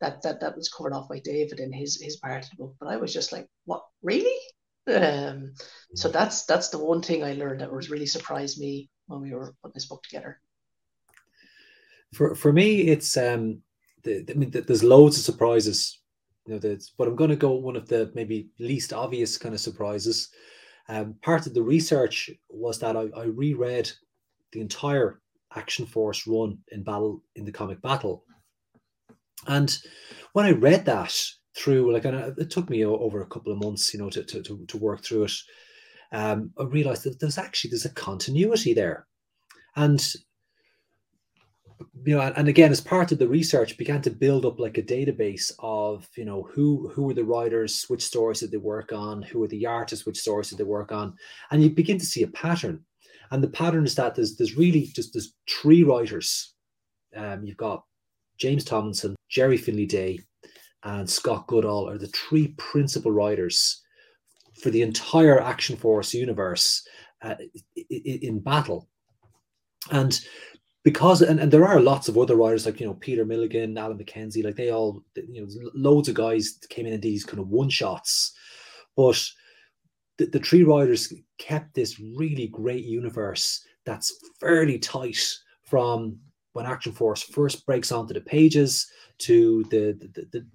that 0.00 0.22
that 0.22 0.40
that 0.40 0.56
was 0.56 0.68
covered 0.68 0.92
off 0.92 1.08
by 1.08 1.20
David 1.20 1.60
in 1.60 1.72
his 1.72 2.00
his 2.00 2.16
part 2.16 2.44
of 2.44 2.50
the 2.50 2.56
book. 2.56 2.74
But 2.80 2.88
I 2.88 2.96
was 2.96 3.12
just 3.12 3.32
like, 3.32 3.48
what 3.66 3.82
really? 4.02 4.36
Um, 4.92 5.54
so 5.94 6.08
that's 6.08 6.44
that's 6.44 6.70
the 6.70 6.78
one 6.78 7.02
thing 7.02 7.22
I 7.22 7.34
learned 7.34 7.60
that 7.60 7.72
was 7.72 7.90
really 7.90 8.06
surprised 8.06 8.58
me 8.58 8.90
when 9.06 9.20
we 9.20 9.32
were 9.32 9.54
putting 9.62 9.74
this 9.74 9.86
book 9.86 10.02
together. 10.02 10.40
For 12.14 12.34
for 12.34 12.52
me, 12.52 12.82
it's 12.82 13.16
um, 13.16 13.62
the, 14.02 14.24
I 14.28 14.34
mean, 14.34 14.50
there's 14.50 14.82
loads 14.82 15.18
of 15.18 15.24
surprises, 15.24 16.00
you 16.46 16.54
know. 16.54 16.76
but 16.98 17.08
I'm 17.08 17.16
going 17.16 17.30
to 17.30 17.36
go 17.36 17.52
one 17.52 17.76
of 17.76 17.88
the 17.88 18.10
maybe 18.14 18.48
least 18.58 18.92
obvious 18.92 19.38
kind 19.38 19.54
of 19.54 19.60
surprises. 19.60 20.30
Um, 20.88 21.14
part 21.22 21.46
of 21.46 21.54
the 21.54 21.62
research 21.62 22.30
was 22.48 22.78
that 22.80 22.96
I, 22.96 23.08
I 23.16 23.24
reread 23.24 23.90
the 24.52 24.60
entire 24.60 25.20
Action 25.54 25.86
Force 25.86 26.26
run 26.26 26.58
in 26.68 26.82
battle 26.82 27.22
in 27.36 27.44
the 27.44 27.52
comic 27.52 27.80
battle, 27.82 28.24
and 29.46 29.76
when 30.32 30.46
I 30.46 30.52
read 30.52 30.84
that 30.86 31.14
through, 31.56 31.92
like, 31.92 32.04
and 32.04 32.36
it 32.38 32.50
took 32.50 32.70
me 32.70 32.84
over 32.84 33.20
a 33.20 33.26
couple 33.26 33.52
of 33.52 33.62
months, 33.62 33.92
you 33.92 34.00
know, 34.00 34.10
to 34.10 34.24
to 34.24 34.64
to, 34.66 34.76
work 34.78 35.04
through 35.04 35.24
it. 35.24 35.32
Um, 36.12 36.52
I 36.58 36.64
realized 36.64 37.04
that 37.04 37.20
there's 37.20 37.38
actually 37.38 37.70
there's 37.70 37.84
a 37.84 37.90
continuity 37.90 38.74
there, 38.74 39.06
and 39.76 40.00
you 42.04 42.16
know, 42.16 42.20
and 42.36 42.48
again, 42.48 42.70
as 42.70 42.80
part 42.80 43.12
of 43.12 43.18
the 43.18 43.28
research, 43.28 43.76
began 43.76 44.02
to 44.02 44.10
build 44.10 44.44
up 44.44 44.58
like 44.58 44.78
a 44.78 44.82
database 44.82 45.52
of 45.58 46.08
you 46.16 46.24
know 46.24 46.42
who 46.52 46.88
who 46.88 47.04
were 47.04 47.14
the 47.14 47.24
writers, 47.24 47.84
which 47.88 48.02
stories 48.02 48.40
did 48.40 48.50
they 48.50 48.58
work 48.58 48.92
on, 48.92 49.22
who 49.22 49.38
were 49.38 49.48
the 49.48 49.66
artists, 49.66 50.06
which 50.06 50.18
stories 50.18 50.50
did 50.50 50.58
they 50.58 50.64
work 50.64 50.92
on, 50.92 51.14
and 51.50 51.62
you 51.62 51.70
begin 51.70 51.98
to 51.98 52.06
see 52.06 52.22
a 52.22 52.28
pattern. 52.28 52.84
And 53.30 53.42
the 53.42 53.48
pattern 53.48 53.84
is 53.84 53.94
that 53.94 54.14
there's 54.14 54.36
there's 54.36 54.56
really 54.56 54.86
just 54.86 55.12
there's 55.12 55.34
three 55.48 55.84
writers. 55.84 56.54
Um, 57.16 57.44
you've 57.44 57.56
got 57.56 57.84
James 58.38 58.64
Tomlinson, 58.64 59.14
Jerry 59.28 59.56
Finley-Day, 59.56 60.20
and 60.84 61.08
Scott 61.08 61.46
Goodall 61.46 61.88
are 61.88 61.98
the 61.98 62.08
three 62.08 62.48
principal 62.58 63.12
writers 63.12 63.82
for 64.60 64.70
the 64.70 64.82
entire 64.82 65.40
Action 65.40 65.76
Force 65.76 66.14
universe 66.14 66.86
uh, 67.22 67.36
in 67.90 68.40
battle. 68.40 68.88
And 69.90 70.18
because 70.84 71.22
and, 71.22 71.38
and 71.38 71.52
there 71.52 71.66
are 71.66 71.80
lots 71.80 72.08
of 72.08 72.18
other 72.18 72.36
writers 72.36 72.66
like 72.66 72.80
you 72.80 72.86
know 72.86 72.94
Peter 72.94 73.24
Milligan, 73.24 73.78
Alan 73.78 73.98
McKenzie, 73.98 74.44
like 74.44 74.56
they 74.56 74.70
all 74.70 75.02
you 75.14 75.42
know 75.42 75.70
loads 75.74 76.08
of 76.08 76.14
guys 76.14 76.58
came 76.68 76.86
in 76.86 76.92
in 76.92 77.00
these 77.00 77.24
kind 77.24 77.38
of 77.38 77.48
one 77.48 77.68
shots, 77.68 78.32
but 78.96 79.22
the, 80.18 80.26
the 80.26 80.40
three 80.40 80.64
writers 80.64 81.12
kept 81.38 81.74
this 81.74 82.00
really 82.00 82.48
great 82.48 82.84
universe 82.84 83.64
that's 83.84 84.12
fairly 84.40 84.78
tight 84.78 85.18
from 85.62 86.18
when 86.52 86.66
Action 86.66 86.92
Force 86.92 87.22
first 87.22 87.64
breaks 87.64 87.92
onto 87.92 88.14
the 88.14 88.20
pages 88.20 88.86
to 89.18 89.64
the 89.70 89.92
the, 89.92 90.08
the, 90.08 90.28
the 90.32 90.46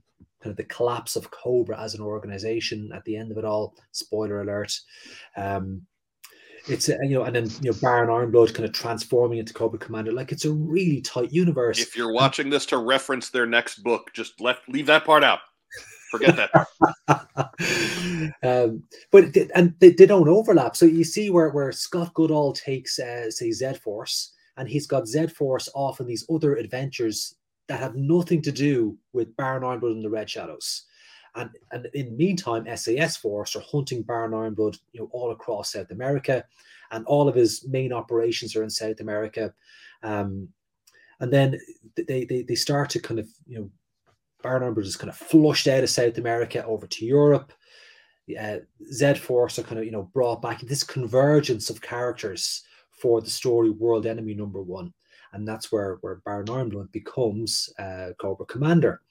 kind 0.42 0.52
of 0.52 0.58
the 0.58 0.64
collapse 0.66 1.16
of 1.16 1.32
Cobra 1.32 1.82
as 1.82 1.96
an 1.96 2.02
organization 2.02 2.92
at 2.94 3.04
the 3.06 3.16
end 3.16 3.32
of 3.32 3.38
it 3.38 3.46
all. 3.46 3.76
Spoiler 3.92 4.42
alert. 4.42 4.78
Um, 5.36 5.82
it's 6.70 6.90
a, 6.90 6.98
you 7.02 7.16
know, 7.16 7.24
and 7.24 7.36
then 7.36 7.50
you 7.62 7.72
know 7.72 7.78
Baron 7.82 8.10
Ironblood 8.10 8.54
kind 8.54 8.66
of 8.66 8.74
transforming 8.74 9.40
into 9.40 9.54
Cobra 9.54 9.80
Commander. 9.80 10.12
Like 10.12 10.32
it's 10.32 10.46
a 10.46 10.52
really 10.52 11.02
tight 11.02 11.32
universe. 11.32 11.80
If 11.80 11.96
you're 11.96 12.12
watching 12.12 12.50
this 12.50 12.66
to 12.68 12.78
reference 12.78 13.30
their 13.30 13.46
next 13.46 13.84
book, 13.84 14.12
just 14.14 14.40
left 14.42 14.68
leave 14.70 14.86
that 14.88 15.06
part 15.06 15.24
out. 15.24 15.40
Forget 16.12 16.38
that. 16.38 16.68
um, 18.44 18.84
but 19.12 19.36
and 19.56 19.74
they, 19.80 19.92
they, 19.92 20.06
don't 20.06 20.30
overlap. 20.30 20.76
So 20.76 20.86
you 20.86 21.04
see 21.04 21.30
where 21.30 21.50
where 21.50 21.72
Scott 21.72 22.14
Goodall 22.14 22.54
takes 22.54 22.98
uh, 23.00 23.30
say 23.30 23.52
Z 23.52 23.74
Force, 23.76 24.34
and 24.56 24.70
he's 24.70 24.88
got 24.88 25.08
Z 25.08 25.28
Force 25.28 25.68
off 25.76 26.00
in 26.00 26.08
these 26.08 26.26
other 26.34 26.56
adventures 26.56 27.36
that 27.68 27.80
have 27.80 27.96
nothing 27.96 28.42
to 28.44 28.52
do 28.52 28.98
with 29.12 29.36
Baron 29.36 29.64
Ironblood 29.64 29.92
and 29.92 30.06
the 30.06 30.10
Red 30.10 30.30
Shadows. 30.30 30.84
And, 31.38 31.52
and 31.72 31.88
in 31.94 32.08
the 32.08 32.16
meantime, 32.18 32.66
SAS 32.76 33.16
Force 33.16 33.56
are 33.56 33.62
hunting 33.62 34.02
Baron 34.02 34.32
Ironblood, 34.32 34.80
you 34.92 35.00
know, 35.00 35.10
all 35.12 35.32
across 35.32 35.72
South 35.72 35.92
America, 35.92 36.44
and 36.92 37.06
all 37.06 37.30
of 37.30 37.36
his 37.36 37.66
main 37.68 37.94
operations 37.94 38.56
are 38.56 38.64
in 38.64 38.70
South 38.70 39.00
America. 39.00 39.54
Um, 40.04 40.50
and 41.20 41.32
then 41.32 41.60
they, 41.96 42.26
they 42.26 42.44
they 42.44 42.56
start 42.56 42.90
to 42.92 43.00
kind 43.00 43.20
of 43.20 43.28
you 43.46 43.60
know, 43.60 43.70
Baron 44.42 44.64
Ironblood 44.64 44.86
is 44.86 44.98
kind 44.98 45.10
of 45.10 45.18
flushed 45.18 45.68
out 45.68 45.84
of 45.84 45.90
South 45.90 46.18
America 46.18 46.66
over 46.66 46.88
to 46.88 47.06
Europe. 47.06 47.54
Uh, 48.40 48.58
Z 48.92 49.16
Force 49.16 49.58
are 49.58 49.64
kind 49.64 49.80
of 49.80 49.86
you 49.86 49.92
know 49.92 50.10
brought 50.14 50.42
back 50.42 50.62
this 50.62 50.84
convergence 50.84 51.70
of 51.70 51.82
characters 51.82 52.64
for 52.92 53.22
the 53.22 53.30
story 53.30 53.70
World 53.70 54.06
Enemy 54.06 54.34
Number 54.34 54.62
One, 54.62 54.94
and 55.34 55.48
that's 55.48 55.72
where 55.72 55.98
where 56.02 56.22
Baron 56.26 56.48
Ironblood 56.48 56.92
becomes 56.92 57.70
uh, 57.80 58.10
Cobra 58.20 58.46
Commander. 58.46 59.02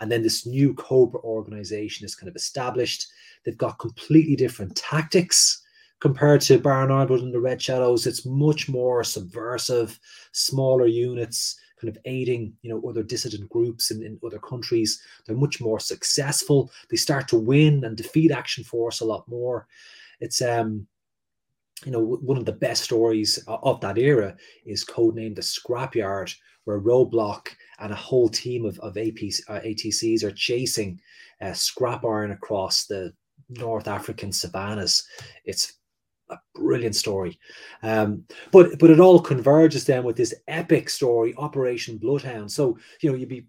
And 0.00 0.10
then 0.10 0.22
this 0.22 0.46
new 0.46 0.74
Cobra 0.74 1.20
organization 1.20 2.04
is 2.04 2.14
kind 2.14 2.28
of 2.28 2.36
established. 2.36 3.06
They've 3.44 3.56
got 3.56 3.78
completely 3.78 4.36
different 4.36 4.76
tactics 4.76 5.62
compared 6.00 6.40
to 6.42 6.58
Baron 6.58 6.90
Ironblood 6.90 7.22
and 7.22 7.32
the 7.32 7.40
Red 7.40 7.62
Shadows. 7.62 8.06
It's 8.06 8.26
much 8.26 8.68
more 8.68 9.04
subversive, 9.04 9.98
smaller 10.32 10.86
units, 10.86 11.56
kind 11.80 11.94
of 11.94 12.02
aiding, 12.04 12.54
you 12.62 12.70
know, 12.70 12.88
other 12.88 13.02
dissident 13.02 13.48
groups 13.50 13.90
in, 13.90 14.02
in 14.02 14.18
other 14.24 14.38
countries. 14.38 15.00
They're 15.26 15.36
much 15.36 15.60
more 15.60 15.78
successful. 15.78 16.70
They 16.90 16.96
start 16.96 17.28
to 17.28 17.38
win 17.38 17.84
and 17.84 17.96
defeat 17.96 18.32
Action 18.32 18.64
Force 18.64 19.00
a 19.00 19.04
lot 19.04 19.28
more. 19.28 19.66
It's 20.20 20.42
um 20.42 20.86
you 21.84 21.92
know, 21.92 22.00
one 22.00 22.36
of 22.36 22.44
the 22.44 22.52
best 22.52 22.84
stories 22.84 23.38
of 23.46 23.80
that 23.80 23.98
era 23.98 24.36
is 24.64 24.84
codenamed 24.84 25.36
the 25.36 25.42
Scrapyard, 25.42 26.34
where 26.64 26.80
Roadblock 26.80 27.48
and 27.80 27.92
a 27.92 27.96
whole 27.96 28.28
team 28.28 28.64
of, 28.64 28.78
of 28.80 28.96
uh, 28.96 29.00
ATCs 29.00 30.22
are 30.22 30.32
chasing 30.32 31.00
uh, 31.40 31.52
scrap 31.52 32.04
iron 32.04 32.30
across 32.30 32.86
the 32.86 33.12
North 33.48 33.88
African 33.88 34.30
savannas. 34.30 35.06
It's 35.44 35.74
a 36.30 36.38
brilliant 36.54 36.94
story. 36.94 37.38
Um, 37.82 38.24
but 38.52 38.78
but 38.78 38.90
it 38.90 39.00
all 39.00 39.20
converges 39.20 39.84
then 39.84 40.04
with 40.04 40.16
this 40.16 40.34
epic 40.48 40.88
story, 40.88 41.34
Operation 41.36 41.98
Bloodhound. 41.98 42.50
So, 42.50 42.78
you 43.00 43.10
know, 43.10 43.16
you'd 43.16 43.28
be 43.28 43.46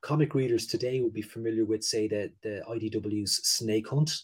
comic 0.00 0.34
readers 0.34 0.66
today 0.66 1.00
would 1.00 1.14
be 1.14 1.22
familiar 1.22 1.64
with, 1.64 1.82
say, 1.82 2.06
the, 2.06 2.30
the 2.42 2.62
IDW's 2.68 3.46
Snake 3.46 3.88
Hunt 3.88 4.22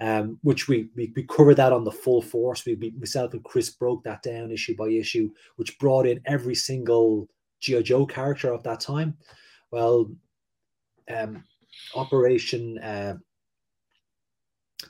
um, 0.00 0.38
which 0.42 0.68
we, 0.68 0.88
we 0.96 1.12
we 1.14 1.24
covered 1.24 1.56
that 1.56 1.72
on 1.72 1.84
the 1.84 1.90
full 1.90 2.22
force. 2.22 2.64
We, 2.64 2.74
we 2.74 2.90
myself 2.90 3.32
and 3.32 3.44
Chris 3.44 3.70
broke 3.70 4.04
that 4.04 4.22
down 4.22 4.50
issue 4.50 4.76
by 4.76 4.88
issue, 4.88 5.30
which 5.56 5.78
brought 5.78 6.06
in 6.06 6.20
every 6.26 6.54
single 6.54 7.28
GI 7.60 7.82
Joe 7.84 8.06
character 8.06 8.52
of 8.52 8.62
that 8.64 8.80
time. 8.80 9.16
Well, 9.70 10.10
um, 11.14 11.44
Operation 11.94 12.78
uh, 12.78 13.16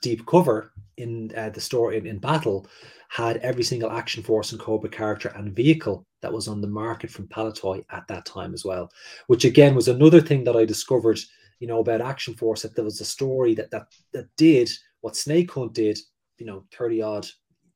Deep 0.00 0.26
Cover 0.26 0.72
in 0.96 1.32
uh, 1.36 1.50
the 1.50 1.60
story 1.60 1.98
in, 1.98 2.06
in 2.06 2.18
battle 2.18 2.66
had 3.08 3.36
every 3.38 3.62
single 3.62 3.90
Action 3.90 4.22
Force 4.22 4.52
and 4.52 4.60
Cobra 4.60 4.88
character 4.88 5.28
and 5.36 5.54
vehicle 5.54 6.06
that 6.22 6.32
was 6.32 6.48
on 6.48 6.60
the 6.60 6.66
market 6.66 7.10
from 7.10 7.28
Palitoy 7.28 7.84
at 7.90 8.06
that 8.08 8.24
time 8.24 8.54
as 8.54 8.64
well, 8.64 8.90
which 9.26 9.44
again 9.44 9.74
was 9.74 9.88
another 9.88 10.20
thing 10.20 10.44
that 10.44 10.56
I 10.56 10.64
discovered 10.64 11.18
you 11.62 11.68
know, 11.68 11.78
about 11.78 12.00
Action 12.00 12.34
Force 12.34 12.62
that 12.62 12.74
there 12.74 12.84
was 12.84 13.00
a 13.00 13.04
story 13.04 13.54
that 13.54 13.70
that 13.70 13.86
that 14.12 14.26
did 14.36 14.68
what 15.00 15.14
Snake 15.14 15.52
Hunt 15.52 15.72
did, 15.72 15.96
you 16.38 16.44
know, 16.44 16.64
30 16.76 17.02
odd 17.02 17.26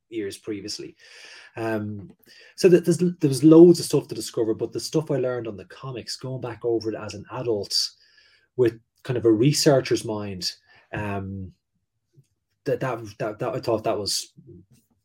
years 0.08 0.36
previously. 0.36 0.96
Um, 1.56 2.10
so 2.56 2.68
that 2.68 2.84
there's 2.84 2.98
there 2.98 3.28
was 3.28 3.44
loads 3.44 3.78
of 3.78 3.86
stuff 3.86 4.08
to 4.08 4.14
discover, 4.16 4.54
but 4.54 4.72
the 4.72 4.80
stuff 4.80 5.12
I 5.12 5.18
learned 5.18 5.46
on 5.46 5.56
the 5.56 5.66
comics, 5.66 6.16
going 6.16 6.40
back 6.40 6.64
over 6.64 6.90
it 6.90 6.96
as 6.96 7.14
an 7.14 7.24
adult 7.30 7.78
with 8.56 8.76
kind 9.04 9.16
of 9.16 9.24
a 9.24 9.30
researcher's 9.30 10.04
mind, 10.04 10.50
um, 10.92 11.52
that, 12.64 12.80
that 12.80 12.98
that 13.20 13.38
that 13.38 13.54
I 13.54 13.60
thought 13.60 13.84
that 13.84 13.96
was, 13.96 14.32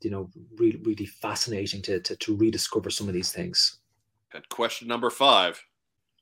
you 0.02 0.10
know, 0.10 0.32
really 0.58 0.82
really 0.84 1.06
fascinating 1.06 1.84
to 1.84 2.00
to, 2.00 2.16
to 2.16 2.36
rediscover 2.36 2.90
some 2.90 3.08
of 3.08 3.14
these 3.14 3.32
things. 3.32 3.78
And 4.34 4.50
question 4.50 4.88
number 4.88 5.12
five 5.12 5.64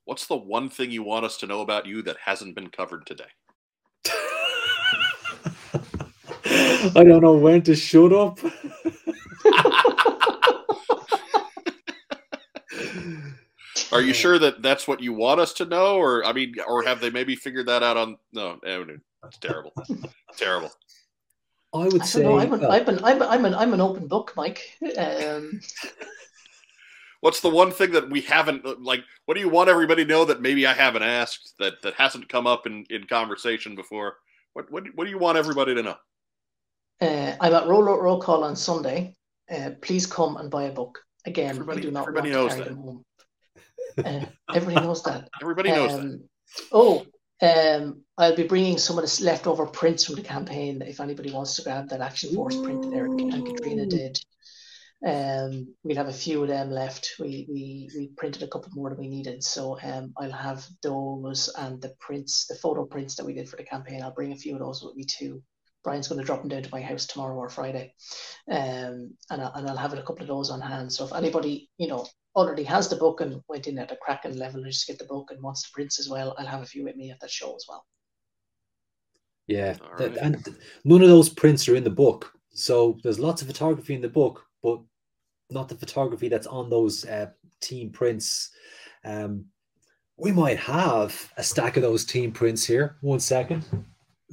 What's 0.09 0.25
the 0.25 0.35
one 0.35 0.69
thing 0.69 0.89
you 0.89 1.03
want 1.03 1.23
us 1.23 1.37
to 1.37 1.45
know 1.45 1.61
about 1.61 1.85
you 1.85 2.01
that 2.01 2.17
hasn't 2.17 2.55
been 2.55 2.71
covered 2.71 3.05
today? 3.05 3.25
I 6.95 7.03
don't 7.03 7.21
know 7.21 7.37
when 7.37 7.61
to 7.61 7.75
shut 7.75 8.11
up. 8.11 8.39
Are 13.91 14.01
you 14.01 14.15
sure 14.15 14.39
that 14.39 14.63
that's 14.63 14.87
what 14.87 14.99
you 14.99 15.13
want 15.13 15.41
us 15.41 15.53
to 15.53 15.65
know, 15.65 15.97
or 15.97 16.25
I 16.25 16.33
mean, 16.33 16.55
or 16.67 16.81
have 16.81 17.01
they 17.01 17.11
maybe 17.11 17.35
figured 17.35 17.67
that 17.67 17.83
out 17.83 17.95
on? 17.95 18.17
No, 18.33 18.57
no, 18.63 18.97
that's 19.21 19.37
terrible, 19.37 19.73
terrible. 20.37 20.71
I 21.71 21.83
would 21.83 22.01
I 22.01 22.05
say 22.05 22.23
know, 22.23 22.39
I'm, 22.39 22.51
an, 22.51 22.61
well, 22.61 22.71
I'm 22.71 22.87
an, 22.87 22.99
I'm, 23.03 23.21
I'm 23.21 23.45
an, 23.45 23.53
I'm 23.53 23.73
an 23.75 23.81
open 23.81 24.07
book, 24.07 24.33
Mike. 24.35 24.75
Um, 24.97 25.61
What's 27.21 27.41
the 27.41 27.49
one 27.49 27.71
thing 27.71 27.91
that 27.91 28.09
we 28.09 28.21
haven't 28.21 28.81
like? 28.81 29.03
What 29.25 29.33
do 29.35 29.41
you 29.41 29.49
want 29.49 29.69
everybody 29.69 30.05
to 30.05 30.09
know 30.09 30.25
that 30.25 30.41
maybe 30.41 30.65
I 30.65 30.73
haven't 30.73 31.03
asked 31.03 31.53
that 31.59 31.81
that 31.81 31.95
hasn't 31.95 32.29
come 32.29 32.47
up 32.47 32.65
in 32.65 32.85
in 32.89 33.05
conversation 33.07 33.75
before? 33.75 34.17
What 34.53 34.71
what 34.71 34.83
what 34.95 35.03
do 35.05 35.09
you 35.09 35.17
want 35.19 35.37
everybody 35.37 35.75
to 35.75 35.83
know? 35.83 35.95
uh, 37.01 37.35
I'm 37.41 37.53
at 37.53 37.67
Roll 37.67 37.83
Roll 37.83 38.21
Call 38.21 38.43
on 38.43 38.55
Sunday. 38.55 39.13
Uh, 39.51 39.71
please 39.81 40.05
come 40.05 40.37
and 40.37 40.49
buy 40.49 40.63
a 40.63 40.71
book. 40.71 40.99
Again, 41.25 41.49
Everybody- 41.51 41.81
do 41.81 41.91
not 41.91 42.01
want 42.05 42.17
everybody 42.17 42.29
to 42.31 42.35
knows 42.37 42.49
carry 42.51 42.63
that. 42.63 42.69
them 42.69 42.77
home. 42.77 43.05
Uh, 44.05 44.25
everybody 44.55 44.85
knows 44.85 45.03
that. 45.03 45.27
Everybody 45.41 45.69
knows 45.71 45.91
that. 45.91 45.99
Um, 45.99 46.23
Oh, 46.71 47.05
um, 47.41 48.01
I'll 48.17 48.35
be 48.35 48.47
bringing 48.47 48.77
some 48.77 48.97
of 48.97 49.03
the 49.03 49.23
leftover 49.25 49.65
prints 49.65 50.05
from 50.05 50.15
the 50.15 50.21
campaign 50.21 50.81
if 50.81 50.99
anybody 51.01 51.31
wants 51.31 51.55
to 51.55 51.63
grab 51.63 51.89
that 51.89 51.99
Action 51.99 52.33
Force 52.33 52.55
print 52.61 52.81
that 52.83 52.93
Eric 52.95 53.11
and 53.19 53.45
Katrina 53.45 53.85
did. 53.85 54.17
Um, 55.05 55.73
we'll 55.83 55.95
have 55.95 56.09
a 56.09 56.13
few 56.13 56.41
of 56.41 56.49
them 56.49 56.71
left. 56.71 57.15
We 57.19 57.47
we 57.49 57.89
we 57.95 58.11
printed 58.17 58.43
a 58.43 58.47
couple 58.47 58.69
more 58.73 58.89
than 58.89 58.99
we 58.99 59.07
needed, 59.07 59.43
so 59.43 59.79
um, 59.81 60.13
I'll 60.17 60.31
have 60.31 60.65
those 60.83 61.49
and 61.57 61.81
the 61.81 61.95
prints, 62.01 62.47
the 62.47 62.55
photo 62.55 62.85
prints 62.85 63.15
that 63.15 63.25
we 63.25 63.33
did 63.33 63.47
for 63.47 63.55
the 63.55 63.63
campaign. 63.63 64.03
I'll 64.03 64.13
bring 64.13 64.33
a 64.33 64.37
few 64.37 64.53
of 64.53 64.59
those 64.59 64.83
with 64.83 64.95
me 64.95 65.05
too. 65.05 65.41
Brian's 65.85 66.09
going 66.09 66.19
to 66.19 66.25
drop 66.25 66.41
them 66.41 66.49
down 66.49 66.63
to 66.63 66.69
my 66.73 66.81
house 66.81 67.05
tomorrow 67.05 67.37
or 67.37 67.47
Friday, 67.47 67.93
um, 68.51 69.13
and 69.29 69.41
I, 69.41 69.51
and 69.55 69.69
I'll 69.69 69.77
have 69.77 69.93
a 69.93 70.01
couple 70.01 70.23
of 70.23 70.27
those 70.27 70.49
on 70.49 70.59
hand. 70.59 70.91
So 70.91 71.05
if 71.05 71.13
anybody 71.13 71.69
you 71.77 71.87
know 71.87 72.05
already 72.35 72.63
has 72.63 72.89
the 72.89 72.97
book 72.97 73.21
and 73.21 73.41
went 73.47 73.67
in 73.67 73.79
at 73.79 73.93
a 73.93 73.95
cracking 73.95 74.37
level 74.37 74.61
and 74.61 74.71
just 74.71 74.87
get 74.87 74.99
the 74.99 75.05
book 75.05 75.29
and 75.31 75.41
wants 75.41 75.63
the 75.63 75.69
prints 75.73 75.99
as 76.01 76.09
well, 76.09 76.35
I'll 76.37 76.45
have 76.45 76.61
a 76.61 76.65
few 76.65 76.83
with 76.83 76.97
me 76.97 77.09
at 77.11 77.21
that 77.21 77.31
show 77.31 77.55
as 77.55 77.65
well. 77.69 77.85
yeah, 79.47 79.77
right. 79.97 80.17
and 80.17 80.57
none 80.83 81.01
of 81.01 81.07
those 81.07 81.29
prints 81.29 81.69
are 81.69 81.75
in 81.75 81.85
the 81.85 81.89
book. 81.89 82.33
So 82.49 82.97
there's 83.03 83.19
lots 83.19 83.41
of 83.41 83.47
photography 83.47 83.93
in 83.93 84.01
the 84.01 84.09
book, 84.09 84.45
but 84.61 84.79
not 85.49 85.69
the 85.69 85.75
photography 85.75 86.29
that's 86.29 86.47
on 86.47 86.69
those 86.69 87.05
uh, 87.05 87.27
team 87.61 87.89
prints. 87.91 88.51
Um, 89.03 89.45
we 90.17 90.31
might 90.31 90.57
have 90.59 91.31
a 91.37 91.43
stack 91.43 91.77
of 91.77 91.83
those 91.83 92.05
team 92.05 92.31
prints 92.31 92.65
here. 92.65 92.97
One 93.01 93.19
second. 93.19 93.63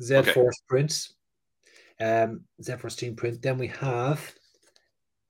Z 0.00 0.16
Okay. 0.16 0.32
Force 0.32 0.60
prints. 0.68 1.14
Um, 2.00 2.42
Z 2.62 2.76
Force 2.76 2.96
team 2.96 3.16
print. 3.16 3.40
Then 3.40 3.58
we 3.58 3.68
have 3.68 4.34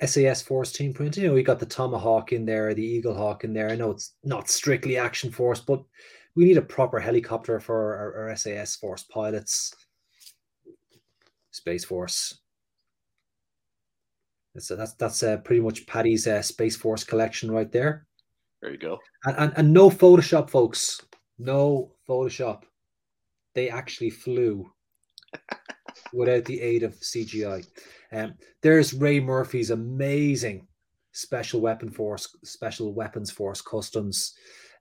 SAS 0.04 0.42
Force 0.42 0.72
team 0.72 0.92
print. 0.92 1.16
You 1.16 1.28
know, 1.28 1.34
we 1.34 1.42
got 1.42 1.58
the 1.58 1.66
Tomahawk 1.66 2.32
in 2.32 2.44
there, 2.44 2.74
the 2.74 2.84
Eagle 2.84 3.14
Hawk 3.14 3.44
in 3.44 3.52
there. 3.52 3.70
I 3.70 3.76
know 3.76 3.90
it's 3.90 4.14
not 4.24 4.48
strictly 4.48 4.96
Action 4.96 5.30
Force, 5.30 5.60
but 5.60 5.82
we 6.34 6.44
need 6.44 6.58
a 6.58 6.62
proper 6.62 6.98
helicopter 6.98 7.60
for 7.60 7.96
our, 7.96 8.28
our 8.28 8.36
SAS 8.36 8.76
Force 8.76 9.04
pilots. 9.04 9.74
Space 11.50 11.84
Force. 11.84 12.38
So 14.60 14.76
that's 14.76 14.94
that's 14.94 15.22
uh, 15.22 15.38
pretty 15.38 15.60
much 15.60 15.86
Paddy's 15.86 16.26
uh, 16.26 16.42
Space 16.42 16.76
Force 16.76 17.04
collection 17.04 17.50
right 17.50 17.70
there. 17.70 18.06
There 18.62 18.70
you 18.70 18.78
go. 18.78 18.98
And, 19.24 19.36
and 19.38 19.52
and 19.56 19.72
no 19.72 19.90
Photoshop, 19.90 20.50
folks. 20.50 21.00
No 21.38 21.92
Photoshop. 22.08 22.62
They 23.54 23.70
actually 23.70 24.10
flew 24.10 24.70
without 26.12 26.44
the 26.44 26.60
aid 26.60 26.82
of 26.82 26.94
CGI. 27.00 27.66
Um, 28.12 28.34
there's 28.62 28.94
Ray 28.94 29.20
Murphy's 29.20 29.70
amazing 29.70 30.66
special 31.12 31.60
weapon 31.60 31.90
force, 31.90 32.28
special 32.44 32.92
weapons 32.92 33.30
force 33.30 33.60
customs. 33.60 34.34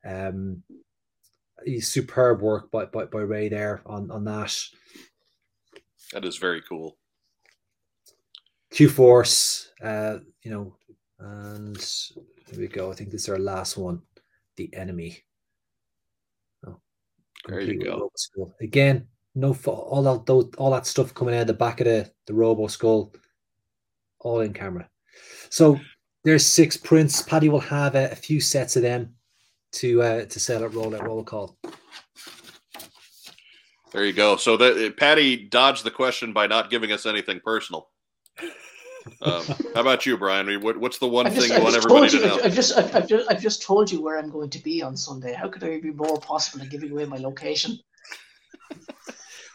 Um, 0.06 0.64
superb 1.80 2.42
work 2.42 2.70
by, 2.72 2.86
by, 2.86 3.06
by 3.06 3.22
Ray 3.22 3.50
there 3.50 3.82
on, 3.86 4.12
on 4.12 4.26
that. 4.26 4.56
That 6.14 6.26
is 6.26 6.38
very 6.38 6.62
cool. 6.62 6.98
Q 8.76 8.90
Force, 8.90 9.72
uh, 9.82 10.18
you 10.44 10.52
know, 10.52 10.76
and 11.20 11.78
here 12.52 12.60
we 12.60 12.68
go. 12.68 12.92
I 12.92 12.94
think 12.94 13.10
this 13.10 13.22
is 13.22 13.30
our 13.30 13.40
last 13.40 13.78
one. 13.78 14.02
The 14.58 14.70
enemy. 14.76 15.24
Oh, 16.68 16.76
There 17.48 17.62
you 17.62 17.82
go. 17.82 18.12
Skull. 18.18 18.54
Again, 18.60 19.08
no 19.34 19.56
all 19.66 20.04
that 20.04 20.26
those, 20.26 20.52
all 20.58 20.72
that 20.72 20.86
stuff 20.86 21.14
coming 21.14 21.36
out 21.36 21.42
of 21.42 21.48
the 21.48 21.54
back 21.54 21.80
of 21.80 21.86
the 21.86 22.12
the 22.26 22.34
Robo 22.34 22.68
Skull, 22.68 23.14
all 24.20 24.42
in 24.42 24.52
camera. 24.52 24.90
So 25.50 25.80
there's 26.26 26.46
six 26.46 26.76
prints. 26.76 27.22
Paddy 27.22 27.48
will 27.48 27.62
have 27.62 27.96
a, 27.96 28.12
a 28.12 28.16
few 28.16 28.42
sets 28.42 28.76
of 28.76 28.82
them 28.82 29.16
to 29.72 30.02
uh, 30.02 30.26
to 30.26 30.38
sell 30.38 30.66
at 30.66 30.74
roll 30.74 30.94
at 30.94 31.08
roll 31.08 31.24
call. 31.24 31.58
There 33.94 34.04
you 34.04 34.12
go. 34.12 34.36
So 34.36 34.58
that 34.58 34.98
Paddy 34.98 35.48
dodged 35.48 35.86
the 35.86 35.92
question 35.92 36.34
by 36.34 36.46
not 36.46 36.70
giving 36.70 36.92
us 36.92 37.06
anything 37.06 37.40
personal. 37.40 37.90
Um, 39.22 39.44
how 39.74 39.82
about 39.82 40.06
you, 40.06 40.18
Brian? 40.18 40.62
What, 40.62 40.78
what's 40.78 40.98
the 40.98 41.08
one 41.08 41.28
I've 41.28 41.34
thing 41.34 41.44
just, 41.44 41.52
you 41.52 41.58
I've 41.58 41.64
want 41.64 41.76
everybody 41.76 42.10
told 42.10 42.24
to 42.24 42.28
know? 42.28 42.36
I've, 42.38 42.46
I've 42.46 42.56
just, 42.56 42.78
I've, 42.78 42.96
I've 42.96 43.08
just, 43.08 43.32
I've 43.32 43.42
just 43.42 43.62
told 43.62 43.92
you 43.92 44.02
where 44.02 44.18
I'm 44.18 44.30
going 44.30 44.50
to 44.50 44.60
be 44.60 44.82
on 44.82 44.98
Sunday. 44.98 45.34
How 45.34 45.48
could 45.48 45.64
I 45.64 45.80
be 45.80 45.92
more 45.92 46.20
possible 46.20 46.60
than 46.60 46.70
giving 46.70 46.92
away 46.92 47.06
my 47.06 47.18
location? 47.18 47.80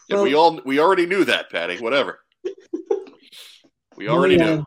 Yeah, 0.07 0.21
we 0.21 0.33
all 0.35 0.59
we 0.65 0.79
already 0.79 1.05
knew 1.05 1.23
that, 1.25 1.49
Paddy. 1.49 1.79
Whatever. 1.79 2.19
We 3.95 4.09
already 4.09 4.37
my, 4.37 4.45
knew. 4.45 4.65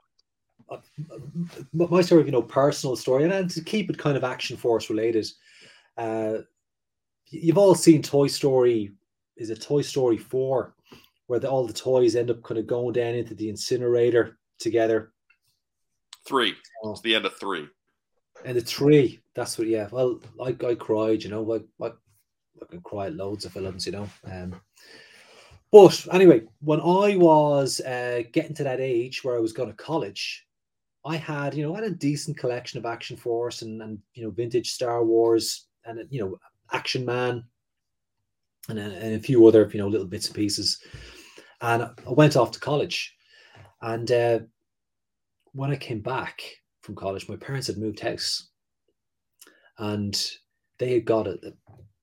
my 1.72 1.86
my 1.90 2.00
sort 2.00 2.20
of 2.22 2.26
you 2.26 2.32
know 2.32 2.42
personal 2.42 2.96
story, 2.96 3.24
and, 3.24 3.32
and 3.32 3.50
to 3.50 3.62
keep 3.62 3.90
it 3.90 3.98
kind 3.98 4.16
of 4.16 4.24
action 4.24 4.56
force 4.56 4.88
related. 4.88 5.26
Uh, 5.98 6.38
you've 7.28 7.58
all 7.58 7.74
seen 7.74 8.00
Toy 8.00 8.26
Story. 8.26 8.92
Is 9.36 9.50
it 9.50 9.60
Toy 9.60 9.82
Story 9.82 10.16
four, 10.16 10.74
where 11.26 11.40
the, 11.40 11.50
all 11.50 11.66
the 11.66 11.72
toys 11.72 12.16
end 12.16 12.30
up 12.30 12.42
kind 12.42 12.58
of 12.58 12.66
going 12.66 12.92
down 12.92 13.14
into 13.14 13.34
the 13.34 13.48
incinerator 13.48 14.38
together? 14.58 15.12
Three. 16.26 16.54
Oh. 16.82 16.92
It's 16.92 17.00
the 17.02 17.14
end 17.14 17.26
of 17.26 17.36
three. 17.36 17.68
And 18.44 18.56
the 18.56 18.62
tree, 18.62 19.20
that's 19.34 19.58
what. 19.58 19.68
Yeah, 19.68 19.88
well, 19.90 20.20
I, 20.42 20.56
I 20.66 20.74
cried. 20.74 21.22
You 21.22 21.30
know, 21.30 21.42
like 21.42 21.64
I 21.80 21.86
I 21.86 22.66
can 22.70 22.80
cry 22.82 23.06
at 23.06 23.14
loads 23.14 23.44
of 23.44 23.52
films. 23.52 23.86
You 23.86 23.92
know, 23.92 24.08
um, 24.30 24.60
but 25.72 26.06
anyway, 26.12 26.42
when 26.60 26.80
I 26.80 27.16
was 27.16 27.80
uh, 27.80 28.22
getting 28.32 28.54
to 28.54 28.64
that 28.64 28.80
age 28.80 29.24
where 29.24 29.36
I 29.36 29.40
was 29.40 29.52
going 29.52 29.70
to 29.70 29.76
college, 29.76 30.46
I 31.04 31.16
had, 31.16 31.54
you 31.54 31.62
know, 31.64 31.74
I 31.74 31.82
had 31.82 31.90
a 31.90 31.96
decent 31.96 32.38
collection 32.38 32.78
of 32.78 32.86
Action 32.86 33.16
Force 33.16 33.62
and, 33.62 33.82
and 33.82 33.98
you 34.14 34.24
know, 34.24 34.30
vintage 34.30 34.70
Star 34.70 35.04
Wars 35.04 35.66
and, 35.84 36.06
you 36.10 36.20
know, 36.20 36.38
Action 36.72 37.04
Man 37.04 37.44
and, 38.68 38.78
a- 38.78 38.82
and 38.82 39.14
a 39.16 39.18
few 39.18 39.46
other, 39.46 39.68
you 39.72 39.80
know, 39.80 39.88
little 39.88 40.06
bits 40.06 40.28
and 40.28 40.36
pieces. 40.36 40.80
And 41.60 41.82
I 41.82 41.92
went 42.06 42.36
off 42.36 42.52
to 42.52 42.60
college. 42.60 43.16
And 43.84 44.10
uh, 44.10 44.38
when 45.52 45.70
I 45.70 45.76
came 45.76 46.00
back 46.00 46.42
from 46.80 46.94
college, 46.94 47.28
my 47.28 47.36
parents 47.36 47.66
had 47.66 47.76
moved 47.76 48.00
house. 48.00 48.48
And 49.78 50.18
they 50.78 50.94
had 50.94 51.04
got 51.04 51.26
it. 51.26 51.40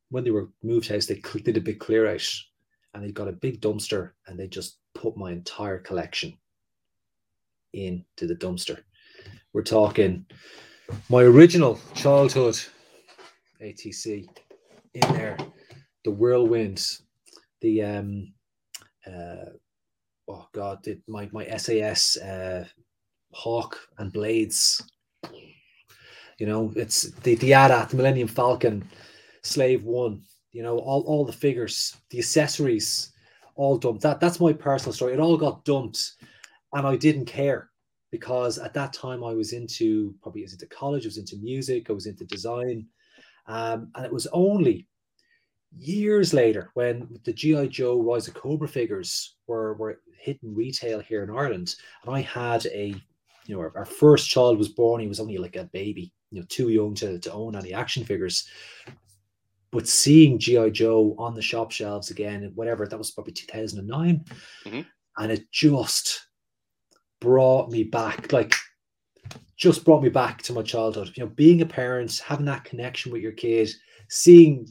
When 0.10 0.24
they 0.24 0.30
were 0.30 0.50
moved 0.62 0.90
house, 0.90 1.08
they 1.08 1.20
did 1.44 1.58
a 1.58 1.62
big 1.62 1.80
clear 1.80 2.08
out 2.08 2.28
and 2.94 3.04
they 3.04 3.12
got 3.12 3.28
a 3.28 3.34
big 3.34 3.62
dumpster 3.62 4.12
and 4.28 4.40
they 4.40 4.48
just 4.48 4.78
put 4.94 5.18
my 5.18 5.32
entire 5.32 5.80
collection 5.80 6.38
into 7.74 8.28
the 8.28 8.36
dumpster. 8.36 8.82
We're 9.54 9.64
talking 9.64 10.26
my 11.10 11.24
original 11.24 11.80
childhood 11.96 12.60
ATC 13.60 14.28
in 14.94 15.14
there, 15.14 15.38
the 16.04 16.12
whirlwinds, 16.12 17.04
the 17.62 17.82
um 17.82 18.34
uh 19.08 19.52
oh 20.32 20.48
god, 20.54 20.84
the, 20.84 21.00
my 21.08 21.30
my 21.32 21.46
SAS 21.58 22.18
uh 22.18 22.66
Hawk 23.34 23.78
and 23.98 24.12
Blades. 24.12 24.82
You 26.38 26.48
know, 26.48 26.72
it's 26.76 27.04
the 27.04 27.36
the 27.36 27.54
AT-AT, 27.54 27.90
the 27.90 27.98
Millennium 27.98 28.28
Falcon, 28.28 28.88
Slave 29.44 29.84
One, 29.84 30.24
you 30.52 30.64
know, 30.64 30.80
all, 30.80 31.02
all 31.04 31.26
the 31.26 31.34
figures, 31.34 31.96
the 32.10 32.20
accessories, 32.20 33.12
all 33.56 33.78
dumped. 33.78 34.02
That 34.02 34.20
that's 34.20 34.40
my 34.40 34.54
personal 34.54 34.94
story. 34.94 35.14
It 35.14 35.20
all 35.20 35.38
got 35.38 35.66
dumped, 35.66 36.14
and 36.74 36.88
I 36.88 36.96
didn't 36.96 37.26
care 37.26 37.70
because 38.12 38.58
at 38.58 38.74
that 38.74 38.94
time 38.94 39.24
I 39.24 39.34
was 39.34 39.54
into 39.54 40.16
probably 40.22 40.42
I 40.42 40.46
was 40.46 40.54
into 40.54 40.68
college, 40.68 41.06
I 41.06 41.08
was 41.08 41.18
into 41.18 41.38
music, 41.38 41.90
I 41.90 41.94
was 41.94 42.08
into 42.08 42.26
design, 42.26 42.88
um, 43.48 43.92
and 43.96 44.06
it 44.06 44.14
was 44.14 44.28
only 44.28 44.88
years 45.78 46.34
later 46.34 46.72
when 46.74 47.20
the 47.24 47.34
GI 47.34 47.68
Joe 47.70 48.02
Rise 48.02 48.28
of 48.28 48.34
Cobra 48.34 48.68
figures 48.68 49.36
were 49.48 49.74
were 49.76 50.02
hitting 50.20 50.54
retail 50.54 51.00
here 51.00 51.24
in 51.24 51.30
Ireland, 51.30 51.76
and 52.06 52.16
I 52.16 52.22
had 52.22 52.66
a 52.68 52.94
you 53.46 53.56
know 53.56 53.60
our, 53.62 53.74
our 53.76 53.86
first 53.86 54.30
child 54.30 54.58
was 54.58 54.70
born. 54.70 55.02
He 55.02 55.08
was 55.08 55.20
only 55.20 55.38
like 55.38 55.56
a 55.56 55.66
baby, 55.66 56.14
you 56.32 56.40
know, 56.40 56.46
too 56.50 56.70
young 56.70 56.94
to, 56.96 57.20
to 57.20 57.34
own 57.34 57.56
any 57.56 57.74
action 57.74 58.04
figures 58.04 58.48
but 59.72 59.88
seeing 59.88 60.38
GI 60.38 60.72
Joe 60.72 61.16
on 61.18 61.34
the 61.34 61.42
shop 61.42 61.72
shelves 61.72 62.12
again, 62.12 62.52
whatever 62.56 62.86
that 62.86 62.98
was 62.98 63.12
probably 63.12 63.32
2009, 63.32 64.26
Mhm. 64.66 64.86
and 65.18 65.32
it 65.32 65.50
just 65.50 66.28
brought 67.22 67.70
me 67.72 67.86
back, 67.86 68.34
like 68.34 68.54
just 69.56 69.86
brought 69.86 70.04
me 70.04 70.10
back 70.10 70.42
to 70.42 70.52
my 70.54 70.62
childhood. 70.62 71.14
You 71.16 71.24
know, 71.24 71.30
being 71.30 71.62
a 71.62 71.66
parent, 71.66 72.18
having 72.26 72.46
that 72.48 72.66
connection 72.66 73.14
with 73.14 73.22
your 73.22 73.32
kid, 73.32 73.70
seeing 74.10 74.68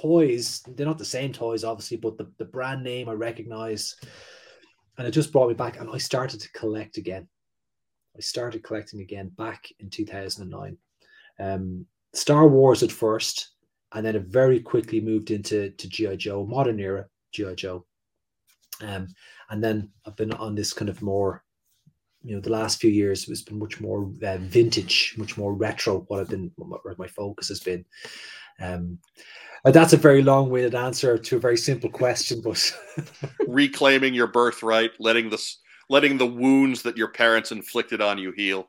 toys, 0.00 0.62
they're 0.68 0.86
not 0.86 0.98
the 0.98 1.04
same 1.04 1.32
toys, 1.32 1.64
obviously, 1.64 1.96
but 1.96 2.18
the, 2.18 2.30
the 2.38 2.44
brand 2.44 2.82
name 2.82 3.08
I 3.08 3.12
recognize. 3.12 3.96
And 4.98 5.06
it 5.06 5.12
just 5.12 5.32
brought 5.32 5.48
me 5.48 5.54
back, 5.54 5.78
and 5.78 5.90
I 5.90 5.98
started 5.98 6.40
to 6.40 6.52
collect 6.52 6.98
again. 6.98 7.28
I 8.16 8.20
started 8.20 8.62
collecting 8.62 9.00
again 9.00 9.30
back 9.36 9.66
in 9.80 9.90
2009. 9.90 10.76
Um, 11.40 11.86
Star 12.12 12.46
Wars 12.46 12.82
at 12.82 12.92
first, 12.92 13.50
and 13.92 14.06
then 14.06 14.14
it 14.14 14.26
very 14.26 14.60
quickly 14.60 15.00
moved 15.00 15.30
into 15.30 15.70
to 15.70 15.88
GI 15.88 16.16
Joe, 16.16 16.46
modern 16.46 16.78
era 16.78 17.06
GI 17.32 17.56
Joe. 17.56 17.84
Um, 18.80 19.08
and 19.50 19.62
then 19.62 19.90
I've 20.06 20.16
been 20.16 20.32
on 20.32 20.54
this 20.54 20.72
kind 20.72 20.88
of 20.88 21.02
more, 21.02 21.42
you 22.22 22.34
know, 22.34 22.40
the 22.40 22.50
last 22.50 22.80
few 22.80 22.90
years 22.90 23.28
it's 23.28 23.42
been 23.42 23.58
much 23.58 23.80
more 23.80 24.10
uh, 24.22 24.38
vintage, 24.38 25.14
much 25.18 25.36
more 25.36 25.54
retro. 25.54 26.00
What 26.08 26.20
I've 26.20 26.28
been, 26.28 26.50
where 26.56 26.94
my 26.98 27.08
focus 27.08 27.48
has 27.48 27.60
been. 27.60 27.84
Um, 28.60 28.98
uh, 29.64 29.70
that's 29.70 29.92
a 29.92 29.98
very 29.98 30.22
long-winded 30.22 30.74
answer 30.74 31.16
to 31.16 31.36
a 31.36 31.40
very 31.40 31.56
simple 31.56 31.90
question, 31.90 32.40
but 32.42 32.72
Reclaiming 33.48 34.14
your 34.14 34.26
birthright, 34.26 34.92
letting 35.00 35.30
the 35.30 35.42
letting 35.88 36.18
the 36.18 36.26
wounds 36.26 36.82
that 36.82 36.96
your 36.96 37.08
parents 37.08 37.52
inflicted 37.52 38.00
on 38.00 38.18
you 38.18 38.32
heal. 38.32 38.68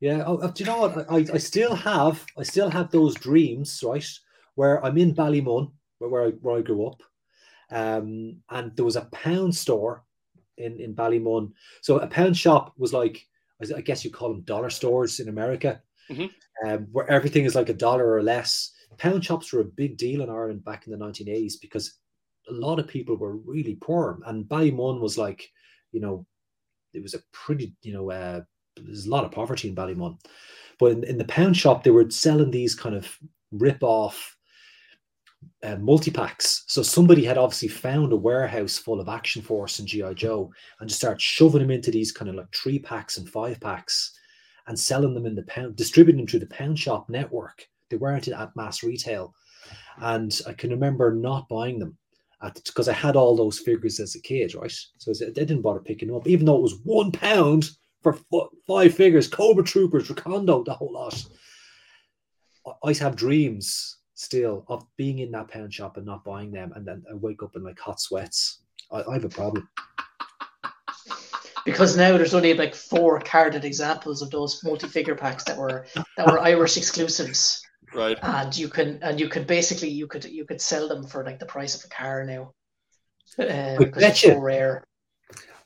Yeah, 0.00 0.24
oh, 0.26 0.38
uh, 0.38 0.48
do 0.48 0.62
you 0.62 0.70
know 0.70 0.80
what? 0.80 1.10
I, 1.10 1.26
I 1.34 1.38
still 1.38 1.74
have 1.74 2.24
I 2.38 2.42
still 2.42 2.70
have 2.70 2.90
those 2.90 3.14
dreams, 3.14 3.82
right? 3.84 4.06
Where 4.54 4.84
I'm 4.84 4.98
in 4.98 5.14
Ballymun, 5.14 5.72
where, 5.98 6.10
where 6.10 6.26
I 6.26 6.30
where 6.30 6.58
I 6.58 6.62
grew 6.62 6.86
up, 6.86 7.02
um, 7.70 8.38
and 8.50 8.74
there 8.76 8.84
was 8.84 8.96
a 8.96 9.08
pound 9.12 9.54
store 9.54 10.04
in 10.58 10.80
in 10.80 10.94
Ballymun. 10.94 11.52
So 11.82 11.98
a 11.98 12.06
pound 12.06 12.36
shop 12.36 12.74
was 12.78 12.92
like 12.92 13.26
I 13.74 13.80
guess 13.80 14.04
you 14.04 14.10
call 14.10 14.30
them 14.30 14.42
dollar 14.42 14.70
stores 14.70 15.20
in 15.20 15.28
America, 15.28 15.82
Mhm. 16.10 16.30
um, 16.64 16.86
where 16.92 17.10
everything 17.10 17.44
is 17.44 17.54
like 17.54 17.68
a 17.68 17.74
dollar 17.74 18.10
or 18.12 18.22
less. 18.22 18.72
Pound 18.98 19.24
shops 19.24 19.52
were 19.52 19.60
a 19.60 19.64
big 19.64 19.96
deal 19.98 20.22
in 20.22 20.30
Ireland 20.30 20.64
back 20.64 20.86
in 20.86 20.92
the 20.92 20.98
1980s 20.98 21.56
because 21.56 21.98
a 22.48 22.52
lot 22.52 22.78
of 22.78 22.88
people 22.88 23.16
were 23.16 23.36
really 23.36 23.74
poor, 23.76 24.18
and 24.26 24.44
Ballymun 24.46 25.00
was 25.00 25.18
like, 25.18 25.48
you 25.92 26.00
know, 26.00 26.26
it 26.94 27.02
was 27.02 27.14
a 27.14 27.22
pretty, 27.32 27.74
you 27.82 27.92
know, 27.92 28.10
uh, 28.10 28.40
there's 28.76 29.06
a 29.06 29.10
lot 29.10 29.24
of 29.24 29.32
poverty 29.32 29.68
in 29.68 29.74
Ballymun. 29.74 30.18
But 30.78 30.92
in, 30.92 31.04
in 31.04 31.18
the 31.18 31.24
pound 31.26 31.56
shop, 31.56 31.82
they 31.84 31.90
were 31.90 32.08
selling 32.10 32.50
these 32.50 32.74
kind 32.74 32.94
of 32.94 33.18
rip 33.50 33.82
off 33.82 34.36
uh, 35.62 35.76
multi 35.76 36.10
packs. 36.10 36.64
So 36.66 36.82
somebody 36.82 37.24
had 37.24 37.38
obviously 37.38 37.68
found 37.68 38.12
a 38.12 38.16
warehouse 38.16 38.78
full 38.78 39.00
of 39.00 39.08
Action 39.08 39.42
Force 39.42 39.78
and 39.78 39.88
GI 39.88 40.14
Joe 40.14 40.50
and 40.80 40.88
just 40.88 41.00
started 41.00 41.20
shoving 41.20 41.60
them 41.60 41.70
into 41.70 41.90
these 41.90 42.12
kind 42.12 42.28
of 42.28 42.34
like 42.36 42.54
three 42.54 42.78
packs 42.78 43.16
and 43.18 43.28
five 43.28 43.60
packs 43.60 44.12
and 44.66 44.78
selling 44.78 45.14
them 45.14 45.26
in 45.26 45.34
the 45.34 45.42
pound, 45.44 45.76
distributing 45.76 46.18
them 46.22 46.26
through 46.26 46.40
the 46.40 46.46
pound 46.46 46.78
shop 46.78 47.08
network. 47.08 47.66
They 47.90 47.96
weren't 47.96 48.26
at 48.28 48.56
mass 48.56 48.82
retail, 48.82 49.34
and 49.98 50.38
I 50.46 50.52
can 50.52 50.70
remember 50.70 51.14
not 51.14 51.48
buying 51.48 51.78
them 51.78 51.96
because 52.42 52.88
I 52.88 52.92
had 52.92 53.16
all 53.16 53.34
those 53.34 53.58
figures 53.58 53.98
as 53.98 54.14
a 54.14 54.20
kid, 54.20 54.54
right? 54.54 54.72
So 54.98 55.12
they 55.12 55.30
didn't 55.30 55.62
bother 55.62 55.80
picking 55.80 56.08
them 56.08 56.16
up, 56.16 56.28
even 56.28 56.46
though 56.46 56.56
it 56.56 56.62
was 56.62 56.80
one 56.84 57.10
pound 57.10 57.70
for 58.02 58.18
five 58.66 58.94
figures, 58.94 59.26
Cobra 59.28 59.64
Troopers, 59.64 60.08
Recondo, 60.08 60.64
the 60.64 60.74
whole 60.74 60.92
lot. 60.92 61.24
I- 62.66 62.90
I 62.90 62.92
have 62.94 63.16
dreams 63.16 63.98
still 64.14 64.64
of 64.68 64.84
being 64.96 65.18
in 65.20 65.30
that 65.32 65.48
pound 65.48 65.72
shop 65.72 65.96
and 65.96 66.06
not 66.06 66.24
buying 66.24 66.50
them, 66.50 66.72
and 66.74 66.86
then 66.86 67.04
I 67.10 67.14
wake 67.14 67.42
up 67.42 67.56
in 67.56 67.62
like 67.62 67.78
hot 67.78 68.00
sweats. 68.00 68.62
I, 68.90 69.02
I 69.02 69.14
have 69.14 69.24
a 69.24 69.28
problem. 69.28 69.68
Because 71.66 71.96
now 71.96 72.16
there's 72.16 72.32
only 72.32 72.54
like 72.54 72.74
four 72.74 73.20
carded 73.20 73.64
examples 73.64 74.22
of 74.22 74.30
those 74.30 74.62
multi-figure 74.64 75.16
packs 75.16 75.44
that 75.44 75.58
were 75.58 75.84
that 76.16 76.26
were 76.26 76.38
Irish 76.38 76.78
exclusives, 76.78 77.62
Right. 77.92 78.16
and 78.22 78.56
you 78.56 78.68
can 78.68 78.98
and 79.02 79.20
you 79.20 79.28
could 79.28 79.46
basically 79.46 79.90
you 79.90 80.06
could 80.06 80.24
you 80.24 80.46
could 80.46 80.60
sell 80.62 80.88
them 80.88 81.06
for 81.06 81.24
like 81.24 81.38
the 81.38 81.46
price 81.46 81.74
of 81.74 81.84
a 81.84 81.88
car 81.94 82.24
now. 82.24 82.54
Uh, 83.38 83.76
because 83.76 84.00
they're 84.00 84.14
so 84.14 84.38
rare. 84.38 84.84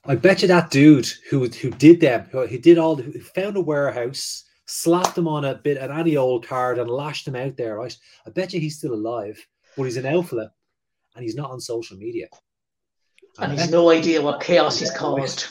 I 0.07 0.17
bet 0.17 0.41
you 0.41 0.49
that 0.49 0.71
dude 0.71 1.09
who 1.29 1.47
who 1.47 1.71
did 1.71 2.01
them, 2.01 2.27
who, 2.33 2.47
who 2.47 2.59
did 2.59 2.79
all, 2.79 2.97
who 2.97 3.21
found 3.21 3.57
a 3.57 3.61
warehouse, 3.61 4.45
slapped 4.67 5.15
them 5.15 5.29
on 5.29 5.45
a 5.45 5.55
bit 5.55 5.77
an 5.77 5.93
any 5.93 6.17
old 6.17 6.47
card, 6.47 6.79
and 6.79 6.91
lashed 6.91 7.27
them 7.27 7.37
out 7.37 7.57
there, 7.57 7.77
right? 7.77 7.97
I 8.27 8.31
bet 8.31 8.55
you 8.55 8.61
he's 8.61 8.79
still 8.79 8.95
alive, 8.95 9.39
but 9.77 9.83
he's 9.85 9.99
an 9.99 10.07
outfit, 10.07 10.49
and 11.15 11.23
he's 11.23 11.37
not 11.37 11.51
on 11.51 11.61
social 11.61 11.99
media. 11.99 12.29
And 13.39 13.53
I 13.53 13.57
he's 13.57 13.71
no 13.71 13.91
idea 13.91 14.23
what 14.23 14.41
chaos 14.41 14.81
he's 14.81 14.91
caused. 14.91 15.49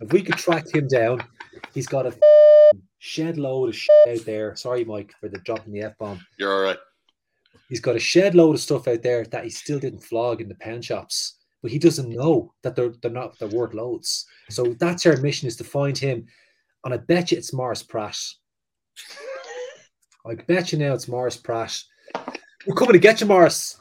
If 0.00 0.12
we 0.12 0.22
could 0.22 0.36
track 0.36 0.74
him 0.74 0.88
down, 0.88 1.22
he's 1.74 1.86
got 1.86 2.06
a 2.06 2.14
shed 2.98 3.38
load 3.38 3.70
of 3.70 3.76
shit 3.76 3.90
out 4.08 4.24
there. 4.24 4.56
Sorry, 4.56 4.84
Mike, 4.84 5.12
for 5.20 5.28
the 5.28 5.38
dropping 5.38 5.72
the 5.72 5.82
f 5.82 5.96
bomb. 5.98 6.20
You're 6.38 6.52
all 6.52 6.62
right. 6.62 6.78
He's 7.68 7.80
got 7.80 7.96
a 7.96 8.00
shed 8.00 8.34
load 8.34 8.54
of 8.54 8.60
stuff 8.60 8.86
out 8.86 9.02
there 9.02 9.24
that 9.24 9.44
he 9.44 9.50
still 9.50 9.78
didn't 9.78 10.04
flog 10.04 10.40
in 10.40 10.48
the 10.48 10.54
pound 10.56 10.84
shops, 10.84 11.38
but 11.62 11.70
he 11.70 11.78
doesn't 11.78 12.10
know 12.10 12.52
that 12.62 12.76
they're 12.76 12.92
they're 13.02 13.10
not 13.10 13.38
they're 13.38 13.48
worth 13.48 13.74
loads. 13.74 14.26
So 14.50 14.76
that's 14.78 15.06
our 15.06 15.16
mission 15.16 15.48
is 15.48 15.56
to 15.56 15.64
find 15.64 15.96
him. 15.96 16.26
And 16.84 16.94
I 16.94 16.98
bet 16.98 17.32
you 17.32 17.38
it's 17.38 17.52
Morris 17.52 17.82
Pratt. 17.82 18.18
I 20.26 20.34
bet 20.34 20.72
you 20.72 20.78
now 20.78 20.94
it's 20.94 21.08
Morris 21.08 21.36
Pratt. 21.36 21.82
We're 22.66 22.74
coming 22.74 22.92
to 22.92 22.98
get 22.98 23.20
you, 23.20 23.26
Morris. 23.26 23.80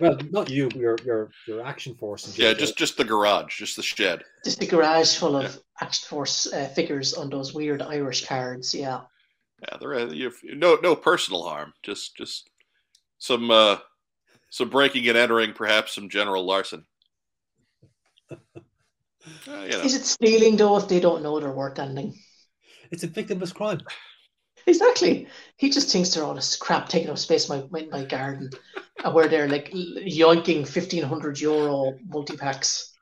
Well, 0.00 0.18
not 0.30 0.50
you, 0.50 0.68
your 0.74 0.96
your 1.04 1.30
your 1.46 1.66
action 1.66 1.94
force. 1.94 2.26
and 2.26 2.38
Yeah, 2.38 2.52
just 2.54 2.76
just 2.76 2.96
the 2.96 3.04
garage, 3.04 3.58
just 3.58 3.76
the 3.76 3.82
shed. 3.82 4.22
Just 4.44 4.62
a 4.62 4.66
garage 4.66 5.16
full 5.16 5.36
of 5.36 5.58
Action 5.80 6.06
Force 6.08 6.52
uh, 6.52 6.68
figures 6.68 7.14
on 7.14 7.30
those 7.30 7.52
weird 7.54 7.82
Irish 7.82 8.26
cards. 8.26 8.74
Yeah. 8.74 9.02
Yeah, 9.62 9.78
there 9.80 9.90
are 9.94 10.12
you've, 10.12 10.38
no 10.44 10.78
no 10.82 10.94
personal 10.94 11.42
harm. 11.42 11.72
Just 11.82 12.16
just 12.16 12.50
some 13.18 13.50
uh 13.50 13.78
some 14.50 14.70
breaking 14.70 15.08
and 15.08 15.18
entering, 15.18 15.52
perhaps 15.52 15.94
some 15.94 16.08
general 16.08 16.46
Larson. 16.46 16.84
Uh, 19.48 19.62
you 19.62 19.70
know, 19.70 19.80
Is 19.80 19.96
it 19.96 20.04
stealing 20.04 20.56
though 20.56 20.76
if 20.76 20.86
they 20.86 21.00
don't 21.00 21.20
know 21.20 21.40
they're 21.40 21.50
worth 21.50 21.80
anything? 21.80 22.14
it's 22.92 23.02
a 23.02 23.08
victimless 23.08 23.52
crime. 23.52 23.80
Exactly. 24.66 25.28
He 25.56 25.70
just 25.70 25.90
thinks 25.92 26.10
they're 26.12 26.24
all 26.24 26.34
this 26.34 26.56
crap 26.56 26.88
taking 26.88 27.10
up 27.10 27.18
space 27.18 27.48
in 27.48 27.68
my, 27.70 27.78
in 27.78 27.90
my 27.90 28.04
garden, 28.04 28.50
and 29.04 29.14
where 29.14 29.28
they're 29.28 29.48
like 29.48 29.70
yoinking 29.70 30.66
fifteen 30.66 31.04
hundred 31.04 31.40
euro 31.40 31.96
multi 32.08 32.36
packs. 32.36 32.92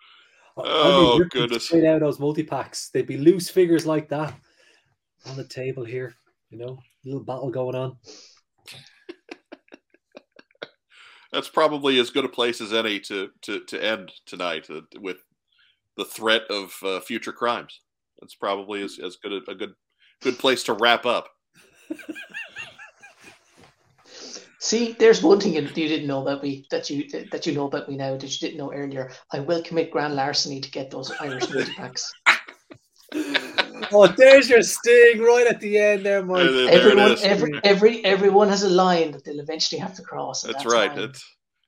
I- 0.58 0.60
I'd 0.60 0.64
be 0.66 0.68
Oh, 0.68 1.24
goodness. 1.30 1.64
Straight 1.66 1.84
out 1.86 1.96
of 1.96 2.00
those 2.02 2.20
multi 2.20 2.42
packs, 2.42 2.90
they'd 2.90 3.06
be 3.06 3.16
loose 3.16 3.48
figures 3.48 3.86
like 3.86 4.08
that 4.10 4.34
on 5.26 5.36
the 5.36 5.44
table 5.44 5.84
here. 5.84 6.14
You 6.50 6.58
know, 6.58 6.78
little 7.04 7.24
battle 7.24 7.50
going 7.50 7.74
on. 7.74 7.96
that's 11.32 11.48
probably 11.48 11.98
as 11.98 12.10
good 12.10 12.24
a 12.24 12.28
place 12.28 12.60
as 12.60 12.72
any 12.72 13.00
to 13.00 13.30
to 13.42 13.60
to 13.64 13.82
end 13.82 14.12
tonight 14.26 14.68
uh, 14.70 14.82
with 15.00 15.16
the 15.96 16.04
threat 16.04 16.42
of 16.50 16.76
uh, 16.82 17.00
future 17.00 17.32
crimes. 17.32 17.80
That's 18.20 18.34
probably 18.34 18.82
as, 18.82 18.98
as 19.02 19.16
good 19.16 19.32
a, 19.32 19.50
a 19.50 19.54
good 19.54 19.74
good 20.22 20.38
place 20.38 20.62
to 20.64 20.74
wrap 20.74 21.06
up. 21.06 21.28
See, 24.64 24.96
there's 24.98 25.22
one 25.22 25.40
thing 25.40 25.52
you 25.52 25.60
you 25.60 25.88
didn't 25.88 26.06
know 26.06 26.22
about 26.22 26.42
me 26.42 26.64
that 26.70 26.88
you 26.88 27.06
that 27.30 27.46
you 27.46 27.52
know 27.52 27.66
about 27.66 27.86
me 27.86 27.96
now 27.96 28.16
that 28.16 28.22
you 28.22 28.38
didn't 28.48 28.56
know 28.56 28.72
earlier. 28.72 29.12
I 29.30 29.40
will 29.40 29.62
commit 29.62 29.90
grand 29.90 30.14
larceny 30.16 30.58
to 30.62 30.70
get 30.70 30.90
those 30.90 31.10
Irish 31.20 31.50
multi 31.50 31.72
packs. 31.72 32.10
Oh, 33.92 34.06
there's 34.06 34.48
your 34.48 34.62
sting 34.62 35.20
right 35.20 35.46
at 35.46 35.60
the 35.60 35.76
end 35.78 36.06
there, 36.06 36.24
Mike. 36.24 36.44
There, 36.44 36.52
there- 36.52 36.66
there 36.66 36.80
Everyone, 36.80 37.16
every, 37.22 37.60
every, 37.62 38.04
everyone 38.04 38.48
has 38.48 38.62
a 38.62 38.68
line 38.70 39.10
that 39.12 39.24
they'll 39.24 39.40
eventually 39.40 39.78
have 39.78 39.94
to 39.96 40.02
cross. 40.02 40.44
and 40.44 40.54
That's, 40.54 40.64
right. 40.64 40.96
It's, 40.98 41.22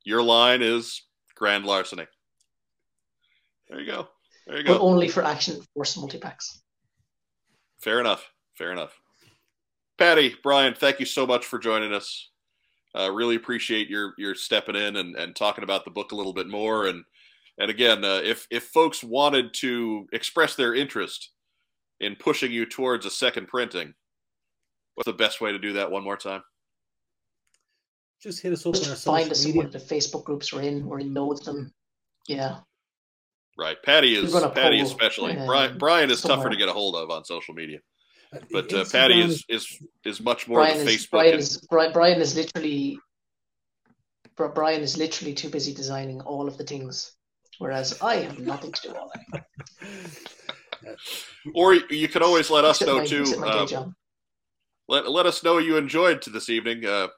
your 0.04 0.22
line 0.22 0.62
is 0.62 1.02
grand 1.34 1.66
larceny. 1.66 2.06
There 3.68 3.80
you 3.80 3.86
go. 3.86 4.08
There 4.46 4.56
you 4.58 4.64
go. 4.64 4.74
but 4.78 4.80
only 4.80 5.08
for 5.08 5.22
Action 5.24 5.60
Force 5.74 5.96
multi 5.96 6.18
packs. 6.18 6.62
Fair 7.78 8.00
enough. 8.00 8.28
Fair 8.54 8.72
enough. 8.72 8.98
Paddy, 9.98 10.34
Brian, 10.42 10.74
thank 10.74 10.98
you 11.00 11.06
so 11.06 11.26
much 11.26 11.44
for 11.44 11.58
joining 11.58 11.92
us. 11.92 12.30
Uh, 12.96 13.10
really 13.12 13.36
appreciate 13.36 13.90
your 13.90 14.14
your 14.16 14.34
stepping 14.34 14.76
in 14.76 14.96
and, 14.96 15.16
and 15.16 15.36
talking 15.36 15.64
about 15.64 15.84
the 15.84 15.90
book 15.90 16.12
a 16.12 16.16
little 16.16 16.32
bit 16.32 16.48
more. 16.48 16.86
And 16.86 17.04
and 17.58 17.70
again, 17.70 18.04
uh, 18.04 18.20
if 18.24 18.46
if 18.50 18.64
folks 18.64 19.04
wanted 19.04 19.52
to 19.54 20.06
express 20.12 20.54
their 20.54 20.74
interest 20.74 21.30
in 22.00 22.16
pushing 22.16 22.52
you 22.52 22.64
towards 22.64 23.04
a 23.04 23.10
second 23.10 23.48
printing, 23.48 23.92
what's 24.94 25.06
the 25.06 25.12
best 25.12 25.40
way 25.40 25.52
to 25.52 25.58
do 25.58 25.74
that? 25.74 25.90
One 25.90 26.04
more 26.04 26.16
time. 26.16 26.42
Just 28.22 28.40
hit 28.40 28.52
us 28.52 28.64
up 28.64 28.74
on 28.74 28.80
our 28.80 28.86
Just 28.88 29.04
find 29.04 29.30
us 29.30 29.38
social 29.38 29.50
in 29.52 29.56
one 29.58 29.66
of 29.66 29.72
the 29.72 29.78
Facebook 29.78 30.24
groups 30.24 30.52
we're 30.52 30.62
in. 30.62 30.86
We're 30.86 31.00
in 31.00 31.12
loads 31.12 31.46
of 31.46 31.54
them. 31.54 31.74
Yeah. 32.26 32.60
Right, 33.58 33.76
Paddy 33.82 34.14
is 34.16 34.32
Paddy 34.32 34.78
poll, 34.78 34.86
especially. 34.86 35.36
uh, 35.36 35.46
Brian 35.46 35.78
Brian 35.78 36.10
is 36.10 36.20
tougher 36.20 36.50
to 36.50 36.56
get 36.56 36.68
a 36.68 36.72
hold 36.72 36.94
of 36.96 37.10
on 37.10 37.24
social 37.24 37.54
media. 37.54 37.78
But 38.50 38.72
uh, 38.72 38.84
Paddy 38.90 39.20
is, 39.20 39.44
is 39.48 39.78
is 40.04 40.20
much 40.20 40.48
more 40.48 40.58
Brian 40.58 40.76
is, 40.78 40.88
Facebook. 40.88 41.10
Brian 41.10 41.32
and- 41.32 41.40
is 41.40 41.58
Brian, 41.68 42.20
is 42.20 42.36
literally 42.36 42.98
Brian 44.36 44.82
is 44.82 44.98
literally 44.98 45.34
too 45.34 45.48
busy 45.48 45.72
designing 45.72 46.20
all 46.20 46.46
of 46.46 46.58
the 46.58 46.64
things, 46.64 47.12
whereas 47.58 48.00
I 48.02 48.16
have 48.16 48.38
nothing 48.38 48.72
to 48.72 48.88
do 48.88 48.94
all 48.94 49.10
that. 49.32 49.46
or 51.54 51.74
you 51.74 52.08
could 52.08 52.22
always 52.22 52.50
let 52.50 52.64
us 52.64 52.80
know 52.82 52.98
my- 52.98 53.06
too. 53.06 53.22
except 53.22 53.40
my 53.40 53.52
day 53.52 53.66
job. 53.66 53.92
let 54.88 55.10
let 55.10 55.26
us 55.26 55.42
know 55.42 55.58
you 55.58 55.76
enjoyed 55.76 56.22
to 56.22 56.30
this 56.30 56.50
evening. 56.50 56.84
Uh, 56.84 57.08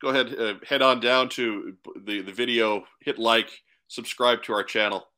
go 0.00 0.08
ahead, 0.08 0.34
uh, 0.38 0.54
head 0.66 0.82
on 0.82 1.00
down 1.00 1.28
to 1.30 1.74
the 2.04 2.22
the 2.22 2.32
video, 2.32 2.84
hit 3.00 3.18
like, 3.18 3.50
subscribe 3.88 4.42
to 4.44 4.52
our 4.52 4.64
channel. 4.64 5.09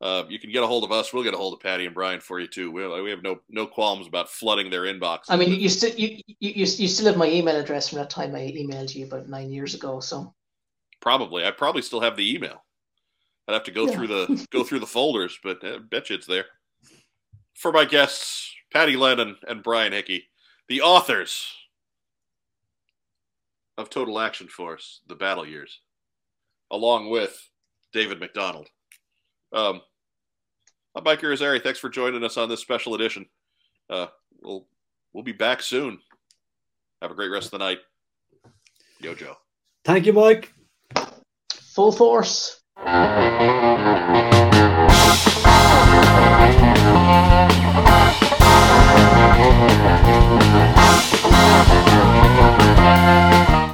Uh, 0.00 0.24
you 0.28 0.38
can 0.38 0.52
get 0.52 0.62
a 0.62 0.66
hold 0.66 0.84
of 0.84 0.92
us. 0.92 1.12
We'll 1.12 1.22
get 1.24 1.32
a 1.32 1.38
hold 1.38 1.54
of 1.54 1.60
Paddy 1.60 1.86
and 1.86 1.94
Brian 1.94 2.20
for 2.20 2.38
you 2.38 2.46
too. 2.46 2.70
We, 2.70 2.86
we 3.02 3.10
have 3.10 3.22
no 3.22 3.40
no 3.48 3.66
qualms 3.66 4.06
about 4.06 4.28
flooding 4.28 4.68
their 4.70 4.82
inbox. 4.82 5.20
I 5.28 5.36
mean, 5.36 5.58
you 5.58 5.68
still 5.70 5.94
you, 5.94 6.20
you 6.38 6.66
you 6.66 6.66
still 6.88 7.06
have 7.06 7.16
my 7.16 7.28
email 7.30 7.56
address 7.56 7.88
from 7.88 7.98
that 7.98 8.10
time 8.10 8.34
I 8.34 8.40
emailed 8.40 8.94
you 8.94 9.06
about 9.06 9.28
nine 9.28 9.50
years 9.50 9.74
ago. 9.74 10.00
So 10.00 10.34
probably, 11.00 11.46
I 11.46 11.50
probably 11.50 11.80
still 11.82 12.00
have 12.02 12.16
the 12.16 12.34
email. 12.34 12.62
I'd 13.48 13.54
have 13.54 13.64
to 13.64 13.70
go 13.70 13.86
Yeah. 13.86 13.92
through 13.94 14.06
the 14.08 14.46
go 14.50 14.64
through 14.64 14.80
the 14.80 14.86
folders, 14.86 15.38
but 15.42 15.64
I 15.64 15.78
bet 15.78 16.10
you 16.10 16.16
it's 16.16 16.26
there. 16.26 16.44
For 17.54 17.72
my 17.72 17.86
guests, 17.86 18.52
Paddy 18.70 18.96
Lennon 18.96 19.36
and 19.48 19.62
Brian 19.62 19.94
Hickey, 19.94 20.24
the 20.68 20.82
authors 20.82 21.50
of 23.78 23.88
Total 23.88 24.18
Action 24.18 24.48
Force: 24.48 25.00
The 25.06 25.14
Battle 25.14 25.46
Years, 25.46 25.80
along 26.70 27.08
with 27.08 27.48
David 27.94 28.20
McDonald. 28.20 28.68
Um, 29.52 29.80
I'm 30.94 31.04
Mike 31.04 31.20
Irizarry. 31.20 31.62
Thanks 31.62 31.78
for 31.78 31.88
joining 31.88 32.24
us 32.24 32.36
on 32.36 32.48
this 32.48 32.60
special 32.60 32.94
edition. 32.94 33.26
Uh, 33.88 34.06
we'll 34.42 34.66
we'll 35.12 35.24
be 35.24 35.32
back 35.32 35.62
soon. 35.62 35.98
Have 37.02 37.10
a 37.10 37.14
great 37.14 37.30
rest 37.30 37.46
of 37.46 37.50
the 37.52 37.58
night. 37.58 37.78
Yo, 39.00 39.14
Joe. 39.14 39.36
Thank 39.84 40.06
you, 40.06 40.12
Mike. 40.12 40.52
full 41.50 41.92
force. 41.92 42.60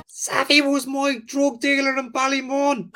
Savvy 0.09 0.61
was 0.61 0.86
my 0.86 1.19
drug 1.27 1.61
dealer 1.61 1.97
in 1.99 2.12
Ballymun. 2.12 2.94